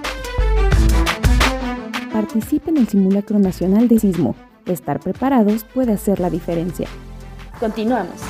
Participe 2.12 2.70
en 2.70 2.78
el 2.78 2.88
simulacro 2.88 3.38
nacional 3.38 3.88
de 3.88 3.98
sismo. 3.98 4.34
Estar 4.66 5.00
preparados 5.00 5.64
puede 5.72 5.92
hacer 5.92 6.20
la 6.20 6.30
diferencia. 6.30 6.88
Continuamos. 7.60 8.20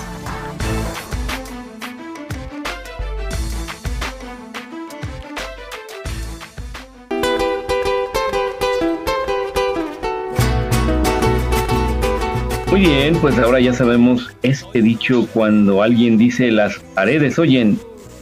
Bien, 12.87 13.17
pues 13.17 13.39
ahora 13.39 13.61
ya 13.61 13.73
sabemos 13.73 14.31
este 14.43 14.83
dicho 14.83 15.29
cuando 15.33 15.83
alguien 15.83 16.19
dice 16.19 16.51
las 16.51 16.79
paredes 16.95 17.39
oyen. 17.39 17.79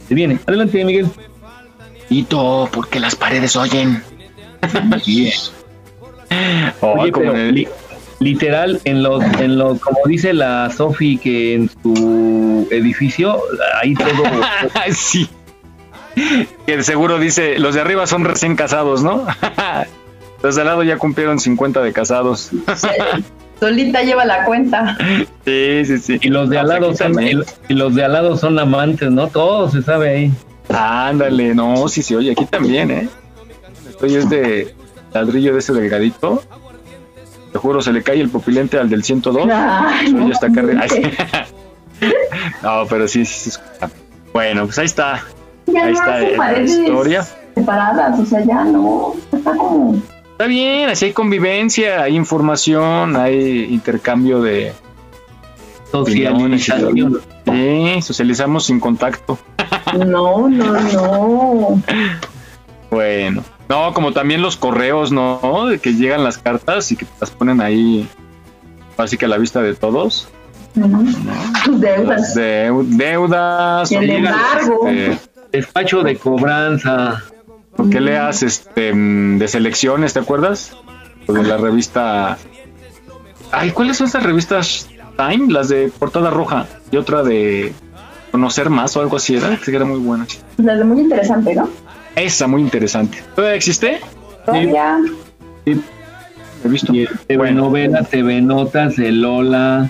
Se 0.07 0.13
viene. 0.15 0.37
Adelante, 0.45 0.83
Miguel. 0.85 1.07
Hito, 2.09 2.69
porque 2.71 2.99
las 2.99 3.15
paredes 3.15 3.55
oyen. 3.55 4.03
Oye, 6.81 7.11
pero 7.11 7.33
li- 7.51 7.67
literal, 8.19 8.79
en 8.83 9.01
los, 9.03 9.23
en 9.39 9.57
los, 9.57 9.79
como 9.79 9.97
dice 10.05 10.33
la 10.33 10.69
Sofi, 10.69 11.17
que 11.17 11.55
en 11.55 11.69
su 11.81 12.67
edificio, 12.71 13.41
ahí 13.81 13.93
todo. 13.95 14.23
sí. 14.95 15.27
Que 16.65 16.83
seguro 16.83 17.17
dice, 17.19 17.57
los 17.57 17.73
de 17.75 17.81
arriba 17.81 18.05
son 18.05 18.23
recién 18.25 18.55
casados, 18.55 19.01
¿no? 19.03 19.25
los 20.43 20.55
de 20.55 20.61
al 20.61 20.67
lado 20.67 20.83
ya 20.83 20.97
cumplieron 20.97 21.39
50 21.39 21.81
de 21.81 21.93
casados. 21.93 22.51
Solita 23.61 24.01
lleva 24.01 24.25
la 24.25 24.43
cuenta. 24.43 24.97
Sí, 25.45 25.85
sí, 25.85 25.97
sí. 25.99 26.17
Y 26.21 26.29
los 26.29 26.49
de 26.49 26.57
al 26.59 26.67
lado 26.67 26.95
son, 26.95 27.21
y, 27.21 27.31
y 27.69 27.73
los 27.75 27.93
de 27.95 28.03
al 28.03 28.13
lado 28.13 28.35
son 28.35 28.57
amantes, 28.59 29.09
¿no? 29.11 29.27
Todo 29.27 29.69
se 29.69 29.81
sabe 29.83 30.09
ahí. 30.09 30.31
Ándale, 30.69 31.53
no, 31.55 31.87
sí, 31.87 32.01
sí, 32.01 32.15
oye, 32.15 32.31
aquí 32.31 32.45
también, 32.45 32.89
¿eh? 32.91 33.09
Estoy 33.89 34.15
es 34.15 34.29
de 34.29 34.73
ladrillo 35.13 35.53
de 35.53 35.59
ese 35.59 35.73
delgadito. 35.73 36.43
Te 37.53 37.59
juro, 37.59 37.81
se 37.81 37.91
le 37.93 38.01
cae 38.01 38.19
el 38.19 38.29
pupilente 38.29 38.79
al 38.79 38.89
del 38.89 39.03
102. 39.03 39.47
Ay, 39.53 40.11
no, 40.13 40.31
está 40.31 40.47
carre- 40.49 40.77
Ay, 40.81 40.89
sí. 40.89 40.95
inventes. 40.97 41.53
no, 42.63 42.85
pero 42.89 43.07
sí, 43.07 43.25
sí, 43.25 43.49
escucha. 43.49 43.89
Bueno, 44.33 44.65
pues 44.65 44.79
ahí 44.79 44.85
está. 44.85 45.23
Ya 45.67 45.83
ahí 45.85 45.93
no 45.93 45.99
está 45.99 46.19
la 46.19 46.59
historia. 46.61 47.27
separadas, 47.53 48.19
o 48.19 48.25
sea, 48.25 48.43
ya 48.43 48.63
no. 48.63 49.13
Está 49.31 49.51
como. 49.55 50.01
Está 50.41 50.49
bien, 50.49 50.89
así 50.89 51.05
hay 51.05 51.13
convivencia, 51.13 52.01
hay 52.01 52.15
información, 52.15 53.15
hay 53.15 53.65
intercambio 53.71 54.41
de 54.41 54.73
Socialización. 55.91 57.21
Sí, 57.45 58.01
socializamos 58.01 58.65
sin 58.65 58.79
contacto. 58.79 59.37
No, 60.03 60.49
no, 60.49 60.79
no. 60.93 61.81
Bueno, 62.89 63.43
no, 63.69 63.93
como 63.93 64.13
también 64.13 64.41
los 64.41 64.57
correos, 64.57 65.11
¿no? 65.11 65.67
De 65.67 65.77
que 65.77 65.93
llegan 65.93 66.23
las 66.23 66.39
cartas 66.39 66.91
y 66.91 66.95
que 66.95 67.05
te 67.05 67.11
las 67.21 67.29
ponen 67.29 67.61
ahí, 67.61 68.09
así 68.97 69.17
que 69.17 69.25
a 69.25 69.27
la 69.27 69.37
vista 69.37 69.61
de 69.61 69.75
todos. 69.75 70.27
Tus 70.73 71.79
deudas. 71.79 72.35
Deu- 72.35 72.83
deudas. 72.83 73.91
Y 73.91 73.95
el 73.97 74.03
o 74.05 74.07
llegan, 74.07 74.33
embargo. 74.33 74.87
este, 74.87 75.29
Despacho 75.51 76.01
de 76.01 76.15
cobranza. 76.15 77.21
¿Por 77.75 77.89
qué 77.89 77.99
leas 78.01 78.43
este 78.43 78.93
mm, 78.93 79.37
de 79.39 79.47
selecciones, 79.47 80.13
te 80.13 80.19
acuerdas? 80.19 80.75
O 81.27 81.33
de 81.33 81.43
la 81.43 81.57
revista. 81.57 82.37
Ay, 83.51 83.71
¿cuáles 83.71 83.97
son 83.97 84.07
estas 84.07 84.23
revistas 84.23 84.87
Time? 85.17 85.51
Las 85.51 85.69
de 85.69 85.91
portada 85.97 86.29
roja 86.29 86.65
y 86.91 86.97
otra 86.97 87.23
de 87.23 87.73
conocer 88.31 88.69
más 88.69 88.95
o 88.97 89.01
algo 89.01 89.17
así, 89.17 89.35
era 89.35 89.57
que 89.57 89.75
era 89.75 89.85
muy 89.85 89.99
buena. 89.99 90.25
Desde 90.57 90.83
muy 90.83 91.01
interesante, 91.01 91.53
¿no? 91.55 91.69
Esa, 92.15 92.47
muy 92.47 92.61
interesante. 92.61 93.23
¿Todavía 93.35 93.55
existe? 93.55 93.99
Todavía. 94.45 94.97
Sí. 95.65 95.81
He 96.63 96.67
visto. 96.67 96.93
TV 97.27 97.51
Novela, 97.51 98.03
TV 98.03 98.41
Notas, 98.41 98.97
el 98.99 99.21
Lola. 99.21 99.89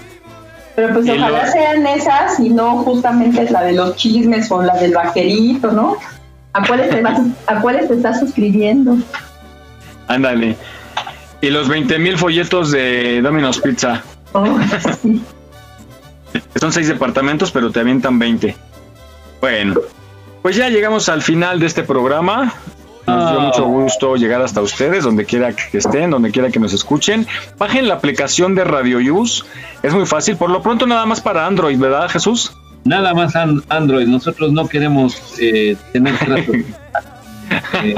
Pero 0.76 0.94
pues 0.94 1.06
Y 1.06 1.12
ojalá 1.12 1.45
lo- 1.45 1.52
sean 1.52 1.86
esas 1.86 2.40
y 2.40 2.49
no 2.49 2.78
justamente 2.84 3.49
la 3.52 3.64
de 3.64 3.74
los 3.74 3.95
chismes 3.95 4.49
o 4.52 4.62
la 4.64 4.76
del 4.78 4.94
vaquerito, 4.94 5.72
¿no? 5.72 5.98
¿A 6.53 6.65
cuáles 6.68 6.90
te, 6.90 7.02
vas, 7.02 7.19
a 7.48 7.61
cuáles 7.61 7.88
te 7.88 7.94
estás 7.95 8.19
suscribiendo? 8.19 8.98
Ándale. 10.07 10.57
Y 11.40 11.49
los 11.49 11.68
20 11.69 11.98
mil 11.99 12.18
folletos 12.18 12.72
de 12.72 13.22
Domino's 13.22 13.60
Pizza. 13.60 14.02
Oh, 14.34 14.45
sí. 15.02 15.22
Son 16.60 16.72
seis 16.72 16.88
departamentos, 16.88 17.52
pero 17.52 17.72
te 17.72 17.80
avientan 17.80 18.19
20. 18.19 18.56
Bueno, 19.40 19.76
pues 20.41 20.56
ya 20.56 20.69
llegamos 20.69 21.10
al 21.10 21.22
final 21.22 21.60
de 21.60 21.65
este 21.65 21.84
programa. 21.84 22.53
Nos 23.07 23.32
dio 23.32 23.40
Ah. 23.40 23.44
mucho 23.44 23.65
gusto 23.65 24.15
llegar 24.15 24.41
hasta 24.41 24.61
ustedes, 24.61 25.03
donde 25.03 25.26
quiera 25.26 25.53
que 25.56 25.78
estén, 25.80 26.11
donde 26.11 26.32
quiera 26.32 26.49
que 26.52 26.60
nos 26.60 26.72
escuchen. 26.73 27.26
Bajen 27.57 27.88
la 27.88 27.95
aplicación 27.95 28.53
de 28.56 28.64
Radio 28.64 28.99
Use. 29.15 29.44
Es 29.82 29.94
muy 29.94 30.06
fácil. 30.06 30.38
Por 30.38 30.49
lo 30.52 30.61
pronto, 30.61 30.86
nada 30.86 31.06
más 31.06 31.19
para 31.22 31.48
Android, 31.48 31.80
¿verdad, 31.80 32.07
Jesús? 32.10 32.53
Nada 32.84 33.14
más 33.14 33.36
an- 33.36 33.64
Android. 33.70 34.08
Nosotros 34.08 34.52
no 34.52 34.68
queremos 34.68 35.36
eh, 35.40 35.76
tener 35.94 36.18
trato. 36.18 36.52
Eh, 37.84 37.95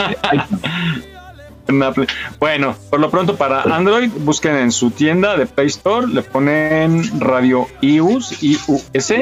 Bueno, 2.40 2.76
por 2.90 3.00
lo 3.00 3.10
pronto 3.10 3.36
para 3.36 3.62
Android, 3.62 4.10
busquen 4.20 4.56
en 4.58 4.72
su 4.72 4.92
tienda 4.92 5.38
de 5.38 5.46
Play 5.46 5.68
Store, 5.68 6.08
le 6.08 6.22
ponen 6.22 7.20
Radio 7.22 7.68
iUS, 7.82 8.42
IUS, 8.44 9.14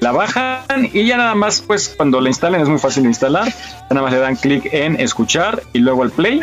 la 0.00 0.12
bajan 0.12 0.90
y 0.92 1.06
ya 1.06 1.16
nada 1.16 1.34
más, 1.34 1.62
pues 1.62 1.94
cuando 1.96 2.20
la 2.20 2.28
instalen 2.28 2.60
es 2.60 2.68
muy 2.68 2.78
fácil 2.78 3.04
de 3.04 3.08
instalar, 3.10 3.48
ya 3.48 3.86
nada 3.90 4.02
más 4.02 4.12
le 4.12 4.18
dan 4.18 4.36
clic 4.36 4.68
en 4.72 5.00
escuchar 5.00 5.62
y 5.72 5.78
luego 5.78 6.02
al 6.02 6.10
play 6.10 6.40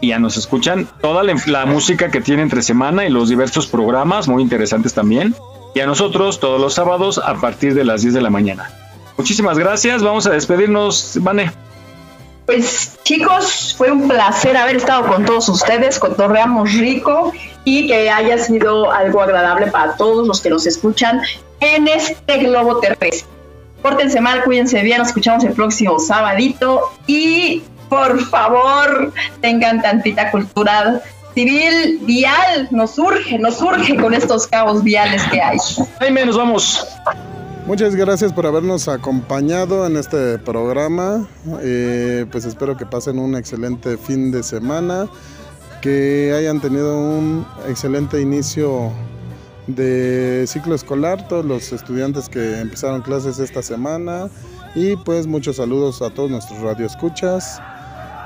y 0.00 0.08
ya 0.08 0.18
nos 0.18 0.36
escuchan 0.38 0.88
toda 1.02 1.22
la, 1.22 1.34
la 1.46 1.66
música 1.66 2.10
que 2.10 2.20
tiene 2.22 2.42
entre 2.42 2.62
semana 2.62 3.04
y 3.06 3.10
los 3.10 3.28
diversos 3.28 3.66
programas 3.66 4.26
muy 4.28 4.42
interesantes 4.42 4.94
también. 4.94 5.34
Y 5.74 5.80
a 5.80 5.86
nosotros 5.86 6.40
todos 6.40 6.60
los 6.60 6.74
sábados 6.74 7.18
a 7.18 7.34
partir 7.34 7.74
de 7.74 7.84
las 7.84 8.02
10 8.02 8.14
de 8.14 8.20
la 8.20 8.30
mañana. 8.30 8.70
Muchísimas 9.16 9.58
gracias, 9.58 10.02
vamos 10.02 10.26
a 10.26 10.30
despedirnos, 10.30 11.18
Vane. 11.20 11.50
Pues 12.46 12.98
chicos, 13.02 13.74
fue 13.76 13.90
un 13.90 14.08
placer 14.08 14.56
haber 14.56 14.76
estado 14.76 15.06
con 15.06 15.26
todos 15.26 15.48
ustedes, 15.50 15.98
cotorreamos 15.98 16.72
rico 16.72 17.32
y 17.64 17.88
que 17.88 18.08
haya 18.08 18.38
sido 18.38 18.90
algo 18.90 19.20
agradable 19.20 19.66
para 19.66 19.96
todos 19.96 20.26
los 20.26 20.40
que 20.40 20.48
nos 20.48 20.66
escuchan 20.66 21.20
en 21.60 21.88
este 21.88 22.38
globo 22.38 22.78
terrestre. 22.78 23.28
Pórtense 23.82 24.20
mal, 24.20 24.44
cuídense 24.44 24.82
bien, 24.82 24.98
nos 24.98 25.08
escuchamos 25.08 25.44
el 25.44 25.52
próximo 25.52 25.98
sabadito 25.98 26.80
y 27.06 27.62
por 27.88 28.18
favor 28.24 29.12
tengan 29.40 29.82
tantita 29.82 30.30
cultura 30.30 31.02
civil, 31.38 32.00
vial, 32.02 32.66
nos 32.72 32.98
urge, 32.98 33.38
nos 33.38 33.62
urge 33.62 33.94
con 33.94 34.12
estos 34.12 34.48
cabos 34.48 34.82
viales 34.82 35.22
que 35.30 35.40
hay. 35.40 35.56
Jaime, 36.00 36.26
nos 36.26 36.36
vamos. 36.36 36.84
Muchas 37.64 37.94
gracias 37.94 38.32
por 38.32 38.44
habernos 38.44 38.88
acompañado 38.88 39.86
en 39.86 39.96
este 39.96 40.38
programa. 40.38 41.28
Eh, 41.62 42.26
pues 42.32 42.44
espero 42.44 42.76
que 42.76 42.84
pasen 42.86 43.20
un 43.20 43.36
excelente 43.36 43.96
fin 43.96 44.32
de 44.32 44.42
semana, 44.42 45.08
que 45.80 46.34
hayan 46.36 46.60
tenido 46.60 46.98
un 46.98 47.46
excelente 47.68 48.20
inicio 48.20 48.90
de 49.68 50.44
ciclo 50.48 50.74
escolar, 50.74 51.28
todos 51.28 51.44
los 51.44 51.72
estudiantes 51.72 52.28
que 52.28 52.58
empezaron 52.58 53.00
clases 53.00 53.38
esta 53.38 53.62
semana 53.62 54.28
y 54.74 54.96
pues 54.96 55.28
muchos 55.28 55.56
saludos 55.56 56.02
a 56.02 56.10
todos 56.10 56.32
nuestros 56.32 56.58
radioescuchas 56.62 57.60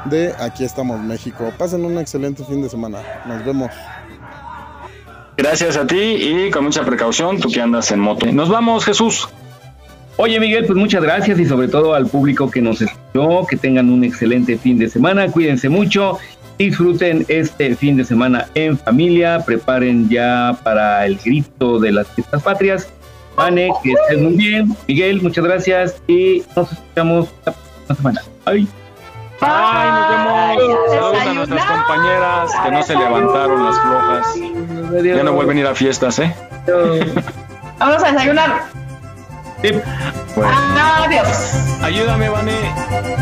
de 0.07 0.33
Aquí 0.39 0.65
estamos 0.65 1.01
México. 1.01 1.53
Pasen 1.59 1.85
un 1.85 1.99
excelente 1.99 2.45
fin 2.45 2.63
de 2.63 2.69
semana. 2.69 2.99
Nos 3.27 3.45
vemos. 3.45 3.71
Gracias 5.37 5.77
a 5.77 5.87
ti 5.87 5.97
y 5.97 6.51
con 6.51 6.65
mucha 6.65 6.85
precaución, 6.85 7.39
tú 7.41 7.51
que 7.51 7.61
andas 7.61 7.91
en 7.91 8.01
moto. 8.01 8.27
Nos 8.27 8.49
vamos, 8.49 8.85
Jesús. 8.85 9.29
Oye 10.19 10.39
Miguel, 10.39 10.67
pues 10.67 10.79
muchas 10.79 11.03
gracias 11.03 11.39
y 11.39 11.47
sobre 11.47 11.69
todo 11.69 11.95
al 11.95 12.07
público 12.07 12.51
que 12.51 12.61
nos 12.61 12.83
escuchó, 12.83 13.47
que 13.47 13.57
tengan 13.57 13.89
un 13.89 14.05
excelente 14.05 14.59
fin 14.59 14.79
de 14.79 14.91
semana, 14.91 15.27
cuídense 15.29 15.71
mucho, 15.71 16.19
disfruten 16.59 17.25
este 17.29 17.75
fin 17.75 17.97
de 17.97 18.05
semana 18.05 18.47
en 18.55 18.77
familia, 18.77 19.43
preparen 19.45 20.09
ya 20.11 20.57
para 20.63 21.07
el 21.07 21.17
grito 21.17 21.81
de 21.81 21.93
las 21.93 22.09
fiestas 22.09 22.43
patrias. 22.43 22.89
Vane, 23.37 23.71
que 23.83 23.93
estén 23.93 24.25
muy 24.25 24.35
bien. 24.35 24.77
Miguel, 24.87 25.23
muchas 25.23 25.45
gracias 25.45 26.03
y 26.07 26.43
nos 26.55 26.71
escuchamos 26.71 27.29
la 27.47 27.53
próxima 27.53 27.95
semana. 27.97 28.23
Bye. 28.45 28.82
Bye, 29.43 29.91
nos 29.91 30.09
vemos. 30.09 30.85
Saludos 30.89 31.27
a 31.27 31.35
nuestras 31.35 31.65
compañeras 31.65 32.51
que 32.63 32.71
no 32.71 32.83
se 32.85 32.95
levantaron 32.95 33.65
las 33.65 33.81
flojas. 33.81 34.35
Ya 35.03 35.23
no 35.25 35.33
vuelven 35.33 35.57
a 35.57 35.61
ir 35.61 35.67
a 35.67 35.75
fiestas, 35.75 36.21
¿eh? 36.21 36.33
Vamos 37.79 38.05
a 38.05 38.13
desayunar. 38.13 38.63
Bueno. 40.37 40.51
Adiós. 41.05 41.55
Ayúdame, 41.83 42.29
Vane. 42.29 43.22